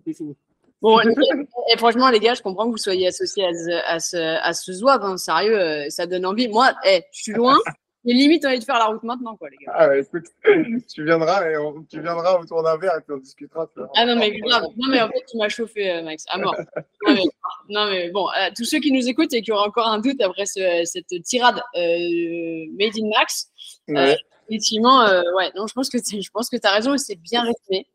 c'est 0.05 0.13
fini. 0.13 0.37
Bon, 0.83 0.99
franchement, 1.79 2.11
les 2.11 2.19
gars, 2.19 2.35
je 2.35 2.43
comprends 2.43 2.67
que 2.67 2.73
vous 2.73 2.77
soyez 2.77 3.07
associés 3.07 3.47
à, 3.47 3.53
ce- 3.53 4.41
à 4.43 4.53
ce, 4.53 4.85
hein. 4.85 5.17
Sérieux, 5.17 5.59
euh, 5.59 5.87
ça 5.91 6.07
donne 6.07 6.27
envie. 6.27 6.49
Moi, 6.49 6.73
eh, 6.85 7.03
je 7.13 7.23
suis 7.23 7.33
loin. 7.33 7.57
J'ai 8.05 8.15
limite 8.15 8.45
envie 8.45 8.59
de 8.59 8.65
faire 8.65 8.79
la 8.79 8.87
route 8.87 9.03
maintenant, 9.05 9.37
quoi, 9.37 9.49
les 9.49 9.57
gars. 9.59 9.73
Ah, 9.77 9.89
ouais, 9.89 10.01
écoute, 10.01 10.25
tu 10.93 11.05
viendras 11.05 11.49
et 11.49 11.57
on- 11.57 11.85
tu 11.85 12.01
viendras 12.01 12.39
autour 12.41 12.63
d'un 12.65 12.77
verre 12.77 12.97
et 12.99 13.01
puis 13.01 13.15
on 13.15 13.19
discutera. 13.19 13.69
tu. 13.75 13.81
Ah 13.97 14.05
non, 14.05 14.17
mais 14.17 14.33
grave. 14.41 14.65
Non, 14.77 14.89
mais 14.89 15.01
en 15.01 15.09
fait, 15.09 15.25
tu 15.31 15.37
m'as 15.37 15.49
chauffé, 15.49 15.91
euh, 15.91 16.03
Max, 16.03 16.25
à 16.29 16.39
mort. 16.39 16.57
Non, 17.07 17.15
mais, 17.15 17.23
non, 17.69 17.87
mais 17.91 18.11
bon, 18.11 18.27
euh, 18.29 18.51
tous 18.57 18.65
ceux 18.65 18.79
qui 18.81 18.91
nous 18.93 19.09
écoutent 19.09 19.33
et 19.35 19.43
qui 19.43 19.53
auraient 19.53 19.69
encore 19.69 19.89
un 19.89 19.99
doute 20.01 20.21
après 20.21 20.47
ce- 20.47 20.83
cette 20.85 21.23
tirade 21.25 21.61
euh, 21.77 22.67
Made 22.79 22.93
in 22.99 23.09
Max, 23.17 23.49
Ouais. 23.89 24.17
effectivement, 24.49 25.05
ouais, 25.37 25.51
non, 25.57 25.67
je 25.67 25.73
pense 25.73 25.89
que 25.89 25.99
t'es- 25.99 26.21
je 26.23 26.31
pense 26.31 26.49
que 26.49 26.57
tu 26.57 26.67
as 26.67 26.73
raison 26.73 26.95
et 26.95 26.99
c'est 26.99 27.17
bien 27.17 27.43
résumé. 27.43 27.87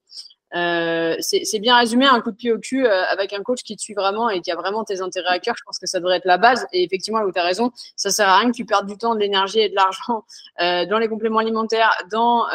Euh, 0.55 1.15
c'est 1.19 1.59
bien 1.59 1.77
résumé, 1.77 2.05
un 2.05 2.21
coup 2.21 2.31
de 2.31 2.37
pied 2.37 2.53
au 2.53 2.57
cul 2.57 2.85
euh, 2.85 3.03
avec 3.09 3.33
un 3.33 3.43
coach 3.43 3.63
qui 3.63 3.75
te 3.75 3.81
suit 3.81 3.93
vraiment 3.93 4.29
et 4.29 4.39
qui 4.39 4.49
a 4.49 4.55
vraiment 4.55 4.83
tes 4.85 5.01
intérêts 5.01 5.29
à 5.29 5.39
cœur. 5.39 5.55
Je 5.57 5.63
pense 5.65 5.77
que 5.77 5.87
ça 5.87 5.99
devrait 5.99 6.17
être 6.17 6.25
la 6.25 6.37
base. 6.37 6.65
Et 6.71 6.83
effectivement, 6.83 7.19
là 7.19 7.25
où 7.25 7.31
tu 7.31 7.39
as 7.39 7.43
raison, 7.43 7.71
ça 7.97 8.09
sert 8.11 8.29
à 8.29 8.37
rien 8.39 8.49
que 8.51 8.55
tu 8.55 8.65
perdes 8.65 8.87
du 8.87 8.97
temps, 8.97 9.13
de 9.13 9.19
l'énergie 9.19 9.59
et 9.59 9.69
de 9.69 9.75
l'argent 9.75 10.23
euh, 10.61 10.85
dans 10.85 10.99
les 10.99 11.09
compléments 11.09 11.39
alimentaires, 11.39 11.91
dans 12.11 12.45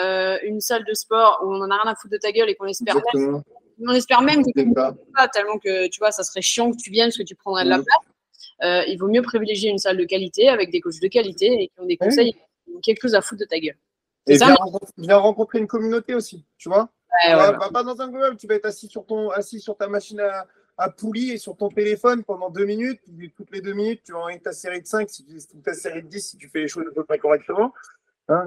une 0.43 0.61
salle 0.61 0.84
de 0.84 0.95
sport 0.95 1.40
où 1.45 1.53
on 1.53 1.61
en 1.61 1.70
a 1.70 1.82
rien 1.82 1.93
à 1.93 1.95
foutre 1.95 2.12
de 2.12 2.18
ta 2.18 2.32
gueule 2.32 2.49
et 2.49 2.55
qu'on 2.55 2.66
espère 2.66 2.95
même, 2.95 3.05
Exactement. 3.14 3.43
on 3.86 3.93
espère 3.93 4.22
même 4.22 4.43
que 4.43 4.49
tu 4.49 4.53
T'inquiète 4.55 4.74
pas. 4.74 4.95
pas 5.14 5.28
tellement 5.28 5.59
que 5.59 5.88
tu 5.88 5.99
vois, 5.99 6.12
ça 6.12 6.24
serait 6.24 6.43
chiant 6.43 6.70
que 6.70 6.76
tu 6.76 6.90
viennes 6.90 7.09
parce 7.09 7.18
que 7.18 7.22
tu 7.24 7.34
prendrais 7.34 7.64
de 7.64 7.68
la 7.70 7.76
place. 7.76 8.86
Il 8.88 8.97
vaut 8.99 9.09
mieux 9.09 9.22
privilégier 9.22 9.70
une 9.70 9.78
salle 9.78 9.99
de 9.99 10.05
qualité 10.05 10.49
avec 10.49 10.70
des 10.70 10.80
coachs 10.80 11.01
de 11.01 11.09
qualité 11.09 11.47
et 11.64 11.68
qui 11.68 11.74
ont 11.80 11.86
des 11.86 11.97
conseils, 11.99 12.34
ont 12.74 12.80
quelque 12.80 13.03
chose 13.03 13.14
à 13.14 13.20
foutre 13.20 13.40
de 13.40 13.47
ta 13.47 13.59
gueule. 13.59 13.76
Et 14.28 14.38
ça, 14.38 14.47
viens, 14.47 14.55
rencontrer- 14.55 14.93
viens 14.99 15.16
rencontrer 15.16 15.59
une 15.59 15.66
communauté 15.66 16.14
aussi, 16.14 16.45
tu 16.57 16.68
vois. 16.68 16.88
Ouais, 17.12 17.34
Va, 17.34 17.50
ouais. 17.50 17.58
va 17.58 17.70
pas 17.70 17.82
dans 17.82 18.00
un 18.00 18.08
globe, 18.08 18.36
tu 18.36 18.46
vas 18.46 18.54
être 18.54 18.66
assis 18.66 18.88
sur, 18.88 19.04
ton, 19.04 19.30
assis 19.30 19.60
sur 19.60 19.76
ta 19.76 19.88
machine 19.88 20.20
à, 20.20 20.46
à 20.78 20.90
poulie 20.90 21.32
et 21.32 21.38
sur 21.38 21.56
ton 21.56 21.68
téléphone 21.68 22.24
pendant 22.24 22.50
deux 22.50 22.64
minutes. 22.64 23.00
Toutes 23.36 23.50
les 23.50 23.60
deux 23.60 23.74
minutes, 23.74 24.02
tu 24.04 24.12
vas 24.12 24.18
envoyer 24.18 24.40
ta 24.40 24.52
série 24.52 24.80
de 24.80 24.86
5 24.86 25.08
si 25.10 25.24
tu, 25.24 25.36
ta 25.62 25.74
série 25.74 26.02
de 26.02 26.08
10 26.08 26.20
si 26.20 26.36
tu 26.36 26.48
fais 26.48 26.60
les 26.60 26.68
choses 26.68 26.86
à 26.90 26.94
peu 26.94 27.04
près 27.04 27.18
correctement. 27.18 27.72
Hein, 28.28 28.46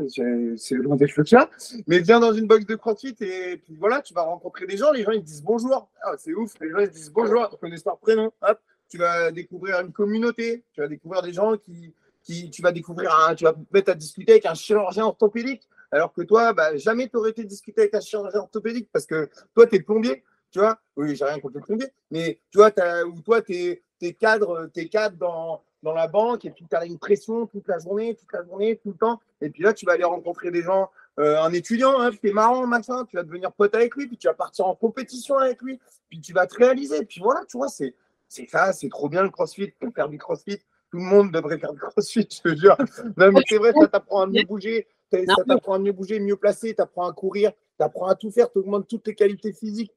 c'est 0.57 0.75
loin 0.75 0.95
des 0.95 1.07
choses 1.07 1.31
là. 1.31 1.49
Mais 1.87 1.99
viens 1.99 2.19
dans 2.19 2.31
une 2.33 2.47
box 2.47 2.65
de 2.65 2.75
CrossFit 2.75 3.15
et 3.19 3.57
puis 3.57 3.75
voilà, 3.75 4.01
tu 4.01 4.13
vas 4.13 4.21
rencontrer 4.23 4.65
des 4.65 4.77
gens. 4.77 4.91
Les 4.91 5.03
gens 5.03 5.11
ils 5.11 5.21
te 5.21 5.25
disent 5.25 5.43
bonjour. 5.43 5.89
Ah, 6.01 6.13
c'est 6.17 6.33
ouf, 6.33 6.53
les 6.61 6.71
gens 6.71 6.79
ils 6.79 6.89
te 6.89 6.93
disent 6.93 7.11
bonjour, 7.11 7.47
ils 7.51 7.57
connaissent 7.57 7.85
leur 7.85 7.99
prénom. 7.99 8.31
Hop, 8.41 8.59
tu 8.89 8.97
vas 8.97 9.31
découvrir 9.31 9.79
une 9.81 9.91
communauté, 9.91 10.63
tu 10.73 10.81
vas 10.81 10.87
découvrir 10.87 11.21
des 11.21 11.33
gens 11.33 11.57
qui, 11.57 11.93
qui 12.23 12.49
tu 12.49 12.61
vas 12.61 12.71
découvrir 12.71 13.13
un, 13.27 13.35
tu 13.35 13.43
vas 13.43 13.53
mettre 13.71 13.91
à 13.91 13.95
discuter 13.95 14.33
avec 14.33 14.45
un 14.45 14.55
chirurgien 14.55 15.05
orthopédique. 15.05 15.67
Alors 15.95 16.11
que 16.11 16.23
toi, 16.23 16.51
bah, 16.51 16.75
jamais 16.75 17.07
tu 17.07 17.15
aurais 17.15 17.29
été 17.29 17.45
discuter 17.45 17.83
avec 17.83 17.93
un 17.93 18.01
chirurgien 18.01 18.41
orthopédique 18.41 18.89
parce 18.91 19.05
que 19.05 19.29
toi, 19.53 19.65
tu 19.65 19.77
es 19.77 19.79
plombier, 19.79 20.25
tu 20.51 20.59
vois. 20.59 20.77
Oui, 20.97 21.15
j'ai 21.15 21.23
rien 21.23 21.39
contre 21.39 21.55
le 21.55 21.61
plombier, 21.61 21.87
mais 22.11 22.41
tu 22.51 22.57
vois, 22.57 22.73
ou 23.05 23.21
toi, 23.21 23.41
tu 23.41 23.81
es, 24.01 24.13
cadre, 24.13 24.69
t'es 24.73 24.89
cadre 24.89 25.15
dans, 25.15 25.63
dans 25.83 25.93
la 25.93 26.07
banque 26.07 26.43
et 26.43 26.51
puis 26.51 26.65
tu 26.69 26.75
as 26.75 26.83
une 26.85 26.99
pression 26.99 27.45
toute 27.47 27.65
la 27.69 27.79
journée, 27.79 28.13
toute 28.13 28.29
la 28.33 28.43
journée, 28.43 28.75
tout 28.83 28.89
le 28.89 28.97
temps. 28.97 29.21
Et 29.39 29.49
puis 29.49 29.63
là, 29.63 29.73
tu 29.73 29.85
vas 29.85 29.93
aller 29.93 30.03
rencontrer 30.03 30.51
des 30.51 30.63
gens, 30.63 30.91
euh, 31.17 31.41
un 31.41 31.53
étudiant, 31.53 32.01
hein, 32.01 32.11
qui 32.11 32.27
est 32.27 32.33
marrant, 32.33 32.67
machin, 32.67 33.05
tu 33.05 33.15
vas 33.15 33.23
devenir 33.23 33.53
pote 33.53 33.73
avec 33.73 33.95
lui, 33.95 34.07
puis 34.07 34.17
tu 34.17 34.27
vas 34.27 34.33
partir 34.33 34.67
en 34.67 34.75
compétition 34.75 35.37
avec 35.37 35.61
lui, 35.61 35.79
puis 36.09 36.19
tu 36.19 36.33
vas 36.33 36.45
te 36.45 36.55
réaliser. 36.55 37.05
Puis 37.05 37.21
voilà, 37.21 37.45
tu 37.47 37.55
vois, 37.55 37.69
c'est 37.69 37.95
c'est 38.27 38.49
ça, 38.49 38.73
c'est 38.73 38.89
trop 38.89 39.07
bien 39.07 39.23
le 39.23 39.29
crossfit, 39.29 39.71
pour 39.79 39.93
faire 39.93 40.09
du 40.09 40.17
crossfit. 40.17 40.57
Tout 40.91 40.97
le 40.97 41.03
monde 41.03 41.31
devrait 41.31 41.57
faire 41.57 41.71
du 41.71 41.79
crossfit, 41.79 42.27
je 42.43 42.49
te 42.49 42.53
jure. 42.53 42.75
Non, 43.15 43.31
mais 43.31 43.41
c'est 43.47 43.57
vrai, 43.57 43.71
ça 43.71 43.87
t'apprend 43.87 44.23
à 44.23 44.27
mieux 44.27 44.43
bouger, 44.43 44.87
ça 45.11 45.43
t'apprend 45.47 45.73
à 45.73 45.79
mieux 45.79 45.91
bouger, 45.91 46.19
mieux 46.19 46.35
placer, 46.35 46.73
t'apprends 46.73 47.07
à 47.07 47.13
courir, 47.13 47.51
t'apprends 47.77 48.07
à 48.07 48.15
tout 48.15 48.31
faire, 48.31 48.51
t'augmentes 48.51 48.87
toutes 48.87 49.03
tes 49.03 49.15
qualités 49.15 49.53
physiques. 49.53 49.91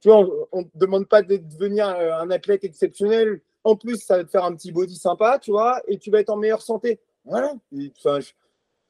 Tu 0.00 0.08
vois, 0.08 0.26
on 0.52 0.60
ne 0.60 0.64
te 0.64 0.76
demande 0.76 1.08
pas 1.08 1.22
de 1.22 1.36
devenir 1.36 1.88
euh, 1.88 2.12
un 2.18 2.30
athlète 2.30 2.64
exceptionnel. 2.64 3.40
En 3.64 3.76
plus, 3.76 3.96
ça 3.96 4.18
va 4.18 4.24
te 4.24 4.30
faire 4.30 4.44
un 4.44 4.54
petit 4.54 4.70
body 4.70 4.96
sympa, 4.96 5.38
tu 5.40 5.50
vois, 5.50 5.82
et 5.88 5.98
tu 5.98 6.10
vas 6.10 6.20
être 6.20 6.30
en 6.30 6.36
meilleure 6.36 6.62
santé. 6.62 7.00
Voilà. 7.24 7.54
Enfin, 7.98 8.20
je, 8.20 8.32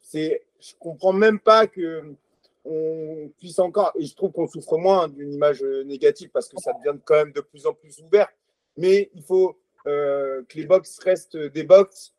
c'est, 0.01 0.45
je 0.61 0.75
comprends 0.79 1.13
même 1.13 1.41
pas 1.41 1.67
que 1.67 2.15
on 2.69 3.31
puisse 3.39 3.61
encore, 3.61 3.93
et 3.97 4.05
je 4.05 4.15
trouve 4.17 4.33
qu'on 4.33 4.49
souffre 4.49 4.77
moins 4.77 5.07
d'une 5.09 5.33
image 5.33 5.63
euh, 5.63 5.85
négative 5.85 6.31
parce 6.33 6.49
que 6.49 6.61
ça 6.61 6.73
devient 6.73 6.99
quand 7.05 7.15
même 7.15 7.33
de 7.33 7.41
plus 7.41 7.65
en 7.67 7.73
plus 7.73 8.01
ouvert. 8.01 8.29
Mais 8.77 9.09
il 9.15 9.23
faut 9.23 9.57
euh, 9.87 10.43
que 10.49 10.59
les 10.59 10.67
box 10.67 10.99
restent 10.99 11.37
des 11.37 11.63
box 11.63 12.13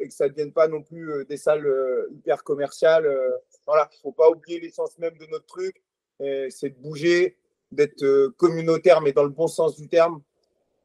et 0.00 0.08
que 0.08 0.14
ça 0.14 0.24
ne 0.24 0.30
devienne 0.30 0.52
pas 0.52 0.68
non 0.68 0.82
plus 0.82 1.10
euh, 1.10 1.24
des 1.24 1.36
salles 1.36 1.66
euh, 1.66 2.08
hyper 2.12 2.44
commerciales. 2.44 3.06
euh. 3.06 3.30
voilà, 3.66 3.88
il 3.92 3.96
ne 3.96 4.00
faut 4.00 4.12
pas 4.12 4.30
oublier 4.30 4.60
l'essence 4.60 4.98
même 4.98 5.16
de 5.18 5.26
notre 5.26 5.46
truc. 5.46 5.82
C'est 6.18 6.70
de 6.70 6.78
bouger, 6.80 7.36
d'être 7.72 8.02
euh, 8.04 8.34
communautaire, 8.36 9.00
mais 9.00 9.12
dans 9.12 9.24
le 9.24 9.30
bon 9.30 9.48
sens 9.48 9.76
du 9.76 9.88
terme. 9.88 10.22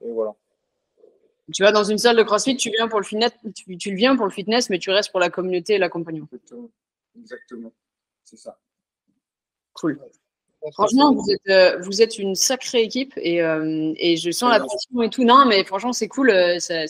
Et 0.02 0.12
voilà. 0.12 0.36
Tu 1.54 1.64
vas 1.64 1.72
dans 1.72 1.84
une 1.84 1.98
salle 1.98 2.18
de 2.18 2.24
CrossFit, 2.24 2.58
tu 2.58 2.70
viens 2.70 2.88
pour 2.88 3.00
le 3.00 3.06
fitness, 3.06 3.32
tu, 3.56 3.78
tu 3.78 3.96
viens 3.96 4.16
pour 4.16 4.26
le 4.26 4.32
fitness, 4.32 4.70
mais 4.70 4.78
tu 4.78 4.92
restes 4.92 5.12
pour 5.12 5.20
la 5.20 5.30
communauté 5.30 5.74
et 5.74 5.78
l'accompagnement. 5.80 6.28
Exactement. 6.32 6.70
Exactement. 7.20 7.74
C'est 8.24 8.38
ça. 8.38 8.60
Cool. 9.74 10.00
Franchement, 10.74 11.14
vous 11.14 11.32
êtes, 11.32 11.50
euh, 11.50 11.78
vous 11.82 12.02
êtes 12.02 12.18
une 12.18 12.36
sacrée 12.36 12.82
équipe 12.82 13.14
et, 13.18 13.42
euh, 13.42 13.94
et 13.98 14.18
je 14.18 14.30
sens 14.32 14.52
la 14.52 14.60
pression 14.60 15.02
et 15.02 15.10
tout. 15.10 15.24
Non, 15.24 15.46
mais 15.46 15.64
franchement, 15.64 15.94
c'est 15.94 16.08
cool. 16.08 16.30
euh, 16.32 16.58
C'est 16.60 16.86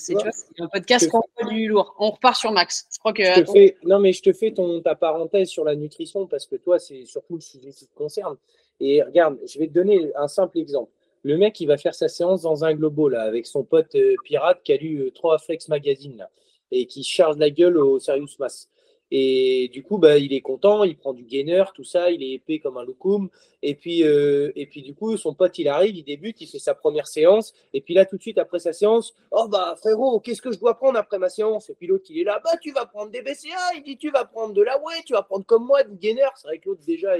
un 0.60 0.68
podcast 0.68 1.08
qu'on 1.10 1.22
fait 1.38 1.54
du 1.54 1.68
lourd. 1.68 1.96
On 2.00 2.10
repart 2.10 2.36
sur 2.36 2.52
Max. 2.52 2.88
Je 2.92 3.00
crois 3.00 3.14
que. 3.14 3.24
Je 3.24 3.42
te 3.42 3.52
fais, 3.52 3.78
non, 3.84 4.00
mais 4.00 4.12
je 4.12 4.22
te 4.24 4.34
fais 4.34 4.52
ton, 4.52 4.82
ta 4.82 4.96
parenthèse 4.96 5.50
sur 5.50 5.64
la 5.64 5.76
nutrition 5.76 6.26
parce 6.26 6.48
que 6.48 6.56
toi, 6.56 6.80
c'est 6.80 7.06
surtout 7.06 7.36
le 7.36 7.42
sujet 7.42 7.70
qui 7.70 7.86
te 7.86 7.96
concerne. 7.96 8.38
Et 8.80 9.04
regarde, 9.04 9.38
je 9.46 9.60
vais 9.60 9.68
te 9.68 9.74
donner 9.74 10.12
un 10.16 10.28
simple 10.28 10.58
exemple. 10.58 10.92
Le 11.24 11.38
mec, 11.38 11.60
il 11.60 11.66
va 11.66 11.78
faire 11.78 11.94
sa 11.94 12.08
séance 12.08 12.44
dans 12.44 12.64
un 12.64 12.74
globo, 12.74 13.10
là, 13.10 13.24
avec 13.24 13.46
son 13.46 13.64
pote 13.64 13.94
euh, 13.96 14.16
pirate 14.24 14.62
qui 14.64 14.72
a 14.72 14.78
lu 14.78 15.02
euh, 15.02 15.12
trois 15.12 15.38
Flex 15.38 15.68
Magazine, 15.68 16.16
là, 16.18 16.30
et 16.72 16.86
qui 16.86 17.04
charge 17.04 17.38
la 17.38 17.50
gueule 17.50 17.78
au 17.78 18.00
Serious 18.00 18.30
Mass. 18.40 18.70
Et 19.12 19.70
du 19.74 19.82
coup, 19.82 19.98
bah, 19.98 20.18
il 20.18 20.34
est 20.34 20.42
content, 20.42 20.84
il 20.84 20.96
prend 20.96 21.14
du 21.14 21.24
gainer, 21.24 21.64
tout 21.74 21.84
ça, 21.84 22.12
il 22.12 22.22
est 22.22 22.34
épais 22.34 22.60
comme 22.60 22.78
un 22.78 22.84
loukoum. 22.84 23.30
Et 23.64 23.74
puis, 23.74 24.04
euh, 24.04 24.52
et 24.56 24.68
puis, 24.68 24.84
du 24.84 24.94
coup, 24.94 25.18
son 25.18 25.34
pote, 25.34 25.58
il 25.58 25.68
arrive, 25.68 25.96
il 25.96 26.04
débute, 26.04 26.40
il 26.42 26.48
fait 26.48 26.60
sa 26.60 26.76
première 26.76 27.08
séance. 27.08 27.54
Et 27.74 27.82
puis 27.82 27.94
là, 27.96 28.06
tout 28.06 28.18
de 28.18 28.22
suite, 28.22 28.38
après 28.38 28.60
sa 28.60 28.72
séance, 28.72 29.16
oh 29.32 29.48
bah 29.48 29.76
frérot, 29.78 30.20
qu'est-ce 30.20 30.42
que 30.42 30.52
je 30.52 30.60
dois 30.60 30.76
prendre 30.76 31.00
après 31.00 31.18
ma 31.18 31.30
séance? 31.30 31.70
Et 31.70 31.74
puis 31.74 31.88
l'autre, 31.88 32.06
il 32.10 32.20
est 32.20 32.24
là, 32.24 32.40
bah 32.44 32.52
tu 32.62 32.72
vas 32.72 32.86
prendre 32.86 33.12
des 33.12 33.22
BCA. 33.22 33.76
Il 33.78 33.84
dit, 33.84 33.98
tu 33.98 34.12
vas 34.12 34.26
prendre 34.26 34.54
de 34.54 34.62
la 34.62 34.78
whey, 34.78 35.02
tu 35.06 35.14
vas 35.14 35.24
prendre 35.24 35.46
comme 35.46 35.66
moi 35.66 35.84
du 35.84 35.96
gainer. 35.96 36.30
C'est 36.36 36.48
vrai 36.48 36.60
que 36.60 36.70
l'autre, 36.70 36.82
déjà, 36.86 37.16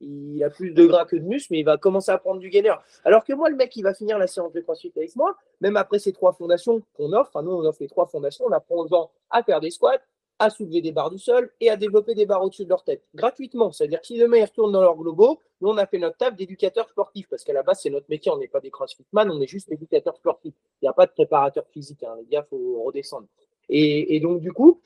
il, 0.00 0.42
a 0.42 0.50
plus 0.50 0.72
de 0.72 0.84
gras 0.84 1.04
que 1.04 1.14
de 1.14 1.22
muscle, 1.22 1.48
mais 1.52 1.60
il 1.60 1.64
va 1.64 1.78
commencer 1.78 2.10
à 2.10 2.18
prendre 2.18 2.40
du 2.40 2.50
gainer. 2.50 2.74
Alors 3.04 3.22
que 3.22 3.32
moi, 3.32 3.48
le 3.48 3.54
mec, 3.54 3.76
il 3.76 3.82
va 3.82 3.94
finir 3.94 4.18
la 4.18 4.26
séance 4.26 4.52
de 4.52 4.60
crossfit 4.60 4.92
avec 4.96 5.14
moi, 5.14 5.36
même 5.60 5.76
après 5.76 6.00
ces 6.00 6.12
trois 6.12 6.32
fondations 6.32 6.82
qu'on 6.94 7.12
offre, 7.12 7.30
enfin, 7.32 7.44
nous, 7.44 7.52
on 7.52 7.64
offre 7.64 7.78
les 7.80 7.86
trois 7.86 8.06
fondations, 8.06 8.44
on 8.48 8.52
apprend 8.52 8.78
aux 8.78 8.88
gens 8.88 9.12
à 9.30 9.44
faire 9.44 9.60
des 9.60 9.70
squats, 9.70 10.00
à 10.42 10.50
soulever 10.50 10.80
des 10.80 10.90
barres 10.90 11.10
du 11.10 11.20
sol 11.20 11.52
et 11.60 11.70
à 11.70 11.76
développer 11.76 12.16
des 12.16 12.26
barres 12.26 12.42
au-dessus 12.42 12.64
de 12.64 12.68
leur 12.68 12.82
tête, 12.82 13.04
gratuitement. 13.14 13.70
C'est-à-dire 13.70 14.00
que 14.00 14.06
si 14.08 14.18
demain 14.18 14.38
ils 14.38 14.44
retournent 14.44 14.72
dans 14.72 14.80
leur 14.80 14.96
globo, 14.96 15.40
nous 15.60 15.68
on 15.68 15.76
a 15.76 15.86
fait 15.86 15.98
notre 15.98 16.16
table 16.16 16.36
d'éducateur 16.36 16.88
sportif, 16.88 17.28
parce 17.28 17.44
qu'à 17.44 17.52
la 17.52 17.62
base 17.62 17.78
c'est 17.80 17.90
notre 17.90 18.06
métier, 18.08 18.32
on 18.32 18.38
n'est 18.38 18.48
pas 18.48 18.58
des 18.58 18.70
crossfitman, 18.70 19.30
on 19.30 19.40
est 19.40 19.46
juste 19.46 19.70
éducateur 19.70 20.16
sportif. 20.16 20.52
Il 20.80 20.86
n'y 20.86 20.88
a 20.88 20.92
pas 20.92 21.06
de 21.06 21.12
préparateur 21.12 21.64
physique, 21.72 22.02
hein, 22.02 22.16
les 22.18 22.26
gars, 22.26 22.44
faut 22.50 22.82
redescendre. 22.82 23.28
Et, 23.68 24.18
donc 24.18 24.40
du 24.40 24.52
coup, 24.52 24.80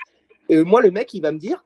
euh, 0.51 0.63
moi 0.63 0.83
le 0.83 0.91
mec 0.91 1.15
il 1.15 1.23
va 1.23 1.33
me 1.33 1.39
dire, 1.39 1.65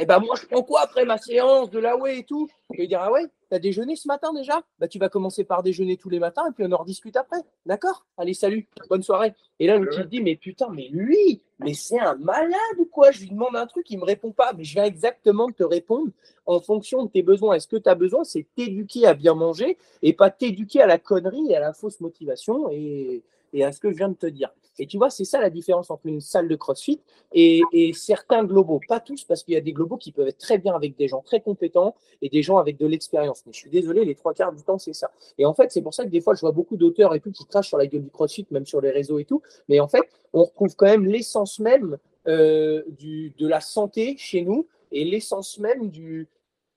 eh 0.00 0.06
ben 0.06 0.18
moi 0.18 0.34
je 0.40 0.46
prends 0.46 0.62
quoi 0.62 0.80
après 0.80 1.04
ma 1.04 1.18
séance 1.18 1.70
de 1.70 1.80
la 1.80 1.98
whey 1.98 2.20
et 2.20 2.24
tout? 2.24 2.48
Je 2.70 2.78
vais 2.78 2.86
dire, 2.86 3.00
ah 3.02 3.12
ouais, 3.12 3.26
t'as 3.52 3.58
déjeuné 3.58 3.96
ce 3.96 4.08
matin 4.08 4.32
déjà? 4.32 4.62
Bah 4.78 4.88
tu 4.88 4.98
vas 4.98 5.10
commencer 5.10 5.44
par 5.44 5.62
déjeuner 5.62 5.98
tous 5.98 6.08
les 6.08 6.18
matins 6.18 6.48
et 6.48 6.52
puis 6.52 6.64
on 6.66 6.72
en 6.72 6.78
rediscute 6.78 7.18
après. 7.18 7.36
D'accord? 7.66 8.06
Allez, 8.16 8.32
salut, 8.32 8.66
bonne 8.88 9.02
soirée. 9.02 9.34
Et 9.60 9.66
là, 9.66 9.76
l'autre, 9.76 10.00
il 10.00 10.06
dit, 10.06 10.22
mais 10.22 10.36
putain, 10.36 10.70
mais 10.70 10.88
lui, 10.90 11.42
mais 11.58 11.74
c'est 11.74 11.98
un 11.98 12.14
malade 12.14 12.56
ou 12.78 12.86
quoi? 12.86 13.10
Je 13.10 13.20
lui 13.20 13.28
demande 13.28 13.54
un 13.54 13.66
truc, 13.66 13.90
il 13.90 13.98
me 13.98 14.04
répond 14.04 14.32
pas. 14.32 14.54
Mais 14.56 14.64
je 14.64 14.72
viens 14.72 14.84
exactement 14.84 15.52
te 15.52 15.64
répondre 15.64 16.10
en 16.46 16.60
fonction 16.60 17.04
de 17.04 17.10
tes 17.10 17.22
besoins. 17.22 17.56
Est-ce 17.56 17.68
que 17.68 17.76
tu 17.76 17.90
as 17.90 17.94
besoin? 17.94 18.24
C'est 18.24 18.46
t'éduquer 18.56 19.06
à 19.06 19.12
bien 19.12 19.34
manger 19.34 19.76
et 20.00 20.14
pas 20.14 20.30
t'éduquer 20.30 20.80
à 20.80 20.86
la 20.86 20.96
connerie 20.96 21.50
et 21.50 21.54
à 21.54 21.60
la 21.60 21.74
fausse 21.74 22.00
motivation 22.00 22.70
et, 22.70 23.22
et 23.52 23.64
à 23.64 23.72
ce 23.72 23.80
que 23.80 23.90
je 23.90 23.98
viens 23.98 24.08
de 24.08 24.14
te 24.14 24.26
dire. 24.26 24.48
Et 24.78 24.86
tu 24.86 24.96
vois, 24.96 25.10
c'est 25.10 25.24
ça 25.24 25.40
la 25.40 25.50
différence 25.50 25.90
entre 25.90 26.06
une 26.06 26.20
salle 26.20 26.48
de 26.48 26.56
CrossFit 26.56 27.00
et, 27.32 27.62
certains 27.94 28.44
globaux. 28.44 28.80
Pas 28.88 29.00
tous, 29.00 29.24
parce 29.24 29.42
qu'il 29.42 29.54
y 29.54 29.56
a 29.56 29.60
des 29.60 29.72
globaux 29.72 29.96
qui 29.96 30.12
peuvent 30.12 30.28
être 30.28 30.38
très 30.38 30.58
bien 30.58 30.74
avec 30.74 30.96
des 30.96 31.08
gens 31.08 31.20
très 31.20 31.40
compétents 31.40 31.94
et 32.20 32.28
des 32.28 32.42
gens 32.42 32.58
avec 32.58 32.78
de 32.78 32.86
l'expérience. 32.86 33.42
Mais 33.46 33.52
je 33.52 33.58
suis 33.58 33.70
désolé, 33.70 34.04
les 34.04 34.14
trois 34.14 34.34
quarts 34.34 34.52
du 34.52 34.62
temps, 34.62 34.78
c'est 34.78 34.92
ça. 34.92 35.10
Et 35.38 35.44
en 35.44 35.54
fait, 35.54 35.70
c'est 35.70 35.82
pour 35.82 35.94
ça 35.94 36.04
que 36.04 36.10
des 36.10 36.20
fois, 36.20 36.34
je 36.34 36.40
vois 36.40 36.52
beaucoup 36.52 36.76
d'auteurs 36.76 37.14
et 37.14 37.20
tout 37.20 37.32
qui 37.32 37.44
crachent 37.44 37.68
sur 37.68 37.78
la 37.78 37.86
gueule 37.86 38.02
du 38.02 38.10
CrossFit, 38.10 38.46
même 38.50 38.66
sur 38.66 38.80
les 38.80 38.90
réseaux 38.90 39.18
et 39.18 39.24
tout. 39.24 39.42
Mais 39.68 39.80
en 39.80 39.88
fait, 39.88 40.02
on 40.32 40.44
retrouve 40.44 40.74
quand 40.76 40.86
même 40.86 41.04
l'essence 41.04 41.58
même 41.58 41.98
euh, 42.28 42.82
de 42.88 43.46
la 43.46 43.60
santé 43.60 44.16
chez 44.16 44.42
nous 44.42 44.66
et 44.90 45.04
l'essence 45.04 45.58
même 45.58 45.90
du, 45.90 46.28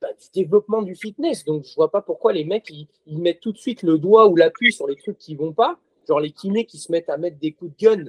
bah, 0.02 0.10
développement 0.34 0.82
du 0.82 0.93
fitness. 0.93 1.46
Donc, 1.46 1.64
je 1.64 1.74
vois 1.76 1.89
pas 1.89 2.02
pourquoi 2.02 2.34
les 2.34 2.43
mecs, 2.43 2.70
ils, 2.70 3.20
mettent 3.20 3.39
tout 3.39 3.54
de 3.54 3.58
suite 3.58 3.82
le 3.82 3.98
doigt 3.98 4.28
ou 4.28 4.36
l'appui 4.36 4.74
sur 4.74 4.88
les 4.88 4.96
trucs 4.96 5.18
qui 5.18 5.36
vont 5.36 5.54
pas. 5.54 5.80
Genre 6.08 6.20
les 6.20 6.32
kinés 6.32 6.66
qui 6.66 6.78
se 6.78 6.91
mettent 6.91 7.10
à 7.10 7.18
mettre 7.18 7.38
des 7.38 7.51
coups 7.51 7.72
de 7.78 7.86
gun. 7.86 8.06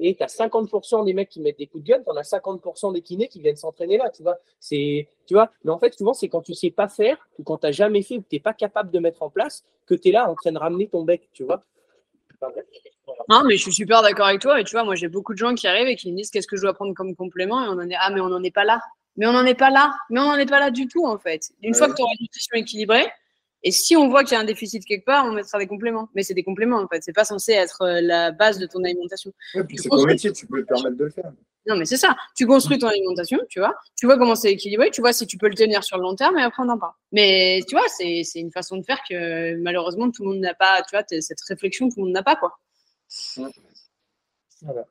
Et 0.00 0.14
tu 0.14 0.22
as 0.22 0.28
50% 0.28 1.04
des 1.04 1.12
mecs 1.12 1.28
qui 1.28 1.40
mettent 1.40 1.58
des 1.58 1.66
coups 1.66 1.82
de 1.82 1.88
gun, 1.88 2.02
tu 2.02 2.10
en 2.10 2.16
as 2.16 2.22
50% 2.22 2.92
des 2.92 3.02
kinés 3.02 3.26
qui 3.26 3.40
viennent 3.40 3.56
s'entraîner 3.56 3.98
là, 3.98 4.10
tu 4.10 4.22
vois. 4.22 4.38
C'est, 4.60 5.08
tu 5.26 5.34
vois, 5.34 5.50
mais 5.64 5.72
en 5.72 5.78
fait, 5.78 5.94
souvent, 5.94 6.14
c'est 6.14 6.28
quand 6.28 6.42
tu 6.42 6.54
sais 6.54 6.70
pas 6.70 6.88
faire, 6.88 7.16
ou 7.38 7.42
quand 7.42 7.58
tu 7.58 7.66
n'as 7.66 7.72
jamais 7.72 8.02
fait, 8.02 8.16
ou 8.16 8.22
que 8.22 8.28
tu 8.28 8.36
n'es 8.36 8.40
pas 8.40 8.52
capable 8.52 8.92
de 8.92 8.98
mettre 9.00 9.22
en 9.22 9.30
place, 9.30 9.64
que 9.86 9.94
tu 9.94 10.10
es 10.10 10.12
là 10.12 10.30
en 10.30 10.34
train 10.36 10.52
de 10.52 10.58
ramener 10.58 10.86
ton 10.86 11.02
bec, 11.02 11.28
tu 11.32 11.42
vois. 11.44 11.64
Non, 13.28 13.42
mais 13.44 13.56
je 13.56 13.62
suis 13.62 13.72
super 13.72 14.02
d'accord 14.02 14.26
avec 14.26 14.40
toi. 14.40 14.60
Et 14.60 14.64
tu 14.64 14.72
vois, 14.72 14.84
moi, 14.84 14.94
j'ai 14.94 15.08
beaucoup 15.08 15.32
de 15.32 15.38
gens 15.38 15.54
qui 15.54 15.66
arrivent 15.66 15.88
et 15.88 15.96
qui 15.96 16.10
me 16.10 16.16
disent 16.16 16.30
qu'est-ce 16.30 16.46
que 16.46 16.56
je 16.56 16.62
dois 16.62 16.74
prendre 16.74 16.94
comme 16.94 17.14
complément? 17.14 17.64
Et 17.64 17.68
on 17.68 17.72
en 17.72 17.88
est, 17.88 17.96
ah, 17.98 18.10
mais 18.10 18.20
on 18.20 18.28
n'en 18.28 18.42
est 18.42 18.50
pas 18.50 18.64
là. 18.64 18.80
Mais 19.16 19.26
on 19.26 19.32
n'en 19.32 19.44
est 19.44 19.54
pas 19.54 19.70
là. 19.70 19.92
Mais 20.10 20.20
on 20.20 20.24
n'en 20.24 20.36
est 20.36 20.48
pas 20.48 20.60
là 20.60 20.70
du 20.70 20.88
tout, 20.88 21.06
en 21.06 21.18
fait. 21.18 21.52
Une 21.62 21.74
fois 21.74 21.88
que 21.88 21.94
tu 21.94 22.02
auras 22.02 22.12
une 22.18 22.24
nutrition 22.24 22.56
équilibrée, 22.56 23.06
et 23.64 23.70
si 23.70 23.96
on 23.96 24.08
voit 24.08 24.24
qu'il 24.24 24.32
y 24.32 24.36
a 24.36 24.40
un 24.40 24.44
déficit 24.44 24.84
quelque 24.84 25.04
part, 25.04 25.24
on 25.24 25.32
mettra 25.32 25.58
des 25.58 25.66
compléments. 25.66 26.08
Mais 26.14 26.22
c'est 26.22 26.34
des 26.34 26.42
compléments, 26.42 26.78
en 26.78 26.88
fait. 26.88 27.02
C'est 27.02 27.12
pas 27.12 27.24
censé 27.24 27.52
être 27.52 27.82
euh, 27.82 28.00
la 28.00 28.32
base 28.32 28.58
de 28.58 28.66
ton 28.66 28.82
alimentation. 28.82 29.32
Et 29.54 29.62
puis 29.62 29.78
c'est 29.78 29.88
ton 29.88 30.04
métier, 30.04 30.32
tu 30.32 30.46
peux 30.46 30.62
te 30.62 30.66
permettre 30.66 30.96
de 30.96 31.04
le 31.04 31.10
faire. 31.10 31.32
Non, 31.66 31.76
mais 31.76 31.84
c'est 31.84 31.96
ça. 31.96 32.16
Tu 32.36 32.44
construis 32.44 32.78
ton 32.78 32.88
alimentation, 32.88 33.38
tu 33.48 33.60
vois. 33.60 33.74
Tu 33.96 34.06
vois 34.06 34.18
comment 34.18 34.34
c'est 34.34 34.50
équilibré, 34.50 34.90
tu 34.90 35.00
vois 35.00 35.12
si 35.12 35.28
tu 35.28 35.38
peux 35.38 35.48
le 35.48 35.54
tenir 35.54 35.84
sur 35.84 35.96
le 35.96 36.02
long 36.02 36.16
terme 36.16 36.36
et 36.38 36.42
après 36.42 36.64
on 36.64 36.68
en 36.68 36.78
parle. 36.78 36.94
Mais 37.12 37.60
tu 37.68 37.76
vois, 37.76 37.86
c'est 37.86 38.22
c'est 38.24 38.40
une 38.40 38.50
façon 38.50 38.78
de 38.78 38.82
faire 38.82 39.00
que 39.08 39.54
malheureusement 39.58 40.10
tout 40.10 40.24
le 40.24 40.30
monde 40.30 40.40
n'a 40.40 40.54
pas, 40.54 40.82
tu 40.82 40.96
vois, 40.96 41.04
cette 41.08 41.40
réflexion, 41.46 41.88
tout 41.88 42.00
le 42.00 42.06
monde 42.06 42.14
n'a 42.14 42.24
pas, 42.24 42.34
quoi. 42.34 42.58
Voilà. 44.62 44.86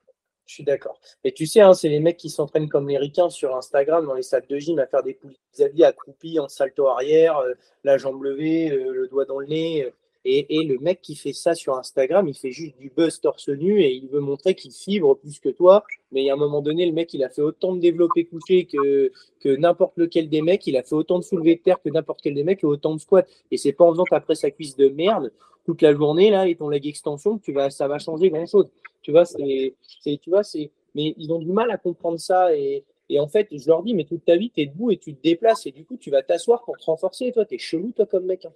Je 0.52 0.56
suis 0.56 0.64
d'accord. 0.66 1.00
Et 1.24 1.32
tu 1.32 1.46
sais, 1.46 1.62
hein, 1.62 1.74
c'est 1.74 1.88
les 1.88 2.02
mecs 2.02 2.18
qui 2.18 2.30
s'entraînent 2.30 2.68
comme 2.68 2.90
les 2.90 2.98
ricains 2.98 3.30
sur 3.30 3.56
Instagram, 3.56 4.06
dans 4.06 4.16
les 4.16 4.22
salles 4.22 4.46
de 4.50 4.58
gym, 4.58 4.80
à 4.80 4.86
faire 4.86 5.02
des 5.02 5.14
poulies 5.14 5.38
habits 5.60 5.86
accroupis 5.86 6.40
en 6.40 6.50
salto 6.50 6.88
arrière, 6.88 7.38
euh, 7.38 7.54
la 7.86 7.98
jambe 7.98 8.22
levée, 8.22 8.70
euh, 8.70 8.92
le 8.92 9.08
doigt 9.08 9.24
dans 9.24 9.40
le 9.40 9.48
nez. 9.48 9.86
euh, 9.86 9.92
et, 10.26 10.64
le 10.66 10.78
mec 10.80 11.00
qui 11.02 11.16
fait 11.16 11.32
ça 11.32 11.56
sur 11.56 11.78
Instagram, 11.78 12.28
il 12.28 12.34
fait 12.34 12.52
juste 12.52 12.78
du 12.78 12.90
buzz 12.90 13.22
torse 13.22 13.48
nu 13.48 13.82
et 13.82 13.94
il 13.94 14.10
veut 14.10 14.20
montrer 14.20 14.54
qu'il 14.54 14.74
fibre 14.74 15.16
plus 15.16 15.40
que 15.40 15.48
toi. 15.48 15.86
Mais 16.12 16.30
à 16.30 16.34
un 16.34 16.36
moment 16.36 16.62
donné, 16.62 16.86
le 16.86 16.92
mec, 16.92 17.14
il 17.14 17.24
a 17.24 17.30
fait 17.30 17.42
autant 17.42 17.74
de 17.74 17.80
développé 17.80 18.26
couché 18.26 18.66
que, 18.66 19.10
n'importe 19.46 19.94
lequel 19.96 20.28
des 20.28 20.42
mecs. 20.42 20.68
Il 20.68 20.76
a 20.76 20.84
fait 20.84 20.96
autant 20.96 21.18
de 21.18 21.24
soulevé 21.24 21.56
de 21.56 21.62
terre 21.62 21.82
que 21.82 21.90
n'importe 21.90 22.20
quel 22.22 22.34
des 22.34 22.44
mecs 22.44 22.62
et 22.62 22.68
autant 22.68 22.94
de 22.94 23.00
squats. 23.00 23.26
Et 23.52 23.58
c'est 23.58 23.72
pas 23.72 23.86
en 23.86 23.92
faisant 23.94 24.04
après 24.12 24.36
sa 24.36 24.52
cuisse 24.52 24.76
de 24.76 24.90
merde 24.90 25.32
toute 25.66 25.82
la 25.82 25.94
journée 25.94 26.32
là 26.32 26.48
et 26.48 26.56
ton 26.56 26.70
leg 26.70 26.86
extension 26.88 27.38
que 27.38 27.44
tu 27.44 27.54
vas, 27.54 27.70
ça 27.70 27.88
va 27.88 28.00
changer 28.00 28.30
grand 28.30 28.46
chose. 28.46 28.68
Tu 29.02 29.12
vois, 29.12 29.26
c'est, 29.26 29.74
c'est, 30.02 30.18
tu 30.22 30.30
vois, 30.30 30.44
c'est, 30.44 30.72
mais 30.96 31.14
ils 31.18 31.32
ont 31.32 31.40
du 31.40 31.52
mal 31.52 31.72
à 31.72 31.78
comprendre 31.78 32.20
ça 32.20 32.56
et, 32.56 32.84
et 33.10 33.20
en 33.20 33.28
fait, 33.28 33.48
je 33.52 33.68
leur 33.68 33.84
dis, 33.84 33.94
mais 33.94 34.06
toute 34.06 34.24
ta 34.26 34.36
vie, 34.38 34.52
tu 34.52 34.62
es 34.62 34.66
debout 34.68 34.92
et 34.92 34.98
tu 34.98 35.14
te 35.16 35.22
déplaces 35.22 35.66
et 35.66 35.72
du 35.72 35.84
coup, 35.86 35.98
tu 35.98 36.10
vas 36.12 36.22
t'asseoir 36.24 36.64
pour 36.64 36.78
te 36.78 36.86
renforcer. 36.86 37.26
Et 37.26 37.32
toi, 37.32 37.46
tu 37.46 37.56
es 37.56 37.58
chelou, 37.58 37.92
toi, 37.96 38.06
comme 38.06 38.26
mec. 38.26 38.46
hein. 38.46 38.54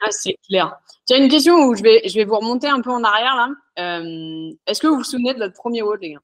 Ah, 0.00 0.10
c'est 0.10 0.36
clair. 0.46 0.78
Tiens, 1.06 1.22
une 1.24 1.30
question 1.30 1.54
où 1.64 1.74
je 1.74 1.82
vais, 1.82 2.06
je 2.06 2.14
vais 2.16 2.24
vous 2.24 2.36
remonter 2.36 2.66
un 2.68 2.82
peu 2.82 2.90
en 2.90 3.02
arrière 3.02 3.34
là. 3.34 3.48
Euh, 3.98 4.52
Est-ce 4.66 4.80
que 4.80 4.86
vous 4.86 4.96
vous 4.96 5.04
souvenez 5.04 5.32
de 5.32 5.38
votre 5.38 5.54
premier 5.54 5.82
WOD, 5.82 6.00
les 6.02 6.12
gars? 6.12 6.22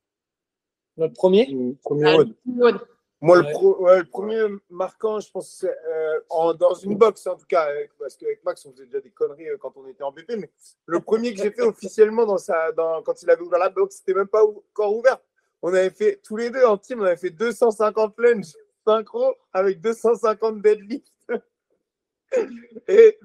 Notre 0.98 1.14
premier, 1.14 1.46
Ah, 1.48 1.52
le 1.54 1.74
premier 1.82 2.04
WOD. 2.44 2.80
Moi, 3.22 3.38
Ouais. 3.38 3.46
le, 3.48 3.52
pro- 3.52 3.76
ouais, 3.82 3.98
le 3.98 4.04
premier 4.04 4.42
marquant, 4.70 5.20
je 5.20 5.30
pense, 5.30 5.50
c'est 5.50 5.68
euh, 5.70 6.20
en- 6.30 6.54
dans 6.54 6.72
une 6.74 6.96
box, 6.96 7.26
en 7.26 7.36
tout 7.36 7.44
cas, 7.46 7.68
parce 7.98 8.16
qu'avec 8.16 8.42
Max, 8.44 8.64
on 8.64 8.72
faisait 8.72 8.86
déjà 8.86 9.00
des 9.00 9.10
conneries 9.10 9.48
euh, 9.50 9.58
quand 9.58 9.76
on 9.76 9.86
était 9.86 10.02
en 10.02 10.10
BP, 10.10 10.36
mais 10.38 10.50
le 10.86 11.00
premier 11.00 11.34
que 11.34 11.42
j'ai 11.42 11.50
fait 11.50 11.62
officiellement 11.62 12.24
dans 12.24 12.38
sa, 12.38 12.72
dans, 12.72 13.02
quand 13.02 13.22
il 13.22 13.28
avait 13.30 13.42
ouvert 13.42 13.58
la 13.58 13.68
box, 13.68 13.96
c'était 13.96 14.14
même 14.14 14.26
pas 14.28 14.42
encore 14.44 14.96
ouvert. 14.96 15.18
On 15.60 15.68
avait 15.74 15.90
fait, 15.90 16.18
tous 16.24 16.36
les 16.36 16.48
deux 16.48 16.64
en 16.64 16.78
team, 16.78 17.00
on 17.00 17.04
avait 17.04 17.16
fait 17.18 17.28
250 17.30 18.14
lunges 18.18 18.54
synchro 18.86 19.34
avec 19.52 19.80
250 19.82 20.62
deadlifts. 20.62 21.12
Et 22.88 23.18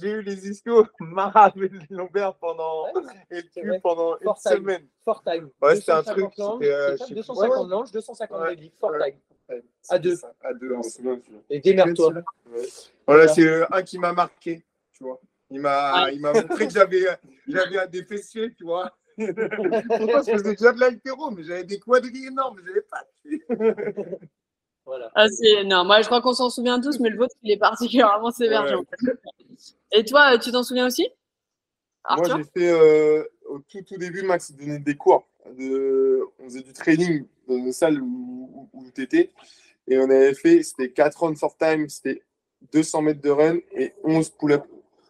j'ai 0.00 0.10
eu 0.10 0.22
les 0.22 0.48
ischios 0.48 0.86
marabés 1.00 1.68
de 1.68 1.78
lombaires 1.90 2.34
pendant, 2.36 2.86
et 3.30 3.42
le 3.62 3.74
une 3.74 3.80
semaine. 4.36 4.86
fort 5.04 5.22
time. 5.24 5.50
Ouais, 5.60 5.76
c'était 5.76 5.92
un 5.92 6.02
250 6.02 6.32
truc, 6.32 6.32
c'était, 6.60 6.72
euh, 6.72 6.86
c'est 6.88 6.92
je 6.92 6.96
ça, 6.98 7.04
sais 7.06 7.14
plus. 7.14 7.14
250 7.14 7.50
Ouais, 7.50 7.62
ouais. 7.64 7.68
langes, 7.70 7.92
250 7.92 8.40
Ouais. 8.40 8.50
deadlifts, 8.50 8.78
fort 8.78 8.90
Ouais. 8.92 9.10
time. 9.48 9.62
À 9.90 9.98
deux. 9.98 10.16
À 10.42 10.54
deux. 10.54 10.74
Et 11.50 11.60
démerde-toi. 11.60 12.12
Voilà, 12.12 12.22
Voilà. 13.06 13.28
c'est 13.28 13.46
euh, 13.46 13.66
un 13.70 13.82
qui 13.82 13.98
m'a 13.98 14.12
marqué, 14.12 14.64
tu 14.92 15.04
vois. 15.04 15.20
Il 15.50 15.60
m'a, 15.60 16.10
il 16.12 16.20
m'a 16.20 16.32
montré 16.32 16.66
que 16.66 16.72
j'avais, 16.72 17.04
j'avais 17.46 17.86
des 17.88 18.04
fessiers, 18.04 18.54
tu 18.54 18.64
vois. 18.64 18.96
Pourquoi? 19.18 20.22
Je 20.22 20.30
faisais 20.32 20.54
déjà 20.54 20.72
de 20.72 20.80
l'altéro, 20.80 21.30
mais 21.30 21.42
j'avais 21.42 21.64
des 21.64 21.78
quadrilles 21.78 22.28
énormes, 22.28 22.58
mais 22.58 22.66
j'avais 22.66 22.80
pas 22.82 23.04
de 23.24 24.18
Voilà. 24.84 25.10
Ah, 25.14 25.28
c'est... 25.28 25.64
Non, 25.64 25.84
moi 25.84 26.00
je 26.02 26.06
crois 26.06 26.20
qu'on 26.20 26.32
s'en 26.32 26.50
souvient 26.50 26.80
tous, 26.80 26.98
mais 27.00 27.08
le 27.08 27.16
vôtre, 27.16 27.34
il 27.42 27.52
est 27.52 27.58
particulièrement 27.58 28.30
sévère. 28.30 28.64
Ouais. 28.64 29.12
Et 29.92 30.04
toi, 30.04 30.38
tu 30.38 30.50
t'en 30.50 30.62
souviens 30.62 30.86
aussi? 30.86 31.08
Moi, 32.10 32.24
j'ai 32.36 32.44
fait 32.60 32.70
euh, 32.72 33.24
au 33.46 33.58
tout, 33.60 33.82
tout 33.82 33.96
début, 33.96 34.22
Max 34.22 34.50
il 34.50 34.56
donnait 34.56 34.78
des 34.78 34.96
cours. 34.96 35.28
De... 35.56 36.20
On 36.38 36.44
faisait 36.44 36.62
du 36.62 36.72
training 36.72 37.26
dans 37.46 37.56
une 37.56 37.72
salle 37.72 38.00
où, 38.02 38.68
où, 38.72 38.90
tu 38.90 39.02
étais. 39.02 39.30
Et 39.86 39.98
on 39.98 40.04
avait 40.04 40.34
fait, 40.34 40.62
c'était 40.62 40.90
4 40.90 41.20
rounds 41.20 41.38
for 41.38 41.56
time, 41.56 41.88
c'était 41.88 42.22
200 42.72 43.02
mètres 43.02 43.20
de 43.20 43.30
run 43.30 43.58
et 43.72 43.92
11 44.04 44.30
pull-up. 44.30 44.64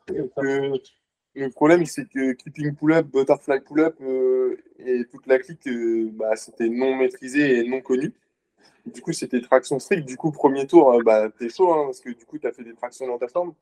le 0.08 1.50
problème, 1.50 1.86
c'est 1.86 2.08
que 2.08 2.32
keeping 2.32 2.74
pull-up, 2.74 3.06
butterfly 3.06 3.60
pull-up 3.60 3.96
euh, 4.00 4.56
et 4.78 5.04
toute 5.10 5.26
la 5.26 5.38
clique, 5.38 5.66
euh, 5.66 6.10
bah, 6.12 6.36
c'était 6.36 6.68
non 6.68 6.96
maîtrisé 6.96 7.58
et 7.58 7.68
non 7.68 7.80
connu. 7.80 8.12
Du 8.86 9.00
coup, 9.00 9.12
c'était 9.12 9.40
traction 9.40 9.78
stricte. 9.78 10.06
Du 10.06 10.16
coup, 10.16 10.32
premier 10.32 10.66
tour, 10.66 10.92
euh, 10.92 11.02
bah, 11.04 11.30
t'es 11.30 11.48
chaud 11.48 11.72
hein, 11.72 11.84
parce 11.86 12.00
que 12.00 12.10
du 12.10 12.24
coup, 12.24 12.38
tu 12.38 12.46
as 12.46 12.52
fait 12.52 12.64
des 12.64 12.74
tractions 12.74 13.06
dans 13.06 13.18
ta 13.18 13.28
forme. 13.28 13.54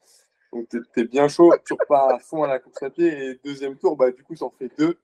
Donc, 0.53 0.68
tu 0.68 0.82
es, 0.96 1.05
bien 1.05 1.28
chaud. 1.28 1.53
Tu 1.66 1.74
repars 1.74 2.09
à 2.09 2.18
fond 2.18 2.42
à 2.42 2.48
la 2.48 2.59
course 2.59 2.82
à 2.82 2.90
pied. 2.90 3.07
Et 3.07 3.40
deuxième 3.44 3.76
tour, 3.76 3.96
bah, 3.96 4.11
du 4.11 4.22
coup, 4.22 4.34
tu 4.34 4.42
en 4.42 4.51
fais 4.51 4.70
2, 4.78 4.98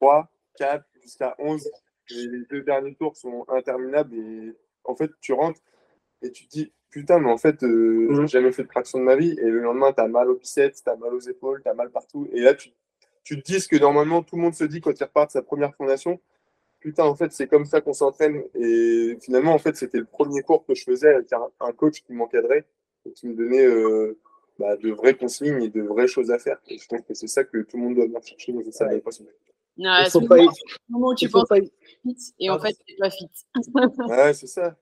3, 0.00 0.28
4, 0.56 0.84
jusqu'à 1.02 1.34
11. 1.38 1.70
les 2.10 2.44
deux 2.50 2.62
derniers 2.62 2.94
tours 2.94 3.16
sont 3.16 3.44
interminables. 3.48 4.14
Et 4.14 4.54
en 4.84 4.94
fait, 4.96 5.10
tu 5.20 5.32
rentres 5.32 5.60
et 6.22 6.32
tu 6.32 6.46
te 6.46 6.50
dis, 6.50 6.72
putain, 6.90 7.18
mais 7.20 7.30
en 7.30 7.38
fait, 7.38 7.62
euh, 7.62 8.08
mmh. 8.10 8.20
j'ai 8.22 8.26
jamais 8.26 8.52
fait 8.52 8.64
de 8.64 8.68
traction 8.68 8.98
de 8.98 9.04
ma 9.04 9.16
vie. 9.16 9.36
Et 9.40 9.46
le 9.46 9.60
lendemain, 9.60 9.92
tu 9.92 10.00
as 10.00 10.08
mal 10.08 10.28
aux 10.28 10.36
biceps, 10.36 10.82
tu 10.82 10.90
as 10.90 10.96
mal 10.96 11.14
aux 11.14 11.20
épaules, 11.20 11.62
tu 11.62 11.68
as 11.68 11.74
mal 11.74 11.90
partout. 11.90 12.28
Et 12.32 12.40
là, 12.40 12.54
tu, 12.54 12.70
tu 13.22 13.40
te 13.40 13.52
dis 13.52 13.60
ce 13.60 13.68
que 13.68 13.76
normalement 13.76 14.22
tout 14.22 14.36
le 14.36 14.42
monde 14.42 14.54
se 14.54 14.64
dit 14.64 14.80
quand 14.80 14.98
il 14.98 15.04
repart 15.04 15.28
de 15.28 15.32
sa 15.32 15.42
première 15.42 15.74
fondation. 15.74 16.20
Putain, 16.80 17.04
en 17.04 17.14
fait, 17.14 17.32
c'est 17.32 17.48
comme 17.48 17.64
ça 17.64 17.80
qu'on 17.80 17.92
s'entraîne. 17.92 18.42
Et 18.54 19.16
finalement, 19.20 19.52
en 19.52 19.58
fait, 19.58 19.76
c'était 19.76 19.98
le 19.98 20.04
premier 20.04 20.42
cours 20.42 20.64
que 20.64 20.74
je 20.74 20.84
faisais 20.84 21.14
avec 21.14 21.32
un, 21.32 21.72
coach 21.72 22.02
qui 22.02 22.12
m'encadrait 22.12 22.64
et 23.04 23.12
qui 23.12 23.26
me 23.26 23.34
donnait 23.34 23.66
euh, 23.66 24.18
bah, 24.58 24.76
de 24.76 24.90
vraies 24.90 25.14
consignes 25.14 25.62
et 25.62 25.70
de 25.70 25.82
vraies 25.82 26.06
choses 26.06 26.30
à 26.30 26.38
faire. 26.38 26.58
Et 26.68 26.78
je 26.78 26.86
pense 26.86 27.00
que 27.02 27.14
c'est 27.14 27.26
ça 27.26 27.44
que 27.44 27.58
tout 27.58 27.76
le 27.76 27.82
monde 27.82 27.94
doit 27.96 28.06
venir 28.06 28.22
chercher 28.22 28.52
dans 28.52 28.70
ça. 28.70 28.86
Ouais. 28.86 29.02
Non, 29.76 30.04
c'est 30.08 30.18
le 30.20 30.26
moment 30.88 31.08
où 31.08 31.14
tu 31.14 31.28
penses 31.28 31.48
pas... 31.48 31.56
fit 31.56 32.34
et 32.40 32.50
en 32.50 32.58
fait, 32.58 32.76
c'est 32.86 32.96
pas 32.96 33.10
fit. 33.10 33.28
ouais, 34.08 34.34
c'est 34.34 34.46
ça. 34.46 34.76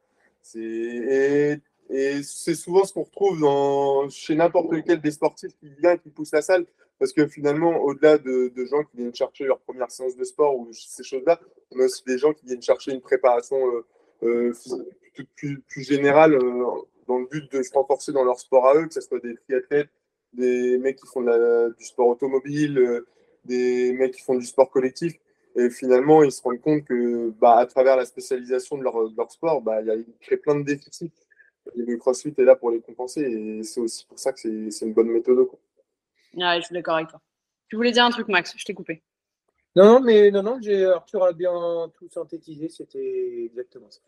Et, 0.55 1.59
et 1.91 2.23
c'est 2.23 2.55
souvent 2.55 2.85
ce 2.85 2.93
qu'on 2.93 3.03
retrouve 3.03 3.41
dans, 3.41 4.09
chez 4.09 4.35
n'importe 4.35 4.73
lequel 4.73 5.01
des 5.01 5.11
sportifs 5.11 5.53
qui 5.59 5.71
vient, 5.81 5.97
qui 5.97 6.11
pousse 6.11 6.33
la 6.33 6.43
salle. 6.43 6.67
Parce 6.99 7.13
que 7.13 7.27
finalement, 7.27 7.77
au-delà 7.79 8.19
de, 8.19 8.51
gens 8.65 8.83
qui 8.85 8.97
viennent 8.97 9.15
chercher 9.15 9.45
leur 9.45 9.61
première 9.61 9.91
séance 9.91 10.17
de 10.17 10.25
sport 10.25 10.59
ou 10.59 10.73
ces 10.73 11.03
choses-là, 11.03 11.39
on 11.71 11.81
a 11.81 11.85
aussi 11.85 12.03
des 12.07 12.19
gens 12.19 12.33
qui 12.33 12.47
viennent 12.47 12.63
chercher 12.63 12.93
une 12.93 13.03
préparation 13.03 13.59
euh, 13.67 13.85
euh, 14.23 14.53
plus, 15.37 15.83
générale 15.83 16.35
euh, 16.35 16.65
dans 17.07 17.19
le 17.19 17.27
but 17.27 17.53
de 17.53 17.63
se 17.63 17.73
renforcer 17.73 18.13
dans 18.13 18.25
leur 18.25 18.41
sport 18.41 18.67
à 18.67 18.77
eux, 18.77 18.87
que 18.87 18.95
ce 18.95 19.03
soit 19.03 19.21
des 19.21 19.35
triathlètes, 19.37 19.91
des 20.33 20.79
mecs 20.79 20.97
qui 20.97 21.07
font 21.07 21.23
du 21.23 21.85
sport 21.85 22.09
automobile, 22.09 23.03
des 23.45 23.93
mecs 23.93 24.15
qui 24.15 24.23
font 24.23 24.35
du 24.35 24.47
sport 24.47 24.71
collectif. 24.71 25.15
Et 25.55 25.71
finalement, 25.71 26.23
ils 26.23 26.33
se 26.33 26.43
rendent 26.43 26.61
compte 26.61 26.85
que, 26.85 27.31
bah, 27.41 27.57
à 27.57 27.67
travers 27.67 27.97
la 27.97 28.05
spécialisation 28.05 28.77
de 28.77 28.85
leur, 28.85 29.31
sport, 29.31 29.63
bah, 29.63 29.81
il 29.83 30.05
crée 30.21 30.37
plein 30.37 30.55
de 30.55 30.65
déficits. 30.65 31.13
Et 31.75 31.83
le 31.83 31.97
CrossFit 31.97 32.35
est 32.37 32.45
là 32.45 32.57
pour 32.57 32.71
les 32.71 32.81
compenser. 32.81 33.23
Et 33.23 33.63
c'est 33.63 33.81
aussi 33.81 34.07
pour 34.07 34.19
ça 34.19 34.33
que 34.33 34.41
c'est 34.41 34.85
une 34.85 34.93
bonne 34.93 35.09
méthode. 35.09 35.47
Quoi. 35.47 35.59
Ouais, 36.37 36.61
je 36.61 36.67
suis 36.67 36.75
d'accord 36.75 36.97
avec 36.97 37.09
toi. 37.09 37.21
Tu 37.69 37.77
voulais 37.77 37.93
dire 37.93 38.05
un 38.05 38.11
truc, 38.11 38.29
Max 38.29 38.55
Je 38.57 38.65
t'ai 38.65 38.75
coupé. 38.75 39.03
Non, 39.75 39.85
non, 39.85 40.01
mais 40.01 40.31
non, 40.31 40.43
non, 40.43 40.59
Arthur 40.95 41.25
a 41.25 41.33
bien 41.33 41.53
tout 41.99 42.09
synthétisé. 42.09 42.69
C'était 42.69 43.45
exactement 43.45 43.91
ça. 43.91 44.01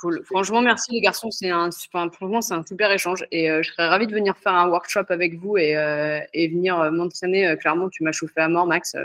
Cool. 0.00 0.24
Franchement, 0.24 0.62
merci 0.62 0.92
les 0.92 1.00
garçons. 1.00 1.30
C'est 1.30 1.50
un, 1.50 1.70
franchement, 1.70 2.40
c'est 2.40 2.54
un 2.54 2.64
super 2.64 2.90
échange 2.90 3.26
et 3.30 3.50
euh, 3.50 3.62
je 3.62 3.70
serais 3.70 3.86
ravie 3.86 4.06
de 4.06 4.14
venir 4.14 4.34
faire 4.38 4.54
un 4.54 4.68
workshop 4.68 5.04
avec 5.10 5.34
vous 5.34 5.58
et, 5.58 5.76
euh, 5.76 6.20
et 6.32 6.48
venir 6.48 6.80
euh, 6.80 6.90
m'entraîner. 6.90 7.54
clairement, 7.58 7.90
tu 7.90 8.02
m'as 8.02 8.12
chauffé 8.12 8.40
à 8.40 8.48
mort, 8.48 8.66
Max. 8.66 8.96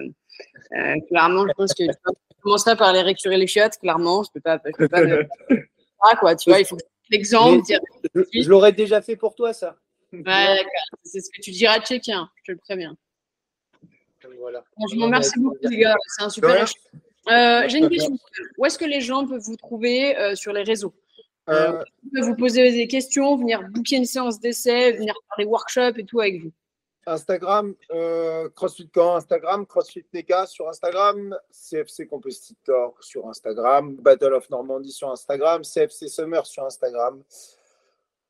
clairement, 1.10 1.46
je 1.48 1.54
pense 1.54 1.74
que 1.74 1.84
je 1.84 2.42
commencerai 2.42 2.78
par 2.78 2.94
les 2.94 3.02
récurer 3.02 3.38
les 3.38 3.48
chiottes. 3.48 3.78
Clairement, 3.78 4.24
je 4.24 4.30
peux 4.34 4.40
pas, 4.40 4.58
je 4.66 4.72
peux 4.72 4.88
pas. 4.88 5.02
ah, 6.02 6.16
quoi, 6.16 6.36
tu 6.36 6.50
vois, 6.50 6.60
il 6.60 6.66
faut 6.66 6.78
l'exemple. 7.10 7.62
Je, 8.16 8.22
je 8.42 8.50
l'aurais 8.50 8.72
déjà 8.72 9.02
fait 9.02 9.18
pour 9.18 9.36
toi, 9.36 9.52
ça. 9.52 9.76
Ouais, 10.26 10.66
c'est 11.04 11.22
ce 11.22 11.30
que 11.30 11.42
tu 11.42 11.52
diras 11.52 11.80
tchéquien, 11.82 12.30
je 12.38 12.44
te 12.44 12.52
le 12.52 12.58
préviens. 12.58 12.98
Voilà. 14.40 14.64
Franchement, 14.74 15.08
merci 15.08 15.40
beaucoup, 15.40 15.58
les 15.62 15.78
gars. 15.78 15.96
C'est 16.08 16.24
un 16.24 16.30
super 16.30 16.56
échange. 16.56 16.74
Euh, 17.30 17.64
j'ai 17.68 17.78
une 17.78 17.90
question. 17.90 18.18
Où 18.58 18.66
est-ce 18.66 18.78
que 18.78 18.86
les 18.86 19.02
gens 19.02 19.26
peuvent 19.28 19.42
vous 19.42 19.56
trouver 19.56 20.18
euh, 20.18 20.36
sur 20.36 20.52
les 20.54 20.64
réseaux? 20.64 20.94
Euh, 21.50 21.74
euh 21.74 22.22
Vous 22.22 22.36
poser 22.36 22.72
des 22.72 22.88
questions, 22.88 23.38
venir 23.38 23.62
booker 23.70 23.98
une 23.98 24.06
séance 24.06 24.40
d'essai, 24.40 24.94
venir 24.94 25.14
faire 25.14 25.46
des 25.46 25.50
workshops 25.50 25.98
et 25.98 26.06
tout 26.06 26.20
avec 26.20 26.42
vous. 26.42 26.52
Instagram, 27.06 27.74
CrossFit 28.56 28.90
Camp, 28.90 29.16
Instagram, 29.16 29.66
CrossFit 29.66 30.04
TK 30.04 30.48
sur 30.48 30.70
Instagram, 30.70 31.36
CFC 31.50 32.06
Competitor 32.06 32.96
sur 33.00 33.28
Instagram, 33.28 33.96
Battle 33.96 34.34
of 34.34 34.48
Normandie 34.52 34.92
sur 34.92 35.10
Instagram, 35.10 35.64
CFC 35.64 36.08
Summer 36.08 36.46
sur 36.46 36.66
Instagram. 36.66 37.24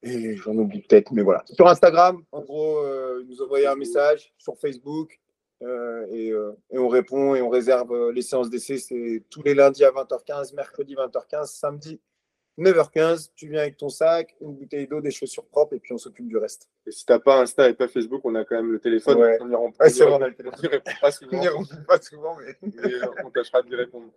Et 0.01 0.35
j'en 0.37 0.55
oublie 0.55 0.81
peut-être, 0.81 1.11
mais 1.11 1.23
voilà. 1.23 1.43
Sur 1.45 1.67
Instagram, 1.67 2.23
en 2.31 2.41
gros, 2.41 2.81
nous 3.27 3.41
envoyer 3.41 3.67
un 3.67 3.75
message 3.75 4.33
sur 4.37 4.57
Facebook, 4.57 5.19
euh, 5.61 6.05
euh, 6.11 6.53
et, 6.71 6.77
on 6.77 6.87
répond 6.87 7.35
et 7.35 7.41
on 7.41 7.49
réserve 7.49 7.91
euh, 7.91 8.11
les 8.13 8.21
séances 8.21 8.49
d'essai. 8.49 8.77
C'est 8.77 9.23
tous 9.29 9.43
les 9.43 9.53
lundis 9.53 9.83
à 9.83 9.91
20h15, 9.91 10.55
mercredi 10.55 10.95
20h15, 10.95 11.47
samedi 11.47 11.99
9h15. 12.57 13.31
Tu 13.35 13.49
viens 13.49 13.61
avec 13.61 13.77
ton 13.77 13.89
sac, 13.89 14.35
une 14.41 14.55
bouteille 14.55 14.87
d'eau, 14.87 15.01
des 15.01 15.11
chaussures 15.11 15.45
propres 15.45 15.75
et 15.75 15.79
puis 15.79 15.93
on 15.93 15.97
s'occupe 15.97 16.27
du 16.27 16.37
reste. 16.37 16.69
Et 16.85 16.91
si 16.91 17.05
tu 17.05 17.11
n'as 17.11 17.19
pas 17.19 17.41
Insta 17.41 17.69
et 17.69 17.73
pas 17.73 17.87
Facebook, 17.87 18.21
on 18.23 18.35
a 18.35 18.45
quand 18.45 18.55
même 18.55 18.71
le 18.71 18.79
téléphone. 18.79 19.17
On 19.41 19.47
n'y 19.47 19.55
répond 19.55 19.71
pas 19.71 19.89
souvent. 19.89 20.19
pas 21.87 22.01
souvent, 22.01 22.37
mais, 22.37 22.55
on 23.23 23.29
tâchera 23.29 23.61
de 23.61 23.75
répondre. 23.75 24.11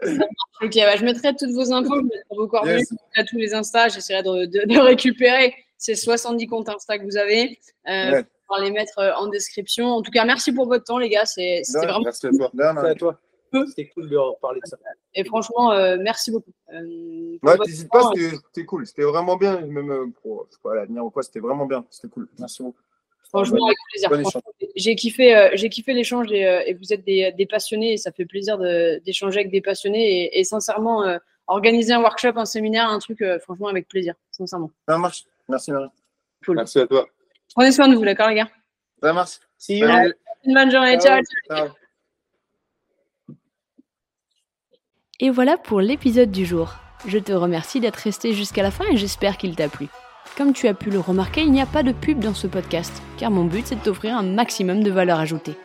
ok, 0.62 0.74
bah, 0.74 0.96
je 0.96 1.04
mettrai 1.04 1.34
toutes 1.34 1.50
vos 1.50 1.72
infos, 1.72 1.96
je 1.96 2.02
mettrai 2.02 2.36
vos 2.36 2.48
coordonnées, 2.48 2.84
à 3.16 3.24
tous 3.24 3.36
les 3.36 3.54
Insta, 3.54 3.88
j'essaierai 3.88 4.22
de, 4.22 4.80
récupérer 4.80 5.54
ces 5.76 5.94
70 5.94 6.46
comptes 6.46 6.68
Insta 6.68 6.98
que 6.98 7.04
vous 7.04 7.16
avez 7.16 7.58
les 8.56 8.70
mettre 8.70 8.98
euh, 8.98 9.12
en 9.14 9.26
description. 9.26 9.86
En 9.86 10.02
tout 10.02 10.10
cas, 10.10 10.24
merci 10.24 10.52
pour 10.52 10.66
votre 10.66 10.84
temps, 10.84 10.98
les 10.98 11.10
gars. 11.10 11.26
C'était 11.26 11.62
vraiment. 11.74 12.00
Merci 12.00 12.26
à 12.26 12.30
toi. 12.30 12.50
Merci 12.54 12.86
à 12.86 12.94
toi. 12.94 13.20
C'était 13.68 13.88
cool 13.88 14.10
de 14.10 14.16
reparler 14.16 14.60
de 14.62 14.68
ça. 14.68 14.76
Et 15.14 15.24
franchement, 15.24 15.72
euh, 15.72 15.96
merci 15.98 16.30
beaucoup. 16.30 16.52
Euh, 16.72 17.38
ouais, 17.42 17.56
n'hésite 17.66 17.88
pas, 17.90 18.10
c'était 18.14 18.64
cool. 18.66 18.86
C'était 18.86 19.04
vraiment 19.04 19.36
bien. 19.36 19.60
Même 19.60 20.12
pour 20.22 20.46
l'avenir 20.64 21.04
ou 21.04 21.10
quoi, 21.10 21.22
c'était 21.22 21.40
vraiment 21.40 21.66
bien. 21.66 21.84
C'était 21.90 22.08
cool. 22.08 22.28
Merci 22.38 22.62
beaucoup. 22.62 22.80
Franchement, 23.28 23.66
avec 23.66 23.76
plaisir. 23.92 24.42
J'ai 24.76 24.94
kiffé, 24.96 25.50
j'ai 25.54 25.68
kiffé 25.68 25.92
l'échange 25.92 26.32
et, 26.32 26.74
vous 26.74 26.92
êtes 26.92 27.04
des, 27.04 27.32
des, 27.36 27.46
passionnés 27.46 27.92
et 27.92 27.96
ça 27.96 28.10
fait 28.10 28.24
plaisir 28.24 28.58
d'échanger 28.58 29.40
avec 29.40 29.52
des 29.52 29.60
passionnés 29.60 30.30
et, 30.38 30.44
sincèrement, 30.44 31.04
organiser 31.46 31.92
un 31.92 32.00
workshop, 32.00 32.32
un 32.36 32.46
séminaire, 32.46 32.88
un 32.88 32.98
truc, 32.98 33.22
franchement, 33.42 33.68
avec 33.68 33.86
plaisir, 33.88 34.14
sincèrement. 34.30 34.70
Ça 34.88 34.96
marche. 34.96 35.24
Merci, 35.48 35.72
Marie. 35.72 35.88
Cool. 36.44 36.56
Merci 36.56 36.78
à 36.78 36.86
toi. 36.86 37.06
Prenez 37.54 37.72
soin 37.72 37.88
de 37.88 37.94
vous, 37.94 38.04
d'accord, 38.04 38.28
les 38.28 38.36
gars? 38.36 38.48
Ça 39.02 39.12
marche. 39.12 39.38
See 39.56 39.78
you. 39.78 39.88
Une 40.44 40.54
bonne 40.54 40.70
journée. 40.70 40.98
ciao. 40.98 41.20
ciao. 41.48 41.68
Et 45.20 45.30
voilà 45.30 45.56
pour 45.56 45.80
l'épisode 45.80 46.30
du 46.30 46.46
jour. 46.46 46.74
Je 47.06 47.18
te 47.18 47.32
remercie 47.32 47.80
d'être 47.80 47.96
resté 47.96 48.34
jusqu'à 48.34 48.62
la 48.62 48.70
fin 48.70 48.84
et 48.90 48.96
j'espère 48.96 49.36
qu'il 49.36 49.56
t'a 49.56 49.68
plu. 49.68 49.88
Comme 50.38 50.52
tu 50.52 50.68
as 50.68 50.74
pu 50.74 50.90
le 50.90 51.00
remarquer, 51.00 51.40
il 51.40 51.50
n'y 51.50 51.60
a 51.60 51.66
pas 51.66 51.82
de 51.82 51.90
pub 51.90 52.20
dans 52.20 52.32
ce 52.32 52.46
podcast, 52.46 53.02
car 53.16 53.32
mon 53.32 53.42
but 53.42 53.66
c'est 53.66 53.74
de 53.74 53.80
t'offrir 53.80 54.16
un 54.16 54.22
maximum 54.22 54.84
de 54.84 54.90
valeur 54.92 55.18
ajoutée. 55.18 55.56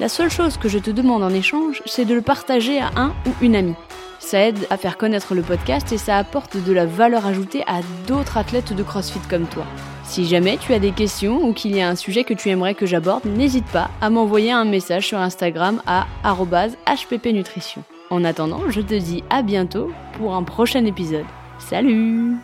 La 0.00 0.08
seule 0.08 0.30
chose 0.30 0.56
que 0.56 0.70
je 0.70 0.78
te 0.78 0.90
demande 0.90 1.22
en 1.22 1.28
échange, 1.28 1.82
c'est 1.84 2.06
de 2.06 2.14
le 2.14 2.22
partager 2.22 2.80
à 2.80 2.90
un 2.96 3.12
ou 3.26 3.30
une 3.42 3.54
amie. 3.54 3.74
Ça 4.20 4.40
aide 4.40 4.66
à 4.70 4.78
faire 4.78 4.96
connaître 4.96 5.34
le 5.34 5.42
podcast 5.42 5.92
et 5.92 5.98
ça 5.98 6.16
apporte 6.16 6.56
de 6.56 6.72
la 6.72 6.86
valeur 6.86 7.26
ajoutée 7.26 7.64
à 7.66 7.80
d'autres 8.06 8.38
athlètes 8.38 8.72
de 8.72 8.82
CrossFit 8.82 9.20
comme 9.28 9.44
toi. 9.44 9.66
Si 10.04 10.24
jamais 10.24 10.56
tu 10.56 10.72
as 10.72 10.78
des 10.78 10.92
questions 10.92 11.46
ou 11.46 11.52
qu'il 11.52 11.76
y 11.76 11.82
a 11.82 11.88
un 11.90 11.94
sujet 11.94 12.24
que 12.24 12.32
tu 12.32 12.48
aimerais 12.48 12.74
que 12.74 12.86
j'aborde, 12.86 13.26
n'hésite 13.26 13.66
pas 13.66 13.90
à 14.00 14.08
m'envoyer 14.08 14.52
un 14.52 14.64
message 14.64 15.06
sur 15.06 15.18
Instagram 15.18 15.82
à 15.86 16.06
hppnutrition. 16.24 17.82
En 18.08 18.24
attendant, 18.24 18.70
je 18.70 18.80
te 18.80 18.94
dis 18.94 19.22
à 19.28 19.42
bientôt 19.42 19.90
pour 20.14 20.34
un 20.34 20.44
prochain 20.44 20.86
épisode. 20.86 21.26
Salut 21.58 22.36